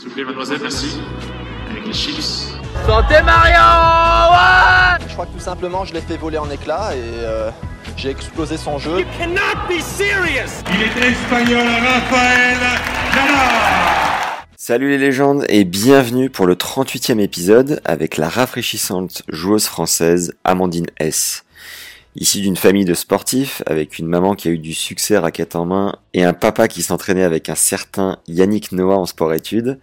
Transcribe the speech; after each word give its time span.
S'il 0.00 0.08
vous 0.08 0.14
plaît, 0.14 0.24
mademoiselle, 0.24 0.60
merci. 0.62 0.98
Avec 1.70 1.86
les 1.86 1.92
chips. 1.92 2.54
Santé 2.86 3.16
Mario 3.22 3.52
ouais 4.32 5.06
Je 5.06 5.12
crois 5.12 5.26
que 5.26 5.32
tout 5.32 5.38
simplement, 5.40 5.84
je 5.84 5.92
l'ai 5.92 6.00
fait 6.00 6.16
voler 6.16 6.38
en 6.38 6.48
éclats 6.48 6.96
et 6.96 7.02
euh, 7.02 7.50
j'ai 7.98 8.08
explosé 8.08 8.56
son 8.56 8.78
jeu. 8.78 9.04
cannot 9.18 9.58
be 9.68 9.78
serious 9.78 10.64
Il 10.72 10.80
est 10.80 11.06
espagnol, 11.06 11.66
Rafael 11.66 12.56
Nadal 13.14 14.46
Salut 14.56 14.88
les 14.88 14.96
légendes 14.96 15.44
et 15.50 15.64
bienvenue 15.64 16.30
pour 16.30 16.46
le 16.46 16.54
38e 16.54 17.20
épisode 17.20 17.82
avec 17.84 18.16
la 18.16 18.30
rafraîchissante 18.30 19.20
joueuse 19.28 19.66
française 19.66 20.32
Amandine 20.44 20.86
S. 20.98 21.44
Issue 22.16 22.40
d'une 22.40 22.56
famille 22.56 22.84
de 22.84 22.94
sportifs, 22.94 23.62
avec 23.66 24.00
une 24.00 24.08
maman 24.08 24.34
qui 24.34 24.48
a 24.48 24.50
eu 24.50 24.58
du 24.58 24.74
succès 24.74 25.16
raquette 25.16 25.54
en 25.54 25.64
main 25.64 25.94
et 26.12 26.24
un 26.24 26.32
papa 26.32 26.66
qui 26.66 26.82
s'entraînait 26.82 27.22
avec 27.22 27.48
un 27.48 27.54
certain 27.54 28.18
Yannick 28.26 28.72
Noah 28.72 28.96
en 28.96 29.06
sport-études, 29.06 29.78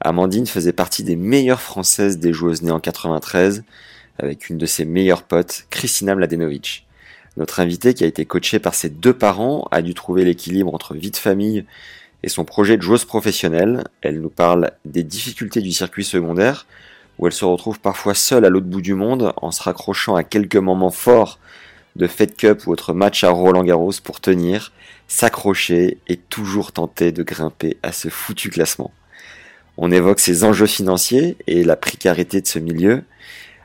Amandine 0.00 0.46
faisait 0.46 0.72
partie 0.72 1.04
des 1.04 1.16
meilleures 1.16 1.60
françaises 1.60 2.18
des 2.18 2.32
joueuses 2.32 2.62
nées 2.62 2.70
en 2.70 2.80
93, 2.80 3.62
avec 4.18 4.48
une 4.48 4.56
de 4.56 4.64
ses 4.64 4.86
meilleures 4.86 5.22
potes, 5.22 5.66
Kristina 5.68 6.14
Mladenovic. 6.14 6.86
Notre 7.36 7.60
invitée, 7.60 7.92
qui 7.92 8.04
a 8.04 8.06
été 8.06 8.24
coachée 8.24 8.58
par 8.58 8.74
ses 8.74 8.88
deux 8.88 9.12
parents, 9.12 9.68
a 9.70 9.82
dû 9.82 9.92
trouver 9.92 10.24
l'équilibre 10.24 10.74
entre 10.74 10.94
vie 10.94 11.10
de 11.10 11.16
famille 11.16 11.66
et 12.22 12.30
son 12.30 12.46
projet 12.46 12.78
de 12.78 12.82
joueuse 12.82 13.04
professionnelle. 13.04 13.84
Elle 14.00 14.22
nous 14.22 14.30
parle 14.30 14.70
des 14.86 15.02
difficultés 15.02 15.60
du 15.60 15.72
circuit 15.72 16.04
secondaire, 16.04 16.66
où 17.18 17.26
elle 17.26 17.34
se 17.34 17.44
retrouve 17.44 17.80
parfois 17.80 18.14
seule 18.14 18.46
à 18.46 18.48
l'autre 18.48 18.66
bout 18.66 18.80
du 18.80 18.94
monde 18.94 19.34
en 19.36 19.50
se 19.50 19.62
raccrochant 19.62 20.14
à 20.14 20.24
quelques 20.24 20.56
moments 20.56 20.90
forts 20.90 21.38
de 21.96 22.06
Fed 22.06 22.36
Cup 22.36 22.66
ou 22.66 22.72
autre 22.72 22.92
match 22.92 23.24
à 23.24 23.30
Roland 23.30 23.64
Garros 23.64 23.92
pour 24.02 24.20
tenir, 24.20 24.72
s'accrocher 25.08 25.98
et 26.08 26.16
toujours 26.16 26.72
tenter 26.72 27.12
de 27.12 27.22
grimper 27.22 27.76
à 27.82 27.92
ce 27.92 28.08
foutu 28.08 28.50
classement. 28.50 28.92
On 29.76 29.90
évoque 29.90 30.20
ses 30.20 30.44
enjeux 30.44 30.66
financiers 30.66 31.36
et 31.46 31.64
la 31.64 31.76
précarité 31.76 32.40
de 32.40 32.46
ce 32.46 32.58
milieu. 32.58 33.04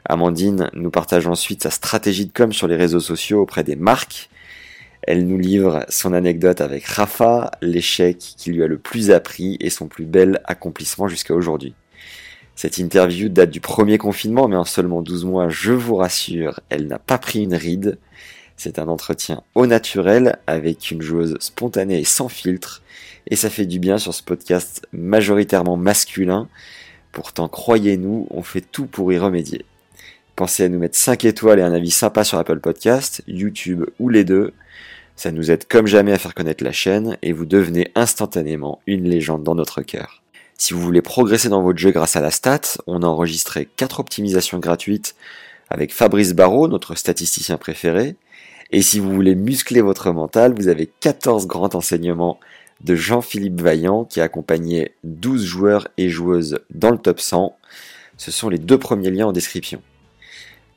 Amandine 0.05 0.69
nous 0.73 0.91
partage 0.91 1.27
ensuite 1.27 1.63
sa 1.63 1.69
stratégie 1.69 2.25
de 2.25 2.33
com 2.33 2.51
sur 2.51 2.67
les 2.67 2.75
réseaux 2.75 2.99
sociaux 2.99 3.41
auprès 3.41 3.63
des 3.63 3.75
marques. 3.75 4.29
Elle 5.03 5.25
nous 5.25 5.37
livre 5.37 5.85
son 5.89 6.13
anecdote 6.13 6.61
avec 6.61 6.85
Rafa, 6.85 7.51
l'échec 7.61 8.17
qui 8.17 8.51
lui 8.51 8.63
a 8.63 8.67
le 8.67 8.77
plus 8.77 9.09
appris 9.11 9.57
et 9.59 9.69
son 9.69 9.87
plus 9.87 10.05
bel 10.05 10.41
accomplissement 10.45 11.07
jusqu'à 11.07 11.33
aujourd'hui. 11.33 11.73
Cette 12.55 12.77
interview 12.77 13.29
date 13.29 13.49
du 13.49 13.61
premier 13.61 13.97
confinement, 13.97 14.47
mais 14.47 14.55
en 14.55 14.65
seulement 14.65 15.01
12 15.01 15.25
mois, 15.25 15.49
je 15.49 15.71
vous 15.71 15.95
rassure, 15.95 16.59
elle 16.69 16.87
n'a 16.87 16.99
pas 16.99 17.17
pris 17.17 17.41
une 17.41 17.55
ride. 17.55 17.97
C'est 18.63 18.77
un 18.77 18.89
entretien 18.89 19.41
au 19.55 19.65
naturel 19.65 20.37
avec 20.45 20.91
une 20.91 21.01
joueuse 21.01 21.35
spontanée 21.39 21.99
et 21.99 22.03
sans 22.03 22.29
filtre, 22.29 22.83
et 23.25 23.35
ça 23.35 23.49
fait 23.49 23.65
du 23.65 23.79
bien 23.79 23.97
sur 23.97 24.13
ce 24.13 24.21
podcast 24.21 24.85
majoritairement 24.93 25.77
masculin. 25.77 26.47
Pourtant, 27.11 27.47
croyez-nous, 27.47 28.27
on 28.29 28.43
fait 28.43 28.61
tout 28.61 28.85
pour 28.85 29.11
y 29.11 29.17
remédier. 29.17 29.65
Pensez 30.35 30.65
à 30.65 30.69
nous 30.69 30.77
mettre 30.77 30.95
5 30.95 31.25
étoiles 31.25 31.57
et 31.57 31.63
un 31.63 31.73
avis 31.73 31.89
sympa 31.89 32.23
sur 32.23 32.37
Apple 32.37 32.59
Podcast, 32.59 33.23
YouTube 33.25 33.83
ou 33.97 34.09
les 34.09 34.23
deux. 34.23 34.53
Ça 35.15 35.31
nous 35.31 35.49
aide 35.49 35.67
comme 35.67 35.87
jamais 35.87 36.11
à 36.13 36.19
faire 36.19 36.35
connaître 36.35 36.63
la 36.63 36.71
chaîne 36.71 37.17
et 37.23 37.33
vous 37.33 37.47
devenez 37.47 37.91
instantanément 37.95 38.79
une 38.85 39.09
légende 39.09 39.41
dans 39.41 39.55
notre 39.55 39.81
cœur. 39.81 40.21
Si 40.59 40.75
vous 40.75 40.81
voulez 40.81 41.01
progresser 41.01 41.49
dans 41.49 41.63
votre 41.63 41.79
jeu 41.79 41.89
grâce 41.89 42.15
à 42.15 42.21
la 42.21 42.29
stat, 42.29 42.61
on 42.85 43.01
a 43.01 43.07
enregistré 43.07 43.67
4 43.77 43.99
optimisations 43.99 44.59
gratuites 44.59 45.15
avec 45.71 45.95
Fabrice 45.95 46.33
Barrault, 46.33 46.67
notre 46.67 46.93
statisticien 46.93 47.57
préféré. 47.57 48.17
Et 48.71 48.81
si 48.81 48.99
vous 48.99 49.13
voulez 49.13 49.35
muscler 49.35 49.81
votre 49.81 50.11
mental, 50.11 50.53
vous 50.53 50.69
avez 50.69 50.87
14 50.87 51.45
grands 51.45 51.75
enseignements 51.75 52.39
de 52.83 52.95
Jean-Philippe 52.95 53.59
Vaillant 53.61 54.05
qui 54.05 54.21
a 54.21 54.23
accompagné 54.23 54.95
12 55.03 55.43
joueurs 55.43 55.87
et 55.97 56.09
joueuses 56.09 56.59
dans 56.73 56.91
le 56.91 56.97
top 56.97 57.19
100. 57.19 57.55
Ce 58.17 58.31
sont 58.31 58.49
les 58.49 58.57
deux 58.57 58.77
premiers 58.77 59.11
liens 59.11 59.27
en 59.27 59.31
description. 59.33 59.81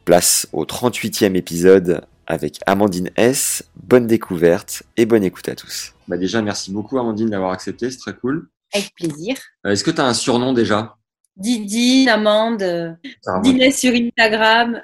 Place 0.04 0.48
au 0.52 0.64
38e 0.64 1.36
épisode 1.36 2.04
avec 2.26 2.58
Amandine 2.66 3.10
S. 3.16 3.64
Bonne 3.76 4.06
découverte 4.06 4.82
et 4.96 5.06
bonne 5.06 5.24
écoute 5.24 5.48
à 5.48 5.54
tous. 5.54 5.92
Bah 6.08 6.16
déjà, 6.16 6.42
merci 6.42 6.72
beaucoup 6.72 6.98
Amandine 6.98 7.30
d'avoir 7.30 7.52
accepté, 7.52 7.90
c'est 7.90 7.98
très 7.98 8.14
cool. 8.14 8.48
Avec 8.74 8.92
plaisir. 8.94 9.36
Euh, 9.64 9.70
Est-ce 9.70 9.84
que 9.84 9.90
tu 9.90 10.00
as 10.00 10.06
un 10.06 10.14
surnom 10.14 10.52
déjà? 10.52 10.96
Didi, 11.36 12.08
Amande, 12.08 12.96
Dinès 13.42 13.78
sur 13.78 13.92
Instagram. 13.92 14.80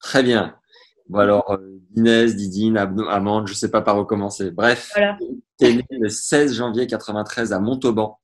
Très 0.00 0.22
bien. 0.22 0.54
Bon 1.12 1.18
alors, 1.18 1.50
euh, 1.52 1.78
Inès, 1.96 2.34
Didine, 2.36 2.76
Ab- 2.78 3.00
Amande, 3.08 3.46
je 3.48 3.54
sais 3.54 3.70
pas 3.70 3.82
par 3.82 3.98
où 3.98 4.04
commencer. 4.04 4.50
Bref, 4.50 4.90
Voilà. 4.94 5.16
tu 5.60 5.66
es 5.66 5.74
né 5.74 5.84
le 5.90 6.08
16 6.08 6.54
janvier 6.54 6.86
93 6.86 7.52
à 7.52 7.60
Montauban. 7.60 8.18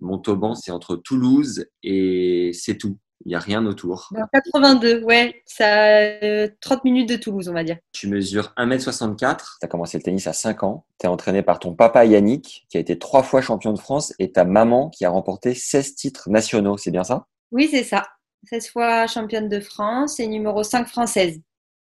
Montauban, 0.00 0.54
c'est 0.54 0.70
entre 0.72 0.96
Toulouse 0.96 1.66
et 1.82 2.50
c'est 2.54 2.76
tout. 2.76 2.98
Il 3.24 3.28
n'y 3.28 3.34
a 3.36 3.38
rien 3.38 3.64
autour. 3.66 4.08
Dans 4.12 4.26
82, 4.32 5.04
ouais. 5.04 5.42
Ça 5.46 5.64
a 5.66 5.98
euh, 6.24 6.48
30 6.60 6.82
minutes 6.84 7.08
de 7.08 7.14
Toulouse, 7.16 7.48
on 7.48 7.52
va 7.52 7.62
dire. 7.62 7.76
Tu 7.92 8.08
mesures 8.08 8.52
1m64. 8.56 9.58
Tu 9.60 9.64
as 9.64 9.68
commencé 9.68 9.96
le 9.96 10.02
tennis 10.02 10.26
à 10.26 10.32
5 10.32 10.64
ans. 10.64 10.86
Tu 10.98 11.06
es 11.06 11.08
entraîné 11.08 11.42
par 11.42 11.60
ton 11.60 11.72
papa 11.74 12.04
Yannick, 12.04 12.66
qui 12.68 12.76
a 12.76 12.80
été 12.80 12.98
trois 12.98 13.22
fois 13.22 13.40
champion 13.40 13.72
de 13.72 13.78
France, 13.78 14.12
et 14.18 14.32
ta 14.32 14.44
maman, 14.44 14.90
qui 14.90 15.04
a 15.04 15.10
remporté 15.10 15.54
16 15.54 15.94
titres 15.94 16.30
nationaux. 16.30 16.76
C'est 16.78 16.90
bien 16.90 17.04
ça? 17.04 17.26
Oui, 17.52 17.68
c'est 17.70 17.84
ça. 17.84 18.08
16 18.50 18.70
fois 18.70 19.06
championne 19.06 19.48
de 19.48 19.60
France 19.60 20.18
et 20.18 20.26
numéro 20.26 20.64
5 20.64 20.88
française. 20.88 21.40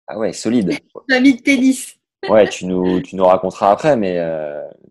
Ah 0.08 0.18
ouais, 0.18 0.34
solide. 0.34 0.72
Famille 1.10 1.36
de 1.36 1.42
tennis. 1.42 1.96
Ouais, 2.30 2.48
tu 2.50 2.66
nous, 2.66 3.02
tu 3.02 3.16
nous 3.16 3.26
raconteras 3.26 3.72
après, 3.72 3.98
mais 3.98 4.16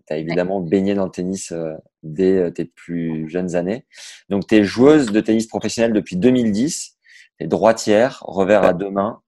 tu 0.07 0.13
as 0.13 0.17
évidemment 0.19 0.61
baigné 0.61 0.95
dans 0.95 1.05
le 1.05 1.11
tennis 1.11 1.51
euh, 1.53 1.75
dès 2.03 2.37
euh, 2.37 2.51
tes 2.51 2.65
plus 2.65 3.29
jeunes 3.29 3.57
années. 3.57 3.87
Donc, 4.29 4.47
tu 4.47 4.57
es 4.57 4.65
joueuse 4.65 5.11
de 5.11 5.21
tennis 5.21 5.47
professionnelle 5.47 5.93
depuis 5.93 6.17
2010. 6.17 6.97
Tu 7.39 7.45
es 7.45 7.49
droitière, 7.49 8.23
revers 8.27 8.63
à 8.63 8.73
deux 8.73 8.91
mains, 8.91 9.21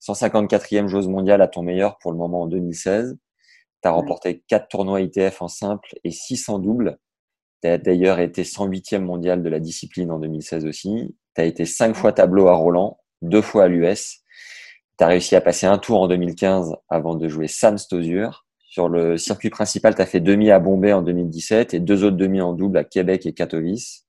154e 0.00 0.88
joueuse 0.88 1.06
mondiale 1.08 1.42
à 1.42 1.48
ton 1.48 1.62
meilleur 1.62 1.98
pour 1.98 2.10
le 2.10 2.18
moment 2.18 2.42
en 2.42 2.46
2016. 2.46 3.16
Tu 3.82 3.88
as 3.88 3.92
Ouais. 3.92 3.96
remporté 3.96 4.42
quatre 4.48 4.68
tournois 4.68 5.00
ITF 5.00 5.42
en 5.42 5.48
simple 5.48 5.88
et 6.02 6.10
6 6.10 6.48
en 6.48 6.58
double. 6.58 6.98
Tu 7.62 7.68
as 7.68 7.78
d'ailleurs 7.78 8.18
été 8.18 8.42
108e 8.42 9.02
mondial 9.04 9.42
de 9.42 9.48
la 9.48 9.60
discipline 9.60 10.10
en 10.10 10.18
2016 10.18 10.66
aussi. 10.66 11.14
Tu 11.36 11.40
as 11.40 11.44
été 11.44 11.64
cinq 11.64 11.94
fois 11.94 12.12
tableau 12.12 12.48
à 12.48 12.54
Roland, 12.54 12.98
deux 13.22 13.42
fois 13.42 13.64
à 13.64 13.68
l'US. 13.68 14.21
Tu 15.02 15.04
as 15.04 15.08
réussi 15.08 15.34
à 15.34 15.40
passer 15.40 15.66
un 15.66 15.78
tour 15.78 16.00
en 16.00 16.06
2015 16.06 16.76
avant 16.88 17.16
de 17.16 17.26
jouer 17.26 17.48
Sam 17.48 17.76
Stosur. 17.76 18.46
Sur 18.70 18.88
le 18.88 19.18
circuit 19.18 19.50
principal, 19.50 19.96
tu 19.96 20.00
as 20.00 20.06
fait 20.06 20.20
demi 20.20 20.52
à 20.52 20.60
Bombay 20.60 20.92
en 20.92 21.02
2017 21.02 21.74
et 21.74 21.80
deux 21.80 22.04
autres 22.04 22.16
demi 22.16 22.40
en 22.40 22.52
double 22.52 22.78
à 22.78 22.84
Québec 22.84 23.26
et 23.26 23.32
Katowice. 23.32 24.06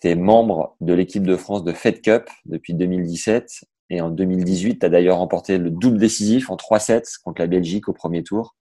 Tu 0.00 0.08
es 0.08 0.16
membre 0.16 0.74
de 0.80 0.94
l'équipe 0.94 1.22
de 1.24 1.36
France 1.36 1.62
de 1.62 1.70
Fed 1.72 2.02
Cup 2.02 2.24
depuis 2.44 2.74
2017 2.74 3.60
et 3.90 4.00
en 4.00 4.10
2018, 4.10 4.80
tu 4.80 4.86
as 4.86 4.88
d'ailleurs 4.88 5.18
remporté 5.18 5.58
le 5.58 5.70
double 5.70 5.98
décisif 5.98 6.50
en 6.50 6.56
3 6.56 6.80
sets 6.80 7.02
contre 7.22 7.40
la 7.40 7.46
Belgique 7.46 7.88
au 7.88 7.92
premier 7.92 8.24
tour, 8.24 8.56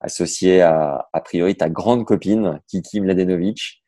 associé 0.00 0.60
à, 0.60 1.08
a 1.12 1.20
priori, 1.20 1.54
ta 1.54 1.70
grande 1.70 2.04
copine, 2.04 2.58
Kiki 2.66 3.00
Mladenovic, 3.00 3.84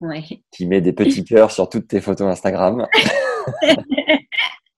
Ouais. 0.00 0.24
qui 0.50 0.66
met 0.66 0.80
des 0.80 0.92
petits 0.92 1.22
cœurs 1.24 1.52
sur 1.52 1.68
toutes 1.68 1.86
tes 1.86 2.00
photos 2.00 2.26
Instagram. 2.26 2.88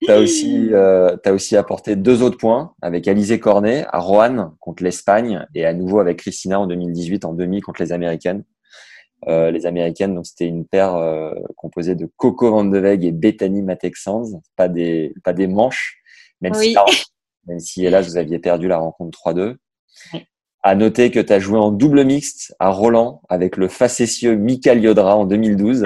Tu 0.02 0.10
as 0.10 0.18
aussi, 0.18 0.68
euh, 0.72 1.16
t'as 1.16 1.32
aussi 1.32 1.56
apporté 1.56 1.96
deux 1.96 2.22
autres 2.22 2.36
points 2.36 2.74
avec 2.82 3.08
Alizé 3.08 3.40
Cornet 3.40 3.86
à 3.88 3.98
Roanne 3.98 4.52
contre 4.60 4.82
l'Espagne 4.82 5.46
et 5.54 5.64
à 5.64 5.72
nouveau 5.72 6.00
avec 6.00 6.18
Christina 6.18 6.60
en 6.60 6.66
2018 6.66 7.24
en 7.24 7.32
demi 7.32 7.60
contre 7.60 7.82
les 7.82 7.92
Américaines. 7.92 8.44
Euh, 9.28 9.50
les 9.50 9.64
Américaines, 9.64 10.14
donc 10.14 10.26
c'était 10.26 10.46
une 10.46 10.66
paire 10.66 10.94
euh, 10.94 11.34
composée 11.56 11.94
de 11.94 12.08
Coco 12.16 12.50
Van 12.50 12.64
de 12.64 12.78
Weg 12.78 13.04
et 13.04 13.12
Bethany 13.12 13.62
Mattek-Sands, 13.62 14.42
pas 14.54 14.68
des, 14.68 15.14
pas 15.24 15.32
des 15.32 15.46
manches, 15.46 15.98
même, 16.42 16.52
si, 16.52 16.76
même 17.46 17.58
si 17.58 17.86
hélas 17.86 18.06
vous 18.06 18.18
aviez 18.18 18.38
perdu 18.38 18.68
la 18.68 18.76
rencontre 18.76 19.18
3-2. 19.18 19.56
Oui. 20.12 20.26
À 20.62 20.74
noter 20.74 21.10
que 21.10 21.20
tu 21.20 21.32
as 21.32 21.38
joué 21.38 21.58
en 21.58 21.70
double 21.70 22.04
mixte 22.04 22.54
à 22.58 22.68
Roland 22.68 23.22
avec 23.28 23.56
le 23.56 23.68
facétieux 23.68 24.34
Mikael 24.34 24.82
Yodra 24.82 25.16
en 25.16 25.24
2012 25.24 25.84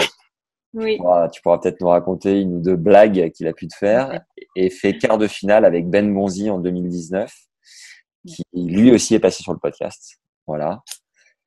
Oui. 0.72 0.98
tu 1.32 1.42
pourras 1.42 1.58
peut-être 1.58 1.80
nous 1.80 1.88
raconter 1.88 2.40
une 2.40 2.56
ou 2.56 2.60
deux 2.60 2.76
blagues 2.76 3.30
qu'il 3.32 3.48
a 3.48 3.52
pu 3.52 3.66
te 3.66 3.74
faire 3.74 4.20
et 4.54 4.70
fait 4.70 4.96
quart 4.98 5.18
de 5.18 5.26
finale 5.26 5.64
avec 5.64 5.88
Ben 5.88 6.12
Bonzi 6.14 6.48
en 6.48 6.58
2019 6.58 7.32
qui 8.26 8.42
lui 8.54 8.90
aussi 8.92 9.14
est 9.14 9.20
passé 9.20 9.42
sur 9.42 9.52
le 9.52 9.58
podcast. 9.58 10.18
Voilà. 10.46 10.82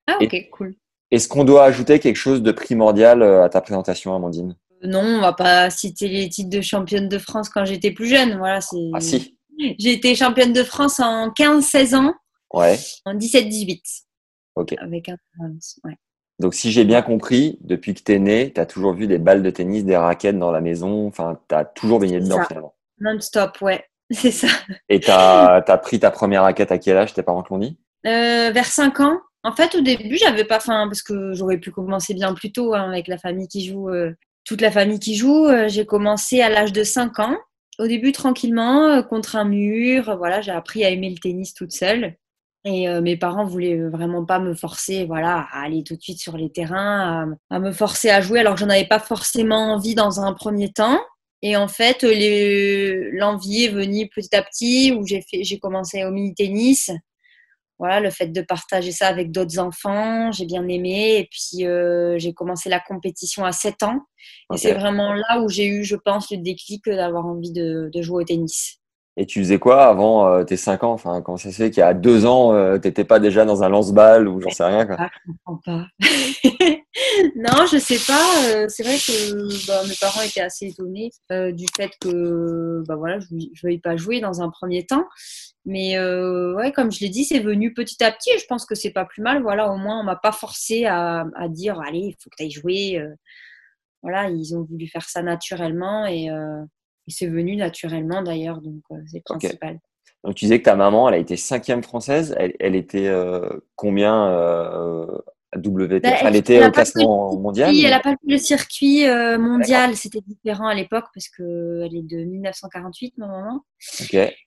Ah, 0.06 0.18
ok, 0.20 0.48
cool. 0.52 0.74
Est-ce 1.10 1.28
qu'on 1.28 1.44
doit 1.44 1.64
ajouter 1.64 2.00
quelque 2.00 2.16
chose 2.16 2.42
de 2.42 2.52
primordial 2.52 3.22
euh, 3.22 3.44
à 3.44 3.48
ta 3.48 3.60
présentation, 3.60 4.14
Amandine? 4.14 4.56
Non, 4.82 5.00
on 5.00 5.20
va 5.20 5.32
pas 5.32 5.70
citer 5.70 6.08
les 6.08 6.28
titres 6.28 6.50
de 6.50 6.60
championne 6.60 7.08
de 7.08 7.18
France 7.18 7.48
quand 7.48 7.64
j'étais 7.64 7.92
plus 7.92 8.08
jeune. 8.08 8.36
Voilà, 8.36 8.60
c'est. 8.60 8.90
Ah 8.92 9.00
si, 9.00 9.38
J'ai 9.78 9.92
été 9.92 10.14
championne 10.14 10.52
de 10.52 10.62
France 10.62 11.00
en 11.00 11.28
15-16 11.28 11.94
ans, 11.94 12.14
ouais. 12.52 12.78
en 13.04 13.14
17-18. 13.14 13.80
Ok. 14.56 14.74
Avec 14.78 15.08
un 15.08 15.16
ouais. 15.84 15.96
Donc 16.40 16.54
si 16.54 16.72
j'ai 16.72 16.84
bien 16.84 17.02
compris, 17.02 17.58
depuis 17.60 17.94
que 17.94 18.02
tu 18.02 18.12
es 18.12 18.18
né, 18.18 18.52
tu 18.52 18.60
as 18.60 18.66
toujours 18.66 18.92
vu 18.92 19.06
des 19.06 19.18
balles 19.18 19.42
de 19.42 19.50
tennis, 19.50 19.84
des 19.84 19.96
raquettes 19.96 20.38
dans 20.38 20.50
la 20.50 20.60
maison, 20.60 21.06
enfin, 21.06 21.38
tu 21.48 21.54
as 21.54 21.64
toujours 21.64 22.00
baigné 22.00 22.20
dedans 22.20 22.38
Ça. 22.38 22.44
finalement. 22.46 22.74
Non-stop, 23.00 23.58
ouais. 23.62 23.84
C'est 24.10 24.32
ça. 24.32 24.48
Et 24.88 25.00
tu 25.00 25.10
as, 25.10 25.80
pris 25.82 26.00
ta 26.00 26.10
première 26.10 26.42
raquette 26.42 26.72
à 26.72 26.78
quel 26.78 26.96
âge 26.96 27.14
Tes 27.14 27.22
parents 27.22 27.42
te 27.42 27.52
l'ont 27.52 27.58
dit? 27.58 27.78
Euh, 28.06 28.50
vers 28.52 28.66
5 28.66 29.00
ans. 29.00 29.20
En 29.42 29.52
fait, 29.52 29.74
au 29.74 29.80
début, 29.80 30.16
j'avais 30.16 30.44
pas 30.44 30.60
faim 30.60 30.86
parce 30.88 31.02
que 31.02 31.32
j'aurais 31.34 31.58
pu 31.58 31.70
commencer 31.70 32.14
bien 32.14 32.34
plus 32.34 32.52
tôt 32.52 32.74
hein, 32.74 32.90
avec 32.90 33.08
la 33.08 33.18
famille 33.18 33.48
qui 33.48 33.66
joue, 33.66 33.88
euh, 33.88 34.12
toute 34.44 34.60
la 34.60 34.70
famille 34.70 34.98
qui 34.98 35.16
joue. 35.16 35.46
Euh, 35.46 35.68
j'ai 35.68 35.86
commencé 35.86 36.40
à 36.40 36.48
l'âge 36.48 36.72
de 36.72 36.82
5 36.82 37.18
ans. 37.20 37.36
Au 37.78 37.86
début, 37.86 38.12
tranquillement, 38.12 39.02
contre 39.02 39.36
un 39.36 39.44
mur. 39.44 40.16
Voilà, 40.16 40.40
j'ai 40.40 40.52
appris 40.52 40.84
à 40.84 40.90
aimer 40.90 41.10
le 41.10 41.18
tennis 41.18 41.54
toute 41.54 41.72
seule. 41.72 42.14
Et 42.66 42.88
euh, 42.88 43.02
mes 43.02 43.16
parents 43.16 43.44
voulaient 43.44 43.78
vraiment 43.90 44.24
pas 44.24 44.38
me 44.38 44.54
forcer, 44.54 45.04
voilà, 45.04 45.46
à 45.52 45.64
aller 45.64 45.84
tout 45.84 45.96
de 45.96 46.02
suite 46.02 46.18
sur 46.20 46.36
les 46.36 46.50
terrains, 46.50 47.26
à, 47.50 47.56
à 47.56 47.58
me 47.58 47.72
forcer 47.72 48.08
à 48.10 48.20
jouer, 48.22 48.40
alors 48.40 48.54
que 48.54 48.60
j'en 48.60 48.70
avais 48.70 48.86
pas 48.86 48.98
forcément 49.00 49.74
envie 49.74 49.94
dans 49.94 50.20
un 50.20 50.32
premier 50.32 50.72
temps. 50.72 50.98
Et 51.42 51.56
en 51.56 51.68
fait, 51.68 52.02
les- 52.02 53.10
l'envie 53.12 53.64
est 53.64 53.68
venue 53.68 54.08
petit 54.08 54.34
à 54.34 54.42
petit, 54.42 54.92
où 54.98 55.06
j'ai 55.06 55.20
fait, 55.30 55.44
j'ai 55.44 55.58
commencé 55.58 56.04
au 56.04 56.10
mini 56.10 56.34
tennis 56.34 56.90
voilà, 57.78 57.98
le 58.00 58.10
fait 58.10 58.28
de 58.28 58.40
partager 58.40 58.92
ça 58.92 59.08
avec 59.08 59.32
d'autres 59.32 59.58
enfants, 59.58 60.30
j'ai 60.32 60.46
bien 60.46 60.66
aimé. 60.68 61.16
Et 61.18 61.28
puis, 61.30 61.66
euh, 61.66 62.16
j'ai 62.18 62.32
commencé 62.32 62.68
la 62.68 62.80
compétition 62.80 63.44
à 63.44 63.52
7 63.52 63.82
ans. 63.82 64.00
Et 64.54 64.58
c'est 64.58 64.72
vraiment 64.74 65.12
là 65.12 65.40
où 65.42 65.48
j'ai 65.48 65.66
eu, 65.66 65.84
je 65.84 65.96
pense, 65.96 66.30
le 66.30 66.38
déclic 66.38 66.84
d'avoir 66.86 67.26
envie 67.26 67.52
de, 67.52 67.90
de 67.92 68.02
jouer 68.02 68.22
au 68.22 68.24
tennis. 68.26 68.78
Et 69.16 69.26
tu 69.26 69.38
faisais 69.38 69.58
quoi 69.60 69.84
avant 69.86 70.26
euh, 70.26 70.42
tes 70.42 70.56
5 70.56 70.82
ans? 70.82 70.92
Enfin, 70.92 71.22
comment 71.22 71.36
ça 71.38 71.52
se 71.52 71.56
fait 71.56 71.70
qu'il 71.70 71.80
y 71.80 71.84
a 71.84 71.94
2 71.94 72.26
ans, 72.26 72.52
euh, 72.52 72.78
t'étais 72.78 73.04
pas 73.04 73.20
déjà 73.20 73.44
dans 73.44 73.62
un 73.62 73.68
lance-balle 73.68 74.26
ou 74.26 74.40
j'en 74.40 74.50
sais 74.50 74.64
rien 74.64 74.84
quoi? 74.86 74.96
Ah, 74.98 75.08
je 75.24 75.30
comprends 75.32 75.60
pas. 75.64 75.86
non, 77.36 77.66
je 77.70 77.78
sais 77.78 77.98
pas. 78.06 78.26
euh, 78.48 78.66
C'est 78.68 78.82
vrai 78.82 78.96
que 78.96 79.66
bah, 79.68 79.82
mes 79.88 79.94
parents 80.00 80.20
étaient 80.22 80.40
assez 80.40 80.66
étonnés 80.66 81.10
euh, 81.30 81.52
du 81.52 81.66
fait 81.76 81.92
que 82.00 82.82
bah, 82.88 82.96
voilà, 82.96 83.20
je 83.20 83.26
ne 83.36 83.40
veuille 83.62 83.78
pas 83.78 83.96
jouer 83.96 84.20
dans 84.20 84.42
un 84.42 84.50
premier 84.50 84.84
temps. 84.84 85.04
Mais 85.64 85.96
euh, 85.96 86.54
ouais, 86.56 86.72
comme 86.72 86.90
je 86.90 86.98
l'ai 87.00 87.08
dit, 87.08 87.24
c'est 87.24 87.38
venu 87.40 87.72
petit 87.72 88.02
à 88.02 88.10
petit 88.10 88.30
et 88.30 88.38
je 88.38 88.46
pense 88.46 88.66
que 88.66 88.74
c'est 88.74 88.90
pas 88.90 89.04
plus 89.04 89.22
mal. 89.22 89.42
Voilà, 89.42 89.70
au 89.72 89.76
moins, 89.76 90.00
on 90.00 90.04
m'a 90.04 90.16
pas 90.16 90.32
forcé 90.32 90.86
à, 90.86 91.24
à 91.36 91.48
dire 91.48 91.80
allez, 91.80 91.98
il 92.00 92.16
faut 92.20 92.30
que 92.30 92.36
tu 92.36 92.42
ailles 92.42 92.50
jouer. 92.50 92.98
euh. 92.98 93.14
Voilà, 94.02 94.28
ils 94.28 94.54
ont 94.56 94.62
voulu 94.64 94.86
faire 94.88 95.08
ça 95.08 95.22
naturellement 95.22 96.04
et, 96.04 96.28
et 97.06 97.10
c'est 97.10 97.26
venu 97.26 97.56
naturellement 97.56 98.22
d'ailleurs, 98.22 98.60
donc 98.60 98.82
euh, 98.90 98.96
c'est 99.06 99.18
le 99.18 99.34
Ok. 99.34 99.40
principal. 99.40 99.78
Donc 100.24 100.34
tu 100.36 100.46
disais 100.46 100.58
que 100.58 100.64
ta 100.64 100.74
maman, 100.76 101.08
elle 101.08 101.14
a 101.16 101.18
été 101.18 101.36
cinquième 101.36 101.82
française. 101.82 102.34
Elle, 102.38 102.54
elle 102.58 102.74
était 102.74 103.08
euh, 103.08 103.48
combien 103.76 104.28
euh, 104.30 105.06
à 105.52 105.58
Bah, 105.58 105.68
Elle 106.02 106.26
elle- 106.28 106.36
était 106.36 106.64
au 106.66 106.70
classement 106.70 107.36
mondial 107.38 107.70
Oui, 107.70 107.80
mais- 107.82 107.84
elle 107.84 107.90
n'a 107.90 108.00
pas 108.00 108.10
fait 108.12 108.16
le 108.26 108.38
circuit 108.38 109.06
euh, 109.06 109.38
mondial, 109.38 109.94
c'était 109.96 110.22
différent 110.26 110.66
à 110.66 110.74
l'époque 110.74 111.04
parce 111.14 111.28
qu'elle 111.28 111.94
est 111.94 112.02
de 112.02 112.24
1948, 112.24 113.18
ma 113.18 113.26
maman. 113.28 113.64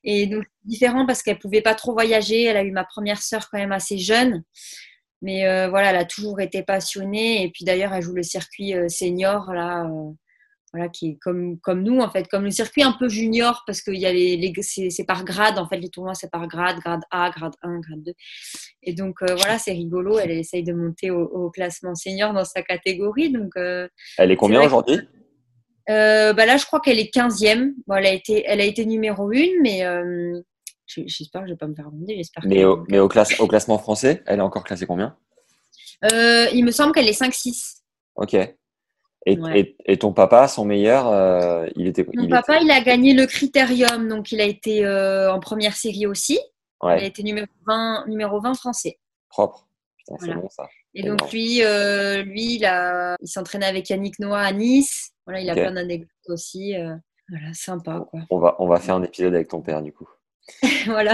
Et 0.03 0.25
donc, 0.27 0.43
différent 0.65 1.05
parce 1.05 1.21
qu'elle 1.23 1.37
pouvait 1.39 1.61
pas 1.61 1.75
trop 1.75 1.93
voyager. 1.93 2.43
Elle 2.43 2.57
a 2.57 2.63
eu 2.63 2.71
ma 2.71 2.83
première 2.83 3.21
sœur 3.21 3.47
quand 3.49 3.57
même 3.59 3.71
assez 3.71 3.97
jeune. 3.99 4.43
Mais 5.21 5.43
voilà, 5.69 5.91
elle 5.91 5.95
a 5.97 6.05
toujours 6.05 6.41
été 6.41 6.61
passionnée. 6.63 7.43
Et 7.43 7.51
puis 7.51 7.65
d'ailleurs, 7.65 7.93
elle 7.93 8.03
joue 8.03 8.13
le 8.15 8.23
circuit 8.23 8.73
senior, 8.89 9.53
là, 9.53 9.87
voilà, 10.77 10.89
qui 10.89 11.09
est 11.09 11.15
comme, 11.19 11.59
comme 11.59 11.81
nous, 11.83 11.99
en 11.99 12.09
fait, 12.09 12.27
comme 12.27 12.43
le 12.43 12.51
circuit 12.51 12.83
un 12.83 12.91
peu 12.93 13.09
junior, 13.09 13.63
parce 13.65 13.81
que 13.81 13.91
il 13.91 13.99
y 13.99 14.05
a 14.05 14.13
les, 14.13 14.37
les- 14.37 14.53
c'est 14.61 15.03
par 15.05 15.25
grade, 15.25 15.57
en 15.57 15.67
fait, 15.67 15.77
les 15.77 15.89
tournois, 15.89 16.13
c'est 16.13 16.29
par 16.31 16.47
grade, 16.47 16.77
grade 16.79 17.01
A, 17.11 17.29
grade 17.31 17.53
1, 17.63 17.79
grade 17.79 18.03
2. 18.03 18.13
Et 18.83 18.93
donc, 18.93 19.15
euh, 19.23 19.35
voilà, 19.35 19.57
c'est 19.57 19.71
rigolo. 19.71 20.19
Elle 20.19 20.31
essaye 20.31 20.63
de 20.63 20.73
monter 20.73 21.09
au, 21.11 21.21
au 21.23 21.49
classement 21.49 21.95
senior 21.95 22.33
dans 22.33 22.45
sa 22.45 22.61
catégorie. 22.61 23.31
Donc, 23.31 23.57
euh, 23.57 23.87
Elle 24.17 24.31
est 24.31 24.35
combien 24.35 24.61
aujourd'hui? 24.61 24.99
Euh, 25.89 26.33
bah 26.33 26.45
là, 26.45 26.57
je 26.57 26.65
crois 26.65 26.79
qu'elle 26.81 26.99
est 26.99 27.13
15e. 27.13 27.73
Bon, 27.87 27.95
elle, 27.95 28.05
a 28.05 28.11
été, 28.13 28.43
elle 28.45 28.61
a 28.61 28.65
été 28.65 28.85
numéro 28.85 29.31
1, 29.31 29.61
mais 29.61 29.81
je- 30.85 31.01
j'espère 31.07 31.41
que 31.41 31.47
je 31.47 31.51
ne 31.53 31.55
vais 31.55 31.57
pas 31.57 31.67
me 31.67 31.75
faire 31.75 31.89
demander. 31.91 32.15
J'espère 32.17 32.43
Mais, 32.45 32.63
au, 32.65 32.85
mais 32.89 32.99
au, 32.99 33.07
classe, 33.07 33.39
au 33.39 33.47
classement 33.47 33.77
français, 33.79 34.21
elle 34.27 34.39
est 34.39 34.43
encore 34.43 34.63
classée 34.63 34.85
combien? 34.85 35.17
Il 36.03 36.63
me 36.65 36.71
semble 36.71 36.93
qu'elle 36.93 37.07
est 37.07 37.19
5-6. 37.19 37.81
Ok. 38.15 38.35
Et, 39.29 39.37
Ouais. 39.37 39.59
et, 39.59 39.75
et 39.85 39.97
ton 39.97 40.13
papa, 40.13 40.47
son 40.47 40.63
meilleur, 40.63 41.07
euh, 41.09 41.67
il 41.75 41.85
était. 41.87 42.05
Mon 42.15 42.23
il 42.23 42.29
papa, 42.29 42.55
était- 42.55 42.65
il 42.65 42.71
a 42.71 42.79
gagné 42.81 43.13
le 43.13 43.25
Critérium, 43.25 44.07
donc 44.07 44.31
il 44.31 44.39
a 44.39 44.45
été 44.45 44.85
euh, 44.85 45.31
en 45.33 45.39
première 45.41 45.75
série 45.75 46.05
aussi. 46.07 46.39
Il 46.83 46.87
a 46.89 47.03
été 47.03 47.23
numéro 47.23 47.47
20, 47.65 48.05
numéro 48.07 48.39
20 48.39 48.53
français. 48.53 48.99
propre. 49.29 49.67
Putain, 49.97 50.15
c'est 50.19 50.25
Voilà. 50.27 50.41
bon 50.41 50.49
ça. 50.49 50.67
Et 50.93 51.01
Énorme. 51.01 51.17
donc 51.17 51.31
lui, 51.33 51.61
euh, 51.63 52.23
lui 52.23 52.55
il, 52.55 52.65
a- 52.65 53.17
il 53.21 53.27
s'entraînait 53.27 53.65
avec 53.65 53.89
Yannick 53.89 54.17
Noah 54.19 54.39
à 54.39 54.51
Nice. 54.53 55.11
Voilà, 55.25 55.41
il 55.41 55.49
a 55.49 55.53
Ok. 55.53 55.59
plein 55.59 55.73
d'anecdotes 55.73 56.07
aussi. 56.29 56.73
voilà, 57.29 57.53
sympa 57.53 58.05
quoi. 58.09 58.21
On 58.29 58.39
va, 58.39 58.55
on 58.59 58.67
va 58.67 58.79
faire 58.79 58.95
un 58.95 59.03
épisode 59.03 59.35
avec 59.35 59.49
ton 59.49 59.59
père 59.61 59.81
du 59.81 59.91
coup. 59.91 60.07
voilà. 60.85 61.13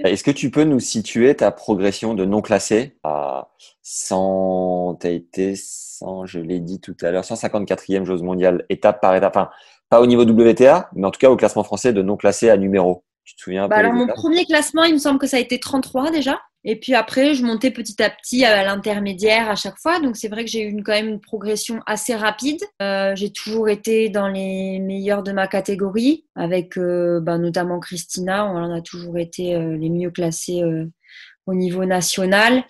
Est-ce 0.00 0.24
que 0.24 0.30
tu 0.30 0.50
peux 0.50 0.64
nous 0.64 0.80
situer 0.80 1.34
ta 1.34 1.50
progression 1.50 2.14
de 2.14 2.24
non 2.24 2.40
classé 2.40 2.96
à 3.04 3.48
100, 3.82 4.98
t'as 5.00 5.10
été 5.10 5.54
100, 5.56 6.26
je 6.26 6.40
l'ai 6.40 6.60
dit 6.60 6.80
tout 6.80 6.96
à 7.02 7.10
l'heure, 7.10 7.24
154e 7.24 8.04
joueuse 8.04 8.22
mondiale, 8.22 8.64
étape 8.68 9.00
par 9.00 9.14
étape, 9.14 9.36
enfin, 9.36 9.50
pas 9.88 10.00
au 10.00 10.06
niveau 10.06 10.22
WTA, 10.22 10.88
mais 10.94 11.06
en 11.06 11.10
tout 11.10 11.18
cas 11.18 11.30
au 11.30 11.36
classement 11.36 11.64
français 11.64 11.92
de 11.92 12.02
non 12.02 12.16
classé 12.16 12.48
à 12.48 12.56
numéro. 12.56 13.04
Tu 13.24 13.36
te 13.36 13.42
souviens 13.42 13.68
Bah 13.68 13.76
alors 13.76 13.92
mon 13.92 14.06
premier 14.06 14.44
classement, 14.46 14.84
il 14.84 14.94
me 14.94 14.98
semble 14.98 15.18
que 15.18 15.26
ça 15.26 15.36
a 15.36 15.40
été 15.40 15.60
33 15.60 16.10
déjà. 16.10 16.40
Et 16.64 16.76
puis 16.76 16.94
après, 16.94 17.34
je 17.34 17.44
montais 17.44 17.70
petit 17.70 18.02
à 18.02 18.10
petit 18.10 18.44
à 18.44 18.62
l'intermédiaire 18.64 19.48
à 19.48 19.56
chaque 19.56 19.78
fois. 19.78 19.98
Donc 20.00 20.16
c'est 20.16 20.28
vrai 20.28 20.44
que 20.44 20.50
j'ai 20.50 20.62
eu 20.62 20.68
une, 20.70 20.82
quand 20.82 20.92
même 20.92 21.08
une 21.08 21.20
progression 21.20 21.80
assez 21.86 22.14
rapide. 22.14 22.60
Euh, 22.82 23.14
j'ai 23.16 23.32
toujours 23.32 23.68
été 23.68 24.10
dans 24.10 24.28
les 24.28 24.78
meilleurs 24.78 25.22
de 25.22 25.32
ma 25.32 25.46
catégorie, 25.46 26.26
avec 26.34 26.76
euh, 26.76 27.20
bah, 27.20 27.38
notamment 27.38 27.80
Christina. 27.80 28.46
On 28.46 28.56
en 28.56 28.74
a 28.74 28.82
toujours 28.82 29.16
été 29.16 29.54
euh, 29.54 29.76
les 29.76 29.88
mieux 29.88 30.10
classés 30.10 30.62
au 31.46 31.54
niveau 31.54 31.86
national. 31.86 32.64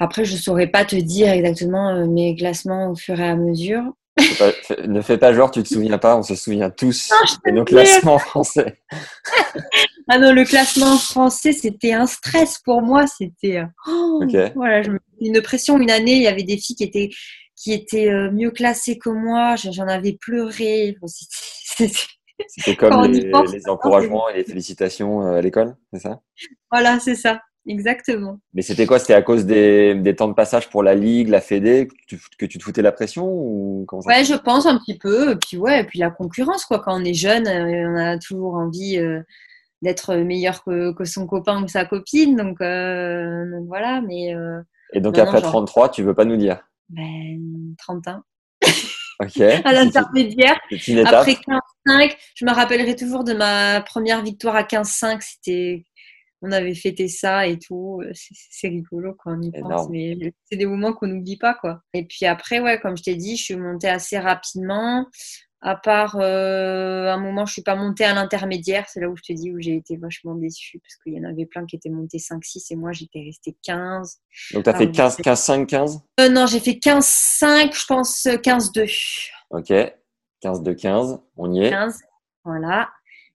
Après, 0.00 0.24
je 0.24 0.36
saurais 0.36 0.66
pas 0.66 0.84
te 0.84 0.96
dire 0.96 1.30
exactement 1.30 2.06
mes 2.06 2.34
classements 2.34 2.90
au 2.90 2.96
fur 2.96 3.20
et 3.20 3.28
à 3.28 3.36
mesure. 3.36 3.82
Pas- 4.38 4.86
ne 4.86 5.00
fais 5.02 5.18
pas 5.18 5.32
genre, 5.34 5.50
tu 5.50 5.62
te 5.62 5.68
souviens 5.68 5.98
pas, 5.98 6.16
on 6.16 6.22
se 6.22 6.34
souvient 6.34 6.70
tous 6.70 7.10
Non, 7.10 7.50
de 7.52 7.56
nos 7.58 7.64
classements 7.64 8.18
français. 8.18 8.82
Ah 10.08 10.18
non, 10.18 10.32
le 10.32 10.44
classement 10.44 10.96
français, 10.98 11.52
c'était 11.52 11.92
un 11.92 12.06
stress 12.06 12.58
pour 12.64 12.80
moi. 12.80 13.06
C'était 13.06 13.58
euh, 13.58 13.64
oh, 13.88 14.22
voilà, 14.54 14.82
je 14.82 14.90
me 14.90 15.00
une 15.20 15.40
pression. 15.42 15.78
Une 15.78 15.90
année, 15.90 16.14
il 16.16 16.22
y 16.22 16.28
avait 16.28 16.44
des 16.44 16.56
filles 16.58 16.76
qui 16.76 16.84
étaient 16.84 17.10
qui 17.56 17.72
étaient 17.72 18.10
euh, 18.10 18.30
mieux 18.30 18.50
classées 18.50 18.98
que 18.98 19.08
moi. 19.10 19.56
J'en 19.56 19.88
avais 19.88 20.12
pleuré. 20.12 20.96
C'était- 22.48 22.76
comme 22.76 23.04
les, 23.10 23.30
pense, 23.30 23.50
les 23.52 23.68
encouragements 23.68 24.28
et 24.28 24.34
les 24.34 24.44
félicitations 24.44 25.26
euh, 25.26 25.38
à 25.38 25.40
l'école, 25.40 25.74
c'est 25.92 26.00
ça? 26.00 26.20
Voilà, 26.70 27.00
c'est 27.00 27.14
ça, 27.14 27.40
exactement. 27.66 28.38
Mais 28.52 28.60
c'était 28.60 28.84
quoi? 28.84 28.98
C'était 28.98 29.14
à 29.14 29.22
cause 29.22 29.46
des, 29.46 29.94
des 29.94 30.14
temps 30.14 30.28
de 30.28 30.34
passage 30.34 30.68
pour 30.68 30.82
la 30.82 30.94
Ligue, 30.94 31.28
la 31.28 31.40
Fédé, 31.40 31.88
que 31.88 31.94
tu, 32.06 32.20
que 32.38 32.44
tu 32.44 32.58
te 32.58 32.62
foutais 32.62 32.82
la 32.82 32.92
pression 32.92 33.26
ou 33.26 33.84
comment 33.88 34.02
ça 34.02 34.10
Ouais, 34.10 34.24
je 34.24 34.34
pense 34.34 34.66
un 34.66 34.78
petit 34.78 34.98
peu. 34.98 35.32
Et 35.32 35.36
puis 35.36 35.56
ouais, 35.56 35.80
et 35.80 35.84
puis 35.84 35.98
la 35.98 36.10
concurrence, 36.10 36.66
quoi. 36.66 36.78
Quand 36.80 37.00
on 37.00 37.04
est 37.04 37.14
jeune, 37.14 37.48
on 37.48 37.96
a 37.96 38.18
toujours 38.18 38.56
envie 38.56 38.98
euh, 38.98 39.22
d'être 39.82 40.14
meilleur 40.16 40.64
que, 40.64 40.92
que 40.92 41.04
son 41.04 41.26
copain 41.26 41.62
ou 41.62 41.68
sa 41.68 41.84
copine. 41.84 42.36
Donc, 42.36 42.60
euh, 42.60 43.50
donc 43.50 43.66
voilà. 43.68 44.00
Mais 44.00 44.34
euh, 44.34 44.60
Et 44.92 45.00
donc 45.00 45.16
Non, 45.16 45.22
après 45.24 45.36
non, 45.38 45.42
genre- 45.42 45.50
33, 45.52 45.90
tu 45.90 46.02
veux 46.02 46.14
pas 46.14 46.24
nous 46.24 46.36
dire? 46.36 46.60
Ben, 46.88 47.74
30 47.78 48.08
ans. 48.08 48.22
Ok. 49.20 49.40
À 49.64 49.72
l'intermédiaire. 49.72 50.58
Après 51.06 51.32
15-5, 51.86 52.16
je 52.34 52.44
me 52.44 52.52
rappellerai 52.52 52.94
toujours 52.96 53.24
de 53.24 53.32
ma 53.32 53.80
première 53.80 54.22
victoire 54.22 54.56
à 54.56 54.62
15-5. 54.62 55.18
C'était, 55.22 55.84
on 56.42 56.52
avait 56.52 56.74
fêté 56.74 57.08
ça 57.08 57.46
et 57.46 57.58
tout. 57.58 58.02
C'est 58.12 58.68
rigolo 58.68 59.14
quand 59.18 59.36
on 59.38 59.42
y 59.42 59.50
pense, 59.50 59.88
mais 59.90 60.16
c'est 60.44 60.56
des 60.56 60.66
moments 60.66 60.92
qu'on 60.92 61.06
n'oublie 61.06 61.38
pas, 61.38 61.54
quoi. 61.54 61.80
Et 61.94 62.04
puis 62.04 62.26
après, 62.26 62.60
ouais, 62.60 62.78
comme 62.78 62.96
je 62.96 63.02
t'ai 63.04 63.14
dit, 63.16 63.36
je 63.36 63.42
suis 63.44 63.56
montée 63.56 63.88
assez 63.88 64.18
rapidement. 64.18 65.06
À 65.68 65.74
part 65.74 66.16
euh, 66.20 67.10
un 67.12 67.16
moment, 67.18 67.44
je 67.44 67.54
suis 67.54 67.62
pas 67.62 67.74
montée 67.74 68.04
à 68.04 68.14
l'intermédiaire. 68.14 68.86
C'est 68.88 69.00
là 69.00 69.08
où 69.08 69.16
je 69.16 69.22
te 69.22 69.32
dis 69.32 69.50
où 69.50 69.60
j'ai 69.60 69.74
été 69.74 69.96
vachement 69.96 70.36
déçue 70.36 70.78
parce 70.78 70.94
qu'il 70.94 71.14
y 71.14 71.18
en 71.18 71.28
avait 71.28 71.44
plein 71.44 71.66
qui 71.66 71.74
étaient 71.74 71.90
montés 71.90 72.18
5-6 72.18 72.68
et 72.72 72.76
moi 72.76 72.92
j'étais 72.92 73.20
restée 73.24 73.56
15. 73.64 74.18
Donc 74.52 74.62
tu 74.62 74.70
as 74.70 74.74
fait 74.74 74.86
Ah, 74.88 74.92
15, 74.92 75.16
c'est- 75.16 75.22
15, 75.24 75.40
5, 75.40 75.66
15 75.66 76.00
Euh, 76.20 76.28
non, 76.28 76.46
j'ai 76.46 76.60
fait 76.60 76.78
15-5, 76.78 77.74
je 77.74 77.84
pense 77.86 78.28
15-2. 78.44 78.86
Ok. 79.50 79.72
15 80.40 80.62
de 80.62 80.72
15, 80.72 81.18
on 81.36 81.52
y 81.52 81.64
est. 81.64 81.70
15, 81.70 81.98
voilà. 82.44 82.88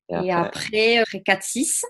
Et 0.08 0.32
après, 0.32 0.32
après, 0.32 0.98
après 1.00 1.20
4-6. 1.20 1.84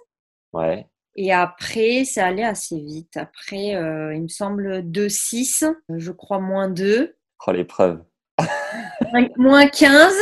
ouais. 0.53 0.88
Et 1.17 1.31
après, 1.33 2.03
ça 2.05 2.25
allait 2.25 2.45
assez 2.45 2.79
vite. 2.79 3.15
Après, 3.17 3.75
euh, 3.75 4.15
il 4.15 4.24
me 4.24 4.27
semble 4.27 4.81
2,6, 4.89 5.65
je 5.89 6.12
crois 6.12 6.39
moins 6.39 6.67
2. 6.69 7.15
Oh, 7.45 7.51
l'épreuve. 7.51 8.01
moins 9.38 9.68
15. 9.68 10.13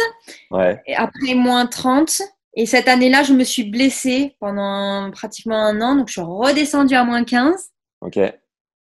Ouais. 0.51 0.81
Et 0.85 0.95
après, 0.95 1.35
moins 1.35 1.65
30. 1.65 2.21
Et 2.55 2.65
cette 2.65 2.87
année-là, 2.87 3.23
je 3.23 3.33
me 3.33 3.43
suis 3.43 3.63
blessée 3.69 4.35
pendant 4.39 5.11
pratiquement 5.11 5.61
un 5.61 5.81
an. 5.81 5.95
Donc, 5.95 6.07
je 6.07 6.13
suis 6.13 6.21
redescendue 6.21 6.95
à 6.95 7.03
moins 7.03 7.23
15. 7.23 7.71
Ok. 8.01 8.19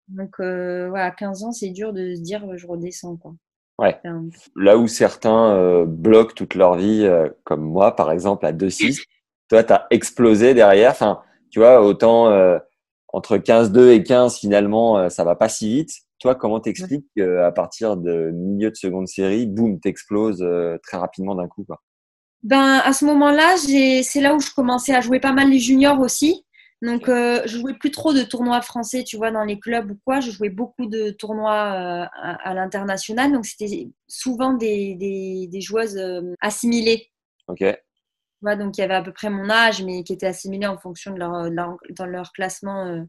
Donc, 0.09 0.35
euh, 0.41 0.89
voilà, 0.89 1.11
15 1.11 1.45
ans, 1.45 1.53
c'est 1.53 1.71
dur 1.71 1.93
de 1.93 2.15
se 2.15 2.21
dire 2.21 2.45
je 2.57 2.67
redescends. 2.67 3.17
Quoi. 3.17 3.33
Ouais. 3.79 3.99
Enfin, 4.05 4.29
Là 4.57 4.77
où 4.77 4.87
certains 4.87 5.55
euh, 5.55 5.85
bloquent 5.87 6.35
toute 6.35 6.55
leur 6.55 6.77
vie, 6.77 7.05
euh, 7.05 7.29
comme 7.45 7.63
moi, 7.63 7.97
par 7.97 8.11
exemple, 8.11 8.47
à 8.47 8.53
2,6, 8.53 9.05
toi, 9.49 9.65
tu 9.65 9.73
as 9.73 9.87
explosé 9.91 10.55
derrière. 10.55 10.91
Enfin, 10.91 11.23
tu 11.51 11.59
vois, 11.61 11.83
autant 11.83 12.29
euh, 12.31 12.59
entre 13.13 13.37
15,2 13.37 13.91
et 13.91 14.03
15, 14.03 14.39
finalement, 14.39 14.99
euh, 14.99 15.09
ça 15.09 15.25
va 15.25 15.37
pas 15.37 15.49
si 15.49 15.69
vite. 15.69 16.04
Toi, 16.25 16.35
comment 16.35 16.59
t'expliques 16.59 17.07
qu'à 17.15 17.53
partir 17.53 17.99
de 17.99 18.31
milieu 18.31 18.71
de 18.71 18.77
seconde 18.77 19.07
série, 19.07 19.47
boum, 19.47 19.79
t'exploses 19.79 20.41
euh, 20.41 20.79
très 20.83 20.97
rapidement 20.97 21.35
d'un 21.35 21.49
coup 21.49 21.65
quoi? 21.65 21.83
Ben, 22.43 22.81
à 22.83 22.95
ce 22.95 23.05
moment-là, 23.05 23.57
c'est 23.59 24.21
là 24.23 24.35
où 24.35 24.41
je 24.41 24.51
commençais 24.51 24.95
à 24.95 25.03
jouer 25.03 25.21
pas 25.21 25.33
mal 25.33 25.51
les 25.51 25.59
juniors 25.59 26.01
aussi. 26.01 26.47
Donc, 26.81 27.11
euh, 27.11 27.43
je 27.45 27.59
jouais 27.59 27.75
plus 27.75 27.91
trop 27.91 28.15
de 28.15 28.23
tournois 28.23 28.63
français, 28.63 29.05
tu 29.05 29.19
vois, 29.19 29.33
dans 29.33 29.45
les 29.45 29.59
clubs 29.59 29.91
ou 29.91 29.99
quoi. 30.03 30.21
Je 30.21 30.31
jouais 30.31 30.49
beaucoup 30.49 30.87
de 30.87 31.11
tournois 31.11 31.53
euh, 31.53 32.07
à, 32.15 32.51
à 32.51 32.55
l'international. 32.55 33.31
Donc, 33.31 33.45
c'était 33.45 33.91
souvent 34.09 34.55
des, 34.55 34.95
des, 34.95 35.47
des 35.53 35.61
joueuses 35.61 35.99
euh, 35.99 36.23
assimilées. 36.41 37.11
Ok. 37.49 37.59
Tu 37.59 37.77
vois, 38.41 38.57
donc, 38.57 38.79
il 38.79 38.81
y 38.81 38.85
avait 38.85 38.95
à 38.95 39.03
peu 39.03 39.13
près 39.13 39.29
mon 39.29 39.51
âge, 39.51 39.83
mais 39.83 40.05
qui 40.05 40.15
étaient 40.15 40.27
assimilées 40.27 40.67
en 40.69 40.79
fonction 40.79 41.13
de 41.13 41.19
leur, 41.19 41.51
de 41.51 41.55
leur- 41.55 41.77
dans 41.91 42.07
leur 42.07 42.33
classement 42.33 43.07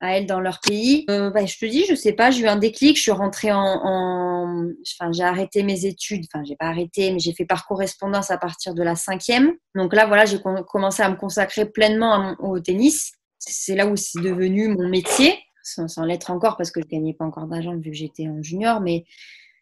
à 0.00 0.16
elles 0.16 0.26
dans 0.26 0.40
leur 0.40 0.60
pays. 0.60 1.04
Euh, 1.10 1.30
bah, 1.30 1.46
je 1.46 1.56
te 1.58 1.66
dis, 1.66 1.84
je 1.88 1.94
sais 1.94 2.12
pas, 2.12 2.30
j'ai 2.30 2.42
eu 2.42 2.46
un 2.48 2.56
déclic. 2.56 2.96
Je 2.96 3.02
suis 3.02 3.10
rentrée 3.12 3.52
en. 3.52 3.58
en- 3.60 4.66
Enfin, 4.98 5.10
j'ai 5.12 5.22
arrêté 5.22 5.62
mes 5.62 5.84
études. 5.86 6.24
Enfin, 6.32 6.44
j'ai 6.44 6.56
pas 6.56 6.66
arrêté, 6.66 7.10
mais 7.12 7.18
j'ai 7.18 7.32
fait 7.32 7.44
par 7.46 7.66
correspondance 7.66 8.30
à 8.30 8.38
partir 8.38 8.74
de 8.74 8.82
la 8.82 8.94
cinquième. 8.96 9.52
Donc 9.74 9.94
là, 9.94 10.06
voilà, 10.06 10.24
j'ai 10.24 10.40
com- 10.40 10.64
commencé 10.68 11.02
à 11.02 11.10
me 11.10 11.16
consacrer 11.16 11.66
pleinement 11.66 12.18
mon- 12.40 12.50
au 12.50 12.60
tennis. 12.60 13.12
C'est 13.38 13.74
là 13.76 13.86
où 13.86 13.96
c'est 13.96 14.20
devenu 14.22 14.68
mon 14.68 14.88
métier, 14.88 15.34
sans, 15.62 15.88
sans 15.88 16.04
l'être 16.04 16.30
encore 16.30 16.56
parce 16.56 16.70
que 16.70 16.80
je 16.80 16.86
gagnais 16.86 17.14
pas 17.14 17.24
encore 17.24 17.46
d'argent 17.46 17.76
vu 17.76 17.90
que 17.90 17.96
j'étais 17.96 18.28
en 18.28 18.42
junior. 18.42 18.80
Mais, 18.80 19.04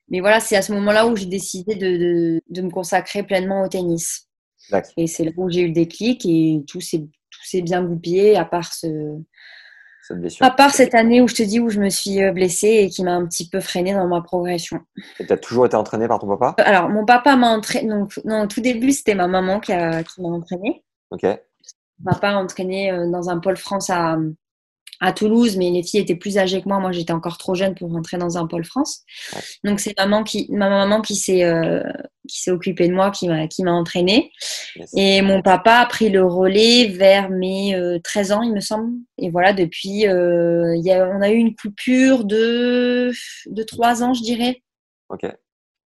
mais 0.08 0.20
voilà, 0.20 0.40
c'est 0.40 0.56
à 0.56 0.62
ce 0.62 0.72
moment-là 0.72 1.06
où 1.06 1.16
j'ai 1.16 1.26
décidé 1.26 1.74
de, 1.74 1.96
de, 1.96 2.40
de 2.48 2.62
me 2.62 2.70
consacrer 2.70 3.22
pleinement 3.24 3.62
au 3.62 3.68
tennis. 3.68 4.28
Et 4.96 5.06
c'est 5.06 5.24
là 5.24 5.30
où 5.36 5.50
j'ai 5.50 5.62
eu 5.62 5.66
le 5.68 5.72
déclic 5.74 6.24
et 6.26 6.62
tout 6.66 6.80
s'est 6.80 7.62
bien 7.62 7.82
goupillé 7.84 8.36
à 8.36 8.44
part 8.44 8.72
ce, 8.72 8.86
Cette 10.06 10.20
blessure. 10.20 10.44
à 10.44 10.50
part 10.50 10.70
cette 10.70 10.94
année 10.94 11.22
où 11.22 11.28
je 11.28 11.34
te 11.34 11.42
dis 11.42 11.60
où 11.60 11.70
je 11.70 11.80
me 11.80 11.88
suis 11.88 12.22
euh, 12.22 12.30
blessée 12.30 12.68
et 12.68 12.90
qui 12.90 13.02
m'a 13.02 13.12
un 13.14 13.24
petit 13.26 13.48
peu 13.48 13.60
freinée 13.60 13.94
dans 13.94 14.06
ma 14.06 14.20
progression. 14.20 14.80
Et 15.18 15.26
t'as 15.26 15.38
toujours 15.38 15.64
été 15.64 15.76
entraîné 15.76 16.06
par 16.08 16.18
ton 16.18 16.28
papa? 16.28 16.62
Alors, 16.62 16.90
mon 16.90 17.06
papa 17.06 17.36
m'a 17.36 17.48
entraîné. 17.48 17.88
Donc, 17.88 18.20
non, 18.24 18.42
au 18.42 18.46
tout 18.46 18.60
début, 18.60 18.92
c'était 18.92 19.14
ma 19.14 19.26
maman 19.28 19.60
qui, 19.60 19.72
a- 19.72 20.02
qui 20.02 20.20
m'a 20.20 20.28
entraînée. 20.28 20.84
Ok. 21.10 21.22
Mon 21.22 22.12
papa 22.12 22.30
a 22.30 22.34
entraîné 22.36 22.92
euh, 22.92 23.10
dans 23.10 23.30
un 23.30 23.38
pôle 23.38 23.56
France 23.56 23.88
à, 23.88 24.18
à 25.00 25.12
Toulouse, 25.12 25.56
mais 25.56 25.70
les 25.70 25.82
filles 25.82 26.00
étaient 26.00 26.14
plus 26.14 26.38
âgées 26.38 26.62
que 26.62 26.68
moi. 26.68 26.78
Moi, 26.78 26.92
j'étais 26.92 27.12
encore 27.12 27.38
trop 27.38 27.54
jeune 27.54 27.74
pour 27.74 27.90
rentrer 27.90 28.16
dans 28.16 28.38
un 28.38 28.46
pôle 28.46 28.64
France. 28.64 29.02
Donc, 29.64 29.80
c'est 29.80 29.96
maman 29.98 30.24
qui, 30.24 30.46
ma 30.50 30.68
maman 30.68 31.00
qui 31.00 31.16
s'est, 31.16 31.44
euh, 31.44 31.82
qui 32.28 32.40
s'est 32.40 32.50
occupée 32.50 32.88
de 32.88 32.94
moi, 32.94 33.10
qui 33.10 33.28
m'a, 33.28 33.46
qui 33.48 33.62
m'a 33.62 33.72
entraînée. 33.72 34.30
Et 34.96 35.22
mon 35.22 35.42
papa 35.42 35.78
a 35.78 35.86
pris 35.86 36.10
le 36.10 36.24
relais 36.24 36.86
vers 36.88 37.30
mes 37.30 37.74
euh, 37.74 37.98
13 38.02 38.32
ans, 38.32 38.42
il 38.42 38.52
me 38.52 38.60
semble. 38.60 38.92
Et 39.18 39.30
voilà, 39.30 39.52
depuis, 39.52 40.06
euh, 40.06 40.74
il 40.76 40.84
y 40.84 40.92
a, 40.92 41.08
on 41.08 41.20
a 41.20 41.30
eu 41.30 41.36
une 41.36 41.54
coupure 41.54 42.24
de, 42.24 43.12
de 43.46 43.62
3 43.62 44.02
ans, 44.02 44.14
je 44.14 44.22
dirais. 44.22 44.62
Ok. 45.08 45.26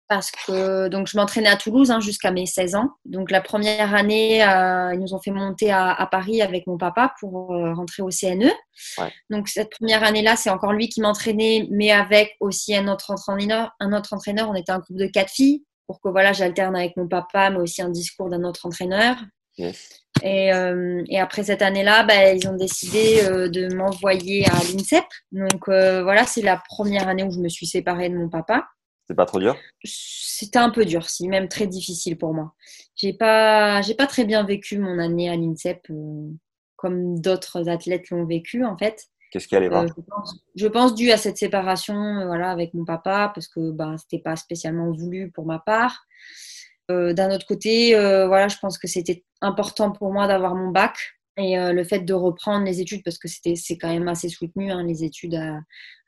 Parce 0.07 0.29
que 0.31 0.87
donc 0.87 1.07
je 1.07 1.17
m'entraînais 1.17 1.49
à 1.49 1.55
Toulouse 1.55 1.89
hein, 1.89 1.99
jusqu'à 1.99 2.31
mes 2.31 2.45
16 2.45 2.75
ans. 2.75 2.89
Donc 3.05 3.31
la 3.31 3.41
première 3.41 3.95
année, 3.95 4.43
euh, 4.43 4.93
ils 4.93 4.99
nous 4.99 5.13
ont 5.15 5.19
fait 5.19 5.31
monter 5.31 5.71
à, 5.71 5.91
à 5.91 6.05
Paris 6.05 6.41
avec 6.41 6.67
mon 6.67 6.77
papa 6.77 7.13
pour 7.19 7.53
euh, 7.53 7.73
rentrer 7.73 8.03
au 8.03 8.09
CNE. 8.09 8.51
Ouais. 8.99 9.11
Donc 9.29 9.47
cette 9.47 9.71
première 9.71 10.03
année-là, 10.03 10.35
c'est 10.35 10.51
encore 10.51 10.73
lui 10.73 10.89
qui 10.89 11.01
m'entraînait, 11.01 11.67
mais 11.71 11.91
avec 11.91 12.35
aussi 12.39 12.75
un 12.75 12.87
autre 12.87 13.11
entraîneur. 13.11 13.71
Un 13.79 13.93
autre 13.93 14.13
entraîneur. 14.13 14.49
On 14.49 14.55
était 14.55 14.71
un 14.71 14.79
groupe 14.79 14.97
de 14.97 15.07
quatre 15.07 15.31
filles 15.31 15.63
pour 15.87 16.01
que 16.01 16.09
voilà, 16.09 16.33
j'alterne 16.33 16.75
avec 16.75 16.97
mon 16.97 17.07
papa, 17.07 17.49
mais 17.49 17.57
aussi 17.57 17.81
un 17.81 17.89
discours 17.89 18.29
d'un 18.29 18.43
autre 18.43 18.65
entraîneur. 18.65 19.15
Yes. 19.57 20.05
Et, 20.23 20.53
euh, 20.53 21.03
et 21.07 21.19
après 21.19 21.43
cette 21.43 21.61
année-là, 21.61 22.03
bah, 22.03 22.33
ils 22.33 22.47
ont 22.47 22.55
décidé 22.55 23.21
euh, 23.23 23.49
de 23.49 23.73
m'envoyer 23.73 24.45
à 24.47 24.59
l'INSEP. 24.71 25.05
Donc 25.31 25.67
euh, 25.67 26.03
voilà, 26.03 26.25
c'est 26.25 26.41
la 26.41 26.61
première 26.69 27.07
année 27.07 27.23
où 27.23 27.31
je 27.31 27.39
me 27.39 27.49
suis 27.49 27.65
séparée 27.67 28.09
de 28.09 28.15
mon 28.15 28.29
papa. 28.29 28.65
C'est 29.07 29.15
pas 29.15 29.25
trop 29.25 29.39
dur? 29.39 29.55
C'était 29.83 30.59
un 30.59 30.71
peu 30.71 30.85
dur, 30.85 31.09
si 31.09 31.27
même 31.27 31.47
très 31.47 31.67
difficile 31.67 32.17
pour 32.17 32.33
moi. 32.33 32.53
J'ai 32.95 33.13
pas, 33.13 33.81
j'ai 33.81 33.93
pas 33.93 34.07
très 34.07 34.25
bien 34.25 34.43
vécu 34.43 34.79
mon 34.79 34.97
année 34.99 35.29
à 35.29 35.35
l'INSEP, 35.35 35.87
euh, 35.91 36.29
comme 36.75 37.19
d'autres 37.19 37.69
athlètes 37.69 38.09
l'ont 38.09 38.25
vécu 38.25 38.65
en 38.65 38.77
fait. 38.77 39.07
Qu'est-ce 39.31 39.47
qui 39.47 39.55
allait 39.55 39.69
pas 39.69 39.83
Euh, 39.83 39.87
je, 39.95 40.01
pense, 40.01 40.45
je 40.55 40.67
pense 40.67 40.95
dû 40.95 41.11
à 41.11 41.17
cette 41.17 41.37
séparation, 41.37 41.95
euh, 41.95 42.25
voilà, 42.25 42.49
avec 42.49 42.73
mon 42.73 42.85
papa, 42.85 43.31
parce 43.33 43.47
que 43.47 43.71
bah, 43.71 43.95
c'était 43.97 44.21
pas 44.21 44.35
spécialement 44.35 44.91
voulu 44.91 45.31
pour 45.31 45.45
ma 45.45 45.59
part. 45.59 46.05
D'un 46.87 47.31
autre 47.33 47.47
côté, 47.47 47.95
voilà, 47.95 48.47
je 48.47 48.57
pense 48.61 48.77
que 48.77 48.87
c'était 48.87 49.25
important 49.41 49.91
pour 49.91 50.13
moi 50.13 50.27
d'avoir 50.27 50.53
mon 50.53 50.69
bac 50.69 51.15
et 51.37 51.59
euh, 51.59 51.73
le 51.73 51.83
fait 51.83 51.99
de 51.99 52.13
reprendre 52.13 52.65
les 52.65 52.79
études, 52.79 53.03
parce 53.03 53.17
que 53.17 53.27
c'était 53.27 53.55
c'est 53.55 53.77
quand 53.77 53.91
même 53.91 54.07
assez 54.07 54.29
soutenu, 54.29 54.71
hein, 54.71 54.83
les 54.83 55.03
études 55.03 55.35
à, 55.35 55.59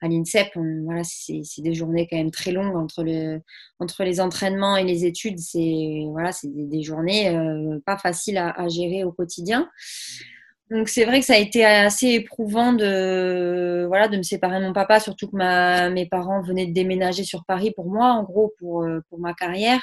à 0.01 0.07
l'INSEP. 0.07 0.57
Voilà, 0.85 1.01
c'est 1.03 1.61
des 1.61 1.73
journées 1.73 2.07
quand 2.09 2.17
même 2.17 2.31
très 2.31 2.51
longues 2.51 2.77
entre, 2.77 3.03
le, 3.03 3.41
entre 3.79 4.03
les 4.03 4.21
entraînements 4.21 4.77
et 4.77 4.85
les 4.85 5.05
études. 5.05 5.39
C'est 5.39 6.03
voilà, 6.11 6.31
c'est 6.31 6.47
des, 6.49 6.81
journées 6.81 7.35
euh, 7.35 7.79
pas 7.85 7.97
faciles 7.97 8.37
à, 8.37 8.67
gérer 8.69 9.03
au 9.03 9.11
quotidien. 9.11 9.69
Donc 10.71 10.89
c'est 10.89 11.05
vrai 11.05 11.21
que 11.21 11.25
ça 11.25 11.33
a 11.33 11.37
été 11.37 11.63
assez 11.63 12.07
éprouvant 12.07 12.73
de 12.73 13.85
voilà 13.87 14.09
de 14.09 14.17
me 14.17 14.23
séparer 14.23 14.59
de 14.59 14.65
mon 14.65 14.73
papa, 14.73 14.99
surtout 14.99 15.29
que 15.29 15.89
mes 15.89 16.05
parents 16.05 16.41
venaient 16.41 16.67
de 16.67 16.73
déménager 16.73 17.23
sur 17.23 17.45
Paris 17.45 17.71
pour 17.75 17.89
moi, 17.89 18.11
en 18.13 18.23
gros 18.23 18.53
pour 18.59 18.83
euh, 18.83 19.01
pour 19.09 19.19
ma 19.19 19.33
carrière. 19.33 19.81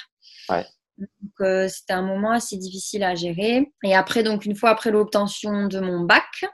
Ouais. 0.48 0.64
Donc 0.98 1.08
euh, 1.40 1.68
c'était 1.68 1.92
un 1.92 2.02
moment 2.02 2.30
assez 2.32 2.56
difficile 2.56 3.02
à 3.02 3.14
gérer. 3.14 3.72
Et 3.82 3.94
après 3.94 4.22
donc 4.22 4.44
une 4.44 4.54
fois 4.56 4.70
après 4.70 4.90
l'obtention 4.90 5.66
de 5.66 5.80
mon 5.80 6.00
bac, 6.00 6.44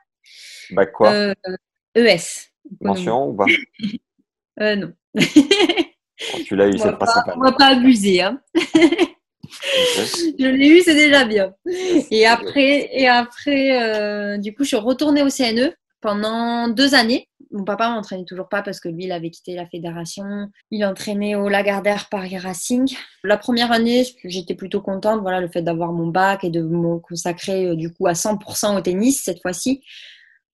Bac 0.70 0.92
quoi? 0.92 1.12
euh, 1.12 1.34
ES. 1.94 2.48
Mention 2.80 3.28
ou 3.28 3.34
pas? 3.36 3.46
Euh, 4.60 4.76
non. 4.76 4.92
Bon, 5.14 5.22
Tu 6.44 6.54
l'as 6.54 6.68
eu, 6.68 6.76
c'est 6.76 6.90
pas, 6.90 7.06
principal. 7.06 7.34
on 7.34 7.40
va 7.40 7.52
pas 7.52 7.68
abuser. 7.68 8.20
Hein. 8.20 8.42
Je 9.48 10.46
l'ai 10.46 10.68
eu, 10.68 10.82
c'est 10.82 10.94
déjà 10.94 11.24
bien. 11.24 11.54
Et 12.10 12.26
après, 12.26 12.90
et 12.92 13.08
après 13.08 13.80
euh, 13.82 14.36
du 14.36 14.54
coup, 14.54 14.64
je 14.64 14.68
suis 14.68 14.76
retournée 14.76 15.22
au 15.22 15.30
CNE 15.30 15.72
pendant 16.02 16.68
deux 16.68 16.94
années. 16.94 17.26
Mon 17.52 17.64
papa 17.64 17.90
m'entraînait 17.90 18.24
toujours 18.24 18.48
pas 18.48 18.62
parce 18.62 18.78
que 18.78 18.88
lui, 18.88 19.04
il 19.04 19.12
avait 19.12 19.30
quitté 19.30 19.56
la 19.56 19.66
fédération. 19.66 20.48
Il 20.70 20.84
entraînait 20.84 21.34
au 21.34 21.48
Lagardère 21.48 22.08
Paris 22.08 22.38
Racing. 22.38 22.96
La 23.24 23.36
première 23.36 23.72
année, 23.72 24.04
j'étais 24.24 24.54
plutôt 24.54 24.80
contente. 24.80 25.20
Voilà, 25.20 25.40
le 25.40 25.48
fait 25.48 25.62
d'avoir 25.62 25.92
mon 25.92 26.06
bac 26.06 26.44
et 26.44 26.50
de 26.50 26.62
me 26.62 26.98
consacrer 26.98 27.66
euh, 27.66 27.74
du 27.74 27.92
coup 27.92 28.06
à 28.06 28.12
100% 28.12 28.76
au 28.76 28.80
tennis 28.80 29.22
cette 29.24 29.42
fois-ci. 29.42 29.82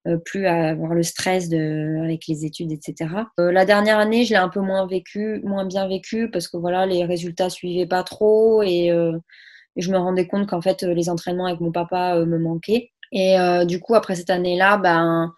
Euh, 0.07 0.17
plus 0.17 0.47
à 0.47 0.69
avoir 0.69 0.95
le 0.95 1.03
stress 1.03 1.53
avec 1.53 2.26
les 2.29 2.47
études, 2.47 2.73
etc. 2.73 3.11
Euh, 3.41 3.53
la 3.53 3.67
dernière 3.67 3.99
année, 3.99 4.25
je 4.25 4.31
l'ai 4.31 4.37
un 4.37 4.49
peu 4.49 4.61
moins 4.61 4.87
vécu, 4.87 5.43
moins 5.45 5.67
bien 5.67 5.88
vécu 5.88 6.31
parce 6.31 6.49
que 6.49 6.57
voilà, 6.57 6.87
les 6.87 7.05
résultats 7.05 7.50
suivaient 7.50 7.87
pas 7.87 8.05
trop 8.05 8.62
et, 8.62 8.87
et 8.87 9.83
je 9.83 9.91
me 9.91 9.99
rendais 9.99 10.26
compte 10.26 10.49
qu'en 10.49 10.62
fait, 10.62 10.83
les 10.83 11.11
entraînements 11.11 11.47
avec 11.47 11.61
mon 11.61 11.73
papa 11.73 12.25
me 12.25 12.38
manquaient. 12.38 12.93
Et 13.12 13.37
du 13.67 13.81
coup, 13.81 13.95
après 13.97 14.15
cette 14.15 14.31
année-là, 14.31 14.79
ben, 14.79 15.33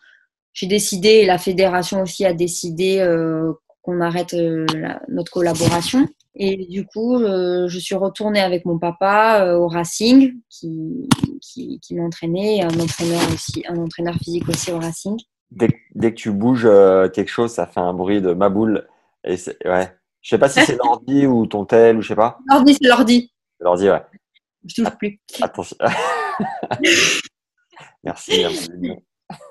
j'ai 0.61 0.67
décidé, 0.67 1.09
et 1.09 1.25
la 1.27 1.39
fédération 1.39 2.03
aussi 2.03 2.25
a 2.25 2.33
décidé 2.35 2.99
euh, 2.99 3.53
qu'on 3.83 4.01
arrête 4.01 4.35
euh, 4.35 4.67
la- 4.75 5.01
notre 5.09 5.31
collaboration. 5.31 6.09
Et 6.35 6.67
du 6.67 6.85
coup, 6.85 7.15
euh, 7.17 7.69
je 7.69 7.79
suis 7.79 7.95
retournée 7.95 8.41
avec 8.41 8.65
mon 8.65 8.77
papa 8.79 9.55
au 9.55 9.69
Racing, 9.69 10.35
qui, 10.49 11.09
qui, 11.41 11.79
qui 11.81 11.95
m'entraînait, 11.95 12.57
et 12.57 12.63
un 12.63 12.81
entraîneur 12.81 13.21
aussi, 13.33 13.63
un 13.69 13.77
entraîneur 13.77 14.17
physique 14.17 14.49
aussi 14.49 14.73
au 14.73 14.79
Racing. 14.81 15.17
Dès, 15.53 15.69
que- 15.69 15.75
dès 15.95 16.11
que 16.11 16.17
tu 16.17 16.33
bouges 16.33 16.69
quelque 17.15 17.31
chose, 17.31 17.53
ça 17.53 17.67
fait 17.69 17.79
un 17.81 17.95
bruit 17.95 18.21
de 18.21 18.33
ma 18.33 18.49
boule. 18.49 18.89
Et 19.25 19.37
ouais. 19.65 19.93
Je 20.23 20.31
sais 20.31 20.39
pas 20.39 20.49
si 20.49 20.61
c'est 20.65 20.77
l'ordi 20.85 21.27
ou 21.27 21.47
ton 21.47 21.65
tel 21.65 21.99
ou 21.99 22.03
je 22.03 22.09
sais 22.09 22.17
pas. 22.17 22.39
L'ordi, 22.51 22.75
c'est 22.75 22.89
l'ordi. 22.89 23.33
L'ordi, 23.61 23.89
ouais. 23.91 24.03
Je 24.67 24.75
touche 24.83 24.97
plus. 24.99 25.21
Attention. 25.41 25.77
Merci. 28.05 28.41
merci. 28.41 28.71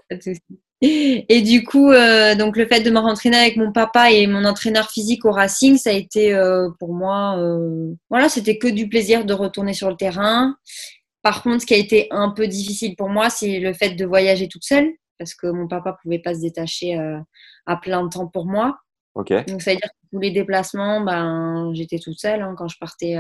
Pas 0.10 0.16
de 0.16 0.22
souci. 0.22 0.42
Et 0.82 1.42
du 1.42 1.64
coup, 1.64 1.92
euh, 1.92 2.36
donc 2.36 2.56
le 2.56 2.68
fait 2.68 2.82
de 2.82 2.92
me 2.92 3.00
rentraîner 3.00 3.38
avec 3.38 3.58
mon 3.58 3.72
papa 3.72 4.12
et 4.12 4.28
mon 4.28 4.46
entraîneur 4.46 4.90
physique 4.92 5.26
au 5.26 5.32
Racing, 5.32 5.78
ça 5.78 5.90
a 5.90 5.94
été 5.94 6.36
euh, 6.36 6.70
pour 6.80 6.94
moi, 6.94 7.36
euh, 7.40 7.94
voilà, 8.12 8.30
c'était 8.30 8.60
que 8.60 8.68
du 8.68 8.88
plaisir 8.88 9.26
de 9.26 9.34
retourner 9.34 9.74
sur 9.74 9.90
le 9.90 9.96
terrain. 9.96 10.56
Par 11.24 11.42
contre, 11.42 11.62
ce 11.62 11.66
qui 11.66 11.74
a 11.74 11.78
été 11.78 12.08
un 12.12 12.30
peu 12.30 12.48
difficile 12.48 12.96
pour 12.96 13.10
moi, 13.10 13.30
c'est 13.32 13.60
le 13.60 13.74
fait 13.74 13.92
de 13.96 14.06
voyager 14.06 14.48
toute 14.48 14.64
seule, 14.64 14.90
parce 15.18 15.34
que 15.34 15.48
mon 15.48 15.68
papa 15.68 15.98
pouvait 16.02 16.20
pas 16.20 16.36
se 16.36 16.42
détacher 16.42 16.96
à 17.66 17.76
plein 17.78 18.08
temps 18.08 18.28
pour 18.28 18.46
moi. 18.46 18.78
Ok. 19.16 19.34
Donc, 19.48 19.64
ça 19.64 19.72
veut 19.72 19.78
dire 19.78 19.90
que 19.90 20.08
tous 20.16 20.20
les 20.20 20.32
déplacements, 20.32 21.02
ben, 21.02 21.72
j'étais 21.74 21.98
toute 21.98 22.20
seule. 22.20 22.42
hein. 22.44 22.54
Quand 22.56 22.68
je 22.68 22.78
partais 22.80 23.16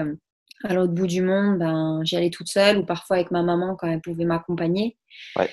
à 0.63 0.73
l'autre 0.73 0.93
bout 0.93 1.07
du 1.07 1.23
monde, 1.23 1.57
ben, 1.57 2.01
j'y 2.03 2.15
allais 2.15 2.29
toute 2.29 2.49
seule 2.49 2.77
ou 2.77 2.85
parfois 2.85 3.17
avec 3.17 3.31
ma 3.31 3.41
maman 3.41 3.75
quand 3.75 3.87
elle 3.87 3.99
pouvait 3.99 4.25
m'accompagner. 4.25 4.95
Ouais. 5.35 5.49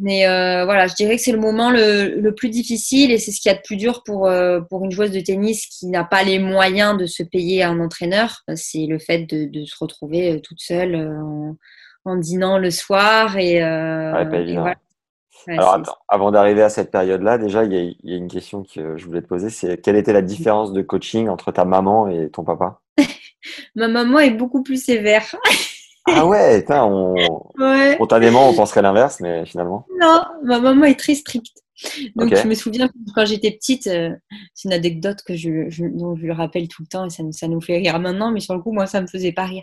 Mais 0.00 0.26
euh, 0.28 0.64
voilà, 0.64 0.86
je 0.86 0.94
dirais 0.94 1.16
que 1.16 1.22
c'est 1.22 1.32
le 1.32 1.40
moment 1.40 1.70
le, 1.70 2.20
le 2.20 2.34
plus 2.34 2.50
difficile 2.50 3.10
et 3.10 3.18
c'est 3.18 3.32
ce 3.32 3.40
qu'il 3.40 3.50
y 3.50 3.54
a 3.54 3.56
de 3.58 3.62
plus 3.64 3.76
dur 3.76 4.02
pour, 4.04 4.26
euh, 4.28 4.60
pour 4.60 4.84
une 4.84 4.92
joueuse 4.92 5.10
de 5.10 5.20
tennis 5.20 5.66
qui 5.66 5.86
n'a 5.88 6.04
pas 6.04 6.22
les 6.22 6.38
moyens 6.38 6.96
de 6.96 7.06
se 7.06 7.22
payer 7.24 7.64
un 7.64 7.80
entraîneur. 7.80 8.42
C'est 8.54 8.86
le 8.86 8.98
fait 9.00 9.24
de, 9.26 9.46
de 9.46 9.64
se 9.64 9.74
retrouver 9.80 10.34
euh, 10.34 10.40
toute 10.40 10.60
seule 10.60 10.94
euh, 10.94 11.20
en, 11.20 11.56
en 12.04 12.16
dînant 12.16 12.58
le 12.58 12.70
soir 12.70 13.36
et, 13.38 13.62
euh, 13.62 14.12
Ouais, 14.12 14.26
pas 14.30 14.38
et 14.38 14.42
évident. 14.42 14.60
voilà. 14.60 14.76
Ouais, 15.46 15.54
Alors 15.58 15.74
attends, 15.74 15.96
avant 16.08 16.30
d'arriver 16.30 16.62
à 16.62 16.68
cette 16.68 16.90
période-là, 16.90 17.38
déjà, 17.38 17.64
il 17.64 17.72
y, 17.72 17.96
y 18.04 18.12
a 18.14 18.16
une 18.16 18.28
question 18.28 18.64
que 18.64 18.96
je 18.98 19.04
voulais 19.06 19.22
te 19.22 19.26
poser, 19.28 19.50
c'est 19.50 19.80
quelle 19.80 19.96
était 19.96 20.12
la 20.12 20.22
différence 20.22 20.72
de 20.72 20.82
coaching 20.82 21.28
entre 21.28 21.52
ta 21.52 21.64
maman 21.64 22.08
et 22.08 22.28
ton 22.30 22.44
papa? 22.44 22.80
Ma 23.74 23.88
maman 23.88 24.18
est 24.20 24.30
beaucoup 24.30 24.62
plus 24.62 24.82
sévère. 24.84 25.34
Ah 26.14 26.26
ouais, 26.26 26.60
putain, 26.60 26.84
on... 26.84 27.14
Ouais. 27.58 27.94
spontanément, 27.94 28.48
on 28.50 28.54
penserait 28.54 28.82
l'inverse, 28.82 29.20
mais 29.20 29.44
finalement. 29.46 29.86
Non, 30.00 30.22
ma 30.44 30.58
maman 30.60 30.84
est 30.84 30.98
très 30.98 31.14
stricte. 31.14 31.56
Donc 32.16 32.32
je 32.42 32.48
me 32.48 32.54
souviens 32.54 32.88
quand 33.14 33.24
j'étais 33.24 33.52
petite, 33.52 33.86
euh, 33.86 34.10
c'est 34.54 34.68
une 34.68 34.72
anecdote 34.74 35.18
que 35.24 35.36
je, 35.36 35.68
je- 35.70 35.84
dont 35.86 36.16
je 36.16 36.26
le 36.26 36.32
rappelle 36.32 36.66
tout 36.66 36.82
le 36.82 36.88
temps 36.88 37.06
et 37.06 37.10
ça, 37.10 37.22
nous- 37.22 37.32
ça 37.32 37.46
nous 37.46 37.60
fait 37.60 37.76
rire 37.76 37.98
maintenant, 38.00 38.32
mais 38.32 38.40
sur 38.40 38.54
le 38.54 38.60
coup, 38.60 38.72
moi, 38.72 38.86
ça 38.86 39.00
me 39.00 39.06
faisait 39.06 39.32
pas 39.32 39.44
rire. 39.44 39.62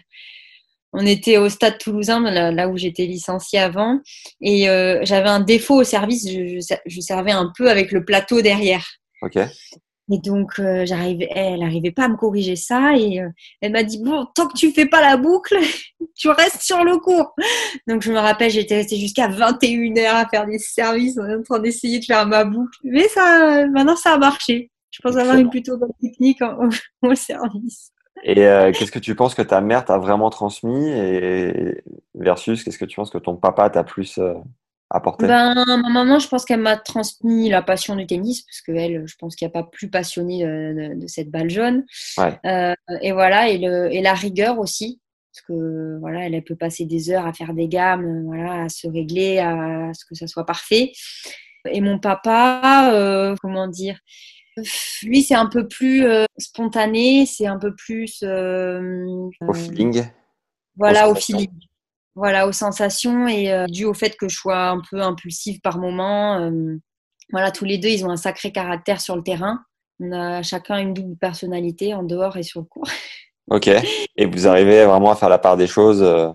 On 0.93 1.05
était 1.05 1.37
au 1.37 1.49
stade 1.49 1.77
toulousain, 1.77 2.21
là, 2.21 2.51
là 2.51 2.69
où 2.69 2.77
j'étais 2.77 3.05
licenciée 3.05 3.59
avant, 3.59 3.99
et 4.39 4.69
euh, 4.69 5.01
j'avais 5.03 5.27
un 5.27 5.41
défaut 5.41 5.75
au 5.81 5.83
service, 5.83 6.25
je, 6.29 6.59
je- 6.61 6.75
je 6.85 7.01
servais 7.01 7.31
un 7.33 7.51
peu 7.57 7.69
avec 7.69 7.91
le 7.91 8.05
plateau 8.05 8.41
derrière. 8.41 8.85
Ok. 9.21 9.37
Et 10.11 10.19
donc, 10.19 10.59
euh, 10.59 10.85
j'arrivais, 10.85 11.27
elle 11.31 11.61
n'arrivait 11.61 11.91
pas 11.91 12.05
à 12.05 12.07
me 12.07 12.15
corriger 12.15 12.55
ça. 12.55 12.95
Et 12.95 13.21
euh, 13.21 13.29
elle 13.61 13.71
m'a 13.71 13.83
dit, 13.83 14.01
bon, 14.03 14.25
tant 14.35 14.47
que 14.47 14.57
tu 14.57 14.71
fais 14.71 14.85
pas 14.85 15.01
la 15.01 15.17
boucle, 15.17 15.57
tu 16.15 16.29
restes 16.29 16.61
sur 16.61 16.83
le 16.83 16.97
cours. 16.97 17.33
Donc, 17.87 18.03
je 18.03 18.11
me 18.11 18.19
rappelle, 18.19 18.51
j'étais 18.51 18.77
restée 18.77 18.97
jusqu'à 18.97 19.27
21h 19.27 20.05
à 20.05 20.27
faire 20.27 20.45
des 20.45 20.59
services 20.59 21.17
en 21.17 21.41
train 21.41 21.59
d'essayer 21.59 21.99
de 21.99 22.05
faire 22.05 22.27
ma 22.27 22.45
boucle. 22.45 22.77
Mais 22.83 23.07
ça, 23.07 23.65
maintenant, 23.67 23.95
ça 23.95 24.13
a 24.13 24.17
marché. 24.17 24.69
Je 24.91 25.01
pense 25.01 25.17
avoir 25.17 25.35
une 25.37 25.49
plutôt 25.49 25.77
bonne 25.77 25.91
technique 26.01 26.41
en- 26.41 26.69
service. 27.15 27.91
Et 28.23 28.45
euh, 28.45 28.71
qu'est-ce 28.71 28.91
que 28.91 28.99
tu 28.99 29.13
penses 29.13 29.35
que 29.35 29.41
ta 29.41 29.59
mère 29.59 29.83
t'a 29.83 29.97
vraiment 29.97 30.29
transmis 30.29 30.89
et 30.89 31.83
versus 32.13 32.63
qu'est-ce 32.63 32.77
que 32.77 32.85
tu 32.85 32.95
penses 32.95 33.09
que 33.09 33.17
ton 33.17 33.35
papa 33.35 33.69
t'a 33.69 33.83
plus 33.83 34.19
apporté? 34.95 35.27
Ben, 35.27 35.53
ma 35.65 35.89
maman, 35.89 36.19
je 36.19 36.27
pense 36.27 36.45
qu'elle 36.45 36.61
m'a 36.61 36.77
transmis 36.77 37.49
la 37.49 37.61
passion 37.61 37.95
du 37.95 38.07
tennis, 38.07 38.43
parce 38.43 38.61
qu'elle, 38.61 39.07
je 39.07 39.15
pense 39.17 39.35
qu'il 39.35 39.47
n'y 39.47 39.51
a 39.51 39.53
pas 39.53 39.67
plus 39.69 39.89
passionné 39.89 40.43
de, 40.43 41.07
cette 41.07 41.29
balle 41.29 41.49
jaune. 41.49 41.85
Ouais. 42.17 42.39
Euh, 42.45 42.73
et 43.01 43.11
voilà, 43.11 43.49
et, 43.49 43.57
le, 43.57 43.93
et 43.93 44.01
la 44.01 44.13
rigueur 44.13 44.59
aussi, 44.59 45.01
parce 45.33 45.45
que 45.47 45.99
voilà, 45.99 46.25
elle, 46.25 46.33
elle 46.33 46.43
peut 46.43 46.55
passer 46.55 46.85
des 46.85 47.09
heures 47.09 47.25
à 47.25 47.33
faire 47.33 47.53
des 47.53 47.67
gammes, 47.67 48.23
voilà, 48.25 48.63
à 48.63 48.69
se 48.69 48.87
régler, 48.87 49.39
à, 49.39 49.91
ce 49.93 50.05
que 50.05 50.15
ça 50.15 50.27
soit 50.27 50.45
parfait. 50.45 50.91
Et 51.69 51.81
mon 51.81 51.99
papa, 51.99 52.91
euh, 52.93 53.35
comment 53.41 53.67
dire, 53.67 53.99
lui, 55.03 55.23
c'est 55.23 55.35
un 55.35 55.47
peu 55.47 55.67
plus 55.67 56.05
euh, 56.05 56.25
spontané, 56.37 57.25
c'est 57.25 57.47
un 57.47 57.57
peu 57.57 57.75
plus. 57.75 58.23
Au 58.23 59.53
feeling? 59.53 60.03
voilà, 60.77 61.09
au 61.09 61.15
feeling. 61.15 61.49
Voilà, 62.15 62.47
aux 62.47 62.51
sensations 62.53 63.27
et 63.27 63.51
euh, 63.51 63.65
dû 63.67 63.83
au 63.85 63.93
fait 63.93 64.15
que 64.15 64.29
je 64.29 64.35
sois 64.37 64.69
un 64.69 64.81
peu 64.89 65.01
impulsive 65.01 65.59
par 65.61 65.77
moment. 65.77 66.39
euh, 66.39 66.77
voilà, 67.31 67.51
tous 67.51 67.65
les 67.65 67.77
deux, 67.77 67.89
ils 67.89 68.05
ont 68.05 68.09
un 68.09 68.17
sacré 68.17 68.51
caractère 68.51 69.01
sur 69.01 69.15
le 69.15 69.23
terrain. 69.23 69.59
On 69.99 70.11
a 70.11 70.41
chacun 70.43 70.77
une 70.79 70.93
double 70.93 71.17
personnalité 71.17 71.93
en 71.93 72.03
dehors 72.03 72.37
et 72.37 72.43
sur 72.43 72.61
le 72.61 72.65
court. 72.65 72.87
Ok. 73.51 73.69
Et 74.15 74.25
vous 74.25 74.47
arrivez 74.47 74.85
vraiment 74.85 75.11
à 75.11 75.15
faire 75.15 75.29
la 75.29 75.37
part 75.37 75.55
des 75.55 75.67
choses 75.67 76.01
euh, 76.01 76.29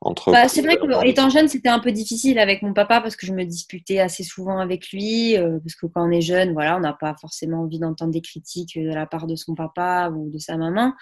entre. 0.00 0.32
Bah, 0.32 0.48
c'est 0.48 0.60
vrai 0.60 0.76
entre- 0.82 1.02
que 1.02 1.06
étant 1.06 1.30
jeune, 1.30 1.46
c'était 1.46 1.68
un 1.68 1.78
peu 1.78 1.92
difficile 1.92 2.36
avec 2.40 2.62
mon 2.62 2.72
papa 2.74 3.00
parce 3.00 3.14
que 3.14 3.26
je 3.28 3.32
me 3.32 3.44
disputais 3.44 4.00
assez 4.00 4.24
souvent 4.24 4.58
avec 4.58 4.90
lui. 4.90 5.36
euh, 5.36 5.60
parce 5.60 5.76
que 5.76 5.86
quand 5.86 6.04
on 6.04 6.10
est 6.10 6.20
jeune, 6.20 6.52
voilà, 6.54 6.76
on 6.76 6.80
n'a 6.80 6.94
pas 6.94 7.14
forcément 7.20 7.60
envie 7.62 7.78
d'entendre 7.78 8.10
des 8.10 8.20
critiques 8.22 8.76
euh, 8.76 8.90
de 8.90 8.92
la 8.92 9.06
part 9.06 9.28
de 9.28 9.36
son 9.36 9.54
papa 9.54 10.10
ou 10.12 10.30
de 10.32 10.38
sa 10.38 10.56
maman. 10.56 10.94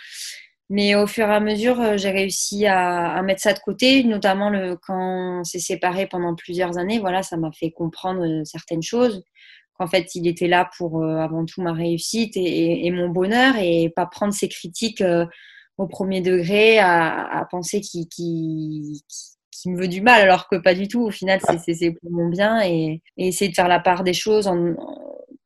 Mais 0.69 0.97
au 0.97 1.07
fur 1.07 1.29
et 1.29 1.33
à 1.35 1.41
mesure, 1.41 1.81
euh, 1.81 1.97
j'ai 1.97 2.11
réussi 2.11 2.67
à, 2.67 3.13
à 3.15 3.23
mettre 3.23 3.41
ça 3.43 3.53
de 3.53 3.61
côté, 3.61 4.03
notamment 4.05 4.51
le, 4.51 4.77
quand 4.77 5.41
on 5.41 5.45
s'est 5.45 5.61
séparés 5.61 6.07
pendant 6.09 6.35
plusieurs 6.35 6.77
années. 6.79 6.99
Voilà, 6.99 7.23
ça 7.23 7.37
m'a 7.37 7.53
fait 7.53 7.71
comprendre 7.71 8.23
euh, 8.27 8.45
certaines 8.45 8.83
choses. 8.83 9.23
Qu'en 9.79 9.87
fait, 9.89 10.15
il 10.17 10.27
était 10.27 10.49
là 10.49 10.69
pour 10.79 11.03
euh, 11.03 11.19
avant 11.19 11.45
tout 11.45 11.63
ma 11.63 11.73
réussite 11.73 12.37
et, 12.37 12.87
et- 12.87 12.91
mon 12.91 13.09
bonheur 13.11 13.55
et 13.59 13.93
pas 13.95 14.07
prendre 14.07 14.33
ses 14.35 14.49
critiques 14.49 15.03
euh, 15.03 15.27
au 15.79 15.87
premier 15.87 16.21
degré 16.23 16.79
à, 16.79 17.27
à 17.41 17.45
penser 17.47 17.81
qu'il 17.83 18.09
qu'il 19.51 19.73
me 19.73 19.79
veut 19.81 19.89
du 19.89 20.03
mal, 20.03 20.21
alors 20.23 20.49
que 20.49 20.57
pas 20.57 20.75
du 20.75 20.89
tout. 20.89 21.03
Au 21.07 21.11
final, 21.11 21.41
c'est- 21.65 21.91
pour 21.93 22.11
mon 22.11 22.29
bien 22.29 22.61
et, 22.63 23.03
et 23.17 23.29
essayer 23.29 23.51
de 23.51 23.55
faire 23.55 23.69
la 23.69 23.81
part 23.81 24.05
des 24.05 24.13
choses 24.15 24.47
en- 24.49 24.75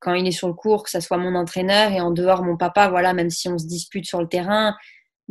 quand 0.00 0.14
il 0.14 0.26
est 0.26 0.30
sur 0.32 0.48
le 0.48 0.54
cours, 0.54 0.82
que 0.84 0.90
ça 0.90 1.00
soit 1.00 1.18
mon 1.18 1.34
entraîneur 1.34 1.92
et 1.92 2.00
en 2.00 2.10
dehors 2.10 2.42
mon 2.42 2.56
papa. 2.56 2.88
Voilà, 2.88 3.12
même 3.12 3.30
si 3.30 3.48
on 3.48 3.58
se 3.58 3.66
dispute 3.66 4.06
sur 4.06 4.20
le 4.20 4.28
terrain, 4.28 4.74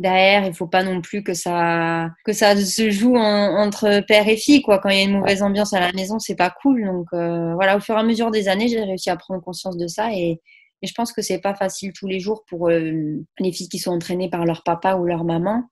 derrière, 0.00 0.44
il 0.46 0.54
faut 0.54 0.66
pas 0.66 0.82
non 0.82 1.00
plus 1.00 1.22
que 1.22 1.34
ça 1.34 2.08
que 2.24 2.32
ça 2.32 2.56
se 2.56 2.90
joue 2.90 3.16
en- 3.16 3.56
entre 3.58 4.00
père 4.06 4.26
et 4.28 4.36
fille. 4.36 4.62
Quoi. 4.62 4.78
Quand 4.78 4.88
il 4.88 4.96
y 4.98 5.00
a 5.00 5.04
une 5.04 5.18
mauvaise 5.18 5.42
ambiance 5.42 5.72
à 5.72 5.80
la 5.80 5.92
maison, 5.92 6.18
c'est 6.18 6.34
pas 6.34 6.50
cool. 6.50 6.84
Donc 6.84 7.06
euh, 7.12 7.54
voilà, 7.54 7.76
au 7.76 7.80
fur 7.80 7.94
et 7.94 7.98
à 8.00 8.02
mesure 8.02 8.30
des 8.30 8.48
années, 8.48 8.68
j'ai 8.68 8.82
réussi 8.82 9.10
à 9.10 9.16
prendre 9.16 9.42
conscience 9.42 9.76
de 9.76 9.86
ça 9.86 10.12
et 10.12 10.40
je 10.82 10.92
pense 10.94 11.12
que 11.12 11.22
c'est 11.22 11.40
pas 11.40 11.54
facile 11.54 11.92
tous 11.92 12.06
les 12.06 12.20
jours 12.20 12.44
pour 12.48 12.70
euh, 12.70 13.20
les 13.38 13.52
filles 13.52 13.68
qui 13.68 13.78
sont 13.78 13.92
entraînées 13.92 14.30
par 14.30 14.44
leur 14.46 14.62
papa 14.64 14.94
ou 14.94 15.04
leur 15.04 15.24
maman. 15.24 15.64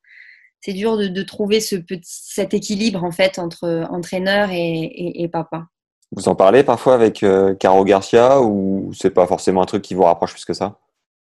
C'est 0.61 0.73
dur 0.73 0.97
de, 0.97 1.23
trouver 1.23 1.61
cet 1.61 2.53
équilibre 2.53 3.05
en 3.05 3.13
fait 3.13 3.39
entre 3.39 3.87
entraîneur 3.91 4.49
et 4.51 5.29
papa. 5.33 5.69
Vous 6.13 6.29
en 6.29 6.35
parlez 6.35 6.63
parfois 6.65 6.95
avec 6.95 7.23
euh, 7.23 7.55
Caro 7.55 7.85
Garcia 7.85 8.41
ou 8.41 8.93
c'est 8.95 9.11
pas 9.11 9.27
forcément 9.27 9.63
un 9.63 9.67
truc 9.67 9.83
qui 9.83 9.95
vous 9.95 10.05
rapproche 10.05 10.33
plus 10.33 10.45
que 10.45 10.55
ça? 10.55 10.79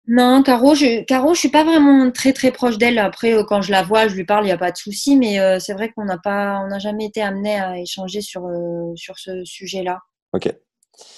Non, 0.07 0.43
Caro, 0.43 0.75
je, 0.75 1.05
Caro, 1.05 1.35
je 1.35 1.39
suis 1.41 1.51
pas 1.51 1.63
vraiment 1.63 2.11
très 2.11 2.33
très 2.33 2.51
proche 2.51 2.79
d'elle. 2.79 2.99
Après, 2.99 3.33
euh, 3.35 3.45
quand 3.45 3.63
je 3.63 3.71
la 3.71 3.83
vois, 3.83 4.09
je 4.09 4.17
lui 4.17 4.25
parle, 4.25 4.45
il 4.45 4.49
n'y 4.49 4.53
a 4.53 4.59
pas 4.59 4.73
de 4.73 4.77
souci. 4.77 5.17
Mais 5.17 5.39
euh, 5.41 5.59
c'est 5.61 5.73
vrai 5.73 5.91
qu'on 5.93 6.05
n'a 6.05 6.19
pas, 6.19 6.61
on 6.65 6.69
n'a 6.69 6.79
jamais 6.79 7.07
été 7.07 7.23
amené 7.23 7.61
à 7.61 7.79
échanger 7.79 8.21
sur 8.21 8.47
euh, 8.47 8.93
sur 8.97 9.19
ce 9.19 9.45
sujet-là. 9.45 10.01
Ok. 10.33 10.53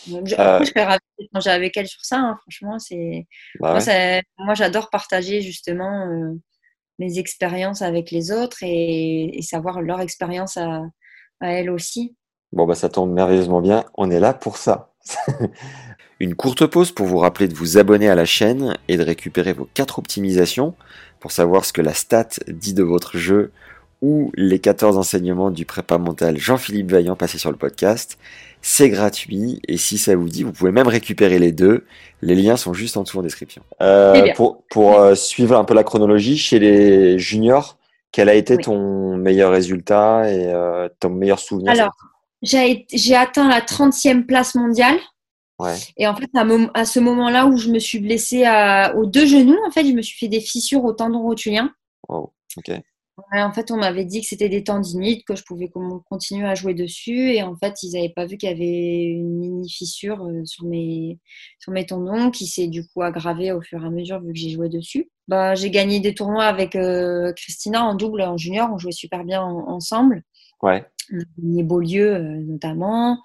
Donc, 0.08 0.26
je, 0.26 0.34
serais 0.34 0.84
ravie 0.84 1.00
d'échanger 1.18 1.50
avec 1.50 1.76
elle 1.76 1.88
sur 1.88 2.04
ça. 2.04 2.16
hein. 2.18 2.36
Franchement, 2.42 2.78
c'est 2.78 3.26
Bah 3.58 3.72
moi, 3.72 3.82
ouais. 3.84 4.22
moi, 4.38 4.54
j'adore 4.54 4.90
partager 4.90 5.40
justement 5.40 6.06
mes 6.98 7.18
expériences 7.18 7.82
avec 7.82 8.10
les 8.10 8.30
autres 8.30 8.58
et, 8.62 9.36
et 9.36 9.42
savoir 9.42 9.80
leur 9.80 10.00
expérience 10.00 10.56
à, 10.56 10.82
à 11.40 11.48
elles 11.48 11.70
aussi. 11.70 12.14
Bon, 12.52 12.66
bah, 12.66 12.74
ça 12.74 12.88
tombe 12.90 13.10
merveilleusement 13.12 13.60
bien. 13.60 13.84
On 13.94 14.10
est 14.10 14.20
là 14.20 14.34
pour 14.34 14.56
ça. 14.56 14.91
Une 16.20 16.34
courte 16.34 16.66
pause 16.66 16.92
pour 16.92 17.06
vous 17.06 17.18
rappeler 17.18 17.48
de 17.48 17.54
vous 17.54 17.78
abonner 17.78 18.08
à 18.08 18.14
la 18.14 18.24
chaîne 18.24 18.76
et 18.88 18.96
de 18.96 19.02
récupérer 19.02 19.52
vos 19.52 19.68
4 19.74 19.98
optimisations 19.98 20.74
pour 21.20 21.32
savoir 21.32 21.64
ce 21.64 21.72
que 21.72 21.82
la 21.82 21.94
stat 21.94 22.28
dit 22.48 22.74
de 22.74 22.82
votre 22.82 23.16
jeu 23.16 23.50
ou 24.02 24.32
les 24.34 24.58
14 24.58 24.98
enseignements 24.98 25.50
du 25.50 25.64
prépa 25.64 25.96
mental 25.96 26.36
Jean-Philippe 26.36 26.90
Vaillant 26.90 27.16
passé 27.16 27.38
sur 27.38 27.50
le 27.50 27.56
podcast. 27.56 28.18
C'est 28.60 28.90
gratuit 28.90 29.60
et 29.66 29.76
si 29.76 29.98
ça 29.98 30.14
vous 30.14 30.28
dit, 30.28 30.42
vous 30.42 30.52
pouvez 30.52 30.72
même 30.72 30.88
récupérer 30.88 31.38
les 31.38 31.52
deux. 31.52 31.84
Les 32.20 32.34
liens 32.34 32.56
sont 32.56 32.74
juste 32.74 32.96
en 32.96 33.02
dessous 33.02 33.18
en 33.18 33.22
description. 33.22 33.62
Euh, 33.80 34.22
bien. 34.22 34.34
pour 34.34 34.62
pour 34.70 35.00
euh, 35.00 35.14
suivre 35.14 35.56
un 35.56 35.64
peu 35.64 35.74
la 35.74 35.84
chronologie, 35.84 36.36
chez 36.36 36.58
les 36.58 37.18
juniors, 37.18 37.78
quel 38.12 38.28
a 38.28 38.34
été 38.34 38.56
Oui. 38.56 38.64
ton 38.64 39.16
meilleur 39.16 39.50
résultat 39.50 40.30
et 40.30 40.46
euh, 40.46 40.88
ton 41.00 41.10
meilleur 41.10 41.38
souvenir 41.38 41.72
Alors, 41.72 41.92
j'ai 42.42 43.14
atteint 43.14 43.48
la 43.48 43.60
30e 43.60 44.24
place 44.26 44.54
mondiale. 44.54 44.98
Ouais. 45.58 45.76
Et 45.96 46.06
en 46.06 46.16
fait, 46.16 46.28
à, 46.74 46.84
ce 46.84 46.98
moment-là 46.98 47.46
où 47.46 47.56
je 47.56 47.70
me 47.70 47.78
suis 47.78 48.00
blessée 48.00 48.44
à- 48.44 48.96
aux 48.96 49.06
deux 49.06 49.26
genoux, 49.26 49.58
en 49.66 49.70
fait, 49.70 49.84
je 49.86 49.92
me 49.92 50.02
suis 50.02 50.18
fait 50.18 50.28
des 50.28 50.40
fissures 50.40 50.84
au 50.84 50.92
tendon 50.92 51.22
rotulien. 51.22 51.72
Wow. 52.08 52.32
Ok. 52.56 52.68
Ouais, 53.30 53.42
en 53.42 53.52
fait, 53.52 53.70
on 53.70 53.76
m'avait 53.76 54.06
dit 54.06 54.22
que 54.22 54.26
c'était 54.26 54.48
des 54.48 54.64
tendinites, 54.64 55.24
que 55.26 55.36
je 55.36 55.44
pouvais 55.44 55.70
continuer 56.08 56.46
à 56.48 56.54
jouer 56.54 56.72
dessus. 56.74 57.32
Et 57.32 57.42
en 57.42 57.54
fait, 57.56 57.82
ils 57.82 57.92
n'avaient 57.92 58.08
pas 58.08 58.24
vu 58.24 58.38
qu'il 58.38 58.48
y 58.48 58.52
avait 58.52 59.04
une 59.04 59.38
mini 59.38 59.70
fissure 59.70 60.24
euh, 60.24 60.44
sur 60.46 60.64
mes, 60.64 61.18
sur 61.60 61.72
mes 61.72 61.84
tendons 61.86 62.30
qui 62.30 62.46
s'est 62.46 62.68
du 62.68 62.88
coup 62.88 63.02
aggravée 63.02 63.52
au 63.52 63.60
fur 63.60 63.82
et 63.82 63.86
à 63.86 63.90
mesure 63.90 64.20
vu 64.20 64.32
que 64.32 64.38
j'ai 64.38 64.48
joué 64.50 64.68
dessus. 64.70 65.10
Bah, 65.28 65.54
j'ai 65.54 65.70
gagné 65.70 66.00
des 66.00 66.14
tournois 66.14 66.44
avec 66.46 66.74
euh, 66.74 67.32
Christina 67.34 67.84
en 67.84 67.94
double, 67.94 68.22
en 68.22 68.36
junior. 68.38 68.70
On 68.72 68.78
jouait 68.78 68.92
super 68.92 69.24
bien 69.24 69.42
en- 69.42 69.68
ensemble. 69.68 70.24
Ouais. 70.62 70.84
On 71.10 71.18
a 71.18 71.24
gagné 71.38 71.62
Beaulieu 71.62 72.14
euh, 72.14 72.38
notamment. 72.46 73.18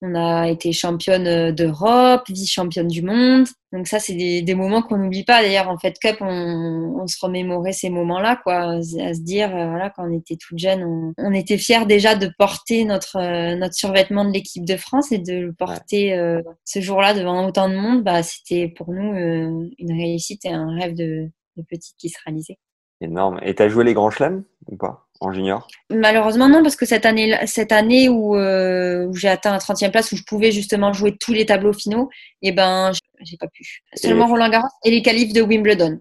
On 0.00 0.14
a 0.16 0.48
été 0.48 0.72
championne 0.72 1.26
euh, 1.26 1.52
d'Europe, 1.52 2.22
vice-championne 2.28 2.88
du 2.88 3.02
monde. 3.02 3.46
Donc 3.72 3.86
ça, 3.86 4.00
c'est 4.00 4.14
des, 4.14 4.42
des 4.42 4.54
moments 4.54 4.82
qu'on 4.82 4.98
n'oublie 4.98 5.24
pas. 5.24 5.42
D'ailleurs, 5.42 5.68
en 5.68 5.78
Fed 5.78 5.96
Cup, 5.98 6.16
on, 6.20 6.96
on 7.00 7.06
se 7.06 7.16
remémorait 7.24 7.72
ces 7.72 7.88
moments-là, 7.90 8.40
quoi, 8.42 8.72
à 8.72 8.82
se 8.82 9.22
dire, 9.22 9.54
euh, 9.54 9.68
voilà, 9.68 9.90
quand 9.90 10.08
on 10.08 10.12
était 10.12 10.36
toute 10.36 10.58
jeune, 10.58 10.82
on, 10.82 11.14
on 11.18 11.32
était 11.32 11.58
fiers 11.58 11.86
déjà 11.86 12.16
de 12.16 12.28
porter 12.36 12.84
notre 12.84 13.16
euh, 13.16 13.54
notre 13.56 13.74
survêtement 13.74 14.24
de 14.24 14.32
l'équipe 14.32 14.64
de 14.64 14.76
France 14.76 15.12
et 15.12 15.18
de 15.18 15.34
le 15.34 15.52
porter 15.52 16.14
euh, 16.14 16.42
ce 16.64 16.80
jour-là 16.80 17.14
devant 17.14 17.46
autant 17.46 17.68
de 17.68 17.76
monde. 17.76 18.02
Bah, 18.02 18.22
c'était 18.22 18.68
pour 18.68 18.92
nous 18.92 19.14
euh, 19.14 19.70
une 19.78 19.92
réussite 19.92 20.44
et 20.44 20.52
un 20.52 20.74
rêve 20.74 20.94
de, 20.94 21.30
de 21.56 21.62
petite 21.68 21.94
qui 21.96 22.08
se 22.08 22.18
réalisait. 22.26 22.58
Énorme. 23.00 23.40
Et 23.42 23.54
t'as 23.54 23.68
joué 23.68 23.84
les 23.84 23.94
grands 23.94 24.10
chelems 24.10 24.44
ou 24.68 24.76
pas? 24.76 25.08
En 25.22 25.32
junior? 25.32 25.66
Malheureusement, 25.90 26.48
non, 26.48 26.62
parce 26.62 26.76
que 26.76 26.86
cette 26.86 27.06
année, 27.06 27.36
cette 27.46 27.72
année 27.72 28.08
où, 28.08 28.36
euh, 28.36 29.06
où 29.06 29.14
j'ai 29.14 29.28
atteint 29.28 29.52
la 29.52 29.58
30e 29.58 29.90
place, 29.90 30.12
où 30.12 30.16
je 30.16 30.24
pouvais 30.24 30.50
justement 30.52 30.92
jouer 30.92 31.16
tous 31.18 31.32
les 31.32 31.46
tableaux 31.46 31.72
finaux, 31.72 32.10
et 32.42 32.52
ben, 32.52 32.92
j'ai 33.20 33.36
pas 33.36 33.46
pu. 33.48 33.82
Seulement 33.94 34.26
Roland 34.26 34.48
Garros 34.48 34.68
et 34.84 34.90
les 34.90 35.02
qualifs 35.02 35.32
de 35.32 35.42
Wimbledon, 35.42 36.00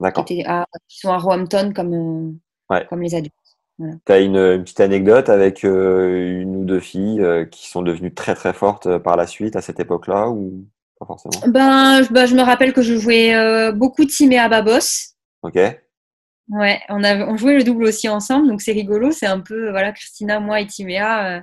D'accord. 0.00 0.24
qui 0.24 0.44
sont 0.88 1.10
à 1.10 1.18
Roehampton 1.18 1.72
comme, 1.74 1.94
euh, 1.94 2.32
Ouais. 2.74 2.86
comme 2.88 3.02
les 3.02 3.14
adultes. 3.14 3.34
T'as 4.04 4.20
une, 4.20 4.36
une 4.36 4.62
petite 4.62 4.80
anecdote 4.80 5.30
avec 5.30 5.64
euh, 5.64 6.42
une 6.42 6.54
ou 6.56 6.64
deux 6.64 6.80
filles 6.80 7.22
euh, 7.22 7.46
qui 7.46 7.68
sont 7.68 7.80
devenues 7.80 8.12
très 8.12 8.34
très 8.34 8.52
fortes 8.52 8.98
par 8.98 9.16
la 9.16 9.26
suite 9.26 9.56
à 9.56 9.62
cette 9.62 9.80
époque-là 9.80 10.28
ou 10.28 10.66
pas 10.98 11.06
forcément? 11.06 11.48
Ben, 11.48 12.02
je, 12.02 12.12
ben, 12.12 12.26
je 12.26 12.34
me 12.34 12.42
rappelle 12.42 12.74
que 12.74 12.82
je 12.82 12.96
jouais 12.96 13.72
beaucoup 13.72 14.04
de 14.04 14.10
Timea 14.10 14.48
Babos. 14.50 15.14
Ok. 15.42 15.58
Ouais, 16.50 16.80
on, 16.88 17.04
a, 17.04 17.26
on 17.26 17.36
jouait 17.36 17.56
le 17.56 17.62
double 17.64 17.84
aussi 17.84 18.08
ensemble, 18.08 18.48
donc 18.48 18.60
c'est 18.60 18.72
rigolo. 18.72 19.12
C'est 19.12 19.26
un 19.26 19.40
peu, 19.40 19.70
voilà, 19.70 19.92
Christina, 19.92 20.40
moi 20.40 20.60
et 20.60 20.66
Timea, 20.66 21.36
euh, 21.36 21.40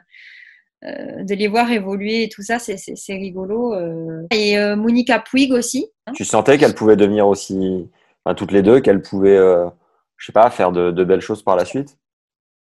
euh, 0.85 1.23
de 1.23 1.33
les 1.33 1.47
voir 1.47 1.71
évoluer 1.71 2.23
et 2.23 2.29
tout 2.29 2.41
ça, 2.41 2.59
c'est- 2.59 2.77
rigolo. 3.13 3.73
euh. 3.73 4.27
Et 4.31 4.57
euh, 4.57 4.75
Monica 4.75 5.19
Puig 5.19 5.51
aussi. 5.53 5.87
hein. 6.07 6.11
Tu 6.13 6.25
sentais 6.25 6.57
qu'elles 6.57 6.75
pouvaient 6.75 6.97
devenir 6.97 7.27
aussi, 7.27 7.89
enfin, 8.25 8.35
toutes 8.35 8.51
les 8.51 8.61
deux, 8.61 8.81
qu'elles 8.81 9.01
pouvaient, 9.01 9.37
euh, 9.37 9.67
je 10.17 10.25
sais 10.25 10.33
pas, 10.33 10.49
faire 10.49 10.71
de, 10.73 10.91
de 10.91 11.03
belles 11.05 11.21
choses 11.21 11.41
par 11.43 11.55
la 11.55 11.63
suite? 11.63 11.97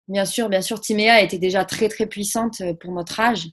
Bien 0.09 0.24
sûr, 0.24 0.48
bien 0.48 0.62
sûr, 0.62 0.80
Timéa 0.80 1.20
était 1.22 1.38
déjà 1.38 1.64
très 1.64 1.88
très 1.88 2.06
puissante 2.06 2.62
pour 2.80 2.92
notre 2.92 3.18
âge. 3.18 3.48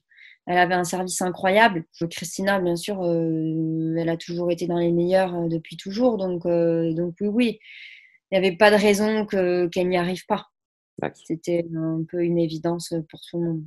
Elle 0.45 0.59
avait 0.59 0.75
un 0.75 0.83
service 0.83 1.19
incroyable. 1.21 1.85
Christina, 2.11 2.59
bien 2.59 2.75
sûr, 2.75 3.03
elle 3.03 4.09
a 4.09 4.17
toujours 4.17 4.51
été 4.51 4.67
dans 4.67 4.77
les 4.77 4.91
meilleurs 4.91 5.47
depuis 5.47 5.77
toujours. 5.77 6.17
Donc, 6.17 6.43
donc 6.43 7.15
oui, 7.21 7.27
oui, 7.27 7.59
il 8.33 8.39
n'y 8.41 8.47
avait 8.47 8.57
pas 8.57 8.71
de 8.71 8.75
raison 8.75 9.27
que- 9.27 9.67
qu'elle 9.67 9.89
n'y 9.89 9.97
arrive 9.97 10.25
pas. 10.25 10.47
C'était 11.13 11.65
un 11.75 12.01
peu 12.09 12.23
une 12.23 12.39
évidence 12.39 12.93
pour 13.09 13.19
tout 13.29 13.39
le 13.39 13.45
monde. 13.47 13.63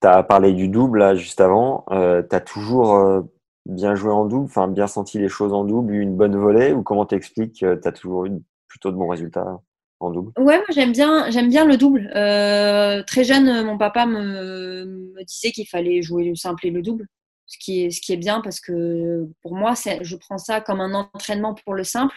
Tu 0.00 0.06
as 0.06 0.22
parlé 0.22 0.52
du 0.52 0.68
double 0.68 1.00
là 1.00 1.14
juste 1.16 1.40
avant. 1.40 1.84
Euh, 1.90 2.22
tu 2.28 2.36
as 2.36 2.40
toujours 2.40 2.94
euh, 2.94 3.22
bien 3.64 3.96
joué 3.96 4.12
en 4.12 4.26
double, 4.26 4.44
enfin 4.44 4.68
bien 4.68 4.86
senti 4.86 5.18
les 5.18 5.28
choses 5.28 5.52
en 5.52 5.64
double, 5.64 5.92
eu 5.94 6.00
une 6.02 6.16
bonne 6.16 6.36
volée 6.36 6.72
ou 6.72 6.82
comment 6.84 7.04
t'expliques 7.04 7.60
que 7.60 7.74
tu 7.74 7.88
as 7.88 7.92
toujours 7.92 8.26
eu 8.26 8.32
plutôt 8.68 8.92
de 8.92 8.96
bons 8.96 9.08
résultats 9.08 9.60
en 9.98 10.10
double? 10.10 10.30
Ouais, 10.38 10.58
moi 10.58 10.66
j'aime 10.70 10.92
bien, 10.92 11.28
j'aime 11.30 11.48
bien 11.48 11.64
le 11.64 11.76
double. 11.76 12.08
Euh, 12.14 13.02
très 13.04 13.24
jeune, 13.24 13.48
euh, 13.48 13.64
mon 13.64 13.76
papa 13.76 14.06
me, 14.06 14.84
me 14.84 15.24
disait 15.24 15.50
qu'il 15.50 15.66
fallait 15.66 16.00
jouer 16.02 16.24
le 16.28 16.36
simple 16.36 16.64
et 16.66 16.70
le 16.70 16.82
double, 16.82 17.06
ce 17.46 17.58
qui 17.58 17.84
est, 17.84 17.90
ce 17.90 18.00
qui 18.00 18.12
est 18.12 18.18
bien 18.18 18.40
parce 18.40 18.60
que 18.60 19.26
pour 19.42 19.56
moi, 19.56 19.74
c'est- 19.74 20.04
je 20.04 20.14
prends 20.16 20.38
ça 20.38 20.60
comme 20.60 20.80
un 20.80 20.94
entraînement 20.94 21.54
pour 21.54 21.74
le 21.74 21.82
simple. 21.82 22.14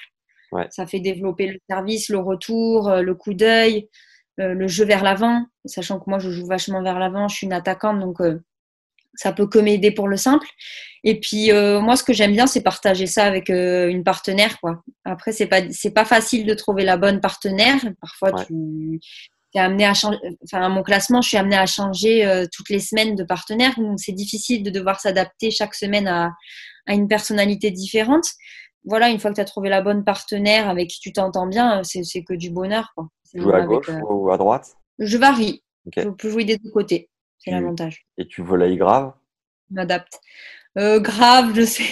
Ouais. 0.52 0.68
Ça 0.72 0.86
fait 0.88 1.00
développer 1.00 1.48
le 1.48 1.60
service, 1.70 2.10
le 2.10 2.20
retour, 2.20 2.90
euh, 2.90 3.02
le 3.02 3.16
coup 3.16 3.34
d'œil, 3.34 3.88
euh, 4.40 4.54
le 4.54 4.68
jeu 4.68 4.86
vers 4.86 5.04
l'avant, 5.04 5.46
sachant 5.66 6.00
que 6.00 6.10
moi 6.10 6.20
je 6.20 6.30
joue 6.32 6.46
vachement 6.48 6.82
vers 6.82 6.98
l'avant, 7.00 7.28
je 7.28 7.36
suis 7.36 7.46
une 7.46 7.54
attaquante, 7.54 8.00
donc 8.00 8.20
euh, 8.22 8.40
ça 9.16 9.34
peut 9.34 9.48
que 9.48 9.60
m'aider 9.60 9.92
pour 9.92 10.08
le 10.08 10.18
simple. 10.18 10.48
Et 11.04 11.20
puis 11.20 11.52
euh, 11.52 11.80
moi, 11.82 11.96
ce 11.96 12.04
que 12.04 12.14
j'aime 12.14 12.32
bien, 12.34 12.48
c'est 12.48 12.62
partager 12.62 13.06
ça 13.08 13.26
avec 13.26 13.50
euh, 13.50 13.88
une 13.90 14.04
partenaire, 14.04 14.60
quoi. 14.62 14.84
Après, 15.06 15.32
c'est 15.32 15.48
pas 15.48 15.62
c'est 15.72 15.92
pas 15.94 16.06
facile 16.06 16.46
de 16.46 16.54
trouver 16.54 16.84
la 16.84 16.98
bonne 16.98 17.20
partenaire. 17.20 17.80
Parfois, 18.02 18.32
Ouais. 18.34 18.46
tu 18.48 19.00
es 19.56 19.60
amené 19.60 19.86
à 19.86 19.94
changer. 19.94 20.18
Enfin, 20.46 20.62
à 20.64 20.70
mon 20.70 20.84
classement, 20.84 21.22
je 21.22 21.30
suis 21.30 21.38
amenée 21.38 21.58
à 21.58 21.66
changer 21.66 22.26
euh, 22.26 22.46
toutes 22.52 22.70
les 22.70 22.80
semaines 22.80 23.16
de 23.16 23.24
partenaire, 23.24 23.74
donc 23.78 24.00
c'est 24.00 24.12
difficile 24.14 24.62
de 24.64 24.70
devoir 24.70 25.00
s'adapter 25.00 25.52
chaque 25.52 25.74
semaine 25.76 26.08
à, 26.08 26.32
à 26.86 26.94
une 26.94 27.08
personnalité 27.08 27.72
différente. 27.72 28.26
Voilà, 28.86 29.10
une 29.10 29.20
fois 29.20 29.32
que 29.32 29.36
tu 29.36 29.42
as 29.42 29.46
trouvé 29.46 29.70
la 29.70 29.82
bonne 29.82 30.04
partenaire 30.04 30.70
avec 30.70 30.90
qui 30.90 31.00
tu 31.00 31.12
t'entends 31.14 31.48
bien, 31.48 31.80
euh, 31.80 31.84
c'est 31.84 32.24
que 32.24 32.34
du 32.34 32.50
bonheur, 32.50 32.92
quoi. 32.96 33.08
Tu 33.32 33.42
joues 33.42 33.52
à 33.52 33.58
avec, 33.58 33.68
gauche 33.68 33.90
euh, 33.90 34.00
ou 34.10 34.32
à 34.32 34.38
droite? 34.38 34.76
Je 35.00 35.18
varie. 35.18 35.64
Ok. 35.86 35.94
Je 36.04 36.10
peux 36.10 36.30
jouer 36.30 36.46
des 36.46 36.58
deux 36.58 36.72
côtés. 36.72 37.10
C'est 37.38 37.52
Tu- 37.52 37.56
l'avantage. 37.56 38.06
et 38.18 38.28
tu 38.28 38.42
voleilles 38.42 38.78
grave? 38.78 39.14
Je 39.70 39.76
m'adapte. 39.76 40.20
Euh, 40.78 41.00
grave, 41.00 41.54
je 41.56 41.64
sais. 41.66 41.84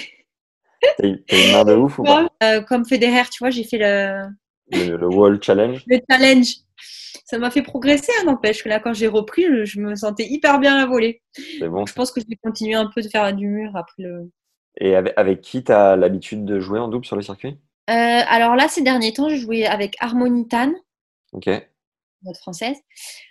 T'as 0.97 1.07
une 1.07 1.51
main 1.51 1.65
de 1.65 1.73
ouf 1.73 1.99
ou 1.99 2.03
pas? 2.03 2.29
Euh, 2.43 2.61
comme 2.61 2.85
Federer, 2.85 3.23
tu 3.31 3.39
vois, 3.39 3.49
j'ai 3.49 3.63
fait 3.63 3.77
le, 3.79 4.27
le, 4.71 4.97
le 4.97 5.07
Wall 5.07 5.41
Challenge 5.41 5.83
le 5.87 5.99
challenge. 6.09 6.55
Ça 7.25 7.37
m'a 7.39 7.49
fait 7.51 7.63
progresser, 7.63 8.11
hein, 8.21 8.25
n'empêche 8.25 8.63
que 8.63 8.69
là, 8.69 8.79
quand 8.79 8.93
j'ai 8.93 9.07
repris, 9.07 9.43
je, 9.45 9.65
je 9.65 9.81
me 9.81 9.95
sentais 9.95 10.25
hyper 10.27 10.59
bien 10.59 10.77
à 10.77 10.85
voler. 10.85 11.21
C'est 11.33 11.67
bon. 11.67 11.85
Je 11.85 11.93
pense 11.93 12.11
que 12.11 12.21
je 12.21 12.25
vais 12.27 12.37
continuer 12.41 12.75
un 12.75 12.89
peu 12.93 13.01
de 13.01 13.09
faire 13.09 13.33
du 13.35 13.47
mur 13.47 13.71
après 13.75 14.03
le. 14.03 14.29
Et 14.79 14.95
avec, 14.95 15.13
avec 15.17 15.41
qui 15.41 15.63
tu 15.63 15.71
as 15.71 15.95
l'habitude 15.95 16.45
de 16.45 16.59
jouer 16.59 16.79
en 16.79 16.87
double 16.87 17.05
sur 17.05 17.15
le 17.15 17.21
circuit? 17.21 17.59
Euh, 17.89 17.93
alors 18.27 18.55
là, 18.55 18.67
ces 18.67 18.81
derniers 18.81 19.13
temps, 19.13 19.29
je 19.29 19.35
jouais 19.35 19.65
avec 19.65 19.95
Harmonie 19.99 20.47
Tan, 20.47 20.73
Ok. 21.31 21.47
notre 22.23 22.39
française, 22.39 22.75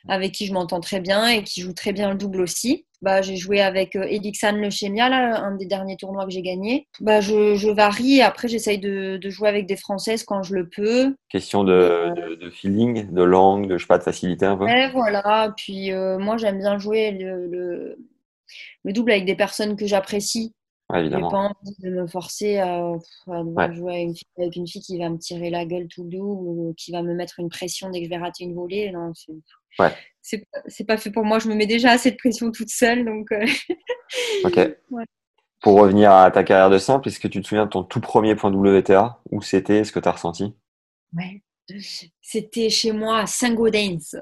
avec 0.08 0.32
qui 0.32 0.46
je 0.46 0.52
m'entends 0.52 0.80
très 0.80 1.00
bien 1.00 1.28
et 1.28 1.42
qui 1.42 1.60
joue 1.60 1.74
très 1.74 1.92
bien 1.92 2.10
le 2.10 2.16
double 2.16 2.40
aussi. 2.40 2.86
Bah, 3.02 3.20
j'ai 3.20 3.36
joué 3.36 3.60
avec 3.60 3.94
euh, 3.94 4.04
Elixan 4.04 4.52
Lechemia, 4.52 5.10
là, 5.10 5.40
un 5.42 5.54
des 5.56 5.66
derniers 5.66 5.96
tournois 5.96 6.24
que 6.24 6.30
j'ai 6.30 6.40
gagné. 6.40 6.88
Bah, 7.00 7.20
je, 7.20 7.54
je 7.54 7.68
varie 7.68 8.22
après, 8.22 8.48
j'essaye 8.48 8.78
de, 8.78 9.18
de 9.18 9.30
jouer 9.30 9.48
avec 9.48 9.66
des 9.66 9.76
françaises 9.76 10.24
quand 10.24 10.42
je 10.42 10.54
le 10.54 10.68
peux. 10.68 11.14
Question 11.28 11.62
de, 11.62 12.14
de, 12.16 12.34
de 12.36 12.50
feeling, 12.50 13.12
de 13.12 13.22
langue, 13.22 13.68
de, 13.68 13.76
je 13.76 13.82
sais 13.82 13.88
pas, 13.88 13.98
de 13.98 14.02
facilité 14.02 14.46
un 14.46 14.56
peu? 14.56 14.64
Ouais, 14.64 14.90
voilà. 14.90 15.52
Puis 15.56 15.92
euh, 15.92 16.18
moi, 16.18 16.38
j'aime 16.38 16.58
bien 16.58 16.78
jouer 16.78 17.10
le, 17.10 17.46
le, 17.46 17.98
le 18.84 18.92
double 18.94 19.12
avec 19.12 19.26
des 19.26 19.36
personnes 19.36 19.76
que 19.76 19.86
j'apprécie. 19.86 20.54
Ouais, 20.92 21.02
J'ai 21.04 21.10
pas 21.10 21.18
envie 21.26 21.74
de 21.80 21.90
me 21.90 22.06
forcer 22.06 22.58
à, 22.58 22.76
à 22.76 23.42
devoir 23.42 23.68
Ouais. 23.70 23.74
jouer 23.74 23.92
avec 23.94 24.04
une, 24.06 24.14
fille, 24.14 24.28
avec 24.38 24.56
une 24.56 24.68
fille 24.68 24.82
qui 24.82 24.98
va 24.98 25.08
me 25.10 25.18
tirer 25.18 25.50
la 25.50 25.64
gueule 25.64 25.88
tout 25.88 26.08
le 26.08 26.18
ou 26.20 26.74
qui 26.76 26.92
va 26.92 27.02
me 27.02 27.12
mettre 27.14 27.40
une 27.40 27.48
pression 27.48 27.90
dès 27.90 27.98
que 28.00 28.04
je 28.04 28.10
vais 28.10 28.18
rater 28.18 28.44
une 28.44 28.54
volée. 28.54 28.92
Non, 28.92 29.12
c'est 29.14 29.32
Ouais. 29.80 29.92
c'est 30.22 30.38
pas- 30.38 30.60
c'est 30.68 30.84
pas 30.84 30.96
fait 30.96 31.10
pour 31.10 31.24
moi. 31.24 31.38
Je 31.40 31.48
me 31.48 31.54
mets 31.54 31.66
déjà 31.66 31.90
assez 31.90 32.12
de 32.12 32.16
pression 32.16 32.50
toute 32.52 32.70
seule. 32.70 33.04
Donc, 33.04 33.32
euh, 33.32 33.44
Ok. 34.44 34.58
Pour 35.60 35.80
revenir 35.80 36.12
à 36.12 36.30
ta 36.30 36.44
carrière 36.44 36.70
de 36.70 36.78
simple, 36.78 37.08
est-ce 37.08 37.18
que 37.18 37.26
tu 37.26 37.40
te 37.42 37.48
souviens 37.48 37.64
de 37.64 37.70
ton 37.70 37.82
tout 37.82 38.00
premier 38.00 38.36
point 38.36 38.52
WTA 38.52 39.20
Où 39.32 39.42
c'était? 39.42 39.82
Ce 39.82 39.90
que 39.90 39.98
tu 39.98 40.08
as 40.08 40.12
ressenti? 40.12 40.54
Ouais. 41.16 41.42
C'était 42.22 42.70
chez 42.70 42.92
moi 42.92 43.18
à 43.20 43.26
Saint-Gaudens. 43.26 44.14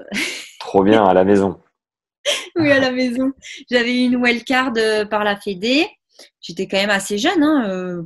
Trop 0.59 0.83
bien, 0.83 1.05
à 1.05 1.13
la 1.13 1.23
maison. 1.23 1.61
oui, 2.55 2.71
à 2.71 2.79
la 2.79 2.91
maison. 2.91 3.31
J'avais 3.69 3.93
eu 3.95 4.05
une 4.05 4.15
wildcard 4.15 4.71
euh, 4.77 5.05
par 5.05 5.23
la 5.23 5.35
Fédé. 5.39 5.85
J'étais 6.41 6.67
quand 6.67 6.77
même 6.77 6.89
assez 6.89 7.17
jeune. 7.17 7.43
Hein, 7.43 7.69
euh, 7.69 8.03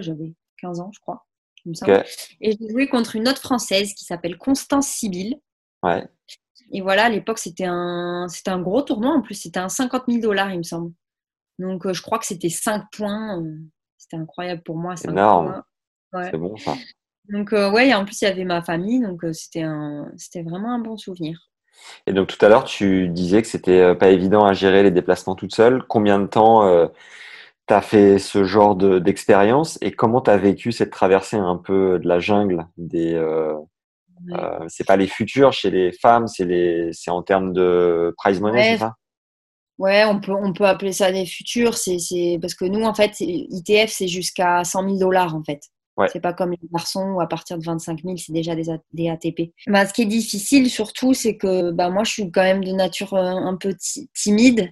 J'avais 0.00 0.32
15 0.58 0.80
ans, 0.80 0.90
je 0.92 1.00
crois. 1.00 1.26
Et 2.40 2.52
j'ai 2.58 2.68
joué 2.70 2.88
contre 2.88 3.14
une 3.16 3.28
autre 3.28 3.40
Française 3.40 3.94
qui 3.94 4.04
s'appelle 4.04 4.36
Constance 4.36 4.88
Sibyl. 4.88 5.36
Ouais. 5.82 6.06
Et 6.72 6.80
voilà, 6.80 7.04
à 7.04 7.08
l'époque, 7.08 7.38
c'était 7.38 7.66
un, 7.66 8.26
c'était 8.28 8.50
un 8.50 8.60
gros 8.60 8.82
tournoi. 8.82 9.12
En 9.12 9.22
plus, 9.22 9.34
c'était 9.34 9.60
un 9.60 9.68
50 9.68 10.04
000 10.08 10.20
dollars, 10.20 10.50
il 10.52 10.58
me 10.58 10.62
semble. 10.62 10.92
Donc, 11.58 11.86
euh, 11.86 11.92
je 11.92 12.02
crois 12.02 12.18
que 12.18 12.26
c'était 12.26 12.48
5 12.48 12.84
points. 12.92 13.40
euh, 13.40 13.58
C'était 13.98 14.16
incroyable 14.16 14.62
pour 14.64 14.76
moi. 14.76 14.96
5 14.96 15.10
Énorme. 15.10 15.62
Ouais. 16.12 16.30
C'est 16.30 16.38
bon 16.38 16.56
ça. 16.56 16.74
Donc, 17.28 17.52
euh, 17.52 17.70
ouais, 17.70 17.88
et 17.88 17.94
en 17.94 18.04
plus, 18.04 18.20
il 18.22 18.24
y 18.24 18.28
avait 18.28 18.44
ma 18.44 18.62
famille. 18.62 19.00
Donc, 19.00 19.22
euh, 19.24 19.32
c'était 19.32 19.62
un, 19.62 20.10
c'était 20.16 20.42
vraiment 20.42 20.72
un 20.72 20.78
bon 20.80 20.96
souvenir. 20.96 21.38
Et 22.06 22.12
donc 22.12 22.28
tout 22.28 22.44
à 22.44 22.48
l'heure, 22.48 22.64
tu 22.64 23.08
disais 23.08 23.40
que 23.40 23.48
c'était 23.48 23.94
pas 23.94 24.10
évident 24.10 24.44
à 24.44 24.52
gérer 24.52 24.82
les 24.82 24.90
déplacements 24.90 25.34
toute 25.34 25.54
seule. 25.54 25.82
Combien 25.88 26.18
de 26.18 26.26
temps 26.26 26.62
tu 27.68 27.74
as 27.74 27.80
fait 27.82 28.18
ce 28.18 28.44
genre 28.44 28.76
de- 28.76 28.98
d'expérience 28.98 29.78
et 29.82 29.92
comment 29.92 30.20
tu 30.20 30.30
as 30.30 30.36
vécu 30.36 30.72
cette 30.72 30.90
traversée 30.90 31.36
un 31.36 31.56
peu 31.56 31.98
de 31.98 32.08
la 32.08 32.18
jungle 32.20 32.66
des 32.76 33.14
euh, 33.14 33.54
Ouais. 34.28 34.38
euh, 34.38 34.64
c'est 34.68 34.86
pas 34.86 34.96
les 34.96 35.08
futurs 35.08 35.52
chez 35.52 35.70
les 35.70 35.90
femmes, 35.92 36.28
c'est 36.28 36.44
les 36.44 36.90
c'est 36.92 37.10
en 37.10 37.22
termes 37.22 37.52
de 37.52 38.14
prize 38.18 38.40
money, 38.40 38.58
Ouais. 38.58 38.72
c'est 38.74 38.78
ça? 38.78 38.94
Ouais, 39.78 40.04
on 40.04 40.20
peut, 40.20 40.32
on 40.32 40.52
peut 40.52 40.66
appeler 40.66 40.92
ça 40.92 41.10
des 41.10 41.26
futurs. 41.26 41.76
C'est. 41.76 42.38
Parce 42.40 42.54
que 42.54 42.64
nous, 42.66 42.84
en 42.84 42.94
fait, 42.94 43.14
ITF, 43.20 43.90
c'est 43.90 44.06
jusqu'à 44.06 44.62
100 44.64 44.84
000 44.84 44.98
dollars, 44.98 45.34
en 45.34 45.42
fait. 45.42 45.60
Ouais. 45.96 46.06
C'est 46.12 46.20
pas 46.20 46.32
comme 46.32 46.52
les 46.52 46.58
garçons 46.72 47.14
où 47.16 47.20
à 47.20 47.26
partir 47.26 47.58
de 47.58 47.64
25 47.64 48.02
000, 48.02 48.16
c'est 48.16 48.32
déjà 48.32 48.54
des, 48.54 48.66
des 48.92 49.08
ATP. 49.08 49.52
Bah, 49.66 49.84
ce 49.86 49.92
qui 49.92 50.02
est 50.02 50.06
difficile, 50.06 50.70
surtout, 50.70 51.14
c'est 51.14 51.36
que 51.36 51.72
bah, 51.72 51.90
moi, 51.90 52.04
je 52.04 52.12
suis 52.12 52.30
quand 52.30 52.42
même 52.42 52.62
de 52.62 52.72
nature 52.72 53.14
euh, 53.14 53.20
un 53.24 53.56
peu 53.56 53.74
ti- 53.74 54.08
timide. 54.14 54.70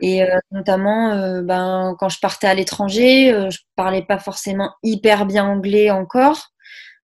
Et 0.00 0.22
euh, 0.22 0.38
notamment, 0.50 1.12
euh, 1.12 1.42
ben, 1.42 1.94
quand 1.98 2.08
je 2.08 2.18
partais 2.20 2.46
à 2.46 2.54
l'étranger, 2.54 3.32
euh, 3.32 3.50
je 3.50 3.58
parlais 3.76 4.02
pas 4.02 4.18
forcément 4.18 4.72
hyper 4.82 5.26
bien 5.26 5.44
anglais 5.44 5.90
encore. 5.90 6.48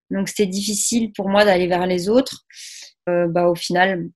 Donc, 0.09 0.29
c'était 0.29 0.47
difficile 0.47 1.11
pour 1.13 1.29
moi 1.29 1.45
d'aller 1.45 1.67
vers 1.67 1.85
les 1.85 2.09
autres. 2.09 2.45
Bah, 3.05 3.47
au 3.47 3.55
final, 3.55 4.09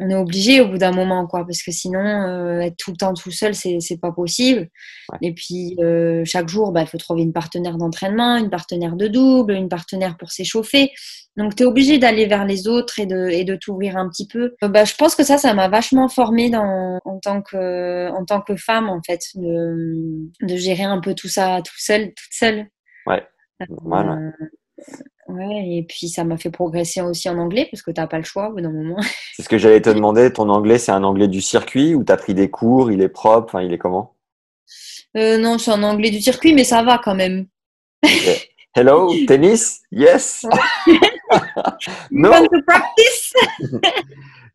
on 0.00 0.08
est 0.10 0.14
obligé 0.14 0.60
au 0.60 0.68
bout 0.68 0.78
d'un 0.78 0.92
moment, 0.92 1.26
quoi, 1.26 1.44
parce 1.44 1.62
que 1.62 1.72
sinon, 1.72 2.00
euh, 2.00 2.60
être 2.60 2.76
tout 2.76 2.92
le 2.92 2.96
temps 2.96 3.14
tout 3.14 3.32
seul, 3.32 3.54
c'est 3.54 3.80
c'est 3.80 3.98
pas 3.98 4.12
possible. 4.12 4.68
Ouais. 5.10 5.18
Et 5.22 5.34
puis, 5.34 5.76
euh, 5.80 6.22
chaque 6.24 6.48
jour, 6.48 6.70
bah, 6.70 6.82
il 6.82 6.86
faut 6.86 6.98
trouver 6.98 7.22
une 7.22 7.32
partenaire 7.32 7.76
d'entraînement, 7.78 8.36
une 8.36 8.50
partenaire 8.50 8.94
de 8.94 9.08
double, 9.08 9.54
une 9.54 9.68
partenaire 9.68 10.16
pour 10.16 10.30
s'échauffer. 10.30 10.92
Donc, 11.36 11.56
tu 11.56 11.64
es 11.64 11.66
obligé 11.66 11.98
d'aller 11.98 12.26
vers 12.26 12.44
les 12.44 12.68
autres 12.68 13.00
et 13.00 13.06
de, 13.06 13.28
et 13.28 13.44
de 13.44 13.56
t'ouvrir 13.56 13.96
un 13.96 14.08
petit 14.08 14.28
peu. 14.28 14.54
Euh, 14.62 14.68
bah, 14.68 14.84
je 14.84 14.94
pense 14.94 15.14
que 15.16 15.24
ça, 15.24 15.36
ça 15.36 15.52
m'a 15.54 15.68
vachement 15.68 16.08
formée 16.08 16.50
dans, 16.50 17.00
en, 17.04 17.18
tant 17.18 17.42
que, 17.42 18.08
en 18.10 18.24
tant 18.24 18.40
que 18.40 18.56
femme, 18.56 18.88
en 18.88 19.00
fait, 19.04 19.20
de, 19.34 20.28
de 20.42 20.56
gérer 20.56 20.84
un 20.84 21.00
peu 21.00 21.14
tout 21.14 21.28
ça 21.28 21.60
tout 21.64 21.78
seul, 21.78 22.06
toute 22.14 22.32
seule. 22.32 22.66
Ouais, 23.06 23.22
Euh, 23.60 24.30
ouais, 25.28 25.68
et 25.68 25.82
puis 25.82 26.08
ça 26.08 26.24
m'a 26.24 26.36
fait 26.36 26.50
progresser 26.50 27.00
aussi 27.00 27.28
en 27.28 27.38
anglais 27.38 27.68
parce 27.70 27.82
que 27.82 27.90
t'as 27.90 28.06
pas 28.06 28.18
le 28.18 28.24
choix 28.24 28.48
au 28.48 28.54
bout 28.54 28.60
d'un 28.60 28.72
moment. 28.72 28.96
C'est 29.34 29.42
ce 29.42 29.48
que 29.48 29.58
j'allais 29.58 29.80
te 29.80 29.90
demander. 29.90 30.32
Ton 30.32 30.48
anglais, 30.48 30.78
c'est 30.78 30.92
un 30.92 31.04
anglais 31.04 31.28
du 31.28 31.40
circuit 31.40 31.94
ou 31.94 32.02
t'as 32.02 32.16
pris 32.16 32.34
des 32.34 32.50
cours, 32.50 32.90
il 32.90 33.00
est 33.02 33.08
propre, 33.08 33.54
enfin, 33.54 33.62
il 33.62 33.72
est 33.72 33.78
comment? 33.78 34.14
Euh, 35.16 35.38
non, 35.38 35.58
suis 35.58 35.70
en 35.70 35.82
anglais 35.82 36.10
du 36.10 36.20
circuit, 36.20 36.54
mais 36.54 36.64
ça 36.64 36.82
va 36.82 37.00
quand 37.02 37.14
même. 37.14 37.46
Hello, 38.74 39.12
tennis? 39.26 39.80
Yes. 39.90 40.44
no. 42.10 42.30
Want 42.30 42.48
to 42.48 42.62
practice 42.66 43.32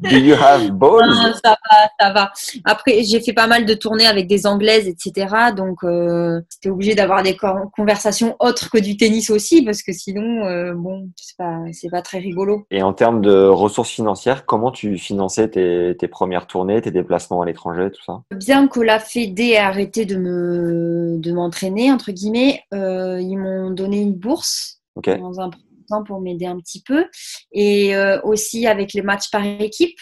Do 0.09 0.17
you 0.17 0.35
have 0.35 0.71
balls? 0.71 1.07
Non, 1.07 1.33
ça 1.43 1.55
va, 1.71 1.89
ça 1.99 2.13
va. 2.13 2.31
Après, 2.65 3.03
j'ai 3.03 3.21
fait 3.21 3.33
pas 3.33 3.47
mal 3.47 3.65
de 3.65 3.73
tournées 3.73 4.05
avec 4.05 4.27
des 4.27 4.45
anglaises, 4.45 4.87
etc. 4.87 5.53
Donc, 5.55 5.83
euh, 5.83 6.41
j'étais 6.51 6.69
obligée 6.69 6.95
d'avoir 6.95 7.23
des 7.23 7.37
conversations 7.75 8.35
autres 8.39 8.69
que 8.69 8.77
du 8.77 8.97
tennis 8.97 9.29
aussi, 9.29 9.63
parce 9.63 9.81
que 9.81 9.93
sinon, 9.93 10.45
euh, 10.45 10.73
bon, 10.75 11.09
c'est 11.15 11.37
pas, 11.37 11.59
c'est 11.71 11.89
pas 11.89 12.01
très 12.01 12.19
rigolo. 12.19 12.65
Et 12.71 12.83
en 12.83 12.93
termes 12.93 13.21
de 13.21 13.47
ressources 13.47 13.91
financières, 13.91 14.45
comment 14.45 14.71
tu 14.71 14.97
finançais 14.97 15.49
tes, 15.49 15.95
tes 15.97 16.07
premières 16.07 16.47
tournées, 16.47 16.81
tes 16.81 16.91
déplacements 16.91 17.41
à 17.41 17.45
l'étranger, 17.45 17.89
tout 17.91 18.03
ça? 18.03 18.21
Bien 18.35 18.67
que 18.67 18.79
la 18.79 18.99
Fédé 18.99 19.51
ait 19.51 19.57
arrêté 19.57 20.05
de 20.05 20.17
me, 20.17 21.17
de 21.19 21.31
m'entraîner 21.31 21.91
entre 21.91 22.11
guillemets, 22.11 22.61
euh, 22.73 23.19
ils 23.21 23.37
m'ont 23.37 23.71
donné 23.71 24.01
une 24.01 24.13
bourse 24.13 24.81
dans 24.95 25.39
un 25.39 25.49
temps 25.85 26.03
pour 26.03 26.19
m'aider 26.21 26.45
un 26.45 26.57
petit 26.57 26.81
peu. 26.81 27.05
Et 27.51 27.95
euh, 27.95 28.19
aussi 28.23 28.67
avec 28.67 28.93
les 28.93 29.01
matchs 29.01 29.29
par 29.31 29.45
équipe. 29.45 29.97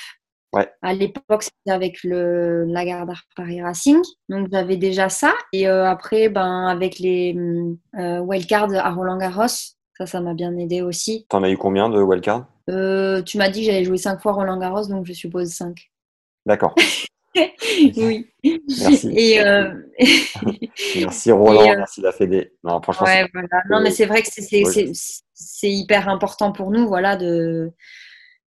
Ouais. 0.54 0.70
À 0.82 0.94
l'époque, 0.94 1.44
c'était 1.44 1.72
avec 1.72 2.04
le 2.04 2.65
Lagardère 2.65 3.24
Paris 3.36 3.62
Racing. 3.62 4.02
Donc, 4.28 4.50
j'avais 4.52 4.76
déjà 4.76 5.08
ça. 5.08 5.34
Et 5.54 5.67
euh, 5.67 5.86
après, 5.86 6.28
ben, 6.28 6.67
avec 6.67 7.00
les 7.00 7.38
euh, 7.98 8.20
wildcards 8.20 8.74
à 8.74 8.91
Roland 8.91 9.17
Garros, 9.17 9.48
ça, 9.48 10.06
ça 10.06 10.20
m'a 10.20 10.34
bien 10.34 10.58
aidé 10.58 10.82
aussi. 10.82 11.26
T'en 11.30 11.44
as 11.44 11.50
eu 11.50 11.58
combien 11.58 11.89
de 11.89 12.02
wildcards? 12.02 12.46
Tu 12.67 13.38
m'as 13.38 13.50
dit 13.50 13.62
que 13.62 13.65
j'allais 13.65 13.86
jouer 13.86 13.98
cinq 13.98 14.22
fois 14.22 14.34
Roland 14.34 14.58
Garros, 14.58 14.88
donc 14.88 15.06
je 15.06 15.13
suppose 15.13 15.50
5. 15.50 15.78
D'accord. 16.46 16.76
oui. 17.98 18.28
Merci. 18.44 19.10
Et, 19.15 19.39
euh, 19.41 19.72
Merci 21.00 21.32
Roland, 21.32 21.63
Et, 21.63 21.72
euh, 21.72 21.78
merci 21.78 22.02
la 22.02 22.12
Fédé. 22.12 22.54
Non, 22.63 22.82
franchement, 22.82 23.06
Ouais, 23.06 23.24
c'est- 23.24 23.30
voilà. 23.34 23.63
Non, 23.70 23.82
mais 23.82 23.91
c'est 23.91 24.06
vrai 24.06 24.22
que 24.22 24.28
c'est- 24.32 24.91
c'est 25.34 25.72
hyper 25.72 26.10
important 26.10 26.52
pour 26.52 26.72
nous, 26.72 26.88
voilà, 26.88 27.15
de, 27.15 27.72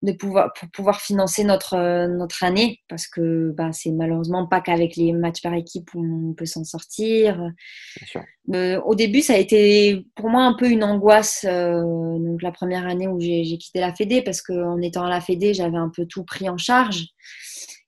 de 0.01 0.11
pouvoir, 0.11 0.51
pour 0.53 0.69
pouvoir 0.71 0.99
financer 1.01 1.43
notre, 1.43 2.07
notre 2.07 2.43
année, 2.43 2.79
parce 2.89 3.07
que 3.07 3.51
bah, 3.55 3.71
c'est 3.71 3.91
malheureusement 3.91 4.47
pas 4.47 4.59
qu'avec 4.61 4.95
les 4.97 5.13
matchs 5.13 5.41
par 5.41 5.53
équipe 5.53 5.89
où 5.95 6.03
on 6.03 6.33
peut 6.33 6.45
s'en 6.45 6.63
sortir. 6.65 7.37
bien 7.37 8.07
sûr. 8.07 8.21
Euh, 8.53 8.81
au 8.81 8.95
début, 8.95 9.21
ça 9.21 9.33
a 9.33 9.37
été 9.37 10.05
pour 10.15 10.29
moi 10.29 10.43
un 10.43 10.53
peu 10.55 10.69
une 10.69 10.83
angoisse, 10.83 11.45
donc 11.45 12.41
la 12.41 12.51
première 12.51 12.85
année 12.85 13.07
où 13.07 13.19
j'ai 13.21 13.43
j'ai 13.45 13.57
quitté 13.57 13.79
la 13.79 13.93
Fédé, 13.95 14.21
parce 14.21 14.41
qu'en 14.41 14.81
étant 14.81 15.05
à 15.05 15.09
la 15.09 15.21
Fédé, 15.21 15.53
j'avais 15.53 15.77
un 15.77 15.89
peu 15.95 16.05
tout 16.05 16.25
pris 16.25 16.49
en 16.49 16.57
charge. 16.57 17.05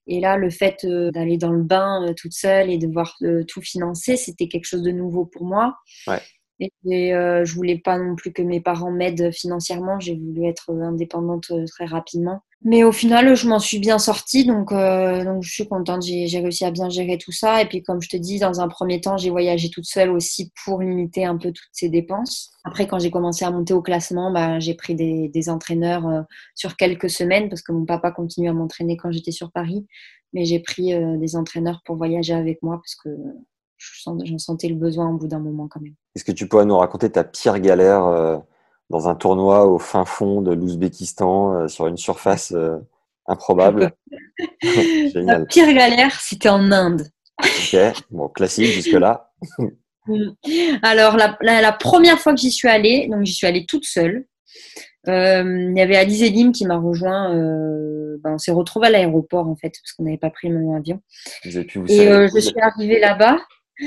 Et 0.07 0.19
là, 0.19 0.37
le 0.37 0.49
fait 0.49 0.83
euh, 0.85 1.11
d'aller 1.11 1.37
dans 1.37 1.51
le 1.51 1.63
bain 1.63 2.07
euh, 2.07 2.13
toute 2.13 2.33
seule 2.33 2.69
et 2.69 2.77
de 2.77 2.87
devoir 2.87 3.15
euh, 3.23 3.43
tout 3.43 3.61
financer, 3.61 4.17
c'était 4.17 4.47
quelque 4.47 4.65
chose 4.65 4.83
de 4.83 4.91
nouveau 4.91 5.25
pour 5.25 5.45
moi. 5.45 5.77
Ouais. 6.07 6.21
Et, 6.59 6.71
et, 6.85 7.13
euh, 7.13 7.43
je 7.43 7.53
voulais 7.55 7.79
pas 7.79 7.97
non 7.97 8.15
plus 8.15 8.31
que 8.31 8.41
mes 8.41 8.61
parents 8.61 8.91
m'aident 8.91 9.31
financièrement. 9.31 9.99
J'ai 9.99 10.15
voulu 10.15 10.45
être 10.45 10.71
indépendante 10.71 11.51
très 11.67 11.85
rapidement. 11.85 12.41
Mais 12.63 12.83
au 12.83 12.91
final, 12.91 13.35
je 13.35 13.47
m'en 13.47 13.59
suis 13.59 13.77
bien 13.77 13.99
sortie, 13.99 14.43
donc, 14.43 14.71
euh, 14.71 15.39
je 15.41 15.51
suis 15.51 15.67
contente. 15.67 16.03
J'ai 16.03 16.39
réussi 16.39 16.65
à 16.65 16.71
bien 16.71 16.89
gérer 16.89 17.17
tout 17.19 17.31
ça. 17.31 17.61
Et 17.61 17.67
puis, 17.67 17.83
comme 17.83 18.01
je 18.01 18.09
te 18.09 18.17
dis, 18.17 18.39
dans 18.39 18.59
un 18.59 18.67
premier 18.67 19.01
temps, 19.01 19.17
j'ai 19.17 19.29
voyagé 19.29 19.69
toute 19.69 19.85
seule 19.85 20.09
aussi 20.09 20.51
pour 20.63 20.81
limiter 20.81 21.25
un 21.25 21.37
peu 21.37 21.51
toutes 21.51 21.69
ces 21.73 21.89
dépenses. 21.89 22.51
Après, 22.63 22.87
quand 22.87 22.97
j'ai 22.97 23.11
commencé 23.11 23.45
à 23.45 23.51
monter 23.51 23.73
au 23.73 23.83
classement, 23.83 24.31
bah, 24.31 24.59
j'ai 24.59 24.73
pris 24.73 24.95
des, 24.95 25.49
entraîneurs 25.49 26.07
euh, 26.07 26.21
sur 26.55 26.75
quelques 26.75 27.09
semaines 27.09 27.49
parce 27.49 27.61
que 27.61 27.71
mon 27.71 27.85
papa 27.85 28.11
continuait 28.11 28.49
à 28.49 28.53
m'entraîner 28.53 28.97
quand 28.97 29.11
j'étais 29.11 29.31
sur 29.31 29.51
Paris. 29.51 29.85
Mais 30.33 30.45
j'ai 30.45 30.59
pris 30.59 30.93
euh, 30.93 31.17
des 31.17 31.35
entraîneurs 31.35 31.81
pour 31.85 31.97
voyager 31.97 32.33
avec 32.33 32.63
moi 32.63 32.77
parce 32.77 32.95
que 32.95 33.09
j'en 33.77 34.37
sentais 34.39 34.69
le 34.69 34.75
besoin 34.75 35.09
au 35.09 35.17
bout 35.17 35.27
d'un 35.27 35.39
moment 35.39 35.67
quand 35.67 35.81
même. 35.81 35.93
Est-ce 36.15 36.23
que 36.23 36.31
tu 36.31 36.47
pourrais 36.47 36.65
nous 36.65 36.77
raconter 36.77 37.11
ta 37.11 37.23
pire 37.23 37.59
galère 37.59 38.41
dans 38.89 39.07
un 39.09 39.15
tournoi 39.15 39.65
au 39.67 39.79
fin 39.79 40.05
fond 40.05 40.41
de 40.41 40.53
l'Ouzbékistan 40.53 41.53
euh, 41.53 41.67
sur 41.67 41.87
une 41.87 41.97
surface 41.97 42.51
euh, 42.53 42.77
improbable? 43.27 43.91
La 45.15 45.45
pire 45.45 45.73
galère, 45.73 46.19
c'était 46.19 46.49
en 46.49 46.71
Inde. 46.71 47.07
Ok, 47.41 47.77
bon, 48.11 48.27
classique 48.29 48.67
jusque-là. 48.67 49.31
Mm. 50.07 50.29
Alors, 50.83 51.17
la, 51.17 51.35
la- 51.41 51.61
la 51.61 51.71
première 51.71 52.19
fois 52.19 52.33
que 52.33 52.39
j'y 52.39 52.51
suis 52.51 52.67
allée, 52.69 53.07
donc 53.09 53.23
j'y 53.23 53.33
suis 53.33 53.47
allée 53.47 53.65
toute 53.65 53.85
seule. 53.85 54.25
Euh, 55.07 55.69
il 55.71 55.77
y 55.77 55.81
avait 55.81 55.97
Alice 55.97 56.21
Elim 56.21 56.51
qui 56.51 56.65
m'a 56.65 56.77
rejoint. 56.77 57.33
euh, 57.35 58.17
ben, 58.23 58.33
on 58.33 58.37
s'est 58.37 58.51
retrouvés 58.51 58.87
à 58.87 58.89
l'aéroport 58.91 59.47
en 59.47 59.55
fait, 59.55 59.69
parce 59.69 59.91
qu'on 59.93 60.03
n'avait 60.03 60.17
pas 60.17 60.29
pris 60.29 60.49
même 60.49 60.73
avion. 60.75 61.01
Vous 61.43 61.57
avez 61.57 61.65
pu 61.65 61.79
vous 61.79 61.91
Et 61.91 62.07
euh, 62.07 62.27
je 62.33 62.39
suis 62.39 62.59
arrivée 62.59 62.99
là-bas. 62.99 63.37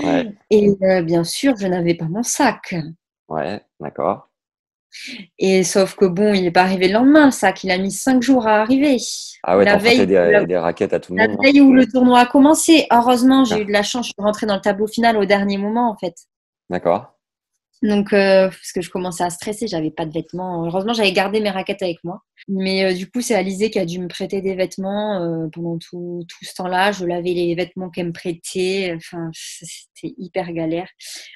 Ouais, 0.03 0.33
Et 0.51 0.69
bien 1.03 1.25
sûr, 1.25 1.55
je 1.57 1.67
n'avais 1.67 1.95
pas 1.95 2.05
mon 2.07 2.23
sac. 2.23 2.75
ouais, 3.29 3.61
d'accord. 3.81 4.28
Et 5.39 5.63
sauf 5.65 5.95
que 5.95 6.05
bon, 6.07 6.33
il 6.35 6.43
n'est 6.43 6.51
pas 6.51 6.63
arrivé 6.63 6.89
le 6.89 6.95
lendemain, 6.95 7.27
le 7.27 7.31
sac. 7.31 7.63
Il 7.65 7.71
a 7.71 7.79
mis 7.79 7.93
cinq 7.93 8.23
jours 8.23 8.47
à 8.47 8.61
arriver. 8.63 8.97
Ah 9.43 9.57
ouais, 9.57 9.65
la 9.65 9.77
veille, 9.77 10.07
des, 10.07 10.15
la- 10.15 10.45
des 10.45 10.57
raquettes 10.57 10.93
à 10.93 11.01
tout 11.01 11.13
le 11.15 11.19
La 11.19 11.29
monde. 11.29 11.37
hein 11.39 11.43
veille 11.45 11.61
où 11.61 11.73
le 11.73 11.87
tournoi 11.87 12.21
a 12.21 12.27
commencé. 12.27 12.87
Heureusement, 12.91 13.45
j'ai 13.45 13.57
Ah. 13.57 13.61
eu 13.61 13.65
de 13.65 13.73
la 13.73 13.83
chance. 13.83 14.07
Je 14.07 14.13
suis 14.17 14.23
rentrée 14.23 14.47
dans 14.47 14.55
le 14.57 14.61
tableau 14.61 14.87
final 14.87 15.17
au 15.17 15.25
dernier 15.25 15.59
moment 15.59 15.91
en 15.91 15.97
fait. 15.97 16.15
D'accord. 16.71 17.18
Donc, 17.83 18.13
euh, 18.13 18.49
parce 18.49 18.73
que 18.73 18.81
je 18.81 18.91
commençais 18.91 19.23
à 19.23 19.31
stresser, 19.31 19.69
j'avais 19.69 19.93
pas 19.93 20.05
de 20.05 20.13
vêtements. 20.13 20.67
Heureusement, 20.67 20.93
j'avais 20.93 21.13
gardé 21.13 21.41
mes 21.41 21.51
raquettes 21.51 21.83
avec 21.83 22.03
moi. 22.03 22.23
Mais 22.49 22.85
euh, 22.85 22.93
du 22.93 23.09
coup, 23.09 23.21
c'est 23.21 23.37
Alizé 23.37 23.71
qui 23.71 23.79
a 23.79 23.85
dû 23.85 24.01
me 24.01 24.09
prêter 24.09 24.43
des 24.43 24.57
vêtements 24.57 25.23
euh, 25.23 25.47
pendant 25.53 25.79
tout, 25.79 26.25
tout 26.29 26.45
ce 26.45 26.55
temps-là. 26.55 26.91
Je 26.91 27.05
lavais 27.05 27.35
les 27.35 27.55
vêtements 27.55 27.89
qu'elle 27.89 28.09
me 28.09 28.13
prêtait. 28.13 28.95
Enfin, 28.97 29.31
c'était 29.33 30.15
hyper 30.19 30.53
galère. 30.53 30.89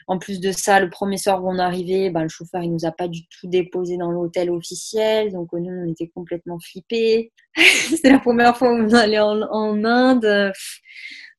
En 0.09 0.19
plus 0.19 0.41
de 0.41 0.51
ça, 0.51 0.81
le 0.81 0.91
premier 0.91 1.17
soir 1.17 1.45
où 1.45 1.51
on 1.51 1.59
est 1.59 1.63
arrivé, 1.63 2.11
ben, 2.11 2.23
le 2.23 2.29
chauffeur, 2.29 2.63
il 2.63 2.73
nous 2.73 2.87
a 2.87 2.93
pas 2.93 3.07
du 3.07 3.21
tout 3.29 3.47
déposé 3.47 3.97
dans 3.97 4.11
l'hôtel 4.11 4.51
officiel. 4.51 5.33
Donc, 5.33 5.53
nous, 5.53 5.85
on 5.87 5.91
était 5.93 6.11
complètement 6.13 6.59
flippés. 6.59 7.33
C'était 7.89 8.11
la 8.11 8.19
première 8.19 8.57
fois 8.57 8.73
où 8.73 8.77
on 8.79 8.95
allait 8.95 9.21
en, 9.21 9.43
en 9.43 9.85
Inde. 9.85 10.53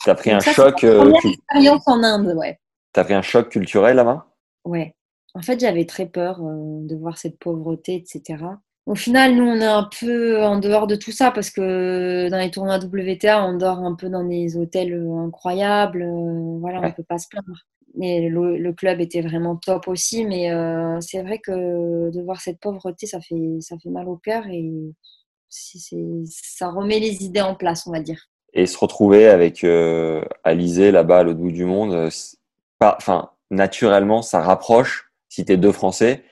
T'as 0.05 0.15
pris 0.15 0.29
Donc 0.29 0.39
un 0.39 0.45
ça, 0.45 0.53
choc, 0.53 0.75
première 0.79 1.25
expérience 1.25 1.87
en 1.87 2.03
Inde, 2.03 2.33
ouais. 2.37 2.59
t'as 2.93 3.03
pris 3.03 3.13
un 3.13 3.21
choc 3.21 3.49
culturel 3.49 3.95
là-bas? 3.95 4.32
Ouais. 4.65 4.95
En 5.35 5.41
fait, 5.41 5.59
j'avais 5.59 5.85
très 5.85 6.05
peur 6.05 6.41
euh, 6.43 6.85
de 6.87 6.95
voir 6.95 7.17
cette 7.17 7.39
pauvreté, 7.39 7.95
etc. 7.95 8.37
Au 8.85 8.95
final, 8.95 9.35
nous, 9.35 9.45
on 9.45 9.61
est 9.61 9.65
un 9.65 9.87
peu 9.99 10.43
en 10.43 10.59
dehors 10.59 10.87
de 10.87 10.95
tout 10.95 11.13
ça 11.13 11.31
parce 11.31 11.49
que 11.49 12.27
dans 12.29 12.37
les 12.37 12.51
tournois 12.51 12.79
WTA, 12.79 13.45
on 13.45 13.57
dort 13.57 13.79
un 13.79 13.95
peu 13.95 14.09
dans 14.09 14.25
des 14.25 14.57
hôtels 14.57 14.93
euh, 14.93 15.25
incroyables. 15.25 16.01
euh, 16.01 16.57
voilà, 16.59 16.81
on 16.81 16.87
ne 16.87 16.91
peut 16.91 17.03
pas 17.03 17.17
se 17.17 17.29
plaindre. 17.29 17.65
Et 18.01 18.27
le, 18.27 18.57
le 18.57 18.73
club 18.73 18.99
était 18.99 19.21
vraiment 19.21 19.55
top 19.55 19.87
aussi, 19.87 20.25
mais 20.25 20.51
euh, 20.51 20.99
c'est 20.99 21.21
vrai 21.21 21.39
que 21.39 22.09
de 22.11 22.21
voir 22.23 22.41
cette 22.41 22.59
pauvreté, 22.59 23.05
ça 23.05 23.21
fait, 23.21 23.57
ça 23.61 23.77
fait 23.81 23.89
mal 23.89 24.09
au 24.09 24.17
cœur 24.17 24.47
et 24.47 24.69
ça 25.47 26.69
remet 26.69 26.99
les 26.99 27.23
idées 27.23 27.41
en 27.41 27.53
place, 27.53 27.85
on 27.85 27.91
va 27.91 27.99
dire. 27.99 28.19
Et 28.53 28.65
se 28.65 28.77
retrouver 28.77 29.27
avec 29.27 29.63
Alizé 30.43 30.91
là-bas 30.91 31.19
à 31.19 31.23
l'autre 31.23 31.39
bout 31.39 31.51
du 31.51 31.65
monde, 31.65 32.09
enfin, 32.81 33.29
naturellement, 33.53 34.21
ça 34.21 34.41
rapproche 34.41 35.11
si 35.29 35.45
t'es 35.45 35.57
deux 35.57 35.71
Français, 35.71 36.23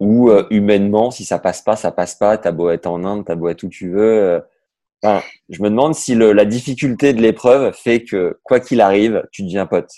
ou 0.00 0.30
euh, 0.30 0.46
humainement, 0.50 1.10
si 1.10 1.24
ça 1.24 1.38
passe 1.38 1.62
pas, 1.62 1.76
ça 1.76 1.90
passe 1.92 2.14
pas. 2.14 2.38
T'as 2.38 2.52
beau 2.52 2.70
être 2.70 2.86
en 2.86 3.04
Inde, 3.04 3.24
t'as 3.26 3.34
beau 3.34 3.48
être 3.48 3.62
où 3.64 3.68
tu 3.68 3.90
veux. 3.90 4.40
euh, 5.04 5.20
je 5.48 5.62
me 5.62 5.68
demande 5.70 5.94
si 5.94 6.14
le, 6.14 6.32
la 6.32 6.44
difficulté 6.44 7.12
de 7.12 7.22
l'épreuve 7.22 7.72
fait 7.74 8.02
que 8.02 8.38
quoi 8.42 8.60
qu'il 8.60 8.80
arrive, 8.80 9.26
tu 9.32 9.42
deviens 9.42 9.66
pote. 9.66 9.90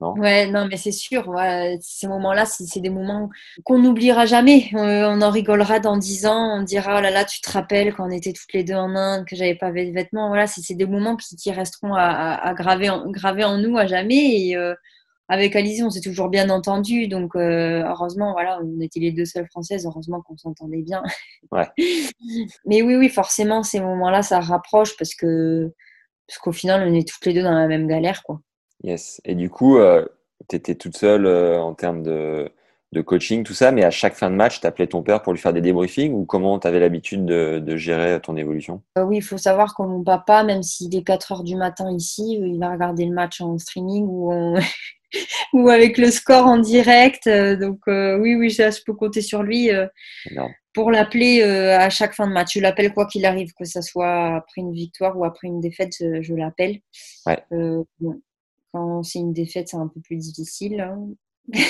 Ouais, 0.00 0.46
non, 0.46 0.66
mais 0.66 0.76
c'est 0.76 0.92
sûr. 0.92 1.34
ces 1.80 2.06
moments-là, 2.08 2.44
c'est 2.44 2.80
des 2.80 2.90
moments 2.90 3.30
qu'on 3.64 3.78
n'oubliera 3.78 4.26
jamais. 4.26 4.68
Euh, 4.74 5.08
on 5.08 5.22
en 5.22 5.30
rigolera 5.30 5.80
dans 5.80 5.96
dix 5.96 6.26
ans. 6.26 6.58
On 6.58 6.62
dira, 6.62 6.96
oh 6.98 7.00
là 7.00 7.10
là, 7.10 7.24
tu 7.24 7.40
te 7.40 7.50
rappelles 7.50 7.94
quand 7.94 8.06
on 8.06 8.10
était 8.10 8.32
toutes 8.32 8.52
les 8.52 8.64
deux 8.64 8.74
en 8.74 8.94
Inde, 8.94 9.24
que 9.24 9.34
j'avais 9.36 9.54
pas 9.54 9.70
de 9.70 9.92
vêtements. 9.92 10.28
Voilà, 10.28 10.46
c'est 10.46 10.60
c'est 10.60 10.74
des 10.74 10.86
moments 10.86 11.16
qui, 11.16 11.36
qui 11.36 11.50
resteront 11.52 11.94
à, 11.94 12.52
graver, 12.54 12.90
en, 12.90 13.58
nous 13.58 13.78
à 13.78 13.86
jamais. 13.86 14.54
Avec 15.28 15.56
Alizé, 15.56 15.82
on 15.82 15.90
s'est 15.90 16.00
toujours 16.00 16.28
bien 16.28 16.50
entendu. 16.50 17.08
Donc, 17.08 17.34
euh, 17.36 17.82
heureusement, 17.86 18.32
voilà, 18.32 18.60
on 18.62 18.80
était 18.80 19.00
les 19.00 19.12
deux 19.12 19.24
seules 19.24 19.46
françaises. 19.50 19.86
Heureusement 19.86 20.20
qu'on 20.22 20.36
s'entendait 20.36 20.82
bien. 20.82 21.02
Ouais. 21.50 21.66
Mais 22.66 22.82
oui, 22.82 22.96
oui, 22.96 23.08
forcément, 23.08 23.62
ces 23.62 23.80
moments-là, 23.80 24.22
ça 24.22 24.40
rapproche 24.40 24.96
parce 24.96 25.14
que 25.14 25.72
parce 26.26 26.38
qu'au 26.38 26.52
final, 26.52 26.88
on 26.88 26.94
est 26.94 27.06
toutes 27.06 27.24
les 27.26 27.34
deux 27.34 27.42
dans 27.42 27.52
la 27.52 27.66
même 27.66 27.86
galère, 27.86 28.22
quoi. 28.22 28.40
Yes. 28.82 29.20
Et 29.26 29.34
du 29.34 29.50
coup, 29.50 29.76
euh, 29.78 30.04
tu 30.48 30.56
étais 30.56 30.74
toute 30.74 30.96
seule 30.96 31.26
euh, 31.26 31.60
en 31.60 31.74
termes 31.74 32.02
de, 32.02 32.50
de 32.92 33.00
coaching, 33.02 33.44
tout 33.44 33.52
ça, 33.52 33.72
mais 33.72 33.84
à 33.84 33.90
chaque 33.90 34.14
fin 34.14 34.30
de 34.30 34.34
match, 34.34 34.58
tu 34.60 34.66
appelais 34.66 34.86
ton 34.86 35.02
père 35.02 35.20
pour 35.22 35.34
lui 35.34 35.40
faire 35.40 35.52
des 35.52 35.60
débriefings 35.60 36.14
ou 36.14 36.24
comment 36.24 36.58
tu 36.58 36.66
avais 36.66 36.80
l'habitude 36.80 37.26
de, 37.26 37.58
de 37.58 37.76
gérer 37.76 38.20
ton 38.22 38.36
évolution? 38.36 38.82
Euh, 38.96 39.04
oui, 39.04 39.18
il 39.18 39.22
faut 39.22 39.36
savoir 39.36 39.74
que 39.74 39.82
mon 39.82 40.02
papa, 40.02 40.44
même 40.44 40.62
s'il 40.62 40.94
est 40.96 41.02
4 41.04 41.32
heures 41.32 41.44
du 41.44 41.56
matin 41.56 41.90
ici, 41.92 42.38
il 42.40 42.58
va 42.58 42.70
regarder 42.72 43.04
le 43.04 43.12
match 43.14 43.42
en 43.42 43.58
streaming 43.58 44.06
ou, 44.08 44.32
en- 44.32 44.58
ou 45.52 45.68
avec 45.68 45.98
le 45.98 46.10
score 46.10 46.46
en 46.46 46.58
direct. 46.58 47.26
Euh, 47.26 47.56
Donc, 47.56 47.80
euh, 47.88 48.18
oui, 48.18 48.34
oui, 48.36 48.50
ça, 48.50 48.70
je 48.70 48.80
peux 48.84 48.94
compter 48.94 49.20
sur 49.22 49.42
lui. 49.42 49.70
euh, 49.70 49.86
pour 50.72 50.90
l'appeler 50.90 51.40
euh, 51.42 51.78
à 51.78 51.88
chaque 51.90 52.14
fin 52.14 52.26
de 52.26 52.32
match. 52.32 52.54
Je 52.54 52.60
l'appelle 52.60 52.92
quoi 52.92 53.06
qu'il 53.06 53.24
arrive, 53.26 53.52
que 53.58 53.64
ce 53.64 53.80
soit 53.80 54.36
après 54.36 54.60
une 54.60 54.72
victoire 54.72 55.16
ou 55.16 55.24
après 55.24 55.46
une 55.48 55.60
défaite, 55.60 55.92
je, 56.00 56.20
je 56.22 56.34
l'appelle. 56.34 56.78
Ouais. 57.26 57.38
Bon, 58.00 58.20
quand 58.72 59.02
c'est 59.04 59.20
une 59.20 59.32
défaite, 59.32 59.68
c'est 59.68 59.76
un 59.76 59.86
peu 59.88 60.00
plus 60.00 60.16
difficile. 60.16 60.80
hein. 60.80 61.08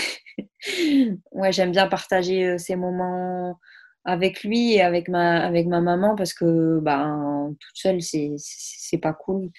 ouais, 1.33 1.53
j'aime 1.53 1.73
bien 1.73 1.87
partager 1.89 2.59
ces 2.59 2.77
moments 2.77 3.59
avec 4.05 4.43
lui 4.45 4.75
et 4.75 4.83
avec 4.83 5.09
ma, 5.09 5.45
avec 5.45 5.67
ma 5.67 5.81
maman 5.81 6.15
parce 6.17 6.35
que 6.35 6.79
ben, 6.81 7.55
toute 7.59 7.77
seule, 7.77 8.01
c'est 8.03 8.99
pas 8.99 9.13
cool. 9.13 9.51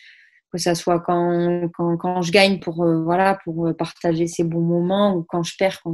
Que 0.56 0.62
ça 0.62 0.74
soit 0.74 1.02
quand, 1.02 1.68
quand, 1.74 1.98
quand 1.98 2.22
je 2.22 2.32
gagne 2.32 2.62
pour, 2.62 2.82
euh, 2.82 3.04
voilà, 3.04 3.38
pour 3.44 3.68
euh, 3.68 3.74
partager 3.74 4.26
ces 4.26 4.46
bons 4.46 4.62
moments 4.62 5.14
ou 5.14 5.24
quand 5.28 5.44
je 5.44 5.54
perds, 5.60 5.82
quand 5.84 5.94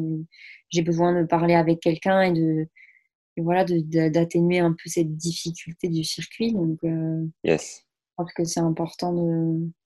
j'ai 0.69 0.83
besoin 0.83 1.19
de 1.19 1.25
parler 1.25 1.55
avec 1.55 1.79
quelqu'un 1.79 2.21
et 2.21 2.31
de, 2.31 2.67
et 3.37 3.41
voilà, 3.41 3.65
d'atténuer 3.65 4.59
un 4.59 4.73
peu 4.73 4.87
cette 4.87 5.17
difficulté 5.17 5.87
du 5.87 6.03
circuit. 6.03 6.53
Donc, 6.53 6.77
euh, 6.83 7.25
Yes. 7.43 7.85
je 8.09 8.13
pense 8.17 8.33
que 8.33 8.43
c'est 8.43 8.59
important 8.59 9.11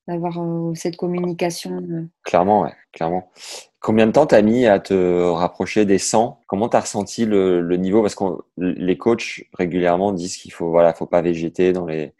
d'avoir 0.09 0.41
euh, 0.41 0.73
cette 0.75 0.97
communication. 0.97 1.81
Clairement, 2.25 2.63
ouais, 2.63 2.73
clairement. 2.91 3.31
Combien 3.79 4.07
de 4.07 4.11
temps 4.11 4.25
t'as 4.25 4.41
mis 4.41 4.65
à 4.65 4.79
te 4.79 5.29
rapprocher 5.29 5.85
des 5.85 5.99
100 5.99 6.41
Comment 6.47 6.67
t'as 6.67 6.81
ressenti 6.81 7.25
le, 7.25 7.61
le 7.61 7.77
niveau? 7.77 8.01
Parce 8.01 8.15
que 8.15 8.25
les 8.57 8.97
coachs 8.97 9.45
régulièrement 9.53 10.11
disent 10.11 10.35
qu'il 10.35 10.51
faut, 10.51 10.69
voilà, 10.69 10.93
faut 10.93 11.05
pas 11.05 11.21
végéter 11.21 11.71
dans 11.71 11.85
les 11.85 12.13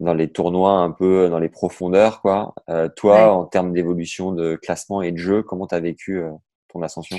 dans 0.00 0.14
les 0.14 0.28
tournois 0.30 0.72
un 0.72 0.90
peu 0.90 1.28
dans 1.28 1.38
les 1.38 1.48
profondeurs, 1.48 2.20
quoi. 2.20 2.54
Euh, 2.68 2.88
toi, 2.94 3.14
Ouais. 3.16 3.22
en 3.22 3.44
termes 3.44 3.72
d'évolution 3.72 4.32
de 4.32 4.56
classement 4.56 5.02
et 5.02 5.12
de 5.12 5.16
jeu, 5.16 5.42
comment 5.42 5.66
t'as 5.66 5.80
vécu 5.80 6.18
euh, 6.18 6.30
ton 6.68 6.82
ascension? 6.82 7.18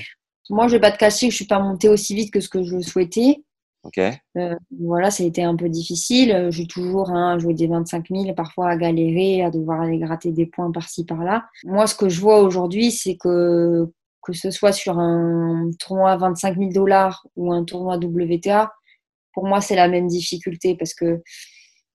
Moi, 0.50 0.68
je 0.68 0.74
vais 0.74 0.80
pas 0.80 0.92
te 0.92 0.98
cacher 0.98 1.28
que 1.28 1.32
je 1.32 1.36
suis 1.36 1.46
pas 1.46 1.60
montée 1.60 1.90
aussi 1.90 2.16
vite 2.16 2.32
que 2.32 2.40
ce 2.40 2.50
que 2.50 2.64
je 2.64 2.80
souhaitais. 2.80 3.44
Ok, 3.84 3.98
Euh, 4.36 4.56
voilà, 4.78 5.10
ça 5.10 5.24
a 5.24 5.26
été 5.26 5.42
un 5.44 5.56
peu 5.56 5.70
difficile. 5.70 6.32
Euh, 6.34 6.52
J'ai 6.52 6.68
toujours 6.68 7.12
hein, 7.12 7.38
joué 7.40 7.54
des 7.54 7.68
25 7.68 8.08
000, 8.10 8.34
parfois 8.34 8.68
à 8.70 8.76
galérer, 8.76 9.42
à 9.44 9.52
devoir 9.52 9.82
aller 9.82 9.98
gratter 10.00 10.32
des 10.32 10.46
points 10.46 10.70
par-ci, 10.72 11.06
par-là. 11.06 11.46
Moi, 11.64 11.88
ce 11.88 11.96
que 11.96 12.10
je 12.10 12.20
vois 12.20 12.42
aujourd'hui, 12.42 12.92
c'est 12.92 13.16
que 13.16 13.90
que 14.22 14.34
ce 14.34 14.52
soit 14.52 14.74
sur 14.74 15.00
un 15.00 15.70
tournoi 15.80 16.12
à 16.12 16.18
25 16.18 16.58
000 16.58 16.72
dollars 16.74 17.26
ou 17.38 17.54
un 17.54 17.64
tournoi 17.64 17.96
WTA, 17.98 18.74
pour 19.34 19.46
moi, 19.48 19.62
c'est 19.62 19.78
la 19.78 19.88
même 19.88 20.08
difficulté 20.08 20.76
parce 20.76 20.94
que 20.94 21.22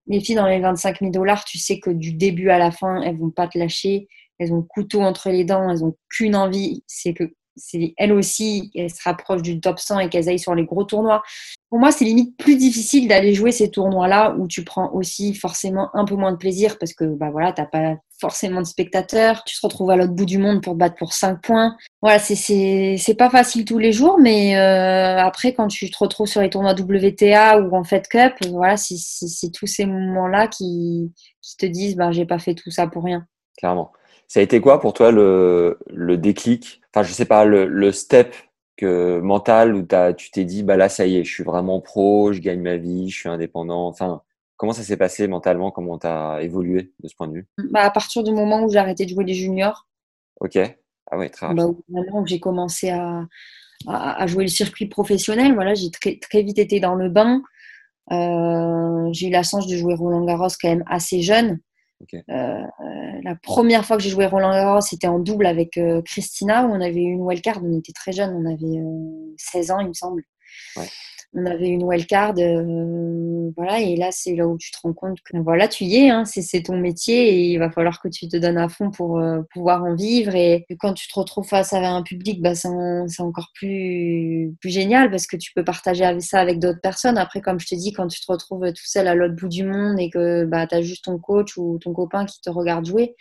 les 0.06 0.20
filles 0.20 0.36
dans 0.36 0.46
les 0.46 0.60
25 0.60 1.00
000 1.00 1.10
dollars, 1.10 1.44
tu 1.44 1.58
sais 1.58 1.78
que 1.80 1.90
du 1.90 2.12
début 2.12 2.50
à 2.50 2.58
la 2.58 2.70
fin, 2.70 3.00
elles 3.02 3.18
vont 3.18 3.30
pas 3.30 3.48
te 3.48 3.58
lâcher. 3.58 4.08
Elles 4.38 4.52
ont 4.52 4.62
couteau 4.62 5.00
entre 5.00 5.30
les 5.30 5.44
dents, 5.44 5.70
elles 5.70 5.84
ont 5.84 5.96
qu'une 6.10 6.36
envie, 6.36 6.82
c'est 6.86 7.14
que 7.14 7.24
c'est 7.56 7.94
elles 7.96 8.12
aussi, 8.12 8.72
elles 8.74 8.90
se 8.90 9.02
rapprochent 9.04 9.42
du 9.42 9.60
top 9.60 9.78
100 9.78 10.00
et 10.00 10.08
qu'elles 10.08 10.28
aillent 10.28 10.38
sur 10.38 10.54
les 10.56 10.64
gros 10.64 10.84
tournois. 10.84 11.22
Pour 11.70 11.78
moi, 11.78 11.92
c'est 11.92 12.04
limite 12.04 12.36
plus 12.36 12.56
difficile 12.56 13.08
d'aller 13.08 13.34
jouer 13.34 13.52
ces 13.52 13.70
tournois-là 13.70 14.34
où 14.38 14.48
tu 14.48 14.64
prends 14.64 14.92
aussi 14.92 15.34
forcément 15.34 15.94
un 15.94 16.04
peu 16.04 16.16
moins 16.16 16.32
de 16.32 16.36
plaisir 16.36 16.78
parce 16.78 16.92
que 16.94 17.04
bah 17.04 17.30
voilà, 17.30 17.52
t'as 17.52 17.66
pas 17.66 17.96
forcément 18.20 18.60
de 18.60 18.66
spectateurs, 18.66 19.44
tu 19.44 19.56
te 19.56 19.66
retrouves 19.66 19.90
à 19.90 19.96
l'autre 19.96 20.12
bout 20.12 20.24
du 20.24 20.38
monde 20.38 20.62
pour 20.62 20.74
battre 20.74 20.96
pour 20.96 21.12
5 21.12 21.42
points. 21.42 21.76
Voilà, 22.02 22.18
c'est 22.18 23.16
pas 23.18 23.30
facile 23.30 23.64
tous 23.64 23.78
les 23.78 23.92
jours, 23.92 24.18
mais 24.20 24.56
euh, 24.56 25.18
après 25.18 25.52
quand 25.54 25.68
tu 25.68 25.90
te 25.90 25.98
retrouves 25.98 26.28
sur 26.28 26.40
les 26.40 26.50
tournois 26.50 26.74
WTA 26.74 27.60
ou 27.60 27.74
en 27.74 27.84
Fed 27.84 28.06
Cup, 28.08 28.34
voilà, 28.50 28.76
c'est 28.76 29.50
tous 29.52 29.66
ces 29.66 29.86
moments-là 29.86 30.48
qui 30.48 31.12
qui 31.42 31.56
te 31.56 31.66
disent 31.66 31.96
bah 31.96 32.12
j'ai 32.12 32.26
pas 32.26 32.38
fait 32.38 32.54
tout 32.54 32.70
ça 32.70 32.86
pour 32.86 33.04
rien. 33.04 33.26
clairement. 33.58 33.92
Ça 34.28 34.40
a 34.40 34.42
été 34.42 34.60
quoi 34.60 34.80
pour 34.80 34.92
toi 34.94 35.10
le, 35.12 35.78
le 35.88 36.16
déclic? 36.16 36.80
Enfin, 36.94 37.02
je 37.06 37.12
sais 37.12 37.24
pas, 37.26 37.44
le, 37.44 37.66
le 37.66 37.92
step 37.92 38.34
que, 38.76 39.20
mental 39.20 39.74
où 39.74 39.82
t'as, 39.82 40.12
tu 40.14 40.30
t'es 40.30 40.44
dit, 40.44 40.62
bah 40.62 40.76
là, 40.76 40.88
ça 40.88 41.06
y 41.06 41.16
est, 41.18 41.24
je 41.24 41.32
suis 41.32 41.44
vraiment 41.44 41.80
pro, 41.80 42.32
je 42.32 42.40
gagne 42.40 42.60
ma 42.62 42.76
vie, 42.76 43.10
je 43.10 43.18
suis 43.18 43.28
indépendant. 43.28 43.86
Enfin, 43.86 44.22
comment 44.64 44.72
ça 44.72 44.82
s'est 44.82 44.96
passé 44.96 45.28
mentalement? 45.28 45.70
Comment 45.70 45.98
t'as 45.98 46.40
évolué 46.40 46.90
de 47.02 47.08
ce 47.08 47.14
point 47.14 47.28
de 47.28 47.34
vue? 47.34 47.46
Bah 47.70 47.82
à 47.82 47.90
partir 47.90 48.22
du 48.22 48.32
moment 48.32 48.62
où 48.62 48.70
j'ai 48.72 48.78
arrêté 48.78 49.04
de 49.04 49.10
jouer 49.10 49.24
les 49.24 49.34
juniors, 49.34 49.86
Ok. 50.40 50.58
Ah 51.10 51.18
ouais, 51.18 51.28
très 51.28 51.44
rapide. 51.44 51.62
bah, 51.88 52.00
où 52.14 52.26
j'ai 52.26 52.40
commencé 52.40 52.88
à, 52.88 53.26
à, 53.86 54.22
à 54.22 54.26
jouer 54.26 54.44
le 54.44 54.48
circuit 54.48 54.86
professionnel, 54.86 55.52
voilà, 55.52 55.74
j'ai 55.74 55.90
très, 55.90 56.18
très 56.18 56.42
vite 56.42 56.58
été 56.58 56.80
dans 56.80 56.94
le 56.94 57.10
bain. 57.10 57.42
Euh, 58.10 59.10
j'ai 59.12 59.28
eu 59.28 59.30
la 59.30 59.42
chance 59.42 59.66
de 59.66 59.76
jouer 59.76 59.94
Roland 59.94 60.24
Garros 60.24 60.48
quand 60.58 60.70
même 60.70 60.84
assez 60.86 61.20
jeune. 61.20 61.60
Euh, 62.30 62.62
la 63.22 63.34
première 63.42 63.84
fois 63.84 63.98
que 63.98 64.02
j'ai 64.02 64.08
joué 64.08 64.24
Roland 64.24 64.50
Garros, 64.52 64.80
c'était 64.80 65.08
en 65.08 65.18
double 65.18 65.44
avec 65.44 65.76
euh, 65.76 66.00
Christina, 66.02 66.64
où 66.64 66.70
on 66.72 66.80
avait 66.80 67.02
eu 67.02 67.12
une 67.12 67.20
wildcard. 67.22 67.60
On 67.62 67.78
était 67.78 67.92
très 67.92 68.12
jeunes, 68.12 68.34
on 68.34 68.46
avait 68.50 68.80
euh, 68.80 69.34
16 69.36 69.70
ans, 69.72 69.80
il 69.80 69.88
me 69.88 69.92
semble. 69.94 70.22
Ouais. 70.76 70.88
On 71.36 71.46
avait 71.46 71.66
une 71.66 71.82
wildcard, 71.82 72.34
euh, 72.38 73.50
voilà, 73.56 73.80
et 73.80 73.96
là, 73.96 74.10
c'est 74.12 74.36
là 74.36 74.46
où 74.46 74.56
tu 74.56 74.70
te 74.70 74.78
rends 74.82 74.92
compte 74.92 75.18
que 75.24 75.36
voilà, 75.38 75.66
tu 75.66 75.82
y 75.84 75.96
es, 76.04 76.10
hein, 76.10 76.24
c'est 76.24 76.62
ton 76.62 76.76
métier 76.78 77.28
et 77.28 77.50
il 77.52 77.58
va 77.58 77.70
falloir 77.72 78.00
que 78.00 78.06
tu 78.08 78.28
te 78.28 78.36
donnes 78.36 78.56
à 78.56 78.68
fond 78.68 78.92
pour 78.92 79.18
euh, 79.18 79.40
pouvoir 79.52 79.82
en 79.82 79.96
vivre. 79.96 80.36
Et 80.36 80.64
quand 80.78 80.92
tu 80.94 81.08
te 81.08 81.18
retrouves 81.18 81.46
face 81.48 81.72
à 81.72 81.78
un 81.80 82.02
public, 82.04 82.40
bah, 82.40 82.54
c'est 82.54 82.68
en- 82.68 83.08
c'est 83.08 83.22
encore 83.22 83.48
plus, 83.54 84.54
plus 84.60 84.70
génial 84.70 85.10
parce 85.10 85.26
que 85.26 85.36
tu 85.36 85.52
peux 85.54 85.64
partager 85.64 86.04
avec 86.04 86.22
ça 86.22 86.38
avec 86.38 86.60
d'autres 86.60 86.80
personnes. 86.80 87.18
Après, 87.18 87.40
comme 87.40 87.58
je 87.58 87.66
te 87.66 87.74
dis, 87.74 87.92
quand 87.92 88.06
tu 88.06 88.20
te 88.20 88.30
retrouves 88.30 88.66
tout 88.72 88.86
seul 88.86 89.08
à 89.08 89.16
l'autre 89.16 89.34
bout 89.34 89.48
du 89.48 89.64
monde 89.64 89.98
et 89.98 90.10
que 90.10 90.44
bah, 90.44 90.68
tu 90.68 90.76
as 90.76 90.82
juste 90.82 91.04
ton 91.06 91.18
coach 91.18 91.56
ou 91.56 91.78
ton 91.82 91.92
copain 91.92 92.26
qui 92.26 92.40
te 92.40 92.50
regarde 92.50 92.86
jouer, 92.86 93.16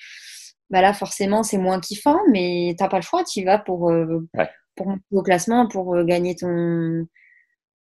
bah 0.70 0.82
là, 0.82 0.94
forcément, 0.94 1.44
c'est 1.44 1.58
moins 1.58 1.80
kiffant, 1.80 2.20
mais 2.32 2.76
t'as 2.78 2.88
pas 2.90 2.98
le 2.98 3.04
choix, 3.04 3.24
tu 3.24 3.40
y 3.42 3.44
vas 3.44 3.58
pour, 3.60 3.90
euh, 3.92 4.28
Ouais. 4.38 4.50
pour 4.76 4.88
monter 4.88 5.02
au 5.12 5.22
classement, 5.24 5.68
pour 5.68 5.96
euh, 5.96 6.04
gagner 6.04 6.36
ton, 6.36 7.06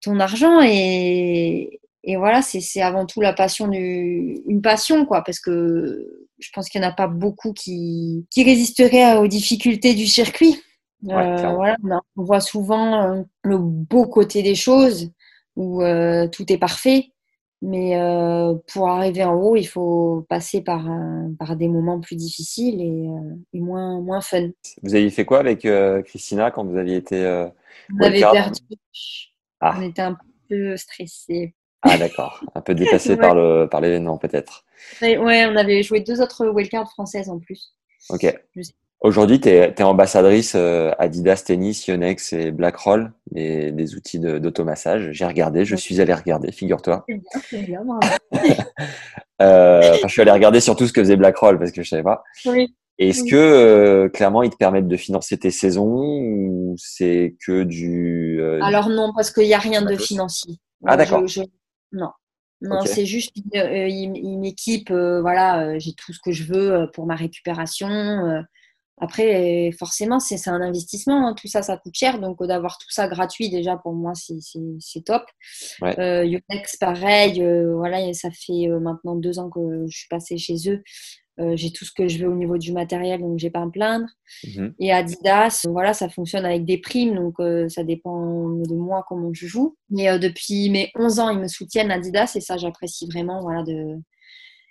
ton 0.06 0.20
argent. 0.20 0.60
Et, 0.62 1.80
et 2.04 2.16
voilà, 2.16 2.40
c'est 2.40 2.80
avant 2.80 3.04
tout 3.04 3.20
la 3.20 3.32
passion 3.32 3.68
du, 3.68 4.40
une 4.46 4.62
passion, 4.62 5.04
quoi, 5.04 5.22
parce 5.22 5.40
que 5.40 6.08
je 6.38 6.50
pense 6.54 6.68
qu'il 6.68 6.80
n'y 6.80 6.86
en 6.86 6.90
a 6.90 6.94
pas 6.94 7.08
beaucoup 7.08 7.52
qui, 7.52 8.26
qui 8.30 8.44
résisteraient 8.44 9.16
aux 9.18 9.26
difficultés 9.26 9.94
du 9.94 10.06
circuit. 10.06 10.62
Ouais, 11.02 11.14
Euh, 11.14 11.50
voilà, 11.54 11.76
on 12.16 12.24
voit 12.24 12.40
souvent 12.40 13.02
euh, 13.02 13.22
le 13.42 13.58
beau 13.58 14.06
côté 14.06 14.42
des 14.42 14.54
choses 14.54 15.10
où 15.56 15.82
euh, 15.82 16.28
tout 16.28 16.50
est 16.52 16.58
parfait. 16.58 17.10
Mais 17.62 17.98
euh, 17.98 18.54
pour 18.72 18.88
arriver 18.88 19.24
en 19.24 19.34
haut, 19.34 19.56
il 19.56 19.66
faut 19.66 20.26
passer 20.28 20.60
par, 20.60 20.86
par 21.38 21.56
des 21.56 21.68
moments 21.68 22.00
plus 22.00 22.16
difficiles 22.16 22.82
et, 22.82 23.08
et 23.54 23.60
moins, 23.60 23.98
moins 24.00 24.20
fun. 24.20 24.50
Vous 24.82 24.94
aviez 24.94 25.10
fait 25.10 25.24
quoi 25.24 25.38
avec 25.40 25.66
Christina 26.04 26.50
quand 26.50 26.64
vous 26.64 26.76
aviez 26.76 26.96
été 26.96 27.16
On 27.98 28.04
avait 28.04 28.20
perdu. 28.20 28.60
Ah. 29.60 29.74
On 29.78 29.82
était 29.82 30.02
un 30.02 30.16
peu 30.48 30.76
stressés. 30.76 31.54
Ah 31.82 31.98
d'accord, 31.98 32.42
un 32.54 32.60
peu 32.60 32.74
dépassé 32.74 33.10
Ouais. 33.14 33.16
par 33.16 33.34
le 33.34 33.66
par 33.70 33.80
l'événement 33.80 34.18
peut-être. 34.18 34.64
Ouais, 35.02 35.16
ouais, 35.18 35.46
on 35.46 35.56
avait 35.56 35.82
joué 35.82 36.00
deux 36.00 36.20
autres 36.20 36.46
wildcards 36.48 36.90
françaises 36.90 37.28
en 37.30 37.38
plus. 37.38 37.74
Ok. 38.10 38.26
Je 38.54 38.62
sais. 38.62 38.74
Aujourd'hui, 39.06 39.38
tu 39.40 39.48
es, 39.50 39.82
ambassadrice 39.84 40.54
euh, 40.56 40.90
Adidas 40.98 41.44
Tennis, 41.46 41.86
Yonex 41.86 42.32
et 42.32 42.50
Blackroll, 42.50 43.12
des 43.30 43.94
outils 43.94 44.18
de- 44.18 44.40
d'automassage. 44.40 45.10
J'ai 45.12 45.24
regardé, 45.24 45.64
je 45.64 45.76
suis 45.76 46.00
allé 46.00 46.12
regarder, 46.12 46.50
figure-toi. 46.50 47.04
C'est 47.06 47.14
bien, 47.62 47.84
c'est 48.30 48.42
bien. 48.42 48.60
Euh, 49.42 49.80
enfin, 49.92 50.06
je 50.08 50.12
suis 50.12 50.22
allé 50.22 50.30
regarder 50.30 50.60
surtout 50.60 50.86
ce 50.86 50.94
que 50.94 51.02
faisait 51.02 51.16
Blackroll 51.16 51.58
parce 51.58 51.70
que 51.70 51.82
je 51.82 51.88
savais 51.90 52.02
pas. 52.02 52.22
Oui. 52.46 52.74
Est-ce 52.98 53.24
Oui. 53.24 53.30
que 53.30 53.36
euh, 53.36 54.08
clairement 54.08 54.42
ils 54.42 54.48
te 54.48 54.56
permettent 54.56 54.88
de 54.88 54.96
financer 54.96 55.36
tes 55.36 55.50
saisons 55.50 55.84
ou 55.92 56.74
c'est 56.78 57.36
que 57.46 57.62
du 57.62 58.40
Alors 58.62 58.88
non, 58.88 59.12
parce 59.14 59.30
qu'il 59.30 59.44
n'y 59.44 59.52
a 59.52 59.58
rien 59.58 59.82
de 59.82 59.94
financier. 59.94 60.54
Ah, 60.86 60.96
d'accord. 60.96 61.26
je- 61.26 61.42
Non. 61.92 62.08
Non, 62.62 62.80
c'est 62.86 63.04
juste 63.04 63.36
une, 63.36 63.60
une- 63.60 64.16
une 64.16 64.44
équipe, 64.46 64.90
euh, 64.90 65.20
voilà, 65.20 65.66
euh, 65.66 65.74
j'ai 65.78 65.92
tout 65.92 66.14
ce 66.14 66.18
que 66.24 66.32
je 66.32 66.44
veux 66.44 66.90
pour 66.94 67.04
ma 67.04 67.14
récupération. 67.14 67.88
euh. 67.90 68.40
Après, 68.99 69.70
forcément, 69.78 70.20
c'est 70.20 70.49
un 70.49 70.61
investissement, 70.62 71.28
hein, 71.28 71.34
tout 71.34 71.49
ça, 71.49 71.62
ça 71.62 71.76
coûte 71.76 71.94
cher. 71.94 72.18
Donc, 72.18 72.40
euh, 72.40 72.47
d'avoir 72.47 72.78
tout 72.78 72.90
ça 72.90 73.09
gratuit, 73.09 73.51
déjà, 73.51 73.76
pour 73.76 73.92
moi, 73.92 74.12
c'est- 74.14 75.05
top. 75.05 75.22
Ouais. 75.82 75.99
Euh, 76.01 76.24
Yonex, 76.24 76.76
pareil, 76.78 77.42
euh, 77.42 77.74
voilà, 77.76 78.12
ça 78.14 78.30
fait 78.30 78.68
euh, 78.68 78.80
maintenant 78.80 79.14
deux 79.14 79.38
ans 79.38 79.51
que 79.51 79.84
je 79.88 79.97
suis 79.97 80.09
passée 80.09 80.38
chez 80.38 80.57
eux. 80.70 80.82
j'ai 81.55 81.70
tout 81.70 81.84
ce 81.84 81.92
que 81.92 82.09
je 82.09 82.16
veux 82.24 82.30
au 82.30 82.34
niveau 82.34 82.57
du 82.57 82.72
matériel, 82.72 83.20
donc 83.20 83.38
j'ai 83.38 83.51
pas 83.51 83.61
à 83.61 83.66
me 83.66 83.70
plaindre. 83.70 84.07
Mhm. 84.44 84.72
Et 84.80 84.90
Adidas, 84.90 85.66
voilà, 85.68 85.92
ça 85.92 86.09
fonctionne 86.09 86.47
avec 86.47 86.64
des 86.64 86.78
primes, 86.78 87.14
donc 87.14 87.34
ça 87.70 87.84
dépend 87.84 88.49
de 88.49 88.74
moi 88.74 89.05
comment 89.07 89.30
je 89.34 89.47
joue. 89.47 89.76
Mais 89.90 90.18
depuis 90.18 90.70
mes 90.70 90.90
11 90.94 91.20
ans, 91.20 91.28
ils 91.28 91.38
me 91.38 91.47
soutiennent 91.49 91.90
Adidas 91.90 92.32
et 92.36 92.40
ça, 92.40 92.57
j'apprécie 92.57 93.07
vraiment, 93.07 93.42
voilà, 93.42 93.62
de 93.64 93.99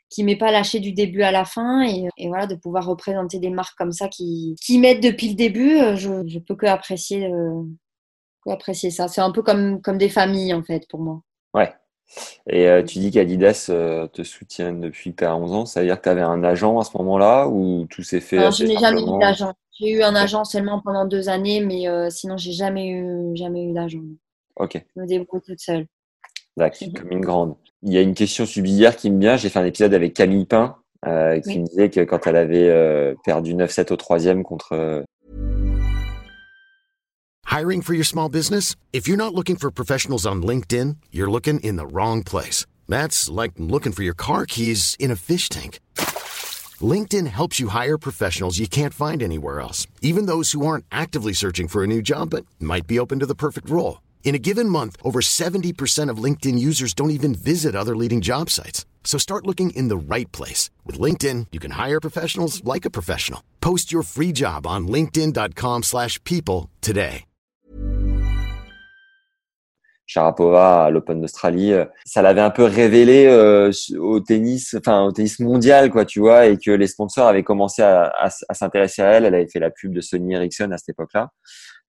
qui 0.09 0.23
m'ait 0.23 0.37
pas 0.37 0.51
lâché 0.51 0.79
du 0.79 0.93
début 0.93 1.23
à 1.23 1.31
la 1.31 1.45
fin 1.45 1.83
et, 1.83 2.07
et, 2.17 2.27
voilà 2.27 2.45
de 2.47 2.55
pouvoir 2.55 2.85
représenter 2.85 3.39
des 3.39 3.49
marques 3.49 3.77
comme 3.77 3.91
ça 3.91 4.07
qui, 4.07 4.55
qui 4.61 4.77
m'aident 4.79 5.01
depuis 5.01 5.29
le 5.29 5.35
début 5.35 5.77
je, 5.95 6.27
je 6.27 6.39
peux 6.39 6.55
que 6.55 6.67
apprécier 6.67 7.25
euh, 7.25 7.63
que 8.45 8.51
apprécier 8.51 8.91
ça. 8.91 9.07
C'est 9.07 9.21
un 9.21 9.31
peu 9.31 9.41
comme 9.41 9.81
comme 9.81 9.97
des 9.97 10.09
familles 10.09 10.53
en 10.53 10.63
fait 10.63 10.87
pour 10.89 10.99
moi. 10.99 11.21
Ouais. 11.53 11.73
Et 12.47 12.67
euh, 12.67 12.83
tu 12.83 12.99
dis 12.99 13.09
qu'Adidas 13.09 13.67
euh, 13.69 14.07
te 14.07 14.21
soutient 14.23 14.71
depuis 14.73 15.11
que 15.11 15.17
tu 15.17 15.25
as 15.25 15.35
11 15.35 15.53
ans. 15.53 15.65
Ça 15.65 15.79
veut 15.79 15.87
dire 15.87 15.97
que 15.97 16.03
tu 16.03 16.09
avais 16.09 16.21
un 16.21 16.43
agent 16.43 16.77
à 16.79 16.83
ce 16.83 16.95
moment-là 16.97 17.47
ou 17.47 17.87
tout 17.89 18.03
s'est 18.03 18.21
fait 18.21 18.37
non, 18.37 18.47
assez 18.47 18.67
je 18.67 18.71
n'ai 18.71 18.77
jamais 18.77 19.01
eu 19.01 19.19
d'agent. 19.19 19.53
J'ai 19.79 19.91
eu 19.91 20.03
un 20.03 20.15
agent 20.15 20.45
seulement 20.45 20.81
pendant 20.81 21.05
deux 21.05 21.29
années 21.29 21.61
mais 21.61 21.87
euh, 21.87 22.09
sinon 22.09 22.37
j'ai 22.37 22.51
jamais 22.51 22.89
eu 22.89 23.35
jamais 23.35 23.65
eu 23.65 23.73
d'agent. 23.73 24.03
Ok. 24.57 24.83
Je 24.95 25.01
me 25.01 25.07
débrouille 25.07 25.41
toute 25.41 25.59
seule 25.59 25.87
D'accord, 26.57 26.87
mhm. 26.87 26.93
comme 26.93 27.11
une 27.11 27.21
grande. 27.21 27.55
Il 27.83 27.93
y 27.93 27.97
a 27.97 28.01
une 28.01 28.13
question 28.13 28.45
subsidiaire 28.45 28.95
qui 28.95 29.11
me 29.11 29.19
vient. 29.19 29.37
J'ai 29.37 29.49
fait 29.49 29.59
un 29.59 29.65
épisode 29.65 29.93
avec 29.93 30.13
Camille 30.13 30.45
Pain 30.45 30.75
euh, 31.05 31.39
qui 31.39 31.49
Oui. 31.49 31.59
me 31.59 31.67
disait 31.67 31.89
que 31.89 32.01
quand 32.01 32.25
elle 32.25 32.37
avait 32.37 32.69
euh, 32.69 33.13
perdu 33.23 33.53
9-7 33.53 33.93
au 33.93 33.95
troisième 33.97 34.43
contre 34.43 34.73
euh, 34.73 35.03
Hiring 37.51 37.81
for 37.81 37.93
your 37.93 38.05
small 38.05 38.27
business? 38.27 38.75
If 38.91 39.07
you're 39.07 39.17
not 39.17 39.33
looking 39.33 39.55
for 39.55 39.71
professionals 39.71 40.25
on 40.25 40.41
LinkedIn, 40.41 40.97
you're 41.11 41.29
looking 41.29 41.59
in 41.61 41.77
the 41.77 41.85
wrong 41.85 42.23
place. 42.23 42.65
That's 42.89 43.29
like 43.29 43.53
looking 43.57 43.93
for 43.93 44.03
your 44.03 44.15
car 44.15 44.45
keys 44.45 44.97
in 44.99 45.09
a 45.11 45.15
fish 45.15 45.47
tank. 45.47 45.79
LinkedIn 46.81 47.27
helps 47.27 47.59
you 47.59 47.69
hire 47.69 47.97
professionals 47.97 48.59
you 48.59 48.67
can't 48.67 48.93
find 48.93 49.23
anywhere 49.23 49.61
else, 49.61 49.87
even 50.01 50.25
those 50.25 50.51
who 50.51 50.65
aren't 50.65 50.85
actively 50.91 51.31
searching 51.33 51.69
for 51.69 51.83
a 51.83 51.87
new 51.87 52.01
job 52.01 52.31
but 52.31 52.45
might 52.59 52.87
be 52.87 52.99
open 52.99 53.19
to 53.19 53.25
the 53.25 53.35
perfect 53.35 53.69
role. 53.69 54.01
In 54.25 54.33
a 54.35 54.39
given 54.39 54.67
month, 54.67 54.97
over 55.03 55.21
70% 55.21 56.09
of 56.09 56.17
LinkedIn 56.17 56.57
users 56.57 56.93
don't 56.95 57.11
even 57.11 57.33
visit 57.35 57.75
other 57.75 57.95
leading 57.95 58.21
job 58.21 58.49
sites. 58.49 58.85
So 59.05 59.17
start 59.19 59.45
looking 59.45 59.69
in 59.75 59.87
the 59.87 59.95
right 59.97 60.29
place. 60.31 60.71
With 60.83 60.99
LinkedIn, 60.99 61.47
you 61.51 61.59
can 61.59 61.71
hire 61.79 62.01
professionals 62.01 62.61
like 62.65 62.85
a 62.85 62.89
professional. 62.89 63.41
Post 63.61 63.91
your 63.93 64.01
free 64.03 64.33
job 64.33 64.65
on 64.67 64.87
linkedin.com/people 64.87 65.83
slash 65.83 66.19
people 66.23 66.69
today. 66.81 67.25
Sharapova 70.07 70.85
à 70.85 70.89
l'Open 70.91 71.19
d'Australie. 71.21 71.73
euh, 71.73 71.85
Ça 72.05 72.21
l'avait 72.21 72.41
un 72.41 72.51
peu 72.51 72.63
révélé 72.63 73.25
euh, 73.27 73.71
au 73.99 74.19
tennis, 74.19 74.75
enfin 74.77 75.03
au 75.03 75.11
tennis 75.11 75.39
mondial, 75.39 75.89
quoi, 75.91 76.05
tu 76.05 76.19
vois, 76.19 76.45
et 76.47 76.57
que 76.57 76.69
les 76.71 76.85
sponsors 76.87 77.27
avaient 77.27 77.43
commencé 77.43 77.81
à, 77.81 78.05
à, 78.07 78.29
à 78.49 78.53
s'intéresser 78.53 79.01
à 79.01 79.11
elle. 79.13 79.25
Elle 79.25 79.33
avait 79.35 79.47
fait 79.47 79.59
la 79.59 79.71
pub 79.71 79.93
de 79.93 80.01
Sony 80.01 80.33
Ericsson 80.35 80.69
à 80.71 80.77
cette 80.77 80.89
époque-là. 80.89 81.29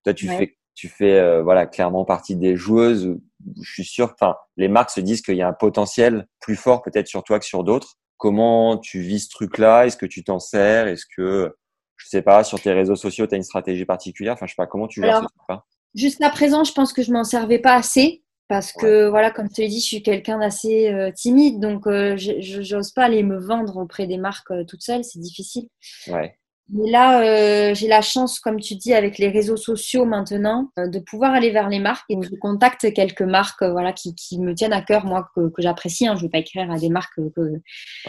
Toi, 0.05 0.15
tu 0.15 0.29
Ouais. 0.31 0.37
fais, 0.39 0.57
tu 0.77 0.89
fais, 0.89 1.19
euh, 1.19 1.43
voilà, 1.43 1.67
clairement 1.67 2.05
partie 2.05 2.37
des 2.37 2.55
joueuses. 2.55 3.07
où 3.07 3.21
Je 3.61 3.73
suis 3.73 3.85
sûr, 3.85 4.13
enfin, 4.15 4.37
les 4.57 4.69
marques 4.69 4.91
se 4.91 5.01
disent 5.01 5.23
qu'il 5.23 5.35
y 5.37 5.43
a 5.43 5.49
un 5.49 5.53
potentiel 5.53 6.29
plus 6.41 6.55
fort 6.55 6.83
peut-être 6.83 7.09
sur 7.09 7.25
toi 7.25 7.41
que 7.41 7.45
sur 7.45 7.65
d'autres. 7.65 7.95
Comment 8.19 8.77
tu 8.79 9.01
vis 9.01 9.21
ce 9.25 9.29
truc-là? 9.31 9.87
Est-ce 9.87 9.97
que 9.97 10.07
tu 10.07 10.23
t'en 10.23 10.39
sers? 10.39 10.87
Est-ce 10.87 11.05
que, 11.17 11.53
je 11.97 12.09
sais 12.09 12.23
pas, 12.23 12.45
sur 12.45 12.61
tes 12.61 12.73
réseaux 12.73 12.95
sociaux, 12.97 13.27
tu 13.27 13.35
as 13.35 13.37
une 13.39 13.43
stratégie 13.43 13.85
particulière? 13.85 14.35
Enfin, 14.35 14.47
je 14.47 14.53
sais 14.53 14.57
pas, 14.57 14.67
comment 14.69 14.87
tu 14.87 15.01
gères 15.03 15.21
truc-là 15.21 15.65
Jusqu'à 15.95 16.31
présent, 16.31 16.63
je 16.63 16.73
pense 16.73 16.93
que 16.93 17.03
je 17.03 17.11
m'en 17.11 17.25
servais 17.25 17.59
pas 17.59 17.75
assez 17.75 18.23
parce 18.49 18.73
que 18.73 19.09
voilà, 19.09 19.31
comme 19.33 19.49
je 19.51 19.55
te 19.55 19.61
l'ai 19.63 19.69
dit, 19.69 19.81
je 19.81 19.87
suis 19.87 20.03
quelqu'un 20.05 20.39
d'assez 20.39 20.89
euh, 20.93 21.11
timide, 21.11 21.59
donc 21.59 21.87
euh, 21.89 22.17
je 22.17 22.41
je- 22.41 22.63
j'ose 22.63 22.93
pas 22.93 23.05
aller 23.05 23.23
me 23.25 23.39
vendre 23.39 23.77
auprès 23.79 24.07
des 24.07 24.19
marques 24.19 24.51
euh, 24.53 24.63
toute 24.65 24.83
seule, 24.83 25.03
c'est 25.05 25.19
difficile. 25.19 25.69
Ouais, 26.07 26.39
Mais 26.69 26.91
là, 26.91 27.23
euh, 27.23 27.75
j'ai 27.75 27.87
la 27.87 28.03
chance, 28.03 28.41
comme 28.41 28.59
tu 28.61 28.75
dis, 28.75 28.93
avec 28.93 29.19
les 29.19 29.29
réseaux 29.29 29.57
sociaux 29.57 30.05
maintenant, 30.05 30.71
euh, 30.79 30.89
de 30.89 30.99
pouvoir 30.99 31.33
aller 31.33 31.51
vers 31.51 31.69
les 31.69 31.79
marques. 31.79 32.07
Et 32.11 32.17
je 32.21 32.35
contacte 32.41 32.93
quelques 32.93 33.23
marques, 33.23 33.63
euh, 33.63 33.71
voilà, 33.71 33.93
qui, 33.93 34.15
qui 34.15 34.41
me 34.41 34.55
tiennent 34.55 34.73
à 34.73 34.83
cœur, 34.83 35.05
moi, 35.07 35.29
que, 35.35 35.49
que 35.49 35.63
j'apprécie. 35.63 36.07
Hein. 36.07 36.15
Je 36.17 36.23
ne 36.23 36.27
vais 36.27 36.31
pas 36.31 36.39
écrire 36.39 36.71
à 36.71 36.79
des 36.79 36.89
marques 36.89 37.15
que, 37.17 37.29
que, 37.31 37.41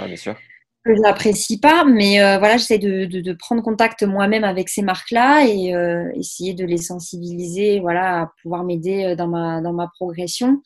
ouais, 0.01 0.07
bien 0.07 0.15
sûr. 0.15 0.35
que 0.83 0.95
je 0.95 1.01
n'apprécie 1.01 1.59
pas, 1.59 1.83
mais 1.85 2.17
voilà, 2.39 2.57
j'essaie 2.57 2.79
de, 2.79 3.05
de, 3.05 3.21
de 3.21 3.33
prendre 3.33 3.61
contact 3.61 4.03
moi-même 4.03 4.43
avec 4.43 4.69
ces 4.69 4.81
marques-là 4.81 5.45
et 5.45 5.73
essayer 6.15 6.53
de 6.53 6.65
les 6.65 6.77
sensibiliser, 6.77 7.79
voilà, 7.79 8.21
à 8.21 8.31
pouvoir 8.41 8.63
m'aider 8.63 9.15
dans 9.15 9.27
ma, 9.27 9.61
dans 9.61 9.73
ma 9.73 9.87
progression. 9.87 10.61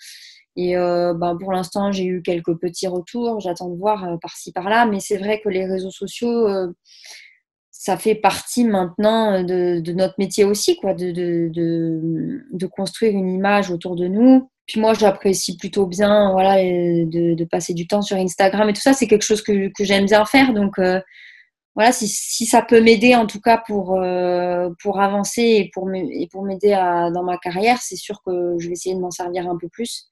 Et 0.58 0.76
euh, 0.76 1.14
ben, 1.14 1.38
pour 1.38 1.54
l'instant, 1.54 1.92
j'ai 1.92 2.04
eu 2.04 2.22
quelques 2.22 2.56
petits 2.58 2.88
retours, 2.88 3.39
j'attends 3.39 3.70
de 3.70 3.78
voir 3.78 4.04
euh, 4.04 4.18
par-ci 4.22 4.52
par-là, 4.52 4.86
mais 4.86 5.00
c'est 5.00 5.18
vrai 5.18 5.39
que 5.39 5.48
les 5.48 5.66
réseaux 5.66 5.92
sociaux, 5.92 6.48
euh, 6.48 6.68
ça 7.82 7.97
fait 7.97 8.13
partie 8.13 8.63
maintenant 8.63 9.34
euh, 9.34 9.41
de, 9.41 9.79
de 9.79 9.91
notre 9.93 10.13
métier 10.19 10.43
aussi, 10.43 10.75
quoi, 10.75 10.93
de, 10.93 11.09
de, 11.09 11.49
de, 11.51 12.45
de 12.51 12.67
construire 12.67 13.13
une 13.13 13.34
image 13.34 13.71
autour 13.71 13.95
de 13.95 14.05
nous. 14.05 14.51
Puis 14.67 14.79
moi, 14.79 14.93
j'apprécie 14.93 15.57
plutôt 15.57 15.88
bien 15.88 16.32
voilà, 16.32 16.59
euh, 16.59 17.05
de, 17.07 17.43
passer 17.45 17.73
du 17.73 17.88
temps 17.88 18.03
sur 18.03 18.17
Instagram 18.17 18.69
et 18.69 18.73
tout 18.73 18.82
ça. 18.82 18.93
C'est 18.93 19.07
quelque 19.07 19.23
chose 19.23 19.41
que, 19.41 19.71
que 19.75 19.84
j'aime 19.84 20.05
bien 20.05 20.25
faire. 20.25 20.53
Donc, 20.53 20.77
euh, 20.77 21.01
voilà, 21.73 21.91
si, 21.91 22.07
si 22.07 22.45
ça 22.45 22.61
peut 22.61 22.82
m'aider 22.82 23.15
en 23.15 23.25
tout 23.25 23.41
cas 23.41 23.59
pour, 23.65 23.99
euh, 23.99 24.69
pour 24.84 25.01
avancer 25.01 25.41
et 25.41 25.71
pour 25.73 25.88
m'aider 25.88 26.69
dans 26.69 27.23
ma 27.23 27.39
carrière, 27.39 27.82
c'est 27.82 27.95
sûr 27.95 28.21
que 28.23 28.57
je 28.59 28.67
vais 28.67 28.73
essayer 28.73 28.93
de 28.93 28.99
m'en 28.99 29.09
servir 29.09 29.49
un 29.49 29.57
peu 29.57 29.69
plus. 29.69 30.07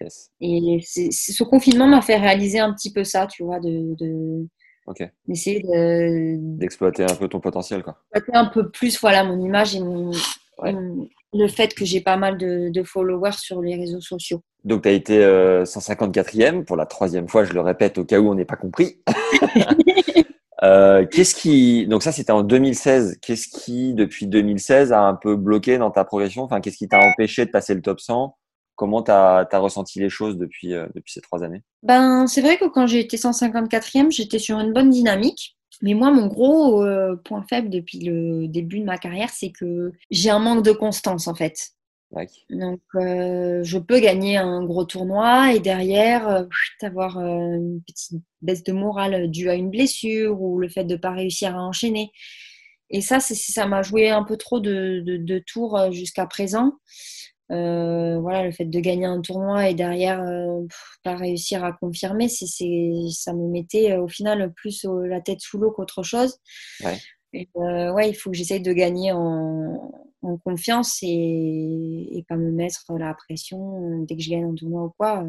Yes. 0.00 0.30
Et 0.40 0.80
ce 0.82 1.44
confinement 1.44 1.86
m'a 1.86 2.02
fait 2.02 2.16
réaliser 2.16 2.58
un 2.58 2.72
petit 2.72 2.92
peu 2.92 3.04
ça, 3.04 3.28
tu 3.28 3.44
vois, 3.44 3.60
de, 3.60 3.94
de, 4.00 4.48
Ok. 4.86 5.02
d'essayer 5.28 5.60
de, 5.60 6.36
D'exploiter 6.58 7.04
un 7.04 7.14
peu 7.14 7.28
ton 7.28 7.40
potentiel, 7.40 7.82
quoi. 7.82 7.96
un 8.32 8.46
peu 8.46 8.70
plus 8.70 9.00
voilà, 9.00 9.22
mon 9.24 9.38
image 9.40 9.76
et 9.76 9.80
mon, 9.80 10.10
Ouais. 10.58 10.72
mon- 10.72 11.08
le 11.34 11.48
fait 11.48 11.72
que 11.74 11.84
j'ai 11.84 12.00
pas 12.02 12.16
mal 12.16 12.36
de, 12.36 12.68
de 12.68 12.82
followers 12.82 13.32
sur 13.38 13.62
les 13.62 13.74
réseaux 13.76 14.00
sociaux. 14.02 14.42
Donc, 14.64 14.82
tu 14.82 14.88
as 14.88 14.92
été 14.92 15.18
euh, 15.24 15.64
154e 15.64 16.64
pour 16.64 16.76
la 16.76 16.84
troisième 16.86 17.26
fois, 17.26 17.44
je 17.44 17.52
le 17.54 17.60
répète 17.62 17.96
au 17.98 18.04
cas 18.04 18.18
où 18.20 18.28
on 18.30 18.34
n'ait 18.34 18.44
pas 18.44 18.56
compris. 18.56 19.00
Euh, 20.64 21.04
qu'est-ce 21.06 21.34
qui 21.34 21.88
donc 21.88 22.04
ça 22.04 22.12
c'était 22.12 22.30
en 22.30 22.44
2016 22.44 23.18
qu'est-ce 23.20 23.48
qui 23.48 23.94
depuis 23.94 24.28
2016 24.28 24.92
a 24.92 25.00
un 25.00 25.14
peu 25.16 25.34
bloqué 25.34 25.76
dans 25.76 25.90
ta 25.90 26.04
progression? 26.04 26.42
Enfin 26.44 26.60
qu'est-ce 26.60 26.76
qui 26.76 26.86
t'a 26.86 27.00
empêché 27.00 27.44
de 27.46 27.50
passer 27.50 27.74
le 27.74 27.82
top 27.82 27.98
100 28.00 28.36
comment 28.82 29.04
tu 29.04 29.12
as, 29.12 29.46
ressenti 29.52 30.00
les 30.00 30.08
choses 30.08 30.36
depuis 30.36 30.74
euh, 30.74 30.88
depuis 30.96 31.12
ces 31.12 31.20
trois 31.20 31.44
années? 31.44 31.62
Ben, 31.84 32.26
c'est 32.26 32.40
vrai 32.40 32.58
que 32.58 32.64
quand 32.64 32.88
j'ai 32.88 32.98
été 32.98 33.16
154e, 33.16 34.10
j'étais 34.10 34.40
sur 34.40 34.58
une 34.58 34.72
bonne 34.72 34.90
dynamique. 34.90 35.56
Mais 35.82 35.94
moi, 35.94 36.10
mon 36.10 36.26
gros 36.26 36.84
euh, 36.84 37.14
point 37.14 37.44
faible 37.48 37.70
depuis 37.70 38.00
le 38.00 38.48
début 38.48 38.80
de 38.80 38.84
ma 38.84 38.98
carrière, 38.98 39.30
c'est 39.30 39.52
que 39.52 39.92
j'ai 40.10 40.30
un 40.30 40.40
manque 40.40 40.64
de 40.64 40.72
constance 40.72 41.28
en 41.28 41.34
fait. 41.36 41.70
Ouais. 42.10 42.26
Donc, 42.50 42.80
euh, 42.96 43.62
je 43.62 43.78
peux 43.78 44.00
gagner 44.00 44.36
un 44.36 44.64
gros 44.64 44.84
tournoi 44.84 45.54
et 45.54 45.60
derrière, 45.60 46.28
euh, 46.28 46.44
avoir 46.82 47.18
une 47.20 47.82
petite 47.86 48.20
baisse 48.40 48.64
de 48.64 48.72
morale 48.72 49.30
due 49.30 49.48
à 49.48 49.54
une 49.54 49.70
blessure 49.70 50.42
ou 50.42 50.58
le 50.58 50.68
fait 50.68 50.84
de 50.84 50.94
ne 50.94 50.98
pas 50.98 51.12
réussir 51.12 51.56
à 51.56 51.62
enchaîner. 51.62 52.10
Et 52.90 53.00
ça, 53.00 53.20
c'est, 53.20 53.36
ça 53.36 53.66
m'a 53.66 53.82
joué 53.82 54.10
un 54.10 54.24
peu 54.24 54.36
trop 54.36 54.58
de, 54.58 55.02
de, 55.06 55.18
de 55.18 55.38
tours 55.38 55.92
jusqu'à 55.92 56.26
présent. 56.26 56.72
Euh, 57.52 58.18
voilà, 58.20 58.44
le 58.44 58.50
fait 58.52 58.64
de 58.64 58.80
gagner 58.80 59.04
un 59.04 59.20
tournoi 59.20 59.68
et 59.68 59.74
derrière 59.74 60.22
euh, 60.22 60.62
pas 61.04 61.16
réussir 61.16 61.64
à 61.64 61.72
confirmer, 61.72 62.28
c'est, 62.28 62.46
c'est, 62.46 62.92
ça 63.12 63.34
me 63.34 63.46
mettait 63.48 63.92
euh, 63.92 64.02
au 64.02 64.08
final 64.08 64.52
plus 64.54 64.86
la 65.04 65.20
tête 65.20 65.40
sous 65.40 65.58
l'eau 65.58 65.70
qu'autre 65.70 66.02
chose. 66.02 66.38
Ouais. 66.84 66.98
Et, 67.34 67.48
euh, 67.56 67.92
ouais, 67.92 68.10
il 68.10 68.14
faut 68.14 68.30
que 68.30 68.36
j'essaye 68.36 68.60
de 68.60 68.72
gagner 68.72 69.12
en, 69.12 69.92
en 70.22 70.36
confiance 70.38 70.98
et, 71.02 71.08
et 72.12 72.24
pas 72.28 72.36
me 72.36 72.50
mettre 72.50 72.84
la 72.98 73.14
pression 73.14 74.02
dès 74.04 74.16
que 74.16 74.22
je 74.22 74.30
gagne 74.30 74.44
un 74.44 74.54
tournoi 74.54 74.84
ou 74.84 74.90
quoi. 74.98 75.24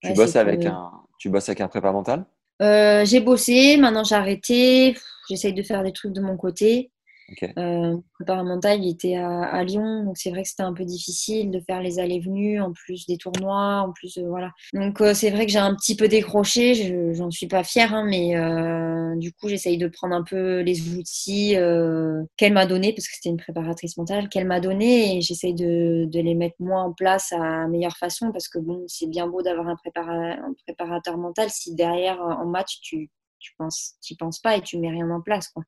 tu 0.00 0.08
Ouais, 0.08 0.14
bosses 0.14 0.36
avec 0.36 0.62
que- 0.62 0.68
un 0.68 0.90
tu 1.18 1.30
bosses 1.30 1.48
avec 1.48 1.60
un 1.60 1.68
prépa 1.68 1.92
mental? 1.92 2.26
J'ai 2.60 3.20
bossé, 3.20 3.76
maintenant 3.76 4.04
j'ai 4.04 4.14
arrêté. 4.14 4.96
J'essaye 5.28 5.52
de 5.54 5.62
faire 5.62 5.82
des 5.82 5.92
trucs 5.92 6.12
de 6.12 6.20
mon 6.20 6.36
côté. 6.36 6.90
Ok 7.30 7.50
Euh, 7.58 7.96
mental, 8.44 8.82
il 8.84 8.90
était 8.90 9.16
à, 9.16 9.62
Lyon, 9.64 10.04
donc 10.04 10.16
c'est 10.18 10.30
vrai 10.30 10.42
que 10.42 10.48
c'était 10.48 10.62
un 10.62 10.72
peu 10.72 10.84
difficile 10.84 11.50
de 11.50 11.60
faire 11.60 11.80
les 11.82 11.98
allées-venues, 11.98 12.60
en 12.60 12.72
plus 12.72 13.06
des 13.06 13.16
tournois, 13.16 13.82
en 13.86 13.92
plus, 13.92 14.18
euh, 14.18 14.28
voilà. 14.28 14.52
Donc 14.72 15.00
euh, 15.00 15.14
c'est 15.14 15.30
vrai 15.30 15.46
que 15.46 15.52
j'ai 15.52 15.58
un 15.58 15.74
petit 15.74 15.96
peu 15.96 16.08
décroché, 16.08 16.74
je- 16.74 17.12
j'en 17.12 17.30
suis 17.30 17.46
pas 17.48 17.64
fière, 17.64 17.94
hein, 17.94 18.04
mais 18.08 18.36
euh, 18.36 19.16
du 19.16 19.32
coup 19.32 19.48
j'essaye 19.48 19.78
de 19.78 19.88
prendre 19.88 20.14
un 20.14 20.22
peu 20.22 20.60
les 20.60 20.94
outils 20.96 21.56
euh, 21.56 22.22
qu'elle 22.36 22.52
m'a 22.52 22.66
donné, 22.66 22.92
parce 22.92 23.08
que 23.08 23.14
c'était 23.14 23.30
une 23.30 23.36
préparatrice 23.36 23.96
mentale, 23.96 24.28
qu'elle 24.28 24.46
m'a 24.46 24.60
donné, 24.60 25.16
et 25.16 25.20
j'essaye 25.20 25.54
de, 25.54 26.08
les 26.12 26.34
mettre 26.34 26.56
moi 26.60 26.80
en 26.80 26.92
place 26.92 27.32
à 27.32 27.68
meilleure 27.68 27.96
façon, 27.96 28.32
parce 28.32 28.48
que 28.48 28.58
bon, 28.58 28.84
c'est 28.88 29.08
bien 29.08 29.26
beau 29.26 29.42
d'avoir 29.42 29.68
un, 29.68 29.76
un 29.96 30.54
préparateur 30.66 31.18
mental 31.18 31.50
si 31.50 31.74
derrière, 31.74 32.20
en 32.20 32.46
match, 32.46 32.80
tu 32.80 33.10
tu 33.38 33.54
penses, 33.58 33.94
tu 34.02 34.16
penses 34.16 34.40
pas 34.40 34.56
et 34.56 34.62
tu 34.62 34.78
mets 34.78 34.90
rien 34.90 35.10
en 35.10 35.20
place, 35.20 35.48
quoi. 35.48 35.62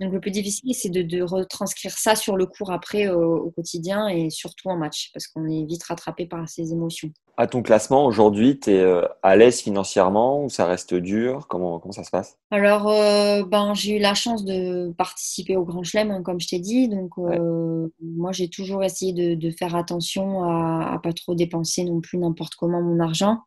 Donc 0.00 0.12
le 0.12 0.20
plus 0.20 0.30
difficile, 0.30 0.74
c'est 0.74 0.90
de, 0.90 1.02
de 1.02 1.22
retranscrire 1.22 1.96
ça 1.96 2.14
sur 2.14 2.36
le 2.36 2.46
cours 2.46 2.72
après 2.72 3.08
au, 3.08 3.36
au 3.36 3.50
quotidien 3.50 4.08
et 4.08 4.30
surtout 4.30 4.68
en 4.68 4.76
match, 4.76 5.10
parce 5.12 5.26
qu'on 5.28 5.46
est 5.46 5.64
vite 5.64 5.82
rattrapé 5.84 6.26
par 6.26 6.48
ses 6.48 6.72
émotions. 6.72 7.12
À 7.36 7.46
ton 7.46 7.62
classement, 7.62 8.04
aujourd'hui, 8.04 8.60
tu 8.60 8.70
es 8.70 8.80
euh, 8.80 9.02
à 9.22 9.34
l'aise 9.34 9.60
financièrement 9.60 10.44
ou 10.44 10.50
ça 10.50 10.66
reste 10.66 10.94
dur? 10.94 11.46
Comment, 11.48 11.78
comment 11.78 11.92
ça 11.92 12.04
se 12.04 12.10
passe? 12.10 12.36
Alors, 12.50 12.88
euh, 12.88 13.42
ben, 13.44 13.72
j'ai 13.74 13.96
eu 13.96 13.98
la 13.98 14.14
chance 14.14 14.44
de 14.44 14.92
participer 14.92 15.56
au 15.56 15.64
Grand 15.64 15.82
Chelem, 15.82 16.10
hein, 16.10 16.22
comme 16.22 16.40
je 16.40 16.48
t'ai 16.48 16.58
dit. 16.58 16.88
Donc, 16.88 17.12
euh, 17.18 17.88
moi, 18.02 18.32
j'ai 18.32 18.48
toujours 18.48 18.84
essayé 18.84 19.12
de, 19.12 19.34
de 19.34 19.50
faire 19.50 19.74
attention 19.74 20.44
à, 20.44 20.92
à 20.94 20.98
pas 20.98 21.12
trop 21.12 21.34
dépenser 21.34 21.84
non 21.84 22.00
plus 22.00 22.18
n'importe 22.18 22.56
comment 22.56 22.82
mon 22.82 23.00
argent. 23.00 23.38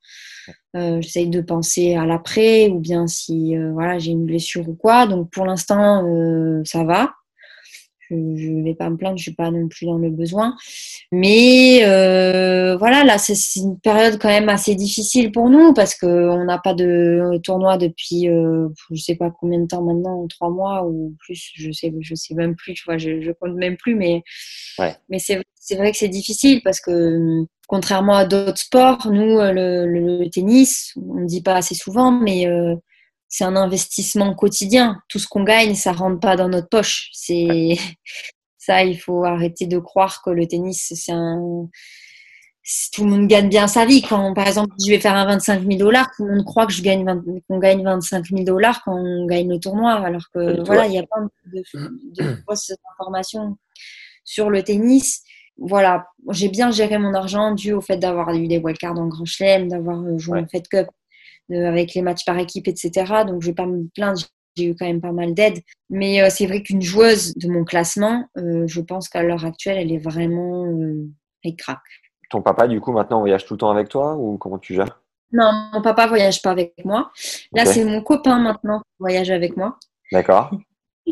Euh, 0.76 1.00
J'essaye 1.02 1.30
de 1.30 1.42
penser 1.42 1.96
à 1.96 2.06
l'après 2.06 2.70
ou 2.70 2.80
bien 2.80 3.06
si 3.08 3.56
voilà, 3.74 4.00
j'ai 4.00 4.12
une 4.12 4.26
blessure 4.26 4.68
ou 4.68 4.74
quoi. 4.74 5.06
Donc, 5.06 5.30
pour 5.30 5.46
l'instant, 5.46 6.04
ça 6.66 6.84
va. 6.84 7.12
Je 8.36 8.50
ne 8.50 8.64
vais 8.64 8.76
pas 8.76 8.90
me 8.90 8.98
plaindre, 8.98 9.18
je 9.18 9.24
suis 9.24 9.34
pas 9.34 9.52
non 9.52 9.68
plus 9.68 9.86
dans 9.86 9.98
le 9.98 10.10
besoin. 10.10 10.56
Mais 11.12 11.82
euh, 11.86 12.76
voilà, 12.78 13.04
là, 13.04 13.18
c'est 13.18 13.36
une 13.60 13.80
période 13.80 14.20
quand 14.20 14.30
même 14.30 14.50
assez 14.50 14.76
difficile 14.76 15.32
pour 15.32 15.50
nous 15.50 15.74
parce 15.74 15.96
qu'on 15.96 16.44
n'a 16.46 16.58
pas 16.58 16.74
de 16.74 17.38
tournoi 17.44 17.78
depuis 17.78 18.30
euh, 18.30 18.68
je 18.92 19.02
sais 19.02 19.16
pas 19.16 19.32
combien 19.32 19.60
de 19.60 19.68
temps 19.68 19.84
maintenant, 19.84 20.26
trois 20.28 20.50
mois 20.50 20.86
ou 20.86 21.16
plus, 21.20 21.52
je 21.56 21.72
sais, 21.72 21.94
je 22.00 22.16
sais 22.16 22.34
même 22.34 22.56
plus, 22.56 22.74
tu 22.74 22.84
vois, 22.86 22.98
je, 22.98 23.22
je 23.22 23.32
compte 23.32 23.54
même 23.56 23.78
plus, 23.78 23.96
mais, 23.96 24.22
Ouais. 24.80 24.96
mais 25.10 25.20
c'est 25.20 25.42
c'est 25.56 25.76
vrai 25.76 25.92
que 25.92 25.98
c'est 25.98 26.10
difficile 26.10 26.62
parce 26.64 26.82
que 26.82 27.46
contrairement 27.68 28.16
à 28.16 28.26
d'autres 28.26 28.58
sports, 28.58 29.08
nous, 29.10 29.40
euh, 29.40 29.54
le, 29.54 29.86
le, 29.88 30.20
le 30.20 30.30
tennis, 30.30 30.94
on 30.98 31.22
ne 31.22 31.26
dit 31.26 31.42
pas 31.42 31.56
assez 31.56 31.76
souvent, 31.76 32.12
mais 32.12 32.48
euh, 32.48 32.76
c'est 33.34 33.46
un 33.46 33.56
investissement 33.56 34.36
quotidien. 34.36 35.02
Tout 35.10 35.18
ce 35.18 35.28
qu'on 35.28 35.44
gagne, 35.44 35.74
ça 35.74 35.92
rentre 35.92 36.20
pas 36.20 36.36
dans 36.36 36.50
notre 36.50 36.70
poche. 36.70 37.10
C'est 37.14 37.76
ça, 38.60 38.84
il 38.84 38.96
faut 39.00 39.24
arrêter 39.26 39.66
de 39.66 39.80
croire 39.80 40.22
que 40.22 40.30
le 40.30 40.48
tennis, 40.48 40.94
c'est 40.96 41.12
un 41.12 41.68
tout 42.94 43.04
le 43.04 43.10
monde 43.10 43.28
gagne 43.28 43.50
bien 43.50 43.68
sa 43.68 43.88
vie. 43.88 44.04
Quand, 44.04 44.36
par 44.36 44.48
exemple, 44.48 44.76
je 44.86 44.90
vais 44.92 45.00
faire 45.00 45.16
un 45.16 45.26
25 45.26 45.64
000 45.64 45.78
dollars, 45.80 46.12
tout 46.16 46.26
le 46.26 46.36
monde 46.36 46.46
croit 46.46 46.68
que 46.68 46.74
je 46.74 46.84
gagne 46.84 47.04
20 47.04 47.24
qu'on 47.50 47.58
gagne 47.58 47.84
25 47.84 48.28
000 48.28 48.44
dollars 48.44 48.84
quand 48.86 48.96
on 48.96 49.26
gagne 49.26 49.50
le 49.50 49.60
tournoi, 49.60 49.94
alors 49.94 50.30
que 50.32 50.64
voilà, 50.64 50.84
ouais. 50.84 50.90
il 50.90 50.94
y 50.94 51.00
a 51.00 51.04
plein 51.04 51.28
de, 51.52 51.64
de 52.24 52.36
fausses 52.48 52.72
informations 53.00 53.58
sur 54.24 54.52
le 54.52 54.62
tennis. 54.62 55.24
Voilà, 55.58 56.06
j'ai 56.30 56.50
bien 56.50 56.70
géré 56.70 57.00
mon 57.00 57.16
argent 57.16 57.52
dû 57.54 57.74
au 57.74 57.82
fait 57.82 57.98
d'avoir 57.98 58.30
eu 58.36 58.48
des 58.48 58.60
wildcards 58.60 59.00
en 59.00 59.08
Grand 59.08 59.26
Chelem, 59.26 59.70
d'avoir 59.70 60.00
euh, 60.02 60.20
joué 60.20 60.36
Ouais. 60.36 60.44
en 60.44 60.48
Fed 60.48 60.68
Cup 60.68 60.88
avec 61.52 61.94
les 61.94 62.02
matchs 62.02 62.26
par 62.26 62.38
équipe, 62.38 62.68
etc. 62.68 62.92
Donc, 63.28 63.42
je 63.42 63.48
vais 63.48 63.54
pas 63.54 63.66
me 63.66 63.88
plaindre, 63.96 64.20
j'ai 64.56 64.66
eu 64.66 64.76
quand 64.76 64.86
même 64.86 65.02
pas 65.02 65.12
mal 65.12 65.34
d'aide. 65.34 65.60
Mais 65.90 66.22
euh, 66.22 66.28
c'est 66.30 66.46
vrai 66.46 66.62
qu'une 66.62 66.82
joueuse 66.82 67.34
de 67.36 67.50
mon 67.50 67.64
classement, 67.64 68.28
euh, 68.38 68.66
je 68.68 68.82
pense 68.82 69.10
qu'à 69.10 69.24
l'heure 69.24 69.46
actuelle, 69.46 69.78
elle 69.78 69.92
est 69.92 69.98
vraiment 69.98 70.66
euh, 70.66 71.08
ric-rac. 71.44 71.80
Ton 72.30 72.42
papa, 72.42 72.68
du 72.68 72.80
coup, 72.80 72.92
maintenant, 72.92 73.20
voyage 73.20 73.46
tout 73.46 73.54
le 73.54 73.60
temps 73.60 73.72
avec 73.72 73.90
toi 73.90 74.16
ou 74.16 74.38
comment 74.38 74.58
tu 74.58 74.74
gères? 74.74 75.02
Non, 75.32 75.52
mon 75.74 75.82
papa 75.82 76.08
voyage 76.08 76.42
pas 76.42 76.52
avec 76.52 76.74
moi. 76.86 77.12
Là, 77.54 77.66
c'est 77.66 77.84
mon 77.84 78.02
copain 78.02 78.40
maintenant 78.40 78.80
qui 78.80 78.92
voyage 79.00 79.32
avec 79.32 79.58
moi. 79.58 79.78
D'accord. 80.12 80.52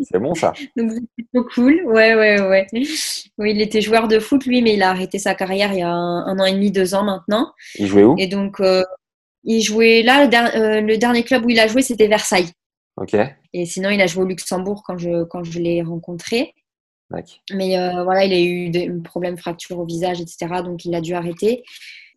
C'est 0.03 0.19
bon 0.19 0.33
ça. 0.35 0.53
Donc, 0.77 0.91
c'est 0.91 1.01
plutôt 1.17 1.47
cool. 1.53 1.81
Ouais, 1.85 2.15
ouais, 2.15 2.39
ouais. 2.41 2.67
Oui, 2.71 3.51
il 3.51 3.61
était 3.61 3.81
joueur 3.81 4.07
de 4.07 4.19
foot, 4.19 4.45
lui, 4.45 4.61
mais 4.61 4.75
il 4.75 4.83
a 4.83 4.89
arrêté 4.89 5.19
sa 5.19 5.35
carrière 5.35 5.73
il 5.73 5.79
y 5.79 5.81
a 5.81 5.89
un, 5.89 6.25
un 6.25 6.39
an 6.39 6.45
et 6.45 6.53
demi, 6.53 6.71
deux 6.71 6.93
ans 6.93 7.03
maintenant. 7.03 7.51
Il 7.75 7.87
jouait 7.87 8.03
où? 8.03 8.15
Et 8.17 8.27
donc, 8.27 8.59
euh, 8.59 8.83
il 9.43 9.61
jouait 9.61 10.01
là, 10.03 10.23
le, 10.23 10.29
der- 10.29 10.55
euh, 10.55 10.81
le 10.81 10.97
dernier 10.97 11.23
club 11.23 11.45
où 11.45 11.49
il 11.49 11.59
a 11.59 11.67
joué, 11.67 11.81
c'était 11.81 12.07
Versailles. 12.07 12.49
Ok. 12.97 13.15
Et 13.53 13.65
sinon, 13.65 13.89
il 13.89 14.01
a 14.01 14.07
joué 14.07 14.23
au 14.23 14.27
Luxembourg 14.27 14.83
quand 14.85 14.97
je, 14.97 15.23
quand 15.23 15.43
je 15.43 15.59
l'ai 15.59 15.81
rencontré. 15.81 16.53
D'accord. 17.09 17.41
Mais 17.53 17.77
euh, 17.77 18.03
voilà, 18.03 18.25
il 18.25 18.33
a 18.33 18.39
eu 18.39 18.69
des 18.69 18.89
problèmes, 19.03 19.37
fractures 19.37 19.79
au 19.79 19.85
visage, 19.85 20.21
etc. 20.21 20.47
Donc, 20.63 20.85
il 20.85 20.93
a 20.95 21.01
dû 21.01 21.13
arrêter. 21.13 21.63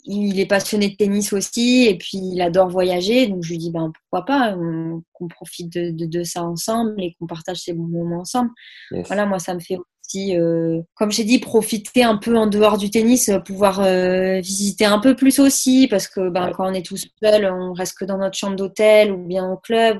Il 0.06 0.38
est 0.38 0.46
passionné 0.46 0.90
de 0.90 0.96
tennis 0.96 1.32
aussi 1.32 1.86
et 1.88 1.96
puis 1.96 2.18
il 2.18 2.40
adore 2.42 2.68
voyager. 2.68 3.26
Donc, 3.26 3.42
je 3.42 3.50
lui 3.50 3.58
dis, 3.58 3.70
ben, 3.70 3.90
pourquoi 3.92 4.24
pas 4.26 4.54
on- 4.56 5.02
qu'on 5.12 5.28
profite 5.28 5.72
de, 5.72 5.90
de, 5.90 6.04
de 6.06 6.22
ça 6.24 6.42
ensemble 6.44 7.02
et 7.02 7.14
qu'on 7.18 7.26
partage 7.26 7.56
ces 7.58 7.72
bons 7.72 7.86
moments 7.86 8.20
ensemble. 8.20 8.50
Yes. 8.90 9.06
Voilà, 9.06 9.24
moi, 9.26 9.38
ça 9.38 9.54
me 9.54 9.60
fait 9.60 9.78
aussi, 10.06 10.36
euh, 10.36 10.80
comme 10.94 11.10
j'ai 11.10 11.24
dit, 11.24 11.38
profiter 11.38 12.02
un 12.02 12.16
peu 12.16 12.36
en 12.36 12.46
dehors 12.46 12.78
du 12.78 12.90
tennis, 12.90 13.28
euh, 13.28 13.38
pouvoir 13.38 13.80
euh, 13.80 14.40
visiter 14.40 14.84
un 14.84 14.98
peu 14.98 15.14
plus 15.16 15.38
aussi, 15.38 15.86
parce 15.88 16.08
que 16.08 16.28
ben, 16.28 16.50
quand 16.54 16.68
on 16.70 16.74
est 16.74 16.84
tout 16.84 16.96
seul, 16.96 17.46
on 17.46 17.72
reste 17.72 17.96
que 17.98 18.04
dans 18.04 18.18
notre 18.18 18.36
chambre 18.36 18.56
d'hôtel 18.56 19.12
ou 19.12 19.26
bien 19.26 19.50
au 19.50 19.56
club. 19.56 19.98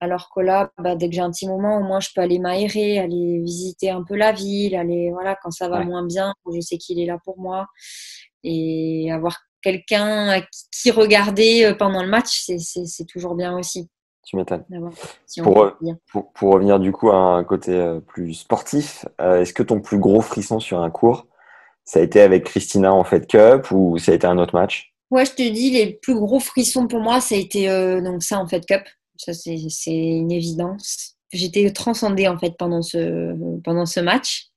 Alors 0.00 0.30
que 0.34 0.40
là, 0.40 0.70
bah, 0.78 0.94
dès 0.94 1.08
que 1.08 1.14
j'ai 1.14 1.22
un 1.22 1.30
petit 1.30 1.48
moment, 1.48 1.78
au 1.78 1.82
moins, 1.82 2.00
je 2.00 2.08
peux 2.14 2.20
aller 2.20 2.38
m'aérer, 2.38 2.98
aller 2.98 3.40
visiter 3.42 3.90
un 3.90 4.02
peu 4.02 4.14
la 4.14 4.32
ville, 4.32 4.76
aller, 4.76 5.10
voilà, 5.10 5.36
quand 5.42 5.50
ça 5.50 5.68
va 5.68 5.78
Ouais. 5.78 5.84
moins 5.86 6.04
bien, 6.04 6.34
je 6.54 6.60
sais 6.60 6.76
qu'il 6.76 7.00
est 7.00 7.06
là 7.06 7.18
pour 7.24 7.38
moi. 7.38 7.66
Et 8.44 9.10
avoir 9.10 9.38
quelqu'un 9.62 10.28
à 10.28 10.40
qui- 10.42 10.90
regarder 10.90 11.64
euh, 11.64 11.74
pendant 11.74 12.02
le 12.02 12.08
match, 12.08 12.44
c'est 12.58 13.06
toujours 13.06 13.34
bien 13.34 13.56
aussi. 13.58 13.88
Tu 14.26 14.34
m'étonnes. 14.34 14.64
si 15.24 15.40
on 15.40 15.44
Pour, 15.44 16.52
revenir 16.52 16.80
du 16.80 16.90
coup 16.90 17.10
à 17.10 17.16
un 17.16 17.44
côté 17.44 17.70
euh, 17.72 18.00
plus 18.00 18.34
sportif, 18.34 19.06
euh, 19.20 19.40
est-ce 19.40 19.54
que 19.54 19.62
ton 19.62 19.80
plus 19.80 19.98
gros 19.98 20.20
frisson 20.20 20.58
sur 20.58 20.80
un 20.80 20.90
cours, 20.90 21.28
ça 21.84 22.00
a 22.00 22.02
été 22.02 22.20
avec 22.20 22.42
Christina 22.42 22.92
en 22.92 23.04
Fed 23.04 23.28
Cup 23.28 23.70
ou 23.70 23.98
ça 23.98 24.10
a 24.10 24.14
été 24.16 24.26
un 24.26 24.38
autre 24.38 24.56
match? 24.56 24.92
Ouais, 25.12 25.24
je 25.24 25.30
te 25.30 25.48
dis, 25.48 25.70
les 25.70 25.92
plus 26.02 26.16
gros 26.16 26.40
frissons 26.40 26.88
pour 26.88 26.98
moi, 26.98 27.20
ça 27.20 27.36
a 27.36 27.38
été 27.38 27.70
euh, 27.70 28.00
donc 28.00 28.24
ça 28.24 28.40
en 28.40 28.48
Fed 28.48 28.66
Cup. 28.66 28.82
Ça, 29.16 29.32
c'est 29.32 29.56
c'est 29.70 29.94
une 29.94 30.32
évidence. 30.32 31.14
J'étais 31.32 31.70
transcendée 31.70 32.26
en 32.26 32.36
fait 32.36 32.54
pendant 32.58 32.82
ce, 32.82 33.32
pendant 33.62 33.86
ce 33.86 34.00
match. 34.00 34.48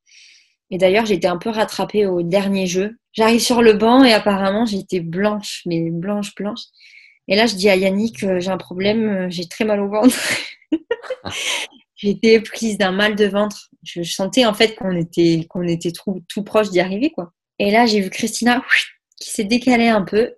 Et 0.71 0.79
d'ailleurs, 0.79 1.05
j'étais 1.05 1.27
un 1.27 1.37
peu 1.37 1.51
rattrapée 1.51 2.07
au 2.07 2.23
dernier 2.23 2.65
jeu. 2.65 2.97
J'arrive 3.13 3.39
sur 3.39 3.61
le 3.61 3.73
banc 3.73 4.03
et 4.03 4.13
apparemment, 4.13 4.65
j'étais 4.65 4.99
blanche, 4.99 5.61
mais 5.67 5.91
blanche, 5.91 6.33
blanche. 6.33 6.61
Et 7.31 7.35
là, 7.35 7.45
je 7.45 7.55
dis 7.55 7.69
à 7.69 7.75
Yannick, 7.75 8.23
euh, 8.23 8.39
j'ai 8.39 8.49
un 8.49 8.57
problème, 8.57 9.07
euh, 9.07 9.27
j'ai 9.29 9.47
très 9.47 9.63
mal 9.63 9.79
au 9.79 9.87
ventre. 9.87 10.17
J'étais 11.95 12.39
prise 12.39 12.77
d'un 12.77 12.91
mal 12.91 13.15
de 13.15 13.25
ventre. 13.25 13.69
Je 13.83 14.01
sentais 14.03 14.45
en 14.45 14.53
fait 14.53 14.75
qu'on 14.75 14.95
était, 14.95 15.45
qu'on 15.49 15.63
était 15.67 15.91
tout, 15.91 16.23
tout 16.29 16.43
proche 16.43 16.69
d'y 16.69 16.79
arriver, 16.79 17.11
quoi. 17.11 17.33
Et 17.59 17.71
là, 17.71 17.85
j'ai 17.85 17.99
vu 17.99 18.09
Christina 18.09 18.63
qui 19.19 19.29
s'est 19.31 19.43
décalée 19.43 19.89
un 19.89 20.01
peu. 20.03 20.33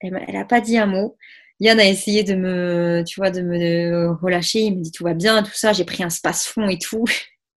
Elle 0.00 0.12
m'a- 0.12 0.20
elle 0.28 0.36
a 0.36 0.44
pas 0.44 0.60
dit 0.60 0.78
un 0.78 0.86
mot. 0.86 1.16
Yann 1.58 1.78
a 1.80 1.84
essayé 1.86 2.22
de 2.22 2.34
me, 2.36 3.02
tu 3.06 3.18
vois, 3.20 3.30
de 3.30 3.42
me 3.42 4.12
relâcher. 4.22 4.60
Il 4.60 4.78
me 4.78 4.82
dit 4.82 4.92
tout 4.92 5.02
va 5.04 5.14
bien, 5.14 5.42
tout 5.42 5.50
ça. 5.52 5.72
J'ai 5.72 5.84
pris 5.84 6.02
un 6.04 6.10
space-fond 6.10 6.68
et 6.68 6.78
tout. 6.78 7.04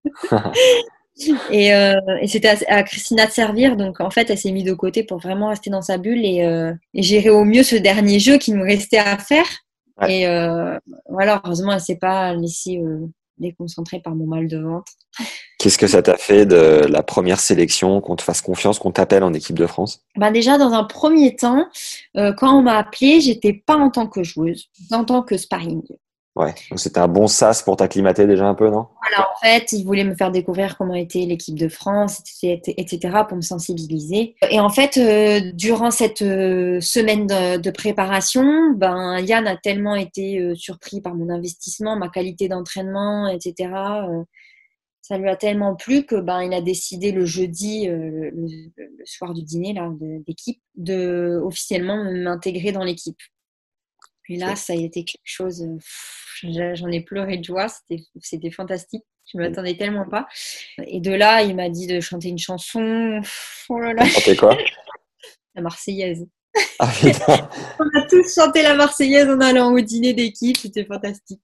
et 1.51 1.73
euh, 1.73 1.99
et 2.21 2.27
c'était 2.27 2.49
à, 2.49 2.57
à 2.67 2.83
Christina 2.83 3.25
de 3.25 3.31
servir. 3.31 3.75
Donc, 3.75 3.99
en 3.99 4.09
fait, 4.09 4.29
elle 4.29 4.37
s'est 4.37 4.51
mise 4.51 4.63
de 4.63 4.73
côté 4.73 5.03
pour 5.03 5.19
vraiment 5.19 5.49
rester 5.49 5.69
dans 5.69 5.81
sa 5.81 5.97
bulle 5.97 6.25
et, 6.25 6.43
euh, 6.43 6.73
et 6.93 7.03
gérer 7.03 7.29
au 7.29 7.43
mieux 7.43 7.63
ce 7.63 7.75
dernier 7.75 8.19
jeu 8.19 8.37
qui 8.37 8.51
nous 8.51 8.63
restait 8.63 8.97
à 8.97 9.17
faire. 9.17 9.45
Ouais. 10.01 10.21
Et 10.21 10.27
euh, 10.27 10.77
voilà, 11.07 11.41
heureusement, 11.45 11.73
elle 11.73 11.81
s'est 11.81 11.97
pas 11.97 12.33
laissée 12.33 12.79
euh, 12.79 13.07
déconcentrer 13.37 13.99
par 13.99 14.15
mon 14.15 14.25
mal 14.25 14.47
de 14.47 14.57
ventre. 14.57 14.91
Qu'est-ce 15.59 15.77
que 15.77 15.87
ça 15.87 16.01
t'a 16.01 16.17
fait 16.17 16.45
de 16.45 16.85
la 16.89 17.03
première 17.03 17.39
sélection, 17.39 18.01
qu'on 18.01 18.15
te 18.15 18.21
fasse 18.21 18.41
confiance, 18.41 18.79
qu'on 18.79 18.91
t'appelle 18.91 19.23
en 19.23 19.33
équipe 19.33 19.57
de 19.57 19.67
France? 19.67 20.03
Ben 20.17 20.31
déjà, 20.31 20.57
dans 20.57 20.73
un 20.73 20.83
premier 20.83 21.35
temps, 21.35 21.67
euh, 22.17 22.33
quand 22.33 22.57
on 22.57 22.61
m'a 22.61 22.77
appelée, 22.77 23.21
j'étais 23.21 23.53
pas 23.53 23.75
en 23.75 23.89
tant 23.89 24.07
que 24.07 24.23
joueuse, 24.23 24.69
j'étais 24.77 24.95
en 24.95 25.05
tant 25.05 25.21
que 25.21 25.37
sparring. 25.37 25.83
Ouais, 26.35 26.55
donc 26.71 26.79
c'était 26.79 26.99
un 26.99 27.07
bon 27.07 27.27
sas 27.27 27.61
pour 27.61 27.77
t'acclimater 27.77 28.25
déjà 28.25 28.47
un 28.47 28.55
peu, 28.55 28.67
non? 28.67 28.87
Voilà, 29.07 29.29
en 29.29 29.39
fait, 29.39 29.71
ils 29.71 29.83
voulaient 29.85 30.03
me 30.03 30.15
faire 30.15 30.31
découvrir 30.31 30.77
comment 30.77 30.95
était 30.95 31.25
l'équipe 31.25 31.57
de 31.59 31.67
France, 31.67 32.23
etc., 32.41 33.23
pour 33.27 33.37
me 33.37 33.43
sensibiliser. 33.43 34.35
Et 34.49 34.59
en 34.59 34.69
fait, 34.69 34.97
euh, 34.97 35.51
durant 35.53 35.91
cette 35.91 36.23
euh, 36.23 36.81
semaine 36.81 37.27
de, 37.27 37.57
de 37.57 37.69
préparation, 37.69 38.71
ben, 38.71 39.19
Yann 39.19 39.45
a 39.45 39.57
tellement 39.57 39.95
été 39.95 40.39
euh, 40.39 40.55
surpris 40.55 41.01
par 41.01 41.13
mon 41.13 41.29
investissement, 41.29 41.95
ma 41.97 42.09
qualité 42.09 42.47
d'entraînement, 42.47 43.27
etc. 43.27 43.69
ça 45.03 45.19
lui 45.19 45.29
a 45.29 45.35
tellement 45.35 45.75
plu 45.75 46.03
que 46.03 46.15
ben, 46.15 46.41
il 46.41 46.53
a 46.55 46.61
décidé 46.61 47.11
le 47.11 47.25
jeudi, 47.25 47.85
le, 47.85 48.31
soir 49.05 49.35
du 49.35 49.43
dîner 49.43 49.73
là, 49.73 49.87
de- 49.91 50.23
d'équipe, 50.25 50.61
de 50.77 51.39
officiellement 51.43 52.03
m'intégrer 52.11 52.71
dans 52.71 52.83
l'équipe. 52.83 53.19
Et 54.29 54.37
là, 54.37 54.55
ça 54.55 54.73
a 54.73 54.75
été 54.75 55.03
quelque 55.03 55.21
chose. 55.23 55.61
euh, 55.63 56.73
J'en 56.75 56.87
ai 56.89 57.01
pleuré 57.01 57.37
de 57.37 57.43
joie. 57.43 57.67
C'était, 58.19 58.51
fantastique. 58.51 59.03
Je 59.31 59.37
ne 59.37 59.43
m'attendais 59.43 59.75
tellement 59.77 60.07
pas. 60.07 60.27
Et 60.85 60.99
de 60.99 61.11
là, 61.11 61.41
il 61.43 61.55
m'a 61.55 61.69
dit 61.69 61.87
de 61.87 61.99
chanter 62.01 62.29
une 62.29 62.37
chanson. 62.37 63.21
Oh 63.69 63.79
là 63.79 63.93
là, 63.93 64.05
Chantais 64.05 64.35
quoi? 64.35 64.57
La 65.55 65.61
Marseillaise. 65.61 66.27
Ah 66.79 66.91
On 67.79 67.99
a 67.99 68.07
tous 68.09 68.33
chanté 68.35 68.61
la 68.61 68.75
Marseillaise 68.75 69.29
en 69.29 69.39
allant 69.39 69.71
au 69.73 69.79
dîner 69.79 70.13
d'équipe. 70.13 70.57
C'était 70.57 70.85
fantastique. 70.85 71.41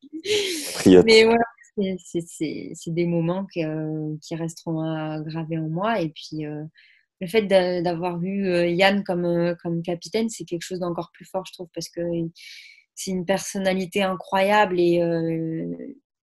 Mais 1.05 1.23
voilà, 1.23 1.43
c'est- 2.03 2.73
des 2.87 3.05
moments 3.05 3.45
qui, 3.45 3.63
euh, 3.63 4.15
qui 4.21 4.35
resteront 4.35 5.21
gravés 5.25 5.57
en 5.57 5.69
moi. 5.69 6.01
Et 6.01 6.09
puis, 6.09 6.45
euh, 6.45 6.63
le 7.21 7.27
fait 7.27 7.43
d'a- 7.43 7.81
d'avoir 7.81 8.21
eu 8.23 8.47
euh, 8.47 8.67
Yann 8.67 9.03
comme, 9.03 9.25
euh, 9.25 9.55
comme 9.61 9.81
capitaine, 9.81 10.29
c'est 10.29 10.45
quelque 10.45 10.63
chose 10.63 10.79
d'encore 10.79 11.11
plus 11.13 11.25
fort, 11.25 11.43
je 11.45 11.53
trouve, 11.53 11.67
parce 11.73 11.89
que 11.89 12.01
c'est 12.95 13.11
une 13.11 13.25
personnalité 13.25 14.03
incroyable 14.03 14.79
et 14.79 15.01
euh, 15.01 15.65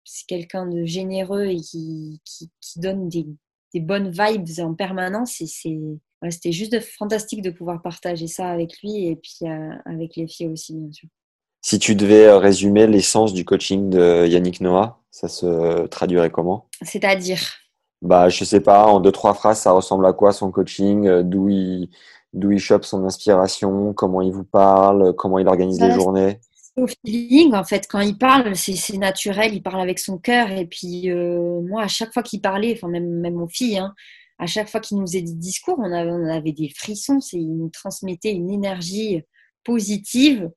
c'est 0.04 0.26
quelqu'un 0.26 0.66
de 0.66 0.84
généreux 0.84 1.46
et 1.46 1.56
qui, 1.60 2.20
qui, 2.24 2.50
qui 2.60 2.80
donne 2.80 3.08
des, 3.08 3.26
des 3.72 3.80
bonnes 3.80 4.10
vibes 4.10 4.60
en 4.60 4.74
permanence. 4.74 5.40
Et 5.40 5.46
c'est 5.46 5.78
c'était 6.30 6.52
juste 6.52 6.80
fantastique 6.80 7.42
de 7.42 7.50
pouvoir 7.50 7.82
partager 7.82 8.26
ça 8.26 8.48
avec 8.48 8.80
lui 8.82 9.08
et 9.08 9.16
puis 9.16 9.46
avec 9.84 10.16
les 10.16 10.26
filles 10.26 10.48
aussi, 10.48 10.74
bien 10.74 10.90
sûr. 10.90 11.08
Si 11.60 11.78
tu 11.78 11.94
devais 11.94 12.32
résumer 12.32 12.86
l'essence 12.86 13.34
du 13.34 13.44
coaching 13.44 13.90
de 13.90 14.26
Yannick 14.26 14.62
Noah, 14.62 15.02
ça 15.10 15.28
se 15.28 15.86
traduirait 15.88 16.30
comment? 16.30 16.68
C'est-à-dire? 16.80 17.40
Bah, 18.04 18.28
je 18.28 18.44
sais 18.44 18.60
pas, 18.60 18.86
en 18.86 19.00
deux 19.00 19.12
trois 19.12 19.34
phrases, 19.34 19.60
ça 19.60 19.72
ressemble 19.72 20.06
à 20.06 20.12
quoi 20.12 20.32
son 20.32 20.50
coaching? 20.50 21.22
D'où 21.22 21.48
il 21.48 21.90
d'où 22.32 22.52
il 22.52 22.58
chope 22.58 22.84
son 22.84 23.04
inspiration? 23.04 23.92
Comment 23.92 24.20
il 24.20 24.32
vous 24.32 24.44
parle? 24.44 25.14
Comment 25.14 25.38
il 25.38 25.48
organise 25.48 25.80
les 25.80 25.90
journées? 25.92 26.38
au 26.76 26.86
feeling, 26.86 27.54
en 27.54 27.64
fait, 27.64 27.86
quand 27.88 28.00
il 28.00 28.18
parle, 28.18 28.56
c'est 28.56 28.96
naturel, 28.96 29.54
il 29.54 29.62
parle 29.62 29.80
avec 29.80 29.98
son 29.98 30.18
cœur. 30.18 30.50
Et 30.50 30.66
puis, 30.66 31.10
euh, 31.10 31.60
moi, 31.62 31.82
à 31.82 31.88
chaque 31.88 32.12
fois 32.12 32.22
qu'il 32.22 32.40
parlait, 32.40 32.74
enfin, 32.76 32.88
même, 32.88 33.08
même 33.20 33.40
aux 33.40 33.48
filles, 33.48 33.78
hein, 33.78 33.94
à 34.38 34.46
chaque 34.46 34.68
fois 34.68 34.80
qu'il 34.80 34.98
nous 34.98 35.06
faisait 35.06 35.22
des 35.22 35.34
discours, 35.34 35.78
on 35.78 35.92
avait, 35.92 36.10
on 36.10 36.28
avait 36.28 36.52
des 36.52 36.68
frissons. 36.68 37.20
Il 37.32 37.56
nous 37.56 37.68
transmettait 37.68 38.32
une 38.32 38.50
énergie 38.50 39.22
positive 39.62 40.50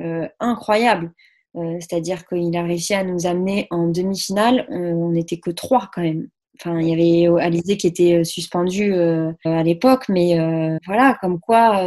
euh, 0.00 0.28
incroyable. 0.40 1.12
Euh, 1.56 1.76
c'est-à-dire 1.78 2.26
qu'il 2.26 2.56
a 2.56 2.64
réussi 2.64 2.94
à 2.94 3.04
nous 3.04 3.26
amener 3.26 3.68
en 3.70 3.86
demi-finale. 3.86 4.66
on 4.70 5.10
n'était 5.10 5.38
que 5.38 5.52
trois 5.52 5.88
quand 5.94 6.02
même. 6.02 6.28
Enfin, 6.60 6.80
il 6.80 6.88
y 6.88 6.92
avait 6.92 7.42
Alizé 7.42 7.76
qui 7.76 7.86
était 7.88 8.20
euh, 8.20 8.24
suspendu 8.24 8.94
euh, 8.94 9.32
à 9.44 9.62
l'époque, 9.64 10.04
mais 10.08 10.38
euh, 10.38 10.78
voilà, 10.86 11.18
comme 11.20 11.40
quoi, 11.40 11.78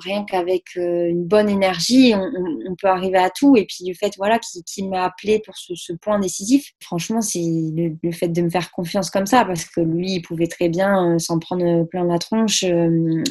rien 0.00 0.24
qu'avec 0.24 0.74
une 0.76 1.24
bonne 1.24 1.48
énergie, 1.48 2.12
on, 2.14 2.74
peut 2.74 2.88
arriver 2.88 3.18
à 3.18 3.30
tout. 3.30 3.56
Et 3.56 3.64
puis 3.64 3.86
le 3.86 3.94
fait, 3.94 4.14
voilà, 4.16 4.38
qu'il 4.38 4.88
m'a 4.88 5.04
appelé 5.04 5.40
pour 5.44 5.54
ce, 5.56 5.92
point 5.92 6.18
décisif, 6.18 6.72
franchement, 6.80 7.20
c'est 7.20 7.40
le, 7.40 8.12
fait 8.12 8.28
de 8.28 8.42
me 8.42 8.50
faire 8.50 8.70
confiance 8.72 9.10
comme 9.10 9.26
ça, 9.26 9.44
parce 9.44 9.64
que 9.64 9.80
lui, 9.80 10.14
il 10.14 10.22
pouvait 10.22 10.48
très 10.48 10.68
bien 10.68 11.18
s'en 11.18 11.38
prendre 11.38 11.84
plein 11.84 12.04
la 12.04 12.18
tronche 12.18 12.64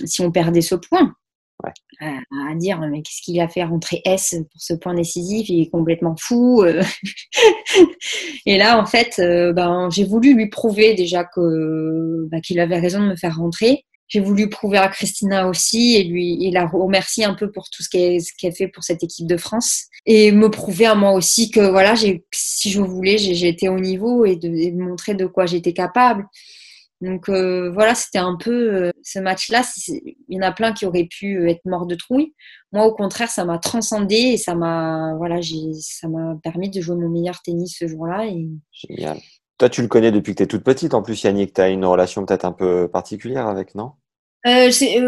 si 0.06 0.22
on 0.22 0.32
perdait 0.32 0.62
ce 0.62 0.76
point 0.76 1.14
à, 2.00 2.56
dire 2.56 2.80
mais 2.80 3.02
qu'est-ce 3.02 3.22
qu'il 3.22 3.40
a 3.40 3.48
fait 3.48 3.64
rentrer 3.64 4.02
S 4.06 4.36
pour 4.52 4.62
ce 4.62 4.74
point 4.74 4.94
décisif? 4.94 5.50
Il 5.50 5.62
est 5.62 5.70
complètement 5.70 6.16
fou. 6.18 6.64
Euh. 6.64 6.84
et 8.46 8.58
là, 8.58 8.82
en 8.82 8.86
fait, 8.86 9.20
euh, 9.20 9.54
ben, 9.54 9.90
j'ai 9.92 10.04
voulu 10.04 10.34
lui 10.34 10.50
prouver 10.50 10.94
déjà 10.94 11.24
que 11.24 12.28
ben, 12.30 12.42
qu'il 12.42 12.60
avait 12.60 12.80
raison 12.80 13.02
de 13.02 13.08
me 13.08 13.16
faire 13.16 13.38
rentrer. 13.38 13.86
J'ai 14.08 14.20
voulu 14.20 14.50
prouver 14.50 14.78
à 14.78 14.90
Christina 14.90 15.48
aussi 15.48 15.96
et 15.96 16.04
lui 16.04 16.46
et 16.46 16.52
la 16.52 16.68
remercier 16.68 17.24
un 17.24 17.34
peu 17.34 17.50
pour 17.50 17.70
tout 17.70 17.82
ce 17.82 17.90
qu'elle 17.90 18.54
fait 18.54 18.68
pour 18.68 18.84
cette 18.84 19.04
équipe 19.04 19.26
de 19.26 19.38
France 19.38 19.86
et 20.06 20.34
me 20.34 20.50
prouver 20.50 20.86
à 20.86 20.96
moi 20.96 21.14
aussi 21.14 21.50
que 21.50 21.62
voilà, 21.62 21.96
si 21.96 22.70
je 22.70 22.82
voulais, 22.82 23.16
été 23.48 23.70
au 23.70 23.80
niveau 23.80 24.26
et 24.26 24.32
et 24.32 24.72
de 24.72 24.82
montrer 24.82 25.14
de 25.14 25.26
quoi 25.26 25.46
j'étais 25.46 25.72
capable. 25.72 26.26
Donc 27.02 27.30
euh, 27.30 27.72
voilà, 27.72 27.96
c'était 27.96 28.20
un 28.20 28.38
peu 28.38 28.52
euh, 28.52 28.92
ce 29.02 29.20
match-là. 29.20 29.64
Il 29.88 30.16
y 30.30 30.38
en 30.38 30.48
a 30.48 30.52
plein 30.52 30.72
qui 30.72 30.86
auraient 30.86 31.08
pu 31.10 31.38
euh, 31.38 31.50
être 31.50 31.66
morts 31.66 31.88
de 31.88 31.96
trouille. 31.96 32.34
Moi, 32.72 32.86
au 32.86 32.94
contraire, 32.94 33.30
ça 33.30 33.44
m'a 33.44 33.58
transcendé 33.58 34.16
et 34.16 34.38
ça 34.38 34.54
m'a 34.54 35.16
voilà, 35.18 35.40
ça 35.80 36.08
m'a 36.08 36.36
permis 36.44 36.70
de 36.70 36.80
jouer 36.80 36.96
mon 36.96 37.10
meilleur 37.10 37.42
tennis 37.42 37.76
ce 37.80 37.88
jour-là. 37.88 38.28
Et... 38.28 38.48
Génial. 38.72 39.18
Toi, 39.58 39.70
tu 39.70 39.82
le 39.82 39.88
connais 39.88 40.12
depuis 40.12 40.34
que 40.34 40.38
tu 40.38 40.44
es 40.44 40.48
toute 40.48 40.64
petite. 40.64 40.94
En 40.94 41.02
plus, 41.02 41.22
Yannick, 41.24 41.54
tu 41.54 41.62
as 41.62 41.70
une 41.70 41.86
relation 41.86 42.24
peut-être 42.26 42.46
un 42.46 42.52
peu 42.52 42.88
particulière 42.88 43.48
avec, 43.48 43.76
non? 43.76 43.94
C'est 44.44 45.00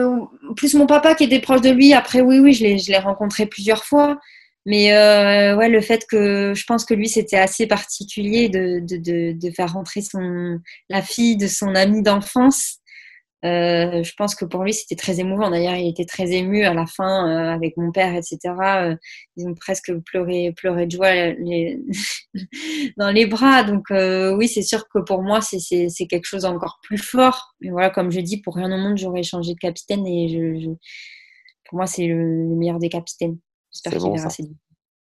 plus 0.56 0.76
mon 0.76 0.86
papa 0.86 1.16
qui 1.16 1.24
était 1.24 1.40
proche 1.40 1.62
de 1.62 1.72
lui. 1.72 1.94
Après, 1.94 2.22
oui, 2.22 2.38
oui, 2.38 2.54
je 2.54 2.92
l'ai 2.92 3.00
rencontré 3.00 3.48
plusieurs 3.48 3.84
fois. 3.84 4.20
Mais 4.66 4.94
euh, 4.94 5.58
ouais, 5.58 5.70
le 5.70 5.82
fait 5.82 6.06
que 6.08 6.54
je 6.56 6.64
pense 6.66 6.86
que 6.86 6.94
lui, 6.94 7.10
c'était 7.10 7.38
assez 7.38 7.68
particulier 7.68 8.48
de, 8.48 8.80
de, 8.80 9.34
de, 9.34 9.52
faire 9.52 9.74
rentrer 9.74 10.02
son, 10.02 10.60
la 10.90 11.02
fille 11.02 11.36
de 11.36 11.48
son 11.48 11.76
ami 11.76 12.02
d'enfance. 12.02 12.80
Euh, 13.46 14.04
je 14.04 14.14
pense 14.18 14.36
que 14.36 14.46
pour 14.46 14.64
lui, 14.64 14.74
c'était 14.74 14.96
très 14.96 15.20
émouvant. 15.20 15.50
D'ailleurs, 15.50 15.76
il 15.76 15.90
était 15.90 16.06
très 16.06 16.32
ému 16.32 16.64
à 16.64 16.74
la 16.74 16.86
fin 16.86 17.28
euh, 17.28 17.54
avec 17.54 17.76
mon 17.76 17.92
père, 17.92 18.16
etc. 18.16 18.38
Euh, 18.62 18.96
ils 19.36 19.46
ont 19.48 19.54
presque 19.54 19.94
pleuré, 20.06 20.54
pleuré 20.56 20.86
de 20.86 20.92
joie 20.92 21.14
les... 21.14 21.80
dans 22.98 23.12
les 23.12 23.26
bras. 23.26 23.64
Donc 23.64 23.92
euh, 23.92 24.34
oui, 24.36 24.48
c'est 24.48 24.62
sûr 24.62 24.88
que 24.88 25.00
pour 25.00 25.24
moi, 25.24 25.42
c'est 25.42 26.08
quelque 26.08 26.26
chose 26.26 26.46
encore 26.46 26.80
plus 26.84 26.98
fort. 26.98 27.54
Mais 27.60 27.70
voilà, 27.70 27.90
comme 27.90 28.12
je 28.12 28.22
dis, 28.22 28.42
pour 28.42 28.56
rien 28.56 28.72
au 28.72 28.78
monde, 28.78 28.98
j'aurais 28.98 29.24
changé 29.24 29.54
de 29.54 29.60
capitaine 29.60 30.08
et 30.08 30.30
je, 30.30 30.62
je... 30.62 30.70
pour 31.66 31.78
moi, 31.78 31.86
c'est 31.86 32.08
le 32.08 32.56
meilleur 32.56 32.80
des 32.80 32.90
capitaines. 32.90 33.38
J'espère 33.74 33.94
qu'il 33.94 34.12
verra 34.12 34.30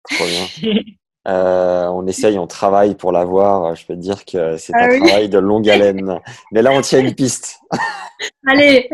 Trop 0.10 0.26
bien. 0.26 0.82
Euh, 1.28 1.88
on 1.88 2.06
essaye, 2.06 2.38
on 2.38 2.46
travaille 2.46 2.94
pour 2.94 3.12
l'avoir. 3.12 3.76
Je 3.76 3.86
peux 3.88 3.96
te 3.96 4.00
dire 4.00 4.26
que 4.26 4.58
c'est 4.58 4.74
ah 4.76 4.86
un 4.86 5.00
travail 5.00 5.28
de 5.28 5.40
longue 5.40 5.68
haleine. 5.68 6.20
Mais 6.52 6.62
là, 6.62 6.72
on 6.72 6.82
tient 6.82 7.00
une 7.00 7.16
piste. 7.16 7.60
Allez, 8.48 8.88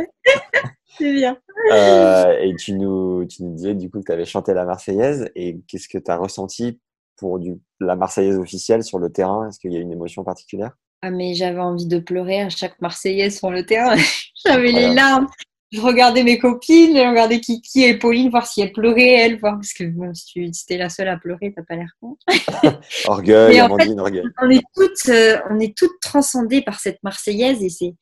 c'est 0.97 1.11
bien. 1.11 1.37
Euh, 1.73 2.39
et 2.39 2.55
tu 2.55 2.73
nous, 2.73 3.25
tu 3.25 3.43
nous 3.43 3.53
disais 3.53 3.75
du 3.75 3.89
coup 3.89 3.99
que 3.99 4.05
tu 4.05 4.11
avais 4.13 4.23
chanté 4.23 4.53
la 4.53 4.63
Marseillaise. 4.63 5.29
Et 5.35 5.59
qu'est-ce 5.67 5.89
que 5.89 5.97
tu 5.97 6.09
as 6.09 6.15
ressenti 6.15 6.79
pour 7.17 7.37
du, 7.37 7.59
la 7.81 7.97
Marseillaise 7.97 8.37
officielle 8.37 8.83
sur 8.83 8.99
le 8.99 9.11
terrain? 9.11 9.49
Est-ce 9.49 9.59
qu'il 9.59 9.73
y 9.73 9.77
a 9.77 9.81
une 9.81 9.91
émotion 9.91 10.23
particulière? 10.23 10.71
Ah 11.01 11.09
mais 11.09 11.33
j'avais 11.33 11.59
envie 11.59 11.87
de 11.87 11.99
pleurer 11.99 12.41
à 12.41 12.49
chaque 12.49 12.79
Marseillaise 12.79 13.37
sur 13.37 13.49
le 13.49 13.65
terrain. 13.65 13.97
j'avais 14.45 14.71
les 14.71 14.93
larmes 14.93 15.27
je 15.71 15.79
regardais 15.79 16.23
mes 16.23 16.37
copines, 16.37 16.95
je 16.95 17.09
regardais 17.09 17.39
Kiki 17.39 17.83
et 17.83 17.97
Pauline, 17.97 18.29
voir 18.29 18.45
si 18.45 18.61
elles 18.61 18.73
pleuraient, 18.73 19.13
elles, 19.13 19.39
voir, 19.39 19.53
parce 19.53 19.73
que 19.73 19.85
bon, 19.85 20.13
si 20.13 20.25
tu 20.25 20.45
étais 20.45 20.77
la 20.77 20.89
seule 20.89 21.07
à 21.07 21.17
pleurer, 21.17 21.53
t'as 21.55 21.63
pas 21.63 21.75
l'air 21.75 21.91
con. 22.01 22.17
orgueil, 23.07 23.59
Amandine, 23.59 23.99
orgueil. 23.99 24.23
On 24.41 24.49
est 24.49 24.63
toutes, 24.75 25.09
euh, 25.09 25.37
on 25.49 25.59
est 25.59 25.75
toutes 25.75 25.99
transcendées 26.01 26.61
par 26.61 26.79
cette 26.79 27.01
Marseillaise 27.03 27.63
et 27.63 27.69
c'est 27.69 27.93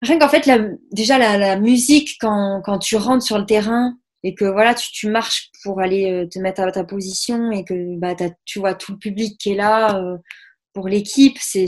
rien 0.00 0.18
qu'en 0.18 0.30
fait, 0.30 0.46
la, 0.46 0.60
déjà 0.92 1.18
la, 1.18 1.36
la 1.36 1.56
musique 1.56 2.16
quand, 2.18 2.62
quand, 2.64 2.78
tu 2.78 2.96
rentres 2.96 3.24
sur 3.24 3.38
le 3.38 3.44
terrain 3.44 3.94
et 4.22 4.34
que 4.34 4.46
voilà, 4.46 4.74
tu, 4.74 4.90
tu 4.92 5.10
marches 5.10 5.50
pour 5.62 5.80
aller 5.80 6.10
euh, 6.10 6.26
te 6.26 6.38
mettre 6.38 6.62
à 6.62 6.72
ta 6.72 6.84
position 6.84 7.50
et 7.50 7.64
que 7.64 7.98
bah, 7.98 8.14
tu 8.46 8.60
vois 8.60 8.74
tout 8.74 8.92
le 8.92 8.98
public 8.98 9.38
qui 9.38 9.52
est 9.52 9.56
là. 9.56 9.98
Euh, 9.98 10.16
pour 10.74 10.88
l'équipe, 10.88 11.36
c'est 11.38 11.66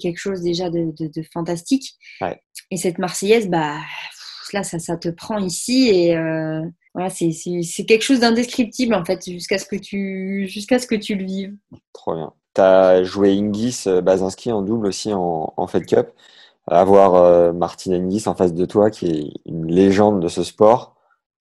quelque 0.00 0.16
chose 0.16 0.40
déjà 0.40 0.70
de, 0.70 0.90
de, 0.98 1.10
de 1.14 1.22
fantastique. 1.30 1.92
Ouais. 2.22 2.40
Et 2.70 2.78
cette 2.78 2.96
Marseillaise, 2.96 3.48
bah, 3.48 3.76
là, 4.52 4.62
ça, 4.62 4.78
ça 4.78 4.96
te 4.96 5.08
prend 5.08 5.38
ici 5.38 5.88
et 5.88 6.16
euh, 6.16 6.62
voilà, 6.94 7.10
c'est 7.10 7.84
quelque 7.86 8.02
chose 8.02 8.20
d'indescriptible 8.20 8.94
en 8.94 9.04
fait, 9.04 9.24
jusqu'à 9.30 9.58
ce 9.58 9.66
que 9.66 9.76
tu 9.76 10.46
jusqu'à 10.48 10.78
ce 10.78 10.86
que 10.86 10.94
tu 10.94 11.14
le 11.14 11.24
vives. 11.24 11.54
Trop 11.92 12.14
bien. 12.14 12.32
Tu 12.54 12.60
as 12.60 13.02
joué 13.02 13.32
Ingis 13.32 13.84
euh, 13.86 14.00
Bazinski 14.00 14.50
en 14.50 14.62
double 14.62 14.86
aussi 14.86 15.12
en, 15.12 15.52
en 15.56 15.66
Fed 15.66 15.86
Cup. 15.86 16.08
Avoir 16.68 17.14
euh, 17.14 17.52
Martin 17.52 17.92
Ingis 17.92 18.24
en 18.26 18.34
face 18.34 18.54
de 18.54 18.64
toi, 18.64 18.90
qui 18.90 19.06
est 19.06 19.30
une 19.44 19.66
légende 19.66 20.20
de 20.20 20.28
ce 20.28 20.42
sport, 20.42 20.96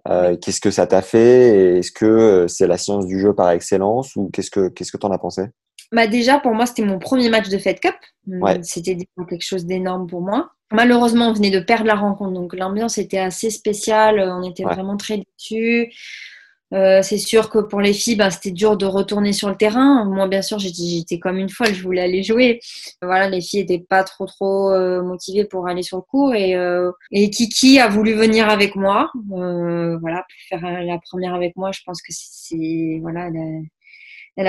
euh, 0.07 0.37
qu'est-ce 0.37 0.61
que 0.61 0.69
ça 0.69 0.85
t'a 0.85 1.01
fait? 1.01 1.79
Est-ce 1.79 1.91
que 1.91 2.45
c'est 2.47 2.67
la 2.67 2.77
science 2.77 3.07
du 3.07 3.19
jeu 3.19 3.33
par 3.33 3.49
excellence 3.49 4.15
ou 4.15 4.29
qu'est-ce 4.31 4.51
que 4.51 4.67
qu'est-ce 4.67 4.91
que 4.91 4.97
t'en 4.97 5.11
as 5.11 5.17
pensé? 5.17 5.45
Bah 5.91 6.07
déjà, 6.07 6.39
pour 6.39 6.53
moi, 6.53 6.65
c'était 6.65 6.83
mon 6.83 6.99
premier 6.99 7.29
match 7.29 7.49
de 7.49 7.57
Fed 7.57 7.79
Cup. 7.79 7.95
C'était 8.63 8.97
quelque 9.29 9.41
chose 9.41 9.65
d'énorme 9.65 10.07
pour 10.07 10.21
moi. 10.21 10.51
Malheureusement, 10.71 11.29
on 11.29 11.33
venait 11.33 11.51
de 11.51 11.59
perdre 11.59 11.85
la 11.85 11.95
rencontre, 11.95 12.31
donc 12.31 12.55
l'ambiance 12.55 12.97
était 12.97 13.19
assez 13.19 13.49
spéciale. 13.49 14.19
On 14.19 14.43
était 14.43 14.63
vraiment 14.63 14.97
très 14.97 15.17
déçus. 15.17 15.91
Euh, 16.73 17.01
c'est 17.03 17.17
sûr 17.19 17.49
que 17.49 17.59
pour 17.59 17.79
les 17.79 17.93
filles, 17.93 18.15
bah, 18.15 18.31
c'était 18.31 18.51
dur 18.51 18.75
de 18.75 18.85
retourner 18.85 19.33
sur 19.33 19.49
le 19.49 19.55
terrain. 19.55 20.03
Moi, 20.05 20.27
bien 20.27 20.41
sûr, 20.41 20.57
j'étais 20.59 21.19
comme 21.19 21.37
une 21.37 21.49
folle, 21.49 21.73
je 21.73 21.83
voulais 21.83 22.01
aller 22.01 22.23
jouer. 22.23 22.59
Voilà, 23.01 23.29
les 23.29 23.41
filles 23.41 23.61
n'étaient 23.61 23.85
pas 23.87 24.03
trop 24.03 24.25
trop 24.25 24.71
euh, 24.71 25.01
motivées 25.03 25.45
pour 25.45 25.67
aller 25.67 25.83
sur 25.83 25.97
le 25.97 26.03
cours 26.03 26.33
et, 26.33 26.55
euh, 26.55 26.91
et 27.11 27.29
Kiki 27.29 27.79
a 27.79 27.87
voulu 27.87 28.13
venir 28.13 28.49
avec 28.49 28.75
moi. 28.75 29.11
voilà, 29.29 30.25
pour 30.49 30.59
faire 30.59 30.83
la 30.83 30.97
première 30.99 31.33
avec 31.35 31.55
moi, 31.55 31.71
je 31.71 31.81
pense 31.85 32.01
que 32.01 32.11
c'est 32.11 32.99
voilà, 33.01 33.27
elle 33.27 33.37
a 33.37 33.61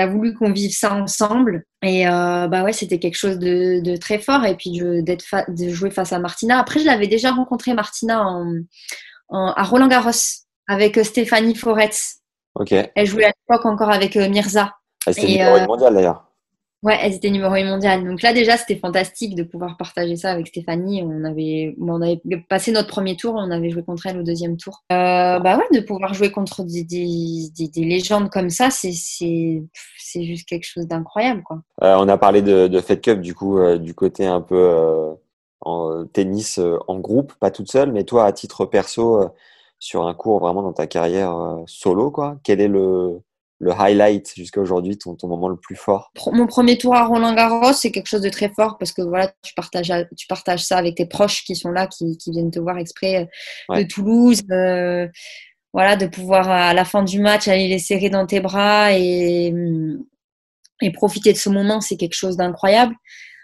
voulu 0.07 0.33
qu'on 0.33 0.51
vive 0.51 0.71
ça 0.71 0.93
ensemble. 0.93 1.63
Et 1.81 2.07
euh, 2.07 2.47
bah 2.47 2.63
ouais, 2.63 2.73
c'était 2.73 2.99
quelque 2.99 3.15
chose 3.15 3.39
de, 3.39 3.95
très 3.97 4.19
fort. 4.19 4.45
Et 4.45 4.55
puis 4.55 4.81
d'être 5.03 5.23
de 5.47 5.69
jouer 5.69 5.91
face 5.91 6.13
à 6.13 6.19
Martina. 6.19 6.59
Après, 6.59 6.79
je 6.79 6.85
l'avais 6.85 7.07
déjà 7.07 7.31
rencontré 7.31 7.73
Martina 7.73 8.23
en, 8.23 8.63
à 9.29 9.63
Roland 9.63 9.87
Garros 9.87 10.11
avec 10.67 10.97
euh, 10.97 11.03
Stéphanie 11.03 11.55
Foretz. 11.55 12.17
Ok. 12.55 12.73
Elle 12.73 13.05
jouait 13.05 13.25
à 13.25 13.31
l'époque 13.49 13.65
encore 13.65 13.91
avec 13.91 14.15
euh, 14.17 14.29
Mirza. 14.29 14.73
Elle 15.05 15.13
était 15.13 15.27
numéro 15.27 15.67
mondial 15.67 15.93
d'ailleurs. 15.93 16.26
Ouais, 16.83 16.95
elle 17.01 17.13
était 17.13 17.31
numéro 17.31 17.51
1 17.53 17.63
mondial. 17.63 18.05
Donc 18.05 18.21
là, 18.21 18.33
déjà, 18.33 18.55
c'était 18.55 18.75
fantastique 18.75 19.33
de 19.33 19.41
pouvoir 19.41 19.77
partager 19.77 20.15
ça 20.15 20.31
avec 20.31 20.47
Stéphanie. 20.47 21.01
On 21.03 21.23
avait, 21.23 21.75
on 21.81 22.01
avait 22.01 22.21
passé 22.47 22.71
notre 22.71 22.87
premier 22.87 23.15
tour, 23.15 23.33
on 23.35 23.49
avait 23.49 23.71
joué 23.71 23.83
contre 23.83 24.05
elle 24.05 24.19
au 24.19 24.23
deuxième 24.23 24.57
tour. 24.57 24.83
Euh, 24.91 25.39
bah 25.39 25.57
ouais, 25.57 25.79
de 25.79 25.83
pouvoir 25.83 26.13
jouer 26.13 26.31
contre 26.31 26.63
des, 26.63 26.83
des, 26.83 27.67
des, 27.67 27.83
légendes 27.83 28.29
comme 28.29 28.51
ça, 28.51 28.69
c'est 28.69 28.91
juste 28.91 30.47
quelque 30.47 30.65
chose 30.65 30.85
d'incroyable. 30.85 31.41
quoi. 31.41 31.63
Euh, 31.81 31.95
on 31.97 32.07
a 32.07 32.17
parlé 32.19 32.43
de, 32.43 32.79
Fed 32.79 33.01
Cup, 33.01 33.21
du 33.21 33.33
coup, 33.33 33.57
euh, 33.57 33.79
du 33.79 33.95
côté 33.95 34.27
un 34.27 34.41
peu 34.41 35.15
en 35.61 36.05
tennis 36.05 36.59
en 36.87 36.99
groupe, 36.99 37.33
pas 37.39 37.49
toute 37.49 37.71
seule, 37.71 37.91
mais 37.91 38.03
toi, 38.03 38.25
à 38.25 38.31
titre 38.31 38.65
perso, 38.65 39.27
sur 39.79 40.05
un 40.05 40.13
cours 40.13 40.39
vraiment 40.39 40.61
dans 40.61 40.73
ta 40.73 40.85
carrière 40.85 41.35
solo, 41.65 42.11
quoi, 42.11 42.37
quel 42.43 42.61
est 42.61 42.67
le, 42.67 43.19
le 43.59 43.71
highlight 43.71 44.33
jusqu'à 44.35 44.61
aujourd'hui, 44.61 44.97
ton, 44.97 45.15
ton 45.15 45.27
moment 45.27 45.49
le 45.49 45.57
plus 45.57 45.75
fort? 45.75 46.11
Mon 46.31 46.45
premier 46.47 46.77
tour 46.77 46.95
à 46.95 47.05
Roland 47.05 47.33
Garros, 47.33 47.73
c'est 47.73 47.91
quelque 47.91 48.07
chose 48.07 48.21
de 48.21 48.29
très 48.29 48.49
fort 48.49 48.77
parce 48.77 48.91
que 48.91 49.01
voilà, 49.01 49.31
tu 49.41 49.53
partages, 49.55 49.91
tu 50.15 50.27
partages 50.27 50.63
ça 50.63 50.77
avec 50.77 50.95
tes 50.95 51.05
proches 51.07 51.43
qui 51.43 51.55
sont 51.55 51.71
là, 51.71 51.87
qui, 51.87 52.17
qui 52.17 52.31
viennent 52.31 52.51
te 52.51 52.59
voir 52.59 52.77
exprès 52.77 53.23
euh, 53.23 53.25
Ouais. 53.73 53.83
de 53.83 53.87
Toulouse. 53.89 54.41
euh, 54.51 55.07
voilà, 55.73 55.95
de 55.95 56.07
pouvoir 56.07 56.49
à 56.49 56.73
la 56.73 56.85
fin 56.85 57.03
du 57.03 57.19
match 57.19 57.47
aller 57.47 57.67
les 57.67 57.77
serrer 57.79 58.09
dans 58.09 58.25
tes 58.25 58.39
bras 58.39 58.93
et, 58.93 59.51
hum, 59.53 60.03
et 60.81 60.91
profiter 60.91 61.33
de 61.33 61.37
ce 61.37 61.49
moment, 61.49 61.81
c'est 61.81 61.97
quelque 61.97 62.15
chose 62.15 62.37
d'incroyable. 62.37 62.95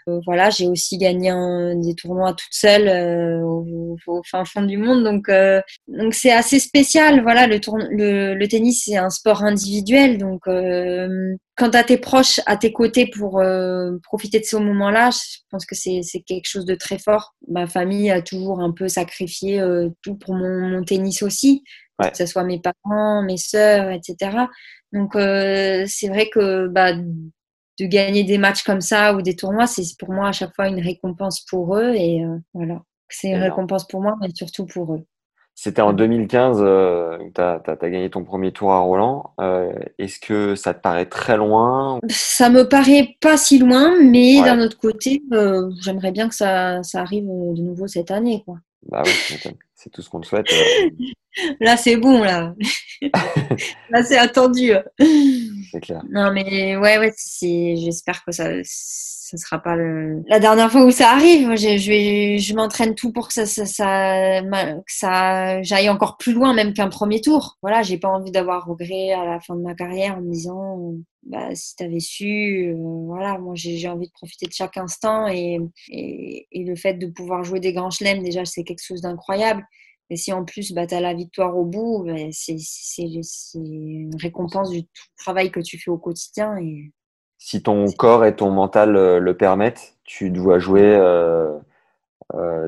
Euh, 0.08 0.20
voilà, 0.26 0.50
j'ai 0.50 0.66
aussi 0.66 0.98
gagné 0.98 1.30
un- 1.30 1.74
des 1.76 1.94
tournois 1.94 2.32
toute 2.34 2.52
seule 2.52 2.88
euh, 2.88 3.40
au, 3.42 3.96
au 4.06 4.22
fin 4.30 4.44
fond 4.44 4.62
du 4.62 4.76
monde, 4.76 5.02
donc 5.02 5.28
euh, 5.30 5.60
donc 5.88 6.12
c'est 6.14 6.30
assez 6.32 6.58
spécial. 6.58 7.22
Voilà, 7.22 7.46
le, 7.46 7.58
le, 7.90 8.34
le 8.34 8.48
tennis 8.48 8.84
c'est 8.84 8.96
un 8.96 9.08
sport 9.10 9.42
individuel, 9.44 10.18
donc 10.18 10.46
euh, 10.46 11.34
quand 11.56 11.70
tu 11.70 11.76
as 11.78 11.84
tes 11.84 11.96
proches 11.96 12.40
à 12.46 12.56
tes 12.58 12.72
côtés 12.72 13.06
pour 13.06 13.40
euh, 13.40 13.92
profiter 14.02 14.40
de 14.40 14.44
ce 14.44 14.56
moment-là, 14.56 15.10
je 15.10 15.38
pense 15.50 15.64
que 15.64 15.74
c'est 15.74 16.00
c'est 16.02 16.20
quelque 16.20 16.46
chose 16.48 16.66
de 16.66 16.74
très 16.74 16.98
fort. 16.98 17.34
Ma 17.48 17.66
famille 17.66 18.10
a 18.10 18.20
toujours 18.22 18.60
un 18.60 18.72
peu 18.72 18.88
sacrifié 18.88 19.60
euh, 19.60 19.88
tout 20.02 20.16
pour 20.16 20.34
mon, 20.34 20.68
mon 20.68 20.82
tennis 20.84 21.22
aussi, 21.22 21.62
Ouais. 22.00 22.10
que 22.10 22.16
ce 22.16 22.26
soit 22.26 22.42
mes 22.44 22.60
parents, 22.60 23.22
mes 23.22 23.36
sœurs, 23.36 23.88
etc. 23.90 24.48
Donc 24.92 25.14
euh, 25.16 25.84
c'est 25.86 26.08
vrai 26.08 26.28
que 26.28 26.66
bah, 26.68 26.92
de 27.78 27.86
gagner 27.86 28.24
des 28.24 28.38
matchs 28.38 28.62
comme 28.62 28.80
ça 28.80 29.14
ou 29.14 29.22
des 29.22 29.36
tournois, 29.36 29.66
c'est 29.66 29.82
pour 29.98 30.12
moi 30.12 30.28
à 30.28 30.32
chaque 30.32 30.54
fois 30.54 30.68
une 30.68 30.80
récompense 30.80 31.40
pour 31.40 31.76
eux 31.76 31.92
et 31.94 32.24
euh, 32.24 32.38
voilà. 32.52 32.82
C'est 33.08 33.28
une 33.28 33.42
récompense 33.42 33.86
pour 33.86 34.00
moi, 34.00 34.16
mais 34.20 34.28
surtout 34.34 34.66
pour 34.66 34.94
eux. 34.94 35.04
C'était 35.56 35.82
en 35.82 35.92
2015 35.92 36.58
euh, 36.60 37.16
tu 37.32 37.40
as, 37.40 37.60
gagné 37.82 38.10
ton 38.10 38.24
premier 38.24 38.50
tour 38.50 38.72
à 38.72 38.80
Roland. 38.80 39.34
Euh, 39.40 39.72
Est-ce 39.98 40.18
que 40.18 40.56
ça 40.56 40.74
te 40.74 40.80
paraît 40.80 41.06
très 41.06 41.36
loin 41.36 42.00
Ça 42.08 42.50
me 42.50 42.68
paraît 42.68 43.16
pas 43.20 43.36
si 43.36 43.58
loin, 43.58 43.94
mais 44.02 44.40
Ouais. 44.40 44.44
d'un 44.44 44.60
autre 44.60 44.78
côté, 44.78 45.22
euh, 45.32 45.70
j'aimerais 45.80 46.10
bien 46.10 46.28
que 46.28 46.34
ça, 46.34 46.82
ça 46.82 47.02
arrive 47.02 47.24
de 47.24 47.62
nouveau 47.62 47.86
cette 47.86 48.10
année. 48.10 48.42
Quoi. 48.44 48.56
Bah. 48.88 49.04
C'est 49.84 49.90
tout 49.90 50.00
ce 50.00 50.08
qu'on 50.08 50.20
te 50.20 50.26
souhaite. 50.26 50.46
euh, 50.50 50.90
Là, 51.60 51.76
c'est 51.76 51.96
bon, 51.96 52.22
là. 52.22 52.54
là, 53.90 54.02
c'est 54.02 54.16
attendu. 54.16 54.72
c'est 55.70 55.80
clair. 55.80 56.02
Non, 56.10 56.32
mais 56.32 56.76
ouais, 56.76 56.96
ouais, 56.98 57.12
j'espère 57.76 58.24
que 58.24 58.32
ça, 58.32 58.50
ça 58.62 59.36
sera 59.36 59.58
pas 59.58 59.74
le, 59.74 60.22
la 60.28 60.38
dernière 60.38 60.70
fois 60.70 60.84
où 60.84 60.90
ça 60.92 61.10
arrive. 61.10 61.56
Je, 61.56 61.76
je 62.38 62.54
m'entraîne 62.54 62.94
tout 62.94 63.12
pour 63.12 63.26
que 63.28 63.34
ça, 63.34 63.46
ça, 63.46 63.66
ça, 63.66 64.40
que 64.42 64.82
ça, 64.86 65.60
j'aille 65.62 65.90
encore 65.90 66.16
plus 66.16 66.32
loin 66.32 66.54
même 66.54 66.72
qu'un 66.72 66.88
premier 66.88 67.20
tour. 67.20 67.58
Voilà, 67.62 67.82
j'ai 67.82 67.98
pas 67.98 68.08
envie 68.08 68.30
d'avoir 68.30 68.64
regret 68.64 69.12
à 69.12 69.24
la 69.24 69.40
fin 69.40 69.56
de 69.56 69.62
ma 69.62 69.74
carrière 69.74 70.16
en 70.16 70.22
me 70.22 70.30
disant, 70.30 70.94
bah, 71.26 71.54
si 71.54 71.74
t'avais 71.76 72.00
su, 72.00 72.72
euh, 72.72 72.74
voilà, 73.06 73.38
moi, 73.38 73.54
j'ai, 73.56 73.88
envie 73.88 74.08
de 74.08 74.12
profiter 74.12 74.46
de 74.46 74.52
chaque 74.52 74.76
instant 74.76 75.26
et, 75.28 75.58
et, 75.88 76.46
et 76.52 76.64
le 76.64 76.76
fait 76.76 76.94
de 76.94 77.06
pouvoir 77.06 77.44
jouer 77.44 77.60
des 77.60 77.72
grands 77.72 77.90
chelems, 77.90 78.22
déjà, 78.22 78.44
c'est 78.44 78.64
quelque 78.64 78.84
chose 78.84 79.00
d'incroyable. 79.00 79.64
Et 80.10 80.16
si 80.16 80.32
en 80.32 80.44
plus, 80.44 80.72
bah, 80.72 80.86
tu 80.86 80.94
as 80.94 81.00
la 81.00 81.14
victoire 81.14 81.56
au 81.56 81.64
bout, 81.64 82.04
bah, 82.06 82.14
c'est, 82.30 82.56
une 83.54 84.14
récompense 84.20 84.70
du 84.70 84.84
tout 84.84 85.04
travail 85.16 85.50
que 85.50 85.60
tu 85.60 85.78
fais 85.78 85.90
au 85.90 85.98
quotidien. 85.98 86.58
Et... 86.58 86.92
Si 87.38 87.62
ton 87.62 87.86
corps 87.92 88.24
et 88.24 88.36
ton 88.36 88.50
mental 88.50 88.96
euh, 88.96 89.18
le 89.18 89.36
permettent, 89.36 89.96
tu 90.04 90.30
dois 90.30 90.58
jouer 90.58 90.82
euh, 90.82 91.58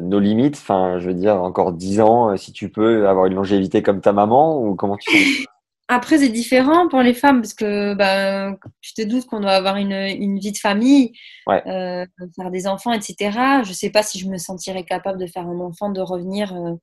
nos 0.00 0.18
limites. 0.18 0.56
Enfin, 0.56 0.98
je 0.98 1.08
veux 1.08 1.14
dire, 1.14 1.42
encore 1.42 1.72
10 1.72 2.00
ans, 2.00 2.36
si 2.38 2.52
tu 2.52 2.70
peux 2.70 3.06
avoir 3.06 3.26
une 3.26 3.34
longévité 3.34 3.82
comme 3.82 4.00
ta 4.00 4.14
maman 4.14 4.58
ou 4.62 4.74
comment 4.74 4.96
tu 4.96 5.10
sens 5.10 5.46
Après, 5.88 6.18
c'est 6.18 6.28
différent 6.30 6.88
pour 6.88 7.00
les 7.00 7.14
femmes 7.14 7.40
parce 7.40 7.54
que 7.54 7.94
bah, 7.94 8.56
tu 8.80 8.92
te 8.94 9.02
doutes 9.02 9.26
qu'on 9.26 9.40
doit 9.40 9.52
avoir 9.52 9.76
une, 9.76 9.92
une 9.92 10.38
vie 10.38 10.50
de 10.52 10.58
famille, 10.58 11.12
Ouais. 11.46 11.62
euh, 11.68 12.04
faire 12.34 12.50
des 12.50 12.66
enfants, 12.66 12.92
etc. 12.92 13.62
Je 13.64 13.72
sais 13.72 13.90
pas 13.90 14.02
si 14.02 14.18
je 14.18 14.28
me 14.28 14.36
sentirais 14.36 14.82
capable 14.84 15.18
de 15.20 15.26
faire 15.26 15.46
un 15.46 15.60
enfant, 15.60 15.90
de 15.90 16.00
revenir. 16.00 16.52
euh, 16.54 16.74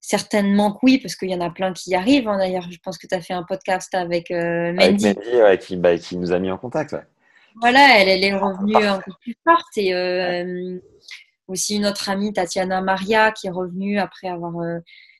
certainement 0.00 0.70
que 0.72 0.78
oui, 0.84 0.98
parce 0.98 1.16
qu'il 1.16 1.30
y 1.30 1.34
en 1.34 1.40
a 1.40 1.50
plein 1.50 1.72
qui 1.72 1.90
y 1.90 1.94
arrivent. 1.96 2.28
hein. 2.28 2.38
D'ailleurs, 2.38 2.70
je 2.70 2.78
pense 2.78 2.96
que 2.96 3.08
tu 3.08 3.14
as 3.16 3.20
fait 3.20 3.32
un 3.34 3.42
podcast 3.42 3.92
avec 3.94 4.30
euh, 4.30 4.68
Avec 4.78 4.92
Mandy. 5.02 5.06
Mandy, 5.06 5.42
ouais, 5.42 5.58
qui, 5.58 5.76
bah, 5.76 5.98
qui 5.98 6.16
nous 6.16 6.30
a 6.32 6.38
mis 6.38 6.50
en 6.50 6.58
contact. 6.58 6.92
Ouais. 6.92 7.02
Voilà, 7.60 7.98
elle, 7.98 8.08
elle 8.08 8.22
est 8.22 8.36
revenue 8.36 8.76
encore 8.86 9.18
plus 9.20 9.36
forte. 9.42 9.76
Et 9.78 9.92
euh, 9.94 10.78
aussi 11.48 11.74
une 11.76 11.86
autre 11.86 12.08
amie, 12.08 12.32
Tatiana 12.32 12.80
Maria, 12.82 13.32
qui 13.32 13.48
est 13.48 13.50
revenue 13.50 13.98
après 13.98 14.28
avoir 14.28 14.52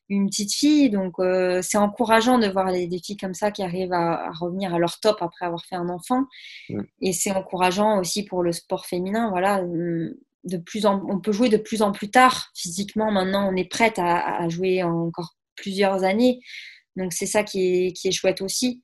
une 0.09 0.27
petite 0.29 0.55
fille. 0.55 0.91
Donc, 0.91 1.15
euh, 1.19 1.61
c'est 1.63 1.79
encourageant 1.79 2.39
de 2.39 2.47
voir 2.49 2.73
des, 2.73 2.87
des 2.87 2.99
filles 2.99 3.17
comme 3.17 3.35
ça 3.35 3.51
qui 3.51 3.63
arrivent 3.63 3.93
à, 3.93 4.29
à 4.29 4.31
revenir 4.33 4.75
à 4.75 4.79
leur 4.79 5.01
top 5.01 5.19
après 5.21 5.47
avoir 5.47 5.65
fait 5.65 5.77
un 5.77 5.89
enfant. 5.89 6.25
Mm. 6.69 6.83
Et 7.03 7.13
c'est 7.13 7.33
encourageant 7.33 7.99
aussi 7.99 8.25
pour 8.25 8.43
le 8.43 8.53
sport 8.53 8.87
féminin. 8.87 9.31
Voilà, 9.31 9.61
hum, 9.61 10.15
de 10.45 10.57
plus 10.59 10.87
en, 10.87 11.05
on 11.09 11.19
peut 11.21 11.33
jouer 11.33 11.49
de 11.49 11.57
plus 11.57 11.83
en 11.83 11.93
plus 11.93 12.11
tard. 12.11 12.51
Physiquement, 12.55 13.11
maintenant, 13.11 13.51
on 13.53 13.57
est 13.57 13.69
prête 13.69 13.99
à, 13.99 14.43
à 14.43 14.49
jouer 14.49 14.83
encore 14.83 15.35
plusieurs 15.57 16.05
années. 16.05 16.41
Donc, 16.97 17.13
c'est 17.13 17.27
ça 17.27 17.43
qui 17.43 17.87
est, 17.87 17.93
qui 17.93 18.09
est 18.09 18.13
chouette 18.13 18.41
aussi. 18.43 18.83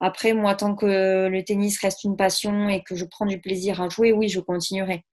Après, 0.00 0.32
moi, 0.32 0.54
tant 0.54 0.76
que 0.76 1.26
le 1.28 1.42
tennis 1.42 1.80
reste 1.80 2.04
une 2.04 2.16
passion 2.16 2.68
et 2.68 2.82
que 2.84 2.94
je 2.94 3.04
prends 3.04 3.26
du 3.26 3.40
plaisir 3.40 3.80
à 3.80 3.88
jouer, 3.88 4.12
oui, 4.12 4.28
je 4.28 4.38
continuerai. 4.38 5.04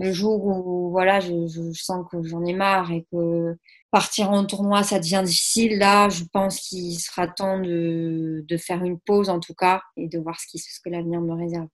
Le 0.00 0.12
jour 0.12 0.44
où 0.44 0.90
voilà, 0.90 1.20
je, 1.20 1.46
je 1.46 1.72
sens 1.72 2.04
que 2.10 2.20
j'en 2.24 2.44
ai 2.44 2.52
marre 2.52 2.90
et 2.90 3.06
que 3.12 3.56
partir 3.94 4.32
en 4.32 4.44
tournoi, 4.44 4.82
ça 4.82 4.98
devient 4.98 5.22
difficile, 5.24 5.78
là, 5.78 6.08
je 6.08 6.24
pense 6.24 6.58
qu'il 6.58 6.98
sera 6.98 7.28
temps 7.28 7.60
de, 7.60 8.44
de 8.44 8.56
faire 8.56 8.82
une 8.82 8.98
pause 8.98 9.30
en 9.30 9.38
tout 9.38 9.54
cas 9.54 9.82
et 9.96 10.08
de 10.08 10.18
voir 10.18 10.40
ce, 10.40 10.48
qui, 10.48 10.58
ce 10.58 10.80
que 10.84 10.90
l'avenir 10.90 11.20
me 11.20 11.32
réserve. 11.32 11.68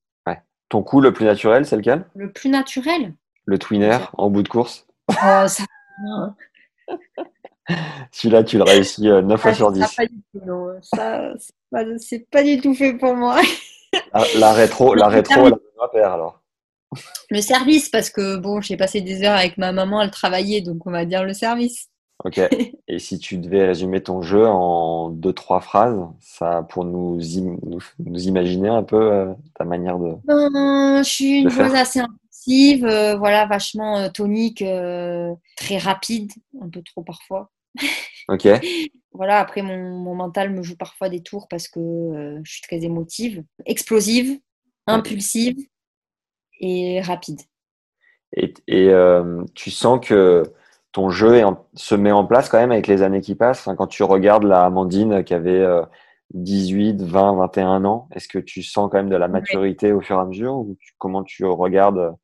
Ton 0.68 0.82
coup 0.82 1.00
le 1.00 1.14
plus 1.14 1.24
naturel, 1.24 1.64
c'est 1.64 1.76
lequel? 1.76 2.04
Le 2.14 2.30
plus 2.30 2.50
naturel? 2.50 3.14
Le 3.46 3.58
twinner 3.58 3.98
en 4.12 4.28
bout 4.28 4.42
de 4.42 4.48
course? 4.48 4.86
Oh, 5.08 5.46
ça, 5.48 5.64
Celui-là, 8.12 8.44
tu 8.44 8.58
le 8.58 8.64
réussis 8.64 9.08
euh, 9.08 9.22
9 9.22 9.40
fois 9.40 9.52
ça, 9.52 9.56
sur 9.56 9.74
ça, 9.74 9.86
10. 9.86 9.94
pas 9.96 10.06
du 10.06 10.22
tout, 10.30 10.46
non. 10.46 10.78
Ça, 10.82 11.32
c'est 11.98 12.30
pas, 12.30 12.42
du 12.42 12.60
tout 12.60 12.74
fait 12.74 12.92
pour 12.92 13.14
moi. 13.14 13.40
La, 14.12 14.24
la 14.36 14.52
rétro, 14.52 14.94
la 14.94 15.08
rétro, 15.08 15.42
Benoît 15.42 15.90
Paire, 15.90 16.12
alors. 16.12 16.40
Le 17.30 17.40
service, 17.40 17.88
parce 17.88 18.10
que 18.10 18.36
bon, 18.36 18.60
j'ai 18.60 18.76
passé 18.76 19.00
des 19.00 19.24
heures 19.24 19.36
avec 19.36 19.58
ma 19.58 19.72
maman, 19.72 20.02
elle 20.02 20.12
travaillait, 20.12 20.60
donc 20.60 20.86
on 20.86 20.92
va 20.92 21.04
dire 21.04 21.24
le 21.24 21.32
service. 21.32 21.89
Ok. 22.24 22.38
Et 22.86 22.98
si 22.98 23.18
tu 23.18 23.38
devais 23.38 23.64
résumer 23.64 24.02
ton 24.02 24.20
jeu 24.20 24.46
en 24.46 25.08
deux, 25.10 25.32
trois 25.32 25.60
phrases, 25.60 25.98
ça 26.20 26.66
pour 26.68 26.84
nous, 26.84 27.18
im- 27.38 27.56
nous, 27.62 27.78
nous 27.98 28.28
imaginer 28.28 28.68
un 28.68 28.82
peu 28.82 29.12
euh, 29.12 29.32
ta 29.54 29.64
manière 29.64 29.98
de. 29.98 30.14
Ben, 30.24 31.02
je 31.02 31.08
suis 31.08 31.40
une 31.40 31.50
joueuse 31.50 31.74
assez 31.74 32.00
impulsive, 32.00 32.84
euh, 32.84 33.16
voilà, 33.16 33.46
vachement 33.46 33.98
euh, 33.98 34.08
tonique, 34.10 34.62
très 35.56 35.78
rapide, 35.78 36.32
un 36.60 36.68
peu 36.68 36.82
trop 36.82 37.02
parfois. 37.02 37.50
Ok. 38.28 38.46
Voilà, 39.12 39.40
après 39.40 39.60
mon, 39.62 39.98
mon 39.98 40.14
mental 40.14 40.50
me 40.50 40.62
joue 40.62 40.76
parfois 40.76 41.08
des 41.08 41.20
tours 41.20 41.48
parce 41.48 41.66
que 41.66 41.80
je 42.44 42.50
suis 42.50 42.62
très 42.62 42.84
émotive, 42.84 43.42
explosive, 43.66 44.38
impulsive 44.86 45.56
et 46.60 47.00
rapide. 47.00 47.40
Et, 48.36 48.54
et 48.68 48.92
tu 49.56 49.72
sens 49.72 49.98
que 50.00 50.44
ton 50.92 51.10
jeu 51.10 51.44
en- 51.44 51.66
se 51.74 51.94
met 51.94 52.12
en 52.12 52.24
place 52.24 52.48
quand 52.48 52.58
même 52.58 52.72
avec 52.72 52.86
les 52.86 53.02
années 53.02 53.20
qui 53.20 53.34
passent. 53.34 53.60
Enfin, 53.60 53.76
quand 53.76 53.86
tu 53.86 54.02
regardes 54.02 54.44
la 54.44 54.64
Amandine 54.64 55.22
qui 55.24 55.34
avait 55.34 55.60
euh, 55.60 55.82
18, 56.34 57.02
20, 57.02 57.34
21 57.36 57.84
ans, 57.84 58.08
est-ce 58.14 58.28
que 58.28 58.38
tu 58.38 58.62
sens 58.62 58.88
quand 58.90 58.98
même 58.98 59.08
de 59.10 59.16
la 59.16 59.28
maturité 59.28 59.92
au 59.92 60.00
fur 60.00 60.16
et 60.16 60.20
à 60.20 60.24
mesure 60.24 60.54
ou 60.54 60.76
tu- 60.80 60.94
comment 60.98 61.22
tu 61.22 61.44
regardes 61.44 62.14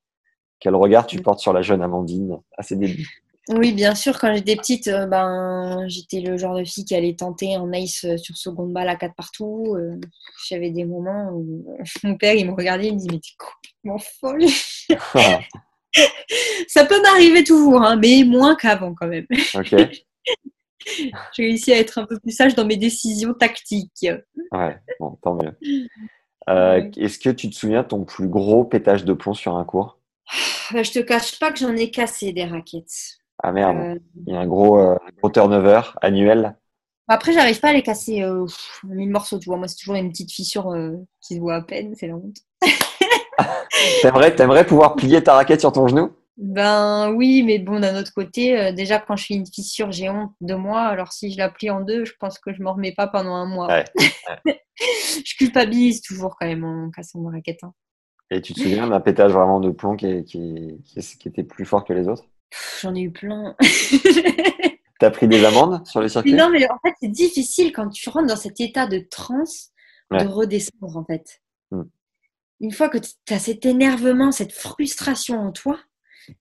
Quel 0.61 0.75
regard 0.75 1.07
tu 1.07 1.21
portes 1.21 1.41
sur 1.41 1.53
la 1.53 1.63
jeune 1.63 1.83
Amandine 1.83 2.39
à 2.57 2.63
ses 2.63 2.77
débuts? 2.77 3.07
Oui, 3.49 3.73
bien 3.73 3.95
sûr, 3.95 4.19
quand 4.19 4.35
j'étais 4.35 4.57
petite, 4.57 4.89
euh, 4.89 5.07
ben, 5.07 5.85
j'étais 5.87 6.19
le 6.21 6.37
genre 6.37 6.57
de 6.57 6.65
fille 6.65 6.85
qui 6.85 6.97
allait 6.97 7.15
tenter 7.15 7.57
en 7.57 7.73
ace 7.73 8.05
euh, 8.05 8.17
sur 8.17 8.37
seconde 8.37 8.73
balle 8.73 8.89
à 8.89 8.97
quatre 8.97 9.15
partout. 9.15 9.77
euh, 9.77 10.01
J'avais 10.49 10.71
des 10.71 10.85
moments 10.85 11.31
où 11.33 11.65
mon 12.03 12.17
père, 12.17 12.35
il 12.35 12.49
me 12.51 12.55
regardait, 12.57 12.89
il 12.89 12.95
me 12.95 12.99
dit, 12.99 13.07
mais 13.09 13.21
t'es 13.21 13.37
complètement 13.39 13.99
folle. 14.21 14.45
Ça 16.69 16.85
peut 16.85 17.01
m'arriver 17.03 17.45
toujours, 17.45 17.83
hein, 17.83 17.97
mais 17.97 18.25
moins 18.25 18.55
qu'avant 18.57 18.95
quand 18.95 19.09
même. 19.09 19.27
J'ai 21.33 21.43
réussi 21.45 21.73
à 21.73 21.79
être 21.79 21.99
un 21.99 22.07
peu 22.07 22.19
plus 22.21 22.31
sage 22.31 22.55
dans 22.55 22.65
mes 22.65 22.77
décisions 22.77 23.35
tactiques. 23.35 24.07
Ouais, 24.53 24.79
bon, 25.01 25.19
tant 25.23 25.35
mieux. 25.35 25.53
Euh, 26.49 26.81
Ouais. 26.81 26.91
Est-ce 26.97 27.19
que 27.19 27.31
tu 27.31 27.51
te 27.51 27.55
souviens 27.57 27.83
de 27.83 27.89
ton 27.89 28.05
plus 28.05 28.29
gros 28.29 28.65
pétage 28.65 29.05
de 29.05 29.13
plomb 29.13 29.35
sur 29.35 29.57
un 29.57 29.65
cours? 29.65 29.99
Bah, 30.73 30.83
je 30.85 30.93
te 30.93 30.99
cache 31.01 31.39
pas 31.41 31.51
que 31.53 31.59
j'en 31.59 31.75
ai 31.75 31.91
cassé 31.91 32.33
des 32.33 32.45
raquettes. 32.45 33.19
Ah 33.43 33.53
merde, 33.53 33.77
Euh, 33.77 33.99
il 34.27 34.33
y 34.33 34.37
a 34.37 34.41
un 34.41 34.47
gros, 34.47 34.79
euh, 34.79 34.97
gros 35.19 35.31
turnover 35.31 35.81
annuel. 36.03 36.57
Après, 37.09 37.33
j'arrive 37.33 37.61
pas 37.61 37.69
à 37.71 37.73
les 37.73 37.83
casser 37.83 38.25
en 38.25 38.47
mille 38.85 39.11
morceaux, 39.11 39.39
tu 39.39 39.47
vois. 39.49 39.57
Moi, 39.57 39.69
c'est 39.69 39.77
toujours 39.77 39.95
une 39.97 40.11
petite 40.11 40.33
fissure 40.33 40.73
qui 41.21 41.35
se 41.35 41.41
voit 41.41 41.57
à 41.57 41.63
peine, 41.63 41.95
c'est 41.97 42.07
la 42.09 42.15
honte. 42.17 42.39
T'aimerais, 44.03 44.35
t'aimerais 44.35 44.67
pouvoir 44.67 44.95
plier 44.97 45.23
ta 45.23 45.35
raquette 45.35 45.61
sur 45.61 45.73
ton 45.73 45.87
genou? 45.89 46.13
Ben 46.39 47.13
oui, 47.15 47.43
mais 47.43 47.59
bon, 47.59 47.81
d'un 47.81 47.99
autre 47.99 48.13
côté, 48.15 48.59
euh, 48.61 48.73
déjà 48.73 48.99
quand 48.99 49.17
je 49.17 49.25
fais 49.27 49.35
une 49.35 49.47
fissure, 49.47 49.91
j'ai 49.91 50.11
honte 50.11 50.33
de 50.43 50.55
moi. 50.55 50.83
Alors 50.83 51.13
si 51.13 51.33
je 51.33 51.39
la 51.39 51.49
plie 51.49 51.71
en 51.71 51.81
deux, 51.81 52.05
je 52.05 52.13
pense 52.21 52.39
que 52.39 52.53
je 52.53 52.63
m'en 52.63 52.75
remets 52.75 52.93
pas 52.93 53.07
pendant 53.07 53.35
un 53.35 53.47
mois. 53.47 53.69
Ouais, 53.69 53.85
je 54.79 55.35
culpabilise 55.37 56.03
toujours 56.03 56.37
quand 56.39 56.47
même 56.47 56.65
en 56.65 56.91
cassant 56.91 57.21
ma 57.21 57.31
raquette. 57.31 57.61
hein. 57.63 57.73
Et 58.31 58.43
tu 58.43 58.53
te 58.55 58.61
souviens 58.61 58.87
d'un 58.89 59.01
pétage 59.01 59.33
vraiment 59.33 59.61
de 59.61 59.71
plomb 59.71 59.97
qui, 59.97 60.25
qui, 60.25 60.79
qui, 60.85 61.01
qui 61.19 61.29
était 61.29 61.45
plus 61.45 61.65
fort 61.65 61.85
que 61.85 61.93
les 61.95 62.07
autres? 62.09 62.25
J'en 62.83 62.95
ai 62.95 63.01
eu 63.03 63.13
plein. 63.13 63.55
T'as 64.99 65.11
pris 65.11 65.29
des 65.29 65.45
amendes 65.45 65.87
sur 65.87 66.01
les 66.01 66.09
circuits 66.09 66.33
non, 66.35 66.49
mais 66.51 66.65
en 66.71 66.79
fait, 66.83 66.95
c'est 67.01 67.11
difficile 67.11 67.73
quand 67.73 67.89
tu 67.91 68.09
rentres 68.09 68.29
dans 68.29 68.37
cet 68.37 68.61
état 68.61 68.87
de 68.87 68.99
transe 69.11 69.71
Ouais. 70.13 70.23
de 70.23 70.29
redescendre 70.29 70.97
en 70.97 71.05
fait. 71.05 71.41
Hmm. 71.73 71.83
Une 72.61 72.73
fois 72.73 72.89
que 72.89 72.99
tu 72.99 73.35
as 73.35 73.39
cet 73.39 73.67
énervement, 73.67 74.33
cette 74.33 74.53
frustration 74.53 75.39
en 75.41 75.53
toi, 75.53 75.79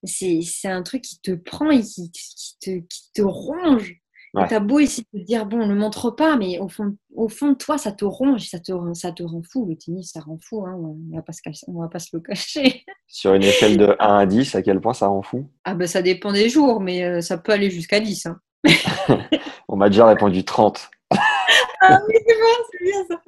c'est 0.03 0.41
un 0.66 0.82
truc 0.84 1.01
qui 1.01 1.20
te 1.22 1.32
prend 1.32 1.70
et 1.70 1.82
qui, 1.82 2.11
qui 2.11 2.57
te, 2.59 2.70
qui 2.88 3.11
te 3.13 3.22
ronge. 3.22 3.95
Ouais. 4.34 4.47
T'as 4.49 4.59
beau 4.59 4.80
essayer 4.80 5.05
de 5.13 5.20
te 5.20 5.24
dire, 5.26 5.45
bon, 5.45 5.59
ne 5.66 5.74
le 5.74 5.80
montre 5.80 6.11
pas, 6.11 6.36
mais 6.36 6.59
au 6.59 6.68
fond, 6.68 6.97
au 7.16 7.30
fond 7.30 7.51
de 7.51 7.55
toi, 7.57 7.78
ça 7.78 7.93
te 7.93 8.03
ronge, 8.03 8.41
ça 8.49 8.59
te, 8.59 8.74
rend- 8.74 8.93
ça 8.93 9.13
te 9.13 9.24
rend 9.24 9.41
fou. 9.49 9.66
Le 9.66 9.78
tennis, 9.78 10.11
ça 10.11 10.20
rend 10.20 10.38
fou, 10.41 10.66
hein, 10.66 10.74
on 10.78 10.82
va 11.16 11.22
on 11.68 11.82
va 11.82 11.88
pas 11.88 11.99
se 11.99 12.09
le 12.13 12.20
cacher. 12.20 12.84
Sur 13.07 13.34
une 13.34 13.43
échelle 13.43 13.78
de 13.78 13.95
1 13.99 14.18
à 14.18 14.26
10, 14.26 14.55
à 14.55 14.61
quel 14.61 14.82
point 14.82 14.93
ça 14.93 15.07
rend 15.07 15.22
fou? 15.22 15.49
Ah 15.63 15.74
ben 15.74 15.88
ça 15.88 16.01
dépend 16.01 16.34
des 16.34 16.49
jours, 16.49 16.82
mais 16.82 17.03
euh, 17.05 17.22
ça 17.22 17.38
peut 17.38 17.53
aller 17.53 17.70
jusqu'à 17.70 17.99
10. 18.01 18.26
Hein. 18.26 18.39
On 19.70 19.78
m'a 19.78 19.88
déjà 19.89 20.05
répondu 20.07 20.43
30. 20.43 20.89
Ah 21.82 21.99
oui, 22.07 22.16
c'est 22.28 22.36
bon, 22.36 22.63
c'est 22.72 22.84
bien 22.84 23.05
ça. 23.07 23.22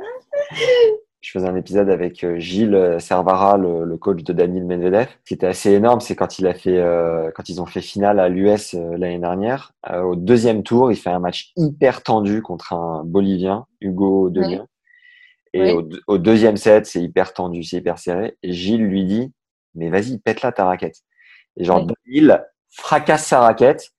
Je 1.22 1.32
faisais 1.32 1.48
un 1.48 1.56
épisode 1.56 1.90
avec 1.90 2.24
euh, 2.24 2.38
Gilles 2.40 2.76
euh, 2.76 3.00
Servara, 3.00 3.58
le, 3.58 3.84
le 3.84 3.98
coach 3.98 4.24
de 4.24 4.34
Daniel 4.34 4.66
Medvedev. 4.66 5.08
Ce 5.08 5.28
qui 5.28 5.34
était 5.34 5.48
assez 5.48 5.72
énorme, 5.72 6.00
c'est 6.00 6.16
quand 6.16 6.38
il 6.40 6.48
a 6.48 6.54
fait, 6.54 6.78
euh, 6.78 7.32
quand 7.36 7.50
ils 7.50 7.60
ont 7.62 7.66
fait 7.66 7.82
finale 7.82 8.20
à 8.20 8.30
l'US 8.30 8.76
euh, 8.76 8.98
l'année 8.98 9.20
dernière. 9.20 9.74
Euh, 9.90 10.02
au 10.04 10.16
deuxième 10.16 10.64
tour, 10.64 10.92
il 10.92 10.96
fait 10.96 11.10
un 11.10 11.20
match 11.20 11.52
hyper 11.56 12.04
tendu 12.04 12.42
contre 12.42 12.74
un 12.74 13.04
Bolivien, 13.04 13.66
Hugo 13.82 14.30
Delien. 14.30 14.68
Et 15.54 15.74
au, 15.74 15.90
au 16.06 16.18
deuxième 16.20 16.56
set, 16.56 16.86
c'est 16.86 17.02
hyper 17.02 17.34
tendu, 17.34 17.64
c'est 17.64 17.78
hyper 17.78 17.98
serré. 17.98 18.38
Et 18.44 18.52
Gilles 18.54 18.86
lui 18.86 19.06
dit, 19.06 19.34
mais 19.74 19.90
vas-y, 19.90 20.20
pète-la 20.20 20.52
ta 20.52 20.66
raquette. 20.66 20.98
Et 21.58 21.64
genre, 21.64 21.80
Ouais. 21.84 21.94
Daniel 22.06 22.46
fracasse 22.70 23.26
sa 23.26 23.40
raquette. 23.40 23.90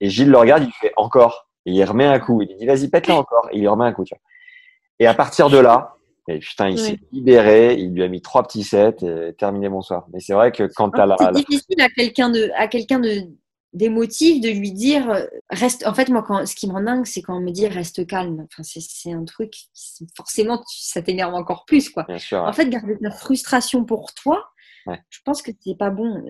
Et 0.00 0.08
Gilles 0.10 0.30
le 0.30 0.38
regarde, 0.38 0.64
il 0.64 0.72
fait 0.72 0.92
encore. 0.96 1.48
Et 1.66 1.72
il 1.72 1.84
remet 1.84 2.04
un 2.04 2.18
coup. 2.18 2.42
Il 2.42 2.56
dit, 2.56 2.66
vas-y, 2.66 2.88
pète-la 2.88 3.14
encore. 3.14 3.48
Et 3.52 3.58
il 3.58 3.68
remet 3.68 3.84
un 3.84 3.92
coup, 3.92 4.04
tu 4.04 4.14
vois. 4.14 4.20
Et 4.98 5.06
à 5.06 5.14
partir 5.14 5.50
de 5.50 5.58
là, 5.58 5.94
et 6.28 6.38
putain, 6.38 6.68
il 6.70 6.80
Ouais. 6.80 6.86
s'est 6.90 6.98
libéré, 7.12 7.74
il 7.74 7.92
lui 7.94 8.02
a 8.02 8.08
mis 8.08 8.22
trois 8.22 8.42
petits 8.42 8.62
sets 8.64 8.96
et 9.02 9.34
terminé 9.34 9.68
bonsoir. 9.68 10.06
Mais 10.12 10.20
c'est 10.20 10.32
vrai 10.32 10.52
que 10.52 10.64
quand 10.74 10.90
t'as 10.90 11.06
la, 11.06 11.16
C'est 11.18 11.32
difficile 11.46 11.80
à 11.80 11.88
quelqu'un 11.88 12.30
de, 12.30 12.50
à 12.56 12.66
quelqu'un 12.68 13.00
de 13.00 13.22
d'émotif 13.74 14.40
de 14.40 14.50
lui 14.50 14.70
dire 14.72 15.10
euh, 15.10 15.24
reste. 15.50 15.84
En 15.84 15.94
fait, 15.94 16.08
moi, 16.08 16.22
quand, 16.22 16.46
ce 16.46 16.54
qui 16.54 16.68
me 16.68 16.72
rend 16.74 16.82
dingue, 16.84 17.06
c'est 17.06 17.22
quand 17.22 17.36
on 17.36 17.40
me 17.40 17.50
dit 17.50 17.66
reste 17.66 18.06
calme. 18.06 18.46
Enfin, 18.48 18.62
c'est 18.62 19.12
un 19.12 19.24
truc. 19.24 19.52
Forcément, 20.16 20.58
tu- 20.58 20.64
ça 20.78 21.02
t'énerve 21.02 21.34
encore 21.34 21.64
plus, 21.64 21.90
quoi. 21.90 22.04
bien 22.04 22.18
sûr, 22.18 22.38
En 22.38 22.52
fait, 22.52 22.68
garder 22.70 22.94
de 22.94 23.02
la 23.02 23.10
frustration 23.10 23.84
pour 23.84 24.14
toi, 24.14 24.46
Ouais. 24.86 25.00
je 25.10 25.18
pense 25.24 25.42
que 25.42 25.50
c'est 25.60 25.76
pas 25.76 25.90
bon. 25.90 26.22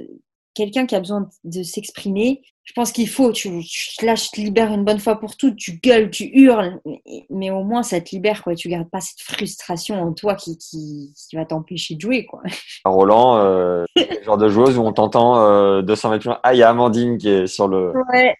Quelqu'un 0.54 0.86
qui 0.86 0.94
a 0.94 1.00
besoin 1.00 1.28
de 1.44 1.62
s'exprimer, 1.62 2.42
je 2.62 2.72
pense 2.74 2.92
qu'il 2.92 3.08
faut, 3.08 3.30
tu, 3.32 3.50
tu, 3.64 4.06
là, 4.06 4.14
je 4.14 4.28
te 4.30 4.40
libère 4.40 4.72
une 4.72 4.84
bonne 4.84 4.98
fois 5.00 5.16
pour 5.20 5.36
toutes, 5.36 5.56
tu 5.56 5.72
gueules, 5.82 6.10
tu 6.10 6.24
hurles, 6.32 6.80
mais, 6.86 7.02
mais 7.28 7.50
au 7.50 7.62
moins 7.64 7.82
ça 7.82 8.00
te 8.00 8.10
libère, 8.10 8.42
quoi. 8.42 8.54
Tu 8.54 8.68
gardes 8.68 8.88
pas 8.88 9.00
cette 9.00 9.20
frustration 9.20 10.00
en 10.00 10.12
toi 10.14 10.34
qui, 10.34 10.56
qui, 10.56 11.12
qui 11.28 11.36
va 11.36 11.44
t'empêcher 11.44 11.96
de 11.96 12.00
jouer, 12.00 12.24
quoi. 12.24 12.40
Roland, 12.84 13.36
euh, 13.38 13.84
le 13.96 14.22
genre 14.24 14.38
de 14.38 14.48
joueuse 14.48 14.78
où 14.78 14.82
on 14.82 14.92
t'entend 14.92 15.44
euh, 15.44 15.82
200 15.82 16.10
mètres 16.10 16.20
plus 16.22 16.28
loin. 16.28 16.40
Ah, 16.42 16.54
il 16.54 16.58
y 16.58 16.62
a 16.62 16.70
Amandine 16.70 17.18
qui 17.18 17.28
est 17.28 17.46
sur 17.46 17.68
le, 17.68 17.92
Ouais. 18.12 18.34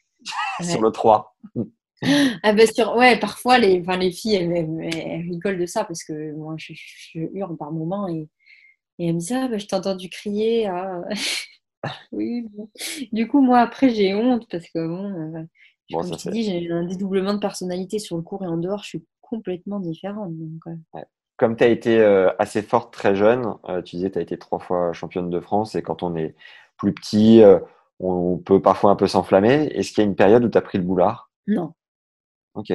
sur 0.63 0.81
le 0.81 0.91
3. 0.91 1.37
Ah 2.43 2.53
ben 2.53 2.67
sur, 2.71 2.97
ouais, 2.97 3.19
parfois 3.19 3.59
les, 3.59 3.81
enfin, 3.81 3.97
les 3.97 4.11
filles 4.11 4.35
elles, 4.37 4.53
elles- 4.53 4.97
elles 5.07 5.21
rigolent 5.31 5.59
de 5.59 5.65
ça 5.67 5.85
parce 5.85 6.05
que 6.05 6.33
moi 6.35 6.55
je, 6.59 6.75
je 6.75 7.21
hurle 7.33 7.57
par 7.57 7.73
moments 7.73 8.09
et, 8.09 8.29
et 8.99 9.07
elles 9.09 9.15
me 9.15 9.21
disent 9.21 9.33
ah 9.33 9.49
ben, 9.49 9.59
je 9.59 9.65
t'ai 9.67 9.77
entendu 9.77 10.11
crier 10.11 10.67
ah. 10.67 11.01
Oui 12.13 12.47
bon. 12.53 12.69
du 13.13 13.29
coup 13.29 13.41
moi 13.41 13.61
après 13.61 13.91
j'ai 13.91 14.15
honte 14.15 14.47
parce 14.51 14.69
que 14.69 14.87
bon, 14.87 15.37
euh, 15.37 15.43
Bon, 15.91 16.01
comme 16.01 16.17
tu 16.17 16.31
dis 16.31 16.45
j'ai 16.45 16.71
un 16.71 16.85
dédoublement 16.85 17.35
de 17.35 17.39
personnalité 17.39 17.99
sur 17.99 18.17
le 18.17 18.23
court 18.23 18.43
et 18.43 18.47
en 18.47 18.57
dehors 18.57 18.83
je 18.83 18.89
suis 18.89 19.05
complètement 19.21 19.81
différente 19.81 20.33
donc 20.37 20.77
Comme 21.37 21.57
tu 21.57 21.65
as 21.65 21.69
été 21.69 21.99
euh, 21.99 22.31
assez 22.39 22.63
forte 22.63 22.93
très 22.93 23.15
jeune, 23.15 23.55
euh, 23.69 23.83
tu 23.83 23.97
disais 23.97 24.11
tu 24.11 24.19
as 24.19 24.23
été 24.23 24.39
trois 24.39 24.59
fois 24.59 24.93
championne 24.93 25.31
de 25.31 25.41
France 25.41 25.75
et 25.75 25.83
quand 25.83 26.03
on 26.03 26.17
est 26.17 26.35
plus 26.77 26.93
petit, 26.95 27.43
euh, 27.43 27.59
on 28.01 28.39
peut 28.39 28.61
parfois 28.61 28.91
un 28.91 28.97
peu 28.97 29.07
s'enflammer. 29.07 29.67
Est-ce 29.75 29.91
qu'il 29.93 29.99
y 30.03 30.07
a 30.07 30.09
une 30.09 30.17
période 30.17 30.45
où 30.45 30.49
tu 30.49 30.59
as 30.59 30.63
pris 30.63 30.79
le 30.79 30.85
boulard? 30.85 31.31
Non 31.47 31.75
Ok. 32.55 32.73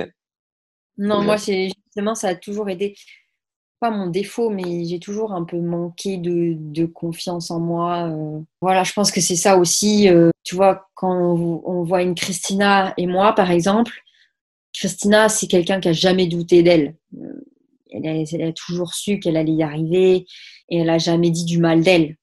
Non, 0.97 1.21
Déjà. 1.21 1.25
moi, 1.25 1.37
justement, 1.37 2.15
ça 2.15 2.29
a 2.29 2.35
toujours 2.35 2.69
été, 2.69 2.95
pas 3.79 3.91
mon 3.91 4.07
défaut, 4.07 4.49
mais 4.49 4.85
j'ai 4.85 4.99
toujours 4.99 5.33
un 5.33 5.43
peu 5.43 5.57
manqué 5.59 6.17
de, 6.17 6.53
de 6.57 6.85
confiance 6.85 7.51
en 7.51 7.59
moi. 7.59 8.09
euh. 8.09 8.39
Voilà, 8.61 8.83
je 8.83 8.93
pense 8.93 9.11
que 9.11 9.21
c'est 9.21 9.35
ça 9.35 9.57
aussi. 9.57 10.09
euh, 10.09 10.29
tu 10.43 10.55
vois, 10.55 10.89
quand 10.95 11.13
on, 11.15 11.83
voit 11.83 12.01
une 12.01 12.15
Christina 12.15 12.93
et 12.97 13.07
moi, 13.07 13.33
par 13.33 13.51
exemple, 13.51 13.93
Christina, 14.73 15.29
c'est 15.29 15.47
quelqu'un 15.47 15.79
qui 15.79 15.89
a 15.89 15.93
jamais 15.93 16.27
douté 16.27 16.63
d'elle. 16.63 16.95
Euh, 17.17 17.45
Elle 17.91 18.05
elle 18.31 18.41
a 18.43 18.53
toujours 18.53 18.93
su 18.93 19.19
qu'elle 19.19 19.37
allait 19.37 19.53
y 19.53 19.63
arriver 19.63 20.25
et 20.69 20.77
elle 20.79 20.89
a 20.89 20.97
jamais 20.97 21.31
dit 21.31 21.45
du 21.45 21.57
mal 21.59 21.81
d'elle. 21.81 22.17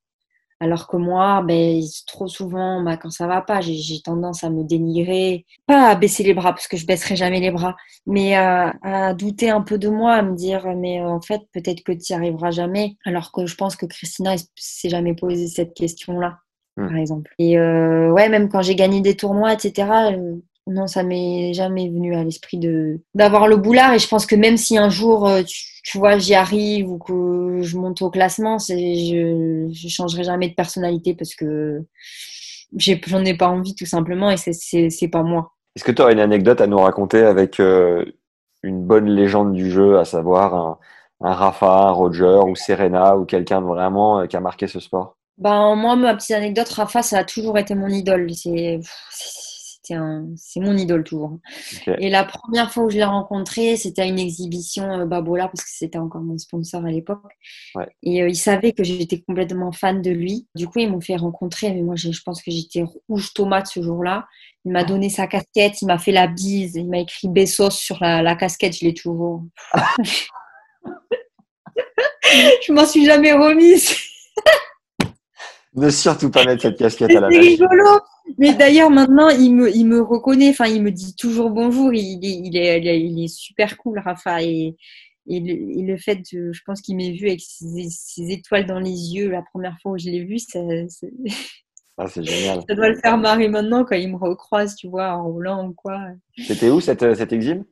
Alors 0.61 0.89
que 0.89 0.97
moi, 0.97 1.43
ben, 1.43 1.81
trop 2.07 2.29
souvent, 2.29 2.83
bah, 2.83 2.97
quand 2.97 3.11
ça 3.11 3.27
va 3.27 3.43
pas, 3.43 3.61
j'ai 3.61 4.01
tendance 4.03 4.43
à 4.43 4.51
me 4.51 4.65
dénigrer, 4.65 5.45
pas 5.67 5.91
à 5.91 5.95
baisser 5.97 6.23
les 6.23 6.33
bras 6.35 6.53
parce 6.53 6.67
que 6.69 6.77
je 6.77 6.87
baisserai 6.87 7.15
jamais 7.17 7.41
les 7.41 7.51
bras, 7.51 7.77
mais 8.07 8.35
à, 8.35 8.75
à 8.83 9.15
douter 9.15 9.51
un 9.51 9.61
peu 9.61 9.79
de 9.79 9.89
moi, 9.89 10.15
à 10.15 10.23
me 10.23 10.35
dire 10.35 10.67
mais 10.77 11.03
en 11.03 11.21
fait 11.21 11.43
peut-être 11.53 11.83
que 11.83 11.93
tu 11.93 12.13
n'y 12.13 12.17
arriveras 12.17 12.51
jamais. 12.53 12.97
Alors 13.05 13.33
que 13.33 13.47
je 13.47 13.55
pense 13.55 13.77
que 13.77 13.87
Christina 13.87 14.35
s'est 14.57 14.89
jamais 14.89 15.15
posé 15.15 15.47
cette 15.47 15.75
question-là, 15.75 16.39
Hmm. 16.79 16.89
par 16.89 16.97
exemple. 16.99 17.33
Et 17.39 17.59
euh, 17.59 18.11
ouais, 18.13 18.29
même 18.29 18.51
quand 18.51 18.61
j'ai 18.61 18.75
gagné 18.75 19.01
des 19.01 19.17
tournois, 19.17 19.55
etc. 19.55 19.91
non, 20.67 20.87
ça 20.87 21.03
m'est 21.03 21.53
jamais 21.55 21.89
venu 21.89 22.17
à 22.17 22.25
l'esprit 22.25 22.59
de 22.59 23.01
d'avoir 23.15 23.47
le 23.47 23.57
boulard. 23.57 23.95
Et 23.95 23.99
je 23.99 24.09
pense 24.09 24.27
que 24.27 24.35
même 24.35 24.57
si 24.57 24.77
un 24.77 24.89
jour, 24.89 25.29
euh, 25.29 25.43
tu, 25.43 25.65
tu 25.85 25.99
vois, 25.99 26.19
j'y 26.19 26.35
arrive 26.35 26.91
ou 26.91 26.99
que 26.99 27.61
je 27.63 27.77
monte 27.77 28.03
au 28.03 28.11
classement, 28.11 28.59
je 28.59 29.69
je 29.73 29.89
changerai 29.89 30.25
jamais 30.25 30.49
de 30.49 30.55
personnalité 30.55 31.15
parce 31.15 31.35
que 31.35 31.85
j'en 32.77 33.25
ai 33.25 33.37
pas 33.37 33.49
envie 33.49 33.75
tout 33.75 33.87
simplement 33.87 34.31
et 34.31 34.37
c'est 34.37 34.53
c'est 34.53 34.91
c'est 34.91 35.09
pas 35.09 35.23
moi. 35.23 35.53
Est-ce 35.77 35.85
que 35.85 35.93
tu 35.93 36.03
aurais 36.03 36.15
une 36.15 36.21
anecdote 36.21 36.61
à 36.61 36.67
nous 36.67 36.79
raconter 36.79 37.21
avec 37.21 37.61
euh, 37.61 38.05
une 38.63 38.83
bonne 38.85 39.09
légende 39.09 39.53
du 39.53 39.71
jeu, 39.71 39.99
à 39.99 40.05
savoir 40.05 40.55
un, 40.55 40.79
un 41.21 41.33
Rafa, 41.33 41.89
un 41.89 41.91
Roger 41.91 42.41
ou 42.47 42.57
Serena 42.57 43.17
ou 43.17 43.25
quelqu'un 43.25 43.61
vraiment 43.61 44.21
euh, 44.21 44.27
qui 44.27 44.37
a 44.37 44.41
marqué 44.41 44.67
ce 44.67 44.81
sport? 44.81 45.17
Ben, 45.39 45.77
moi, 45.77 45.97
ma 45.97 46.15
petite 46.17 46.31
anecdote, 46.31 46.69
Rafa, 46.71 47.03
ça 47.03 47.19
a 47.19 47.25
toujours 47.25 47.59
été 47.59 47.75
mon 47.75 47.89
idole. 47.89 48.33
C'est, 48.33 48.81
un, 49.95 50.27
c'est 50.37 50.61
mon 50.61 50.77
idole 50.77 51.05
toujours. 51.05 51.39
Et 51.99 52.11
la 52.11 52.25
première 52.25 52.73
fois 52.73 52.85
où 52.85 52.91
je 52.91 52.97
l'ai 52.97 53.05
rencontré, 53.05 53.77
c'était 53.77 54.03
à 54.03 54.05
une 54.07 54.19
exhibition 54.19 55.01
euh, 55.01 55.05
Babola, 55.07 55.49
parce 55.49 55.65
que 55.65 55.71
c'était 55.71 55.99
encore 55.99 56.23
mon 56.23 56.39
sponsor 56.39 56.85
à 56.85 56.91
l'époque. 56.91 57.23
Ouais. 57.75 57.89
Et 58.03 58.23
euh, 58.23 58.29
il 58.29 58.37
savait 58.37 58.73
que 58.73 58.85
j'étais 58.85 59.21
complètement 59.21 59.73
fan 59.73 60.03
de 60.03 60.11
lui. 60.11 60.47
Du 60.55 60.67
coup, 60.67 60.79
ils 60.81 60.91
m'ont 60.91 61.01
fait 61.01 61.17
rencontrer, 61.17 61.73
mais 61.73 61.83
moi, 61.83 61.97
je 61.97 62.11
pense 62.25 62.43
que 62.43 62.51
j'étais 62.51 62.85
rouge 63.09 63.33
tomate 63.35 63.67
ce 63.67 63.83
jour-là. 63.83 64.27
Il 64.65 64.73
m'a 64.73 64.85
donné 64.85 65.09
sa 65.11 65.27
casquette, 65.27 65.81
il 65.81 65.87
m'a 65.87 65.99
fait 65.99 66.13
la 66.13 66.27
bise, 66.27 66.75
il 66.75 66.89
m'a 66.89 66.99
écrit 66.99 67.29
Bessos 67.29 67.71
sur 67.71 67.99
la, 68.01 68.23
la 68.23 68.35
casquette, 68.35 68.77
je 68.77 68.85
l'ai 68.85 68.95
toujours. 68.95 69.45
je 72.67 72.73
m'en 72.73 72.87
suis 72.87 73.05
jamais 73.05 73.33
remise. 73.33 73.95
Ne 75.77 75.91
surtout 75.91 76.31
pas 76.31 76.45
mettre 76.45 76.63
cette 76.63 76.79
casquette 76.79 77.15
à 77.15 77.21
la 77.21 77.31
C'est 77.31 77.39
rigolo. 77.39 78.01
Mais 78.39 78.55
d'ailleurs, 78.55 78.91
maintenant, 78.91 79.29
il 79.29 79.55
me, 79.55 79.71
il 79.75 79.85
me 79.87 80.01
reconnaît. 80.01 80.51
Enfin, 80.51 80.67
il 80.67 80.83
me 80.83 80.91
dit 80.91 81.15
toujours 81.15 81.51
bonjour. 81.51 81.93
Il, 81.93 82.25
est- 82.25 82.29
il, 82.45 82.57
est, 82.57 82.81
il, 82.81 82.89
est, 82.89 83.01
il 83.01 83.25
est 83.25 83.29
super 83.29 83.77
cool, 83.77 83.99
Rafa. 83.99 84.43
Et, 84.43 84.75
et, 85.29 85.41
le, 85.41 85.79
et 85.79 85.83
le 85.83 85.97
fait, 85.99 86.17
de, 86.33 86.53
je 86.53 86.63
pense 86.65 86.81
qu'il 86.81 86.97
m'ait 86.97 87.13
vu 87.13 87.27
avec 87.29 87.41
ses, 87.41 87.89
ses 87.91 88.31
étoiles 88.31 88.67
dans 88.67 88.79
les 88.79 88.91
yeux 89.15 89.29
la 89.31 89.43
première 89.43 89.77
fois 89.83 89.93
où 89.93 89.99
je 89.99 90.07
l'ai 90.07 90.25
vu, 90.25 90.39
ça, 90.39 90.61
Ah, 91.99 92.07
c'est 92.09 92.23
génial. 92.25 92.63
ça 92.69 92.75
doit 92.75 92.89
le 92.89 92.97
faire 92.97 93.19
marrer 93.19 93.49
maintenant 93.49 93.85
quand 93.85 93.97
il 93.97 94.11
me 94.11 94.17
recroise, 94.17 94.77
tu 94.77 94.89
vois, 94.89 95.13
en 95.17 95.25
roulant 95.31 95.69
ou 95.69 95.73
quoi. 95.75 96.01
C'était 96.39 96.71
où 96.71 96.81
cette, 96.81 97.15
cette 97.15 97.33
exhibe 97.33 97.65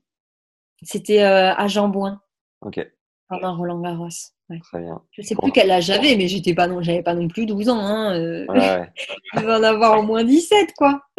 C'était 0.83 1.23
euh, 1.23 1.55
à 1.55 1.69
Jambouin, 1.69 2.21
Ok, 2.61 2.81
pendant 3.29 3.57
Roland 3.57 3.81
Garros. 3.81 4.09
Ouais. 4.51 4.61
très 4.61 4.81
bien. 4.81 5.01
Je 5.13 5.23
sais 5.23 5.35
plus 5.35 5.53
quel 5.53 5.71
âge 5.71 5.87
j'avais, 5.87 6.17
mais 6.17 6.29
j'étais 6.29 6.55
pas 6.55 6.67
non, 6.67 6.83
j'avais 6.83 7.03
pas 7.03 7.15
non 7.15 7.29
plus 7.29 7.47
12 7.47 7.69
ans. 7.71 7.79
Hein. 7.81 8.15
euh, 8.15 8.45
Ouais, 8.49 8.59
ouais. 8.59 8.93
Je 9.35 9.41
devais 9.41 9.55
en 9.55 9.63
avoir 9.63 9.99
au 9.99 10.03
moins 10.03 10.23
17, 10.25 10.73
quoi. 10.77 11.01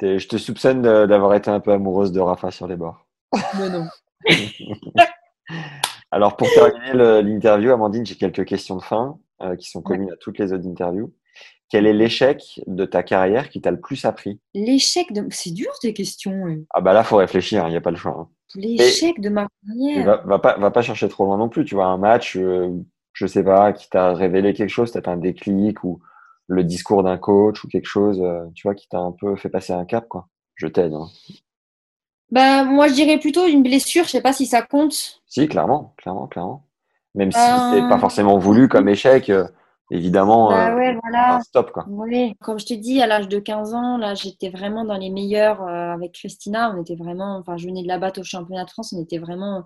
Je 0.00 0.26
te 0.28 0.36
soupçonne 0.36 0.82
d'avoir 0.82 1.34
été 1.34 1.50
un 1.50 1.60
peu 1.60 1.72
amoureuse 1.72 2.12
de 2.12 2.20
Rafa 2.20 2.50
sur 2.50 2.66
les 2.68 2.76
bords. 2.76 3.06
Mais 3.58 3.68
non. 3.70 3.86
Alors, 6.10 6.36
pour 6.36 6.48
terminer 6.52 7.22
l'interview, 7.22 7.72
Amandine, 7.72 8.06
j'ai 8.06 8.14
quelques 8.16 8.44
questions 8.44 8.76
de 8.76 8.82
fin 8.82 9.18
euh, 9.42 9.56
qui 9.56 9.68
sont 9.70 9.82
communes 9.82 10.10
à 10.12 10.16
toutes 10.16 10.38
les 10.38 10.52
autres 10.52 10.66
interviews. 10.68 11.12
Quel 11.68 11.86
est 11.86 11.92
l'échec 11.92 12.60
de 12.68 12.84
ta 12.84 13.02
carrière 13.02 13.48
qui 13.48 13.60
t'a 13.60 13.72
le 13.72 13.80
plus 13.80 14.04
appris? 14.04 14.40
L'échec 14.54 15.12
de. 15.12 15.26
C'est 15.30 15.50
dur 15.52 15.70
tes 15.80 15.92
questions. 15.92 16.46
hein. 16.46 16.58
Ah 16.70 16.80
bah 16.80 16.92
là, 16.92 17.02
faut 17.02 17.16
réfléchir, 17.16 17.66
il 17.66 17.70
n'y 17.70 17.76
a 17.76 17.80
pas 17.80 17.90
le 17.90 17.96
choix. 17.96 18.16
hein. 18.16 18.28
L'échec 18.54 19.20
de 19.20 19.28
ma 19.28 19.48
carrière. 19.66 20.06
va, 20.06 20.16
va 20.24 20.38
pas, 20.38 20.56
va 20.58 20.70
pas 20.70 20.82
chercher 20.82 21.08
trop 21.08 21.24
loin 21.24 21.36
non 21.36 21.48
plus. 21.48 21.64
Tu 21.64 21.74
vois, 21.74 21.86
un 21.86 21.98
match, 21.98 22.36
euh, 22.36 22.70
je 23.12 23.26
sais 23.26 23.42
pas, 23.44 23.72
qui 23.72 23.88
t'a 23.90 24.12
révélé 24.14 24.54
quelque 24.54 24.70
chose, 24.70 24.92
peut-être 24.92 25.08
un 25.08 25.16
déclic 25.16 25.82
ou 25.84 26.00
le 26.48 26.62
discours 26.64 27.02
d'un 27.02 27.18
coach 27.18 27.64
ou 27.64 27.68
quelque 27.68 27.86
chose, 27.88 28.20
euh, 28.22 28.44
tu 28.54 28.66
vois, 28.68 28.74
qui 28.74 28.88
t'a 28.88 28.98
un 28.98 29.12
peu 29.12 29.36
fait 29.36 29.48
passer 29.48 29.72
un 29.72 29.84
cap, 29.84 30.06
quoi. 30.08 30.28
Je 30.54 30.68
t'aide. 30.68 30.94
hein. 30.94 31.08
Bah, 32.30 32.64
moi, 32.64 32.88
je 32.88 32.94
dirais 32.94 33.18
plutôt 33.18 33.46
une 33.46 33.62
blessure. 33.62 34.04
Je 34.04 34.10
sais 34.10 34.20
pas 34.22 34.32
si 34.32 34.46
ça 34.46 34.62
compte. 34.62 35.22
Si, 35.26 35.48
clairement, 35.48 35.94
clairement, 35.96 36.26
clairement. 36.26 36.64
Même 37.14 37.32
si 37.32 37.38
Euh, 37.38 37.70
c'est 37.70 37.88
pas 37.88 37.98
forcément 37.98 38.38
voulu 38.38 38.68
comme 38.68 38.88
échec, 38.88 39.30
euh, 39.30 39.46
évidemment, 39.90 40.48
Bah 40.48 40.72
euh, 40.72 40.76
ouais, 40.76 40.98
voilà. 41.02 41.36
un 41.36 41.40
stop, 41.40 41.70
quoi. 41.72 41.84
Oui, 41.88 42.34
comme 42.40 42.58
je 42.58 42.66
te 42.66 42.74
dis, 42.74 43.00
à 43.02 43.06
l'âge 43.06 43.28
de 43.28 43.38
15 43.38 43.74
ans, 43.74 43.96
là, 43.98 44.14
j'étais 44.14 44.50
vraiment 44.50 44.84
dans 44.84 44.96
les 44.96 45.10
meilleurs 45.10 45.62
euh, 45.62 45.92
avec 45.94 46.12
Christina. 46.12 46.74
On 46.76 46.80
était 46.80 46.96
vraiment, 46.96 47.36
enfin, 47.38 47.56
je 47.56 47.66
venais 47.66 47.82
de 47.82 47.88
la 47.88 47.98
battre 47.98 48.20
au 48.20 48.24
championnat 48.24 48.64
de 48.64 48.70
France, 48.70 48.92
on 48.96 49.02
était 49.02 49.18
vraiment 49.18 49.64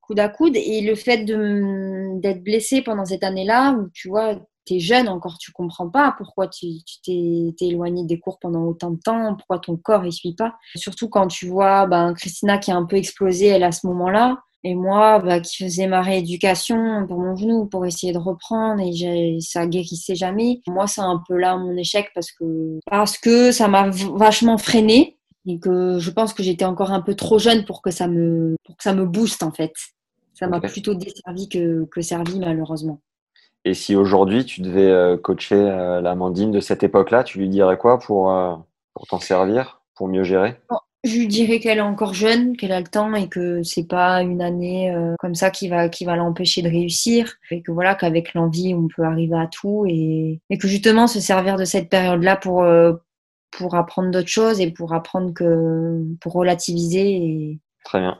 coude 0.00 0.20
à 0.20 0.28
coude. 0.28 0.56
Et 0.56 0.80
le 0.80 0.94
fait 0.94 1.24
d'être 1.24 2.42
blessée 2.42 2.82
pendant 2.82 3.04
cette 3.04 3.24
année-là, 3.24 3.72
où 3.72 3.88
tu 3.92 4.08
vois, 4.08 4.36
tu 4.66 4.74
es 4.74 4.78
jeune 4.80 5.08
encore, 5.08 5.38
tu 5.38 5.52
comprends 5.52 5.88
pas 5.88 6.14
pourquoi 6.16 6.48
tu 6.48 6.66
t'es 7.04 7.52
éloigné 7.60 8.04
des 8.04 8.18
cours 8.18 8.38
pendant 8.38 8.62
autant 8.62 8.90
de 8.90 9.00
temps, 9.00 9.34
pourquoi 9.36 9.58
ton 9.58 9.76
corps 9.76 10.02
ne 10.02 10.10
suit 10.10 10.34
pas. 10.34 10.54
Surtout 10.76 11.08
quand 11.08 11.26
tu 11.26 11.46
vois 11.48 11.86
ben, 11.86 12.14
Christina 12.14 12.58
qui 12.58 12.70
a 12.70 12.76
un 12.76 12.84
peu 12.84 12.96
explosé, 12.96 13.46
elle, 13.46 13.64
à 13.64 13.72
ce 13.72 13.86
moment-là. 13.88 14.38
Et 14.64 14.74
moi, 14.74 15.18
bah, 15.18 15.40
qui 15.40 15.64
faisais 15.64 15.88
ma 15.88 16.02
rééducation 16.02 17.06
pour 17.08 17.18
mon 17.18 17.34
genou, 17.34 17.66
pour 17.66 17.84
essayer 17.84 18.12
de 18.12 18.18
reprendre, 18.18 18.80
et 18.80 19.38
ça 19.40 19.66
guérissait 19.66 20.14
jamais. 20.14 20.60
Moi, 20.68 20.86
c'est 20.86 21.00
un 21.00 21.20
peu 21.26 21.36
là 21.36 21.56
mon 21.56 21.76
échec 21.76 22.10
parce 22.14 22.30
que, 22.30 22.78
parce 22.86 23.18
que 23.18 23.50
ça 23.50 23.66
m'a 23.66 23.90
vachement 23.90 24.58
freiné 24.58 25.18
et 25.46 25.58
que 25.58 25.98
je 25.98 26.10
pense 26.10 26.32
que 26.32 26.44
j'étais 26.44 26.64
encore 26.64 26.92
un 26.92 27.00
peu 27.00 27.16
trop 27.16 27.40
jeune 27.40 27.64
pour 27.64 27.82
que 27.82 27.90
ça 27.90 28.06
me, 28.06 28.56
pour 28.64 28.76
que 28.76 28.84
ça 28.84 28.94
me 28.94 29.04
booste, 29.04 29.42
en 29.42 29.50
fait. 29.50 29.72
Ça 30.34 30.46
m'a 30.46 30.60
plutôt 30.60 30.94
desservi 30.94 31.48
que, 31.48 31.84
que 31.86 32.00
servi, 32.00 32.38
malheureusement. 32.38 33.00
Et 33.64 33.74
si 33.74 33.94
aujourd'hui 33.94 34.44
tu 34.44 34.60
devais 34.60 34.90
euh, 34.90 35.16
coacher 35.16 35.54
euh, 35.54 36.00
l'Amandine 36.00 36.50
de 36.50 36.60
cette 36.60 36.82
époque-là, 36.82 37.22
tu 37.22 37.38
lui 37.38 37.48
dirais 37.48 37.76
quoi 37.76 37.98
pour, 37.98 38.32
euh, 38.32 38.56
pour 38.94 39.06
t'en 39.06 39.20
servir, 39.20 39.82
pour 39.94 40.08
mieux 40.08 40.24
gérer? 40.24 40.60
Je 41.04 41.18
lui 41.18 41.26
dirais 41.26 41.58
qu'elle 41.58 41.78
est 41.78 41.80
encore 41.80 42.14
jeune, 42.14 42.56
qu'elle 42.56 42.70
a 42.70 42.78
le 42.78 42.86
temps 42.86 43.12
et 43.14 43.28
que 43.28 43.62
c'est 43.64 43.88
pas 43.88 44.22
une 44.22 44.40
année 44.40 44.94
euh, 44.94 45.14
comme 45.18 45.34
ça 45.34 45.50
qui 45.50 45.68
va, 45.68 45.88
qui 45.88 46.04
va 46.04 46.14
l'empêcher 46.14 46.62
de 46.62 46.68
réussir. 46.68 47.34
Et 47.50 47.60
que 47.60 47.72
voilà, 47.72 47.96
qu'avec 47.96 48.34
l'envie, 48.34 48.72
on 48.72 48.86
peut 48.86 49.02
arriver 49.02 49.36
à 49.36 49.48
tout. 49.48 49.84
Et, 49.88 50.40
et 50.48 50.58
que 50.58 50.68
justement, 50.68 51.08
se 51.08 51.18
servir 51.18 51.56
de 51.56 51.64
cette 51.64 51.88
période-là 51.88 52.36
pour, 52.36 52.62
euh, 52.62 52.92
pour 53.50 53.74
apprendre 53.74 54.12
d'autres 54.12 54.28
choses 54.28 54.60
et 54.60 54.70
pour 54.70 54.94
apprendre 54.94 55.34
que, 55.34 56.04
pour 56.20 56.34
relativiser. 56.34 57.16
Et 57.16 57.58
Très 57.84 57.98
bien. 57.98 58.16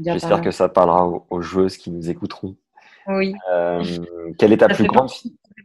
J'espère 0.00 0.38
là. 0.38 0.40
que 0.40 0.50
ça 0.50 0.70
parlera 0.70 1.06
aux, 1.06 1.26
aux 1.28 1.40
joueuses 1.42 1.76
qui 1.76 1.90
nous 1.90 2.08
écouteront. 2.08 2.56
Oui. 3.06 3.34
Euh, 3.52 3.82
quelle 4.38 4.52
est 4.52 4.58
ta 4.58 4.68
Ça 4.68 4.74
plus 4.74 4.86
grande 4.86 5.10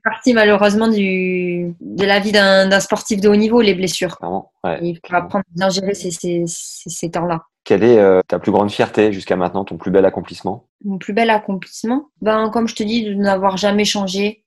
partie, 0.03 0.33
malheureusement 0.33 0.87
du, 0.87 1.73
de 1.79 2.05
la 2.05 2.19
vie 2.19 2.31
d'un 2.31 2.79
sportif 2.79 3.21
de 3.21 3.29
haut 3.29 3.35
niveau, 3.35 3.61
les 3.61 3.73
blessures. 3.73 4.17
Clairement, 4.17 4.51
ouais, 4.63 4.79
Et 4.81 4.89
il 4.89 4.95
faut 4.95 5.15
apprendre 5.15 5.45
à 5.47 5.55
bien 5.55 5.69
gérer 5.69 5.93
ces, 5.93 6.11
ces, 6.11 6.43
ces, 6.47 6.89
ces 6.89 7.11
temps-là. 7.11 7.43
Quelle 7.63 7.83
est 7.83 7.99
euh, 7.99 8.21
ta 8.27 8.39
plus 8.39 8.51
grande 8.51 8.71
fierté 8.71 9.13
jusqu'à 9.13 9.35
maintenant, 9.35 9.63
ton 9.63 9.77
plus 9.77 9.91
bel 9.91 10.05
accomplissement? 10.05 10.65
Mon 10.83 10.97
plus 10.97 11.13
bel 11.13 11.29
accomplissement, 11.29 12.09
ben, 12.21 12.49
comme 12.49 12.67
je 12.67 12.75
te 12.75 12.83
dis, 12.83 13.03
de 13.03 13.13
n'avoir 13.13 13.57
jamais 13.57 13.85
changé, 13.85 14.43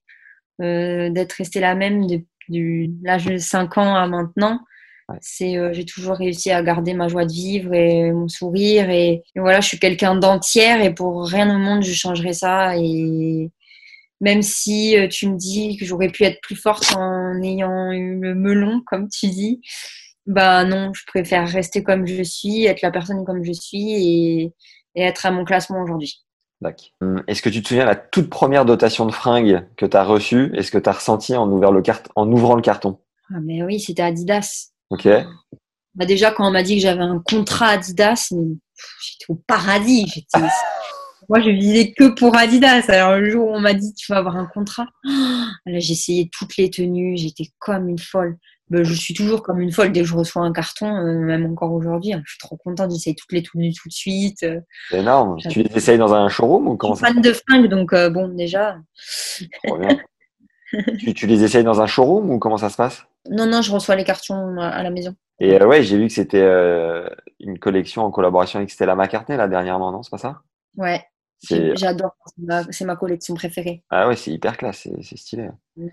euh, 0.61 1.11
d'être 1.11 1.35
restée 1.35 1.61
la 1.61 1.75
même 1.75 2.07
de, 2.07 2.21
l'âge 3.03 3.27
de 3.27 3.37
5 3.39 3.79
ans 3.79 3.95
à 3.95 4.07
maintenant. 4.07 4.61
Ouais. 5.09 5.19
C'est, 5.21 5.57
euh, 5.57 5.73
j'ai 5.73 5.85
toujours 5.85 6.17
réussi 6.17 6.51
à 6.51 6.63
garder 6.63 6.95
ma 6.95 7.09
joie 7.09 7.25
de 7.25 7.33
vivre 7.33 7.73
et 7.75 8.11
mon 8.13 8.29
sourire. 8.29 8.91
Et, 8.91 9.23
et 9.37 9.41
voilà, 9.41 9.61
je 9.61 9.69
suis 9.69 9.79
quelqu'un 9.79 10.15
d'entière 10.15 10.83
et 10.83 10.93
pour 10.93 11.25
rien 11.25 11.55
au 11.55 11.59
monde, 11.59 11.85
je 11.85 11.93
changerais 11.93 12.33
ça. 12.33 12.77
Et 12.77 13.51
même 14.23 14.41
si 14.41 14.97
euh, 14.97 15.09
tu 15.09 15.29
me 15.29 15.37
dis 15.37 15.77
que 15.77 15.85
j'aurais 15.85 16.09
pu 16.09 16.23
être 16.25 16.41
plus 16.41 16.57
forte 16.57 16.95
en 16.97 17.43
ayant 17.43 17.91
eu 17.93 18.19
le 18.21 18.35
melon, 18.35 18.81
comme 18.87 19.09
tu 19.09 19.27
dis, 19.27 19.61
bah 20.27 20.65
non, 20.65 20.93
je 20.95 21.03
préfère 21.07 21.47
rester 21.49 21.83
comme 21.83 22.07
je 22.07 22.23
suis, 22.23 22.65
être 22.65 22.81
la 22.83 22.93
personne 22.93 23.25
comme 23.27 23.45
je 23.45 23.53
suis 23.53 23.91
et, 23.93 24.43
et 24.95 25.03
être 25.03 25.27
à 25.27 25.33
mon 25.33 25.45
classement 25.45 25.83
aujourd'hui. 25.83 26.23
Hum, 27.01 27.25
Est-ce 27.27 27.43
que 27.43 27.49
tu 27.49 27.61
te 27.61 27.67
souviens 27.69 27.83
de 27.83 27.89
la 27.89 27.97
toute 27.97 28.31
première 28.31 28.65
dotation 28.65 29.05
de 29.05 29.11
fringues 29.11 29.67
que 29.77 29.85
tu 29.85 29.97
as 29.97 30.05
reçue 30.05 30.53
et 30.55 30.63
ce 30.63 30.71
que 30.71 30.79
tu 30.79 30.89
as 30.89 30.93
ressenti 30.93 31.35
en, 31.35 31.51
ouvert 31.51 31.73
le 31.73 31.83
cart- 31.83 32.03
en 32.15 32.31
ouvrant 32.31 32.55
le 32.55 32.63
carton? 32.63 33.01
Ah, 33.35 33.41
mais 33.43 33.65
oui, 33.65 33.81
c'était 33.81 34.03
Adidas. 34.03 34.69
Ok? 34.91 35.09
Bah 35.97 36.07
déjà, 36.07 36.31
quand 36.31 36.47
on 36.49 36.53
m'a 36.53 36.63
dit 36.63 36.77
que 36.77 36.83
j'avais 36.83 37.03
un 37.03 37.21
contrat 37.29 37.71
Adidas, 37.71 38.29
j'étais 38.31 39.25
au 39.29 39.35
paradis. 39.35 40.07
J'étais... 40.07 40.39
Moi, 41.29 41.41
je 41.41 41.51
vivais 41.51 41.93
que 41.93 42.09
pour 42.15 42.37
Adidas. 42.37 42.85
Alors, 42.89 43.19
le 43.19 43.31
jour 43.31 43.49
où 43.49 43.53
on 43.55 43.61
m'a 43.61 43.75
dit 43.75 43.95
tu 43.95 44.13
vas 44.13 44.19
avoir 44.19 44.37
un 44.37 44.47
contrat, 44.47 44.87
là, 45.05 45.79
j'ai 45.79 45.93
essayé 45.93 46.31
toutes 46.37 46.57
les 46.57 46.71
tenues. 46.71 47.17
J'étais 47.17 47.47
comme 47.59 47.89
une 47.89 47.99
folle. 47.99 48.37
Ben, 48.71 48.85
je 48.85 48.95
suis 48.95 49.13
toujours 49.13 49.43
comme 49.43 49.61
une 49.61 49.71
folle 49.71 49.93
dès 49.93 50.01
que 50.01 50.07
je 50.07 50.15
reçois 50.15 50.43
un 50.43 50.53
carton, 50.53 50.87
euh, 50.97 51.19
même 51.19 51.45
encore 51.45 51.73
aujourd'hui. 51.73 52.15
hein. 52.15 52.23
Je 52.25 52.31
suis 52.33 52.39
trop 52.39 52.57
contente. 52.57 52.91
J'essaye 52.91 53.15
toutes 53.15 53.33
les 53.33 53.43
tenues 53.43 53.73
tout 53.75 53.89
de 53.89 53.93
suite. 53.93 54.43
Euh, 54.45 54.61
C'est 54.91 55.01
énorme. 55.01 55.37
Tu 55.51 55.63
les 55.63 55.77
essayes 55.77 55.99
dans 55.99 56.15
un 56.15 56.29
showroom 56.29 56.69
ou 56.69 56.77
comment 56.77 56.95
je 56.95 57.05
suis 57.05 57.13
fan 57.13 57.23
de 57.23 57.33
fringues, 57.33 57.69
donc 57.69 57.93
euh, 57.93 58.09
bon, 58.09 58.29
déjà. 58.29 58.77
passe 59.63 59.79
bien 59.79 59.99
tu, 60.99 61.13
tu 61.13 61.27
les 61.27 61.45
essayes 61.45 61.65
dans 61.65 61.83
un 61.83 61.87
showroom 61.87 62.31
ou 62.31 62.39
comment 62.39 62.57
ça 62.57 62.71
se 62.71 62.77
passe? 62.77 63.05
Non, 63.31 63.45
non, 63.47 63.61
je 63.61 63.71
reçois 63.73 63.95
les 63.95 64.05
cartons 64.05 64.57
à, 64.59 64.69
à 64.69 64.83
la 64.83 64.91
maison. 64.91 65.15
Et 65.39 65.63
ouais, 65.63 65.83
j'ai 65.83 65.99
vu 65.99 66.07
que 66.07 66.13
c'était 66.15 66.49
une 67.41 67.59
collection 67.59 68.03
en 68.03 68.11
collaboration 68.11 68.59
avec 68.59 68.71
Stella 68.71 68.95
McCartney 68.97 69.37
là 69.37 69.49
dernièrement, 69.49 69.93
non? 69.93 70.03
C'est 70.03 70.11
pas 70.11 70.17
ça? 70.19 70.41
Ouais, 70.79 71.05
j'adore. 71.43 72.17
C'est 72.71 72.85
ma, 72.85 72.97
collection 72.97 73.35
préférée. 73.35 73.83
ah 73.91 74.09
ouais, 74.09 74.17
c'est 74.17 74.31
hyper 74.31 74.57
classe, 74.57 74.81
c'est 74.85 75.03
c'est 75.03 75.17
stylé. 75.17 75.49
Ouais. 75.77 75.91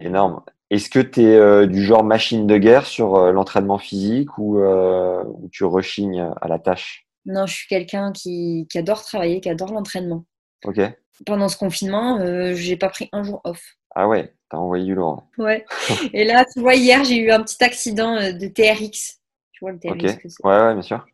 Énorme. 0.00 0.42
Est-ce 0.70 0.88
que 0.88 1.00
tu 1.00 1.22
es 1.22 1.66
du 1.66 1.82
genre 1.82 2.04
machine 2.04 2.46
de 2.46 2.56
guerre 2.56 2.86
sur 2.86 3.16
euh, 3.16 3.32
l'entraînement 3.32 3.78
physique 3.78 4.38
ou, 4.38 4.58
euh, 4.58 5.24
ou 5.24 5.48
tu 5.50 5.64
rechignes 5.64 6.30
à 6.40 6.48
la 6.48 6.58
tâche? 6.58 7.06
Non, 7.26 7.46
je 7.46 7.54
suis 7.54 7.68
quelqu'un 7.68 8.12
qui, 8.12 8.66
qui 8.70 8.78
adore 8.78 9.02
travailler, 9.02 9.40
qui 9.40 9.50
adore 9.50 9.72
l'entraînement. 9.72 10.24
Ok. 10.64 10.80
Pendant 11.26 11.48
ce 11.48 11.56
confinement, 11.56 12.18
euh, 12.18 12.54
j'ai 12.54 12.76
pas 12.76 12.88
pris 12.88 13.08
un 13.12 13.22
jour 13.22 13.40
off. 13.44 13.60
Ah 13.94 14.08
ouais, 14.08 14.34
t'as 14.48 14.56
envoyé 14.56 14.84
du 14.84 14.94
lourd. 14.94 15.26
Ouais. 15.38 15.64
Et 16.14 16.24
là, 16.24 16.44
tu 16.52 16.60
vois, 16.60 16.74
hier, 16.74 17.04
j'ai 17.04 17.18
eu 17.18 17.30
un 17.30 17.42
petit 17.42 17.62
accident 17.62 18.16
euh, 18.16 18.32
de 18.32 18.46
TRX. 18.46 19.20
Tu 19.52 19.64
vois 19.64 19.72
le 19.72 19.78
TRX 19.78 20.14
Ok. 20.14 20.22
que 20.22 20.28
Ouais, 20.48 20.66
ouais, 20.66 20.72
bien 20.74 20.82
sûr. 20.82 21.04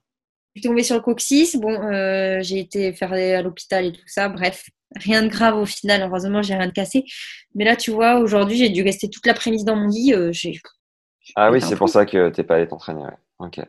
Suis 0.57 0.63
tombée 0.63 0.83
sur 0.83 0.97
le 0.97 1.03
coccyx. 1.03 1.57
Bon, 1.57 1.71
euh, 1.71 2.39
j'ai 2.41 2.59
été 2.61 2.95
faire 2.95 3.13
à 3.13 3.43
l'hôpital 3.43 3.85
et 3.85 3.93
tout 3.93 4.01
ça. 4.07 4.31
Bref, 4.31 4.65
rien 4.95 5.23
de 5.23 5.29
grave 5.29 5.55
au 5.59 5.67
final. 5.67 6.01
Heureusement, 6.01 6.41
j'ai 6.41 6.55
rien 6.55 6.67
de 6.69 6.73
cassé. 6.73 7.05
Mais 7.55 7.67
là, 7.67 7.77
tu 7.77 7.91
vois, 7.91 8.19
aujourd'hui, 8.21 8.57
j'ai 8.57 8.71
dû 8.71 8.83
rester 8.83 9.11
toute 9.11 9.27
l'après-midi 9.27 9.65
dans 9.65 9.77
mon 9.77 9.89
lit. 9.89 10.15
euh, 10.15 10.33
j'ai- 10.33 10.59
Ah 11.35 11.51
oui, 11.51 11.61
c'est 11.61 11.77
pour 11.77 11.91
ça 11.91 12.07
que 12.07 12.31
t'es 12.31 12.43
pas 12.43 12.55
allé 12.57 12.67
t'entraîner. 12.69 13.03
Ouais. 13.03 13.11
Ok. 13.39 13.61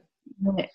Ouais. 0.45 0.69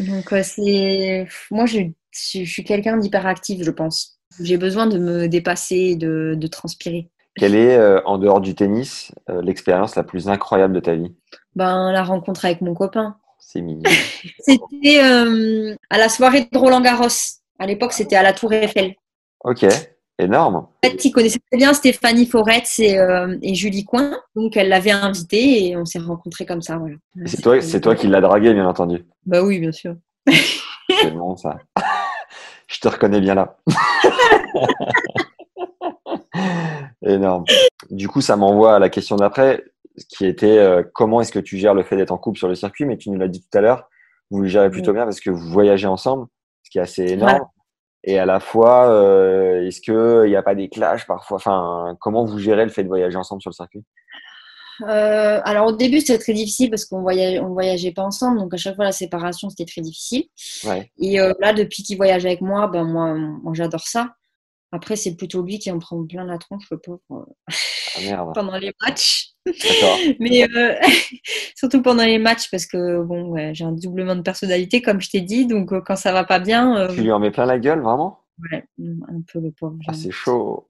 Donc, 0.00 0.34
euh, 0.34 0.42
c'est. 0.42 1.26
Moi, 1.50 1.64
je, 1.64 1.78
je 2.12 2.44
suis 2.44 2.64
quelqu'un 2.64 2.98
d'hyperactif, 2.98 3.62
je 3.64 3.70
pense. 3.70 4.18
J'ai 4.42 4.58
besoin 4.58 4.86
de 4.86 4.98
me 4.98 5.28
dépasser, 5.28 5.96
de, 5.96 6.34
de 6.36 6.46
transpirer. 6.46 7.08
Quelle 7.36 7.54
est, 7.54 7.76
euh, 7.78 8.02
en 8.04 8.18
dehors 8.18 8.42
du 8.42 8.54
tennis, 8.54 9.12
euh, 9.30 9.40
l'expérience 9.40 9.96
la 9.96 10.02
plus 10.02 10.28
incroyable 10.28 10.74
de 10.74 10.80
ta 10.80 10.94
vie? 10.94 11.14
Ben, 11.56 11.90
la 11.90 12.04
rencontre 12.04 12.44
avec 12.44 12.60
mon 12.60 12.74
copain. 12.74 13.16
C'est 13.46 13.60
mignon. 13.60 13.82
C'était 14.40 15.02
euh, 15.04 15.76
à 15.90 15.98
la 15.98 16.08
soirée 16.08 16.48
de 16.50 16.58
Roland 16.58 16.80
Garros. 16.80 17.08
À 17.58 17.66
l'époque, 17.66 17.92
c'était 17.92 18.16
à 18.16 18.22
la 18.22 18.32
Tour 18.32 18.52
Eiffel. 18.52 18.94
Ok, 19.44 19.64
énorme. 20.18 20.56
En 20.56 20.72
fait, 20.82 21.04
il 21.04 21.12
connaissait 21.12 21.38
très 21.50 21.58
bien 21.58 21.72
Stéphanie 21.72 22.26
Foretz 22.26 22.80
et, 22.80 22.98
euh, 22.98 23.36
et 23.42 23.54
Julie 23.54 23.84
Coin. 23.84 24.18
Donc, 24.34 24.56
elle 24.56 24.68
l'avait 24.68 24.90
invité 24.90 25.68
et 25.68 25.76
on 25.76 25.84
s'est 25.84 26.00
rencontrés 26.00 26.46
comme 26.46 26.62
ça. 26.62 26.78
Voilà. 26.78 26.96
C'est 27.26 27.42
toi, 27.42 27.60
c'est 27.60 27.80
toi 27.80 27.94
qui 27.94 28.08
l'as 28.08 28.20
dragué, 28.20 28.52
bien 28.54 28.66
entendu. 28.66 29.04
Bah 29.24 29.42
oui, 29.42 29.60
bien 29.60 29.72
sûr. 29.72 29.94
C'est 30.26 31.12
bon, 31.12 31.36
ça. 31.36 31.58
Je 32.66 32.80
te 32.80 32.88
reconnais 32.88 33.20
bien 33.20 33.34
là. 33.34 33.56
Énorme. 37.06 37.44
Du 37.90 38.08
coup, 38.08 38.20
ça 38.20 38.36
m'envoie 38.36 38.76
à 38.76 38.78
la 38.78 38.88
question 38.88 39.16
d'après, 39.16 39.62
qui 40.08 40.26
était 40.26 40.58
euh, 40.58 40.82
comment 40.94 41.20
est-ce 41.20 41.32
que 41.32 41.38
tu 41.38 41.56
gères 41.56 41.74
le 41.74 41.82
fait 41.82 41.96
d'être 41.96 42.10
en 42.10 42.18
couple 42.18 42.38
sur 42.38 42.48
le 42.48 42.54
circuit 42.54 42.84
Mais 42.84 42.96
tu 42.96 43.10
nous 43.10 43.18
l'as 43.18 43.28
dit 43.28 43.40
tout 43.40 43.58
à 43.58 43.60
l'heure, 43.60 43.88
vous 44.30 44.40
le 44.40 44.48
gérez 44.48 44.70
plutôt 44.70 44.92
bien 44.92 45.04
parce 45.04 45.20
que 45.20 45.30
vous 45.30 45.48
voyagez 45.50 45.86
ensemble, 45.86 46.26
ce 46.62 46.70
qui 46.70 46.78
est 46.78 46.82
assez 46.82 47.04
énorme. 47.04 47.30
Voilà. 47.30 47.50
Et 48.06 48.18
à 48.18 48.26
la 48.26 48.38
fois, 48.38 48.88
euh, 48.90 49.66
est-ce 49.66 49.80
qu'il 49.80 50.28
n'y 50.28 50.36
a 50.36 50.42
pas 50.42 50.54
des 50.54 50.68
clashs 50.68 51.06
parfois? 51.06 51.36
Enfin, 51.36 51.96
comment 52.00 52.24
vous 52.24 52.38
gérez 52.38 52.64
le 52.64 52.70
fait 52.70 52.82
de 52.82 52.88
voyager 52.88 53.16
ensemble 53.16 53.40
sur 53.40 53.50
le 53.50 53.54
circuit? 53.54 53.84
Euh, 54.82 55.40
alors 55.44 55.68
au 55.68 55.72
début 55.72 56.00
c'était 56.00 56.18
très 56.18 56.32
difficile 56.32 56.68
parce 56.68 56.84
qu'on 56.84 57.00
voyageait, 57.00 57.38
on 57.38 57.52
voyageait 57.52 57.92
pas 57.92 58.02
ensemble, 58.02 58.40
donc 58.40 58.52
à 58.54 58.56
chaque 58.56 58.74
fois 58.74 58.84
la 58.84 58.92
séparation 58.92 59.48
c'était 59.48 59.70
très 59.70 59.80
difficile. 59.80 60.24
Ouais. 60.64 60.90
Et 60.98 61.20
euh, 61.20 61.32
là 61.38 61.52
depuis 61.52 61.84
qu'il 61.84 61.96
voyage 61.96 62.26
avec 62.26 62.40
moi, 62.40 62.66
ben 62.66 62.84
moi, 62.84 63.14
moi 63.14 63.52
j'adore 63.54 63.86
ça 63.86 64.14
Après, 64.74 64.96
c'est 64.96 65.14
plutôt 65.14 65.42
lui 65.42 65.60
qui 65.60 65.70
en 65.70 65.78
prend 65.78 66.04
plein 66.04 66.24
la 66.24 66.36
tronche, 66.36 66.64
le 66.68 66.78
pauvre, 66.78 67.00
Ah 67.48 68.00
merde. 68.02 68.32
pendant 68.34 68.58
les 68.58 68.72
matchs. 68.82 69.28
D'accord. 69.46 69.98
Mais 70.18 70.48
euh, 70.50 70.74
surtout 71.54 71.80
pendant 71.80 72.04
les 72.04 72.18
matchs, 72.18 72.50
parce 72.50 72.66
que 72.66 73.00
bon, 73.04 73.26
ouais, 73.28 73.52
j'ai 73.54 73.64
un 73.64 73.70
doublement 73.70 74.16
de 74.16 74.22
personnalité, 74.22 74.82
comme 74.82 75.00
je 75.00 75.10
t'ai 75.10 75.20
dit. 75.20 75.46
Donc, 75.46 75.72
euh, 75.72 75.80
quand 75.80 75.94
ça 75.94 76.12
va 76.12 76.24
pas 76.24 76.40
bien, 76.40 76.76
euh, 76.76 76.88
Tu 76.88 77.02
lui 77.02 77.12
en 77.12 77.20
mets 77.20 77.30
plein 77.30 77.46
la 77.46 77.60
gueule, 77.60 77.80
vraiment? 77.82 78.18
Ouais, 78.50 78.64
un 78.80 79.20
peu 79.32 79.38
le 79.38 79.52
pauvre. 79.52 79.76
Ah, 79.86 79.92
c'est 79.92 80.10
chaud. 80.10 80.68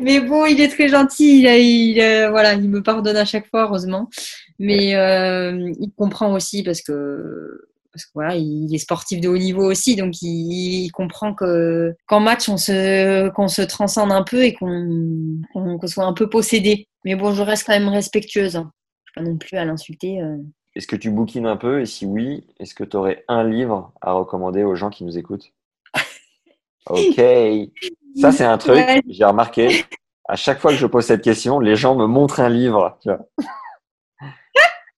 Mais 0.00 0.20
bon, 0.20 0.46
il 0.46 0.60
est 0.60 0.68
très 0.68 0.86
gentil. 0.88 1.40
Il, 1.40 1.46
a- 1.48 1.58
il, 1.58 2.00
euh, 2.00 2.30
voilà, 2.30 2.54
il 2.54 2.68
me 2.70 2.80
pardonne 2.82 3.16
à 3.16 3.24
chaque 3.24 3.48
fois, 3.48 3.64
heureusement. 3.64 4.08
Mais 4.60 4.94
euh, 4.94 5.72
il 5.80 5.90
comprend 5.96 6.32
aussi 6.32 6.62
parce 6.62 6.80
que, 6.80 7.60
parce 7.92 8.04
que 8.06 8.10
voilà, 8.14 8.36
il 8.36 8.74
est 8.74 8.78
sportif 8.78 9.20
de 9.20 9.28
haut 9.28 9.36
niveau 9.38 9.70
aussi, 9.70 9.96
donc 9.96 10.20
il, 10.22 10.84
il 10.86 10.90
comprend 10.90 11.34
que 11.34 11.94
qu'en 12.06 12.20
match, 12.20 12.48
on 12.48 12.56
se, 12.56 13.28
qu'on 13.30 13.48
se 13.48 13.62
transcende 13.62 14.12
un 14.12 14.22
peu 14.22 14.44
et 14.44 14.54
qu'on, 14.54 15.78
soit 15.86 16.04
un 16.04 16.12
peu 16.14 16.28
possédé. 16.28 16.88
Mais 17.04 17.14
bon, 17.16 17.32
je 17.32 17.42
reste 17.42 17.66
quand 17.66 17.72
même 17.72 17.88
respectueuse. 17.88 18.56
hein. 18.56 18.70
Je 19.04 19.12
suis 19.12 19.24
pas 19.24 19.30
non 19.30 19.36
plus 19.36 19.56
à 19.58 19.64
l'insulter. 19.64 20.20
euh. 20.22 20.36
Est-ce 20.74 20.86
que 20.86 20.96
tu 20.96 21.10
bouquines 21.10 21.46
un 21.46 21.56
peu? 21.58 21.82
Et 21.82 21.86
si 21.86 22.06
oui, 22.06 22.46
est-ce 22.58 22.74
que 22.74 22.84
tu 22.84 22.96
aurais 22.96 23.24
un 23.28 23.44
livre 23.44 23.92
à 24.00 24.12
recommander 24.12 24.64
aux 24.64 24.74
gens 24.74 24.88
qui 24.90 25.04
nous 25.04 25.18
écoutent? 25.18 25.52
Ok. 26.90 27.20
Ça, 28.20 28.32
c'est 28.32 28.44
un 28.44 28.58
truc, 28.58 28.76
Ouais. 28.76 29.00
j'ai 29.08 29.24
remarqué. 29.24 29.84
À 30.28 30.34
chaque 30.36 30.58
fois 30.60 30.70
que 30.72 30.76
je 30.78 30.86
pose 30.86 31.04
cette 31.04 31.22
question, 31.22 31.60
les 31.60 31.76
gens 31.76 31.94
me 31.94 32.06
montrent 32.06 32.40
un 32.40 32.48
livre. 32.48 32.98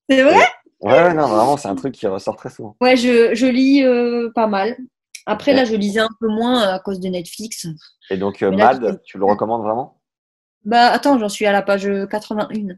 C'est 0.09 0.23
vrai? 0.23 0.47
Ouais, 0.85 1.15
non, 1.15 1.27
vraiment, 1.27 1.57
c'est 1.57 1.69
un 1.69 1.75
truc 1.75 1.95
qui 1.95 2.07
ressort 2.07 2.37
très 2.37 2.51
souvent. 2.51 2.77
Ouais, 2.81 2.97
je, 2.97 3.35
je 3.35 3.47
lis 3.47 3.83
euh, 3.85 4.31
pas 4.35 4.47
mal. 4.47 4.77
Après, 5.27 5.55
là, 5.55 5.65
je 5.65 5.75
lisais 5.75 6.01
un 6.01 6.09
peu 6.21 6.29
moins 6.29 6.61
à 6.61 6.79
cause 6.79 7.01
de 7.01 7.09
Netflix. 7.09 7.67
Et 8.11 8.19
donc, 8.19 8.43
euh, 8.43 8.51
là, 8.51 8.75
Mad, 8.75 9.01
tu 9.05 9.17
le 9.17 9.25
recommandes 9.25 9.63
vraiment? 9.63 10.01
Bah, 10.67 10.89
attends, 10.89 11.19
j'en 11.19 11.29
suis 11.31 11.47
à 11.47 11.53
la 11.53 11.63
page 11.63 11.89
81. 12.11 12.75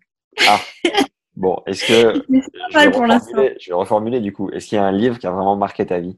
Bon, 1.34 1.56
est-ce 1.66 1.84
que. 1.84 2.18
Pas 2.18 2.24
je 2.28 2.78
vais 2.78 2.84
mal 2.84 2.90
pour 2.92 3.06
l'instant. 3.06 3.30
reformuler- 3.32 3.56
Je 3.60 3.70
vais 3.70 3.74
reformuler 3.74 4.20
du 4.20 4.32
coup. 4.32 4.50
Est-ce 4.50 4.68
qu'il 4.68 4.76
y 4.76 4.78
a 4.80 4.84
un 4.84 4.92
livre 4.92 5.18
qui 5.18 5.26
a 5.26 5.30
vraiment 5.32 5.56
marqué 5.56 5.84
ta 5.84 5.98
vie? 5.98 6.16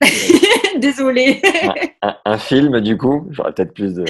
Désolée. 0.78 1.40
un, 2.02 2.16
un 2.24 2.38
film, 2.38 2.80
du 2.80 2.96
coup? 2.96 3.26
J'aurais 3.30 3.52
peut-être 3.52 3.74
plus 3.74 3.94
de, 3.94 4.04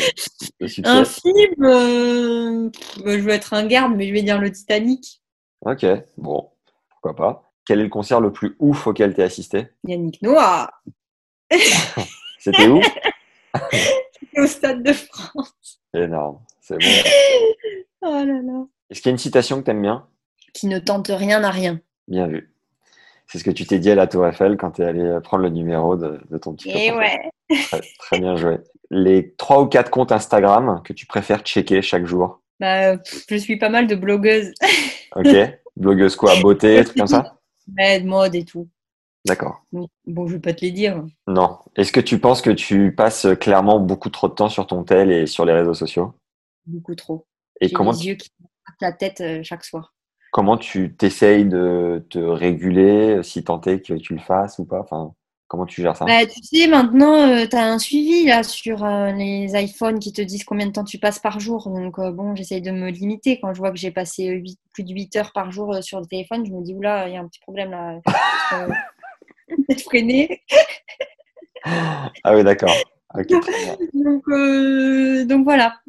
de 0.60 0.66
succès. 0.66 0.90
Un 0.90 1.04
film, 1.04 1.64
euh, 1.64 2.70
bah, 3.04 3.18
je 3.18 3.22
veux 3.22 3.30
être 3.30 3.54
un 3.54 3.66
garde, 3.66 3.94
mais 3.96 4.06
je 4.06 4.12
vais 4.12 4.22
dire 4.22 4.40
le 4.40 4.52
Titanic. 4.52 5.19
Ok, 5.62 5.84
bon, 6.16 6.48
pourquoi 6.88 7.14
pas. 7.16 7.52
Quel 7.66 7.80
est 7.80 7.84
le 7.84 7.88
concert 7.90 8.20
le 8.20 8.32
plus 8.32 8.56
ouf 8.58 8.86
auquel 8.86 9.14
tu 9.14 9.20
as 9.20 9.24
assisté? 9.24 9.68
Yannick 9.84 10.20
Noah, 10.22 10.70
C'était 12.38 12.68
où? 12.68 12.80
Au 14.38 14.46
Stade 14.46 14.82
de 14.82 14.92
France. 14.92 15.80
Énorme, 15.94 16.40
c'est 16.60 16.78
bon. 16.78 16.86
Oh 18.02 18.06
là 18.12 18.24
là. 18.24 18.64
Est-ce 18.88 19.02
qu'il 19.02 19.10
y 19.10 19.12
a 19.12 19.12
une 19.12 19.18
citation 19.18 19.58
que 19.60 19.64
tu 19.66 19.70
aimes 19.72 19.82
bien? 19.82 20.06
Qui 20.54 20.68
ne 20.68 20.78
tente 20.78 21.08
rien 21.08 21.44
à 21.44 21.50
rien. 21.50 21.80
Bien 22.08 22.26
vu. 22.28 22.50
C'est 23.26 23.38
ce 23.38 23.44
que 23.44 23.50
tu 23.50 23.66
t'es 23.66 23.78
dit 23.78 23.90
à 23.90 23.94
la 23.94 24.06
Tour 24.06 24.26
Eiffel 24.26 24.56
quand 24.56 24.70
tu 24.70 24.80
es 24.82 24.86
allé 24.86 25.18
prendre 25.22 25.42
le 25.42 25.50
numéro 25.50 25.96
de, 25.96 26.18
de 26.30 26.38
ton 26.38 26.54
petit 26.54 26.70
Et 26.70 26.88
copain. 26.88 27.00
ouais. 27.00 27.30
Très, 27.66 27.80
très 27.98 28.18
bien 28.18 28.36
joué. 28.36 28.56
Les 28.90 29.34
trois 29.34 29.60
ou 29.60 29.66
quatre 29.66 29.90
comptes 29.90 30.12
Instagram 30.12 30.80
que 30.82 30.94
tu 30.94 31.04
préfères 31.04 31.40
checker 31.42 31.82
chaque 31.82 32.06
jour? 32.06 32.40
Bah, 32.58 32.96
je 33.28 33.36
suis 33.36 33.58
pas 33.58 33.68
mal 33.68 33.86
de 33.86 33.94
blogueuses. 33.94 34.52
Ok 35.16 35.36
Blogueuse 35.76 36.16
quoi 36.16 36.34
Beauté, 36.40 36.82
trucs 36.84 36.96
comme 36.96 37.06
ça 37.06 37.38
Ouais, 37.78 38.00
de 38.00 38.06
mode 38.06 38.34
et 38.34 38.44
tout. 38.44 38.68
D'accord. 39.26 39.64
Bon, 39.72 40.26
je 40.26 40.34
vais 40.34 40.40
pas 40.40 40.54
te 40.54 40.64
les 40.64 40.70
dire. 40.70 41.04
Non. 41.26 41.58
Est-ce 41.76 41.92
que 41.92 42.00
tu 42.00 42.18
penses 42.18 42.42
que 42.42 42.50
tu 42.50 42.94
passes 42.94 43.26
clairement 43.38 43.78
beaucoup 43.78 44.08
trop 44.08 44.28
de 44.28 44.34
temps 44.34 44.48
sur 44.48 44.66
ton 44.66 44.82
tel 44.82 45.12
et 45.12 45.26
sur 45.26 45.44
les 45.44 45.52
réseaux 45.52 45.74
sociaux? 45.74 46.14
Beaucoup 46.66 46.94
trop. 46.94 47.26
Et 47.60 47.70
comment 47.70 47.92
les 47.92 48.08
yeux 48.08 48.14
qui 48.14 48.30
la 48.80 48.92
tête 48.92 49.20
euh, 49.20 49.42
chaque 49.42 49.64
soir. 49.64 49.94
comment 50.32 50.56
tu 50.56 50.94
t'essayes 50.96 51.44
de 51.44 52.06
te 52.08 52.18
réguler, 52.18 53.16
euh, 53.18 53.22
si 53.22 53.44
tant 53.44 53.60
est 53.62 53.80
que 53.80 53.94
tu 53.94 54.14
le 54.14 54.20
fasses 54.20 54.58
ou 54.58 54.64
pas? 54.64 54.80
Enfin, 54.80 55.14
comment 55.50 55.66
tu 55.66 55.82
gères 55.82 55.96
ça 55.96 56.04
Bah, 56.04 56.24
tu 56.26 56.40
sais, 56.42 56.68
maintenant, 56.68 57.46
tu 57.46 57.56
as 57.56 57.64
un 57.64 57.78
suivi 57.78 58.24
là 58.24 58.44
sur 58.44 58.84
euh, 58.84 59.10
les 59.10 59.52
iPhones 59.60 59.98
qui 59.98 60.12
te 60.12 60.22
disent 60.22 60.44
combien 60.44 60.66
de 60.66 60.70
temps 60.72 60.84
tu 60.84 60.98
passes 60.98 61.18
par 61.18 61.40
jour. 61.40 61.68
Donc, 61.68 61.98
euh, 61.98 62.12
bon, 62.12 62.36
j'essaye 62.36 62.62
de 62.62 62.70
me 62.70 62.88
limiter. 62.88 63.40
Quand 63.40 63.52
je 63.52 63.58
vois 63.58 63.72
que 63.72 63.76
j'ai 63.76 63.90
passé 63.90 64.30
euh, 64.30 64.42
plus 64.72 64.84
de 64.84 64.94
8 64.94 65.16
heures 65.16 65.32
par 65.32 65.50
jour 65.50 65.74
euh, 65.74 65.82
sur 65.82 66.00
le 66.00 66.06
téléphone, 66.06 66.46
je 66.46 66.52
me 66.52 66.62
dis, 66.62 66.72
oula, 66.72 67.08
il 67.08 67.14
y 67.14 67.16
a 67.16 67.20
un 67.20 67.26
petit 67.26 67.40
problème 67.40 67.72
là. 67.72 68.00
Euh, 68.52 68.66
Peut-être 69.48 69.82
freiner. 69.82 70.42
Ah 71.64 72.34
oui, 72.34 72.42
d'accord. 72.42 72.74
Donc, 73.94 74.22
euh, 74.28 75.24
donc 75.24 75.44
voilà. 75.44 75.80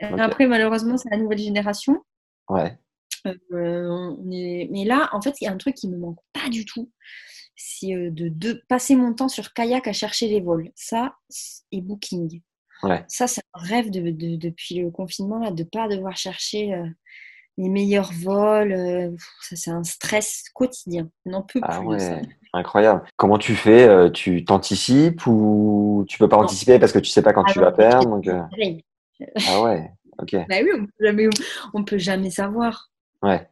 Après, 0.00 0.46
malheureusement, 0.46 0.96
c'est 0.96 1.10
la 1.10 1.16
nouvelle 1.16 1.38
génération. 1.38 2.04
Ouais. 2.48 2.78
Euh, 3.26 3.88
on 3.88 4.30
est... 4.30 4.68
Mais 4.70 4.84
là, 4.84 5.08
en 5.12 5.20
fait, 5.20 5.40
il 5.40 5.44
y 5.44 5.48
a 5.48 5.52
un 5.52 5.56
truc 5.56 5.74
qui 5.74 5.88
me 5.88 5.96
manque 5.96 6.18
pas 6.32 6.48
du 6.48 6.64
tout. 6.64 6.88
C'est 7.56 7.94
euh, 7.94 8.10
de, 8.10 8.28
de 8.28 8.62
passer 8.68 8.96
mon 8.96 9.14
temps 9.14 9.28
sur 9.28 9.52
kayak 9.52 9.86
à 9.86 9.92
chercher 9.92 10.28
les 10.28 10.40
vols. 10.40 10.70
Ça 10.74 11.14
et 11.72 11.80
Booking. 11.80 12.40
Ouais. 12.82 13.04
Ça, 13.08 13.26
c'est 13.26 13.42
un 13.54 13.60
rêve 13.62 13.90
de, 13.90 14.10
de- 14.10 14.36
depuis 14.36 14.80
le 14.80 14.90
confinement, 14.90 15.38
là, 15.38 15.50
de 15.50 15.62
ne 15.62 15.68
pas 15.68 15.88
devoir 15.88 16.16
chercher 16.16 16.74
euh, 16.74 16.84
les 17.56 17.68
meilleurs 17.68 18.12
vols. 18.12 18.72
euh, 18.72 19.10
ça, 19.40 19.56
c'est 19.56 19.70
un 19.70 19.84
stress 19.84 20.42
quotidien. 20.52 21.08
On 21.24 21.30
n'en 21.30 21.42
peut 21.42 21.60
Ah 21.62 21.78
plus 21.80 21.98
ça. 22.00 22.16
ouais, 22.16 22.22
incroyable. 22.52 23.04
Comment 23.16 23.38
tu 23.38 23.54
fais 23.54 24.10
Tu 24.12 24.44
t'anticipes 24.44 25.26
ou 25.26 26.04
tu 26.08 26.18
peux 26.18 26.28
pas 26.28 26.36
Non. 26.36 26.42
anticiper 26.44 26.78
parce 26.78 26.92
que 26.92 26.98
tu 26.98 27.10
sais 27.10 27.22
pas 27.22 27.32
quand 27.32 27.44
Ah 27.46 27.52
tu 27.52 27.58
non, 27.60 27.64
vas 27.66 27.72
perdre 27.72 28.20
donc. 28.20 28.28
Ah 29.46 29.62
ouais, 29.62 29.90
ok. 30.18 30.34
Bah 30.48 30.56
oui, 30.62 30.70
on 30.74 30.84
peut 30.86 30.92
jamais, 31.06 31.28
on 31.72 31.84
peut 31.84 31.98
jamais 31.98 32.30
savoir. 32.30 32.90
Ouais. 33.22 33.48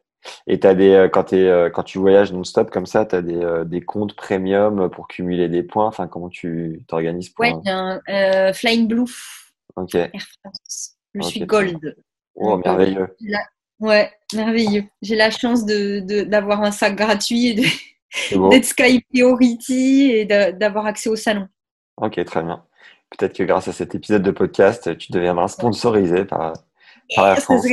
Et 0.47 0.61
t'as 0.61 0.75
des, 0.75 0.91
euh, 0.91 1.09
quand, 1.09 1.25
t'es, 1.25 1.47
euh, 1.49 1.69
quand 1.71 1.83
tu 1.83 1.99
voyages 1.99 2.33
non-stop 2.33 2.71
comme 2.71 2.87
ça, 2.87 3.05
tu 3.07 3.15
as 3.17 3.23
des, 3.23 3.37
euh, 3.37 3.65
des 3.65 3.81
comptes 3.81 4.15
premium 4.15 4.89
pour 4.91 5.09
cumuler 5.09 5.49
des 5.49 5.63
points? 5.63 5.87
Enfin, 5.87 6.07
comment 6.09 6.29
tu 6.29 6.85
t'organises 6.89 7.29
pour. 7.31 7.45
Ouais, 7.45 7.55
un 7.67 8.01
euh, 8.09 8.53
Flying 8.53 8.87
Blue, 8.89 9.05
Ok. 9.77 9.95
Air 9.95 10.11
France. 10.43 10.93
Je 11.15 11.23
suis 11.23 11.41
gold. 11.47 11.97
Oh, 12.35 12.51
Donc, 12.51 12.65
merveilleux. 12.65 13.09
Ouais, 13.81 14.11
merveilleux. 14.35 14.85
J'ai 15.03 15.17
la 15.17 15.31
chance 15.31 15.67
de, 15.67 16.01
de- 16.01 16.23
d'avoir 16.23 16.63
un 16.63 16.71
sac 16.71 16.95
gratuit 16.97 17.49
et 17.49 17.55
de- 17.55 18.49
d'être 18.51 18.65
Sky 18.65 19.01
Priority 19.11 20.11
et 20.13 20.25
de- 20.25 20.53
d'avoir 20.53 20.87
accès 20.87 21.09
au 21.11 21.17
salon. 21.17 21.49
Ok, 21.97 22.25
très 22.25 22.43
bien. 22.43 22.65
Peut-être 23.11 23.35
que 23.37 23.43
grâce 23.43 23.69
à 23.69 23.73
cet 23.73 23.95
épisode 23.95 24.23
de 24.23 24.31
podcast, 24.31 24.97
tu 24.97 25.13
deviendras 25.13 25.49
sponsorisé 25.49 26.25
par, 26.25 26.53
par 27.15 27.27
Air 27.29 27.37
Ça 27.37 27.43
France. 27.43 27.67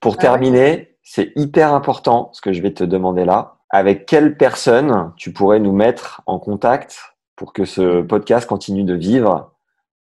Pour 0.00 0.16
terminer, 0.18 0.95
c'est 1.08 1.32
hyper 1.36 1.72
important 1.72 2.30
ce 2.32 2.40
que 2.40 2.52
je 2.52 2.60
vais 2.60 2.72
te 2.74 2.82
demander 2.82 3.24
là. 3.24 3.54
Avec 3.70 4.06
quelle 4.06 4.36
personne 4.36 5.12
tu 5.16 5.32
pourrais 5.32 5.60
nous 5.60 5.72
mettre 5.72 6.20
en 6.26 6.38
contact 6.40 7.14
pour 7.36 7.52
que 7.52 7.64
ce 7.64 8.02
podcast 8.02 8.46
continue 8.48 8.82
de 8.84 8.94
vivre 8.94 9.52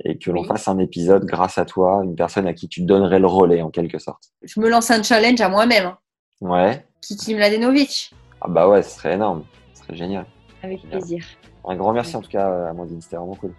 et 0.03 0.17
que 0.19 0.29
l'on 0.31 0.41
Oui. 0.41 0.47
fasse 0.47 0.67
un 0.67 0.77
épisode 0.77 1.25
grâce 1.25 1.57
à 1.57 1.65
toi, 1.65 2.01
une 2.03 2.15
personne 2.15 2.45
à 2.47 2.53
qui 2.53 2.67
tu 2.67 2.81
donnerais 2.81 3.19
le 3.19 3.27
relais 3.27 3.61
en 3.61 3.69
quelque 3.69 3.97
sorte? 3.99 4.25
Je 4.43 4.59
me 4.59 4.69
lance 4.69 4.89
un 4.91 5.01
challenge 5.01 5.41
à 5.41 5.49
moi-même. 5.49 5.85
hein. 5.87 5.97
Ouais. 6.41 6.85
Kiki 7.01 7.35
Mladenovic. 7.35 8.11
Ah 8.41 8.47
bah 8.49 8.67
ouais, 8.67 8.81
ce 8.83 8.91
serait 8.97 9.13
énorme. 9.13 9.43
Ce 9.73 9.83
serait 9.83 9.95
génial. 9.95 10.25
Avec 10.63 10.81
Génial. 10.81 10.99
plaisir. 10.99 11.25
Un 11.67 11.75
grand 11.75 11.93
merci 11.93 12.15
en 12.15 12.21
tout 12.21 12.29
cas, 12.29 12.69
Amandine. 12.69 13.01
C'était 13.01 13.15
vraiment 13.17 13.35
cool. 13.35 13.53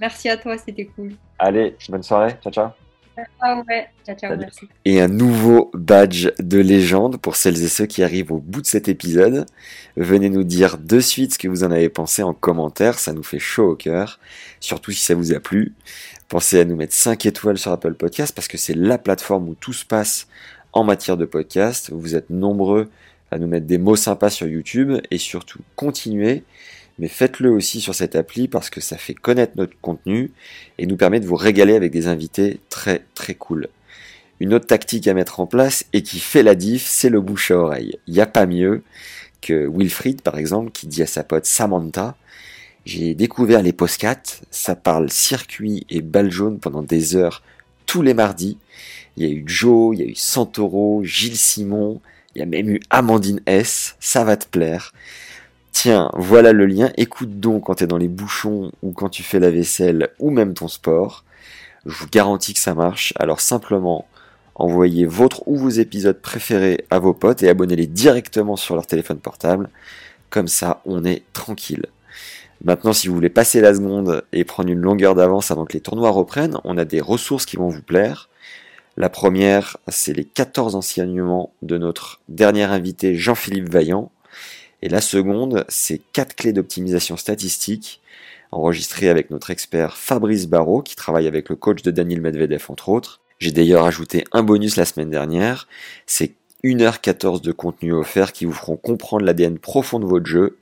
Merci 0.00 0.28
à 0.30 0.36
toi, 0.36 0.56
c'était 0.58 0.86
cool. 0.86 1.12
Allez, 1.38 1.76
bonne 1.88 2.02
soirée. 2.02 2.36
Ciao, 2.42 2.52
ciao. 2.52 2.87
Ah 3.40 3.62
ouais, 3.68 3.88
ciao, 4.06 4.16
ciao, 4.16 4.30
Salut. 4.30 4.40
merci. 4.40 4.68
et 4.84 5.00
un 5.00 5.08
nouveau 5.08 5.70
badge 5.74 6.28
de 6.38 6.58
légende 6.58 7.16
pour 7.18 7.36
celles 7.36 7.62
et 7.62 7.68
ceux 7.68 7.86
qui 7.86 8.02
arrivent 8.02 8.32
au 8.32 8.38
bout 8.38 8.60
de 8.62 8.66
cet 8.66 8.88
épisode. 8.88 9.46
Venez 9.96 10.28
nous 10.28 10.44
dire 10.44 10.78
de 10.78 11.00
suite 11.00 11.34
ce 11.34 11.38
que 11.38 11.48
vous 11.48 11.64
en 11.64 11.70
avez 11.70 11.88
pensé 11.88 12.22
en 12.22 12.32
commentaire, 12.34 12.98
ça 12.98 13.12
nous 13.12 13.22
fait 13.22 13.38
chaud 13.38 13.70
au 13.70 13.76
cœur, 13.76 14.20
surtout 14.60 14.92
si 14.92 15.04
ça 15.04 15.14
vous 15.14 15.32
a 15.32 15.40
plu. 15.40 15.74
Pensez 16.28 16.60
à 16.60 16.64
nous 16.64 16.76
mettre 16.76 16.94
5 16.94 17.26
étoiles 17.26 17.58
sur 17.58 17.72
Apple 17.72 17.94
Podcast 17.94 18.34
parce 18.34 18.48
que 18.48 18.58
c'est 18.58 18.74
la 18.74 18.98
plateforme 18.98 19.48
où 19.48 19.54
tout 19.54 19.72
se 19.72 19.84
passe 19.84 20.28
en 20.72 20.84
matière 20.84 21.16
de 21.16 21.24
podcast. 21.24 21.90
Vous 21.92 22.14
êtes 22.14 22.30
nombreux 22.30 22.88
à 23.30 23.38
nous 23.38 23.46
mettre 23.46 23.66
des 23.66 23.78
mots 23.78 23.96
sympas 23.96 24.30
sur 24.30 24.46
YouTube 24.46 25.00
et 25.10 25.18
surtout 25.18 25.60
continuez, 25.76 26.44
mais 26.98 27.08
faites-le 27.08 27.50
aussi 27.50 27.80
sur 27.80 27.94
cette 27.94 28.16
appli 28.16 28.48
parce 28.48 28.70
que 28.70 28.80
ça 28.80 28.96
fait 28.96 29.14
connaître 29.14 29.52
notre 29.56 29.78
contenu 29.80 30.32
et 30.78 30.86
nous 30.86 30.96
permet 30.96 31.20
de 31.20 31.26
vous 31.26 31.36
régaler 31.36 31.74
avec 31.74 31.92
des 31.92 32.08
invités 32.08 32.60
très 32.68 33.04
très 33.14 33.34
cool. 33.34 33.68
Une 34.40 34.54
autre 34.54 34.66
tactique 34.66 35.08
à 35.08 35.14
mettre 35.14 35.40
en 35.40 35.46
place 35.46 35.86
et 35.92 36.02
qui 36.02 36.20
fait 36.20 36.42
la 36.42 36.54
diff, 36.54 36.86
c'est 36.86 37.08
le 37.08 37.20
bouche 37.20 37.50
à 37.50 37.58
oreille. 37.58 37.98
Il 38.06 38.14
n'y 38.14 38.20
a 38.20 38.26
pas 38.26 38.46
mieux 38.46 38.82
que 39.40 39.68
Wilfried, 39.68 40.22
par 40.22 40.38
exemple, 40.38 40.70
qui 40.70 40.86
dit 40.86 41.02
à 41.02 41.06
sa 41.06 41.24
pote 41.24 41.46
Samantha 41.46 42.16
J'ai 42.84 43.14
découvert 43.14 43.62
les 43.62 43.72
postcats, 43.72 44.22
ça 44.50 44.76
parle 44.76 45.10
circuit 45.10 45.86
et 45.90 46.02
balle 46.02 46.30
jaune 46.30 46.58
pendant 46.58 46.82
des 46.82 47.16
heures 47.16 47.42
tous 47.86 48.02
les 48.02 48.14
mardis. 48.14 48.58
Il 49.16 49.26
y 49.26 49.26
a 49.26 49.32
eu 49.32 49.42
Joe, 49.46 49.96
il 49.96 50.00
y 50.00 50.04
a 50.04 50.10
eu 50.10 50.14
Santoro, 50.14 51.02
Gilles 51.02 51.36
Simon, 51.36 52.00
il 52.34 52.40
y 52.40 52.42
a 52.42 52.46
même 52.46 52.68
eu 52.68 52.80
Amandine 52.90 53.40
S. 53.46 53.96
Ça 53.98 54.22
va 54.22 54.36
te 54.36 54.46
plaire. 54.46 54.92
Tiens, 55.80 56.10
voilà 56.14 56.52
le 56.52 56.66
lien. 56.66 56.90
Écoute 56.96 57.38
donc 57.38 57.66
quand 57.66 57.76
tu 57.76 57.84
es 57.84 57.86
dans 57.86 57.98
les 57.98 58.08
bouchons 58.08 58.72
ou 58.82 58.90
quand 58.90 59.08
tu 59.08 59.22
fais 59.22 59.38
la 59.38 59.48
vaisselle 59.48 60.08
ou 60.18 60.32
même 60.32 60.52
ton 60.52 60.66
sport. 60.66 61.24
Je 61.86 61.96
vous 61.96 62.08
garantis 62.10 62.52
que 62.52 62.58
ça 62.58 62.74
marche. 62.74 63.14
Alors 63.16 63.40
simplement, 63.40 64.04
envoyez 64.56 65.06
votre 65.06 65.46
ou 65.46 65.56
vos 65.56 65.68
épisodes 65.68 66.20
préférés 66.20 66.84
à 66.90 66.98
vos 66.98 67.14
potes 67.14 67.44
et 67.44 67.48
abonnez-les 67.48 67.86
directement 67.86 68.56
sur 68.56 68.74
leur 68.74 68.88
téléphone 68.88 69.20
portable. 69.20 69.70
Comme 70.30 70.48
ça, 70.48 70.82
on 70.84 71.04
est 71.04 71.22
tranquille. 71.32 71.86
Maintenant, 72.64 72.92
si 72.92 73.06
vous 73.06 73.14
voulez 73.14 73.30
passer 73.30 73.60
la 73.60 73.72
seconde 73.72 74.24
et 74.32 74.42
prendre 74.42 74.70
une 74.70 74.80
longueur 74.80 75.14
d'avance 75.14 75.52
avant 75.52 75.64
que 75.64 75.74
les 75.74 75.80
tournois 75.80 76.10
reprennent, 76.10 76.58
on 76.64 76.76
a 76.76 76.84
des 76.84 77.00
ressources 77.00 77.46
qui 77.46 77.54
vont 77.54 77.68
vous 77.68 77.82
plaire. 77.82 78.28
La 78.96 79.10
première, 79.10 79.76
c'est 79.86 80.12
les 80.12 80.24
14 80.24 80.74
enseignements 80.74 81.52
de 81.62 81.78
notre 81.78 82.20
dernier 82.28 82.64
invité 82.64 83.14
Jean-Philippe 83.14 83.68
Vaillant. 83.68 84.10
Et 84.82 84.88
la 84.88 85.00
seconde, 85.00 85.64
c'est 85.68 86.00
4 86.12 86.36
clés 86.36 86.52
d'optimisation 86.52 87.16
statistique 87.16 88.00
enregistrées 88.52 89.08
avec 89.08 89.30
notre 89.30 89.50
expert 89.50 89.96
Fabrice 89.96 90.46
Barrault 90.46 90.82
qui 90.82 90.96
travaille 90.96 91.26
avec 91.26 91.48
le 91.48 91.56
coach 91.56 91.82
de 91.82 91.90
Daniel 91.90 92.20
Medvedev 92.20 92.64
entre 92.68 92.88
autres. 92.88 93.20
J'ai 93.38 93.52
d'ailleurs 93.52 93.84
ajouté 93.84 94.24
un 94.32 94.42
bonus 94.42 94.76
la 94.76 94.84
semaine 94.84 95.10
dernière, 95.10 95.68
c'est 96.06 96.32
1h14 96.64 97.40
de 97.40 97.52
contenu 97.52 97.92
offert 97.92 98.32
qui 98.32 98.44
vous 98.44 98.52
feront 98.52 98.76
comprendre 98.76 99.24
l'ADN 99.24 99.58
profond 99.58 100.00
de 100.00 100.06
votre 100.06 100.26
jeu. 100.26 100.56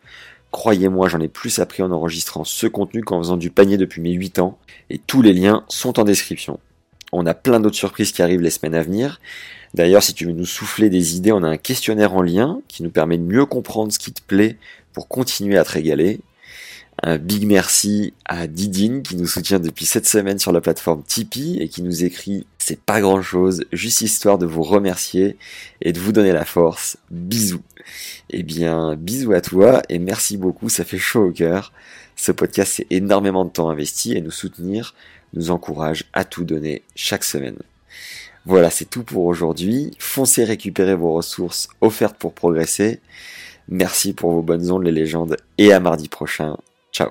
Croyez-moi, 0.51 1.09
j'en 1.09 1.20
ai 1.20 1.28
plus 1.28 1.59
appris 1.59 1.82
en 1.82 1.90
enregistrant 1.90 2.44
ce 2.44 2.66
contenu 2.66 3.02
qu'en 3.02 3.18
faisant 3.18 3.36
du 3.36 3.51
panier 3.51 3.78
depuis 3.78 4.02
mes 4.02 4.12
8 4.12 4.38
ans, 4.40 4.59
et 4.90 4.98
tous 4.98 5.22
les 5.22 5.32
liens 5.32 5.64
sont 5.68 5.98
en 5.98 6.05
description. 6.05 6.60
On 7.18 7.24
a 7.24 7.32
plein 7.32 7.60
d'autres 7.60 7.76
surprises 7.76 8.12
qui 8.12 8.20
arrivent 8.20 8.43
les 8.43 8.51
semaines 8.51 8.74
à 8.74 8.82
venir. 8.82 9.20
D'ailleurs, 9.72 10.02
si 10.02 10.12
tu 10.12 10.26
veux 10.26 10.32
nous 10.32 10.44
souffler 10.44 10.90
des 10.90 11.16
idées, 11.16 11.32
on 11.32 11.43
a 11.43 11.48
un 11.48 11.56
questionnaire 11.56 12.14
en 12.14 12.20
lien 12.20 12.60
qui 12.68 12.82
nous 12.82 12.90
permet 12.90 13.16
de 13.16 13.22
mieux 13.22 13.47
comprendre 13.47 13.90
ce 13.90 13.98
qui 13.98 14.12
te 14.12 14.20
plaît 14.20 14.59
pour 14.93 15.09
continuer 15.09 15.56
à 15.56 15.64
te 15.64 15.72
régaler. 15.72 16.20
Un 17.02 17.16
big 17.16 17.47
merci 17.47 18.12
à 18.26 18.47
Didine 18.47 19.02
qui 19.02 19.16
nous 19.16 19.26
soutient 19.26 19.60
depuis 19.60 19.86
cette 19.86 20.06
semaine 20.06 20.38
sur 20.38 20.52
la 20.52 20.60
plateforme 20.60 21.02
Tipeee 21.02 21.59
et 21.60 21.68
qui 21.68 21.82
nous 21.82 22.05
écrit 22.05 22.47
c'est 22.59 22.80
pas 22.80 23.01
grand 23.01 23.22
chose, 23.22 23.64
juste 23.72 24.02
histoire 24.02 24.38
de 24.38 24.47
vous 24.47 24.62
remercier 24.62 25.36
et 25.80 25.93
de 25.93 26.01
vous 26.01 26.12
donner 26.12 26.32
la 26.32 26.44
force. 26.44 26.98
Bisous. 27.10 27.62
Eh 28.28 28.43
bien, 28.43 28.94
bisous 28.97 29.32
à 29.32 29.40
toi 29.40 29.82
et 29.88 29.98
merci 29.98 30.36
beaucoup, 30.36 30.68
ça 30.68 30.84
fait 30.84 30.98
chaud 30.98 31.28
au 31.28 31.32
cœur. 31.32 31.72
Ce 32.16 32.32
podcast, 32.32 32.72
c'est 32.76 32.86
énormément 32.90 33.44
de 33.44 33.51
temps 33.51 33.70
investi 33.70 34.16
et 34.16 34.20
nous 34.20 34.30
soutenir 34.30 34.94
nous 35.32 35.51
encourage 35.51 36.05
à 36.12 36.24
tout 36.24 36.44
donner 36.44 36.82
chaque 36.94 37.24
semaine. 37.24 37.59
Voilà, 38.44 38.70
c'est 38.70 38.85
tout 38.85 39.03
pour 39.03 39.24
aujourd'hui. 39.24 39.90
Foncez 39.98 40.44
récupérer 40.44 40.94
vos 40.94 41.12
ressources 41.12 41.69
offertes 41.81 42.16
pour 42.16 42.32
progresser. 42.32 43.01
Merci 43.69 44.12
pour 44.12 44.31
vos 44.31 44.43
bonnes 44.43 44.70
ondes 44.70 44.85
les 44.85 44.93
légendes 44.93 45.36
et 45.59 45.73
à 45.73 45.81
mardi 45.81 46.09
prochain. 46.09 46.57
Ciao. 46.93 47.11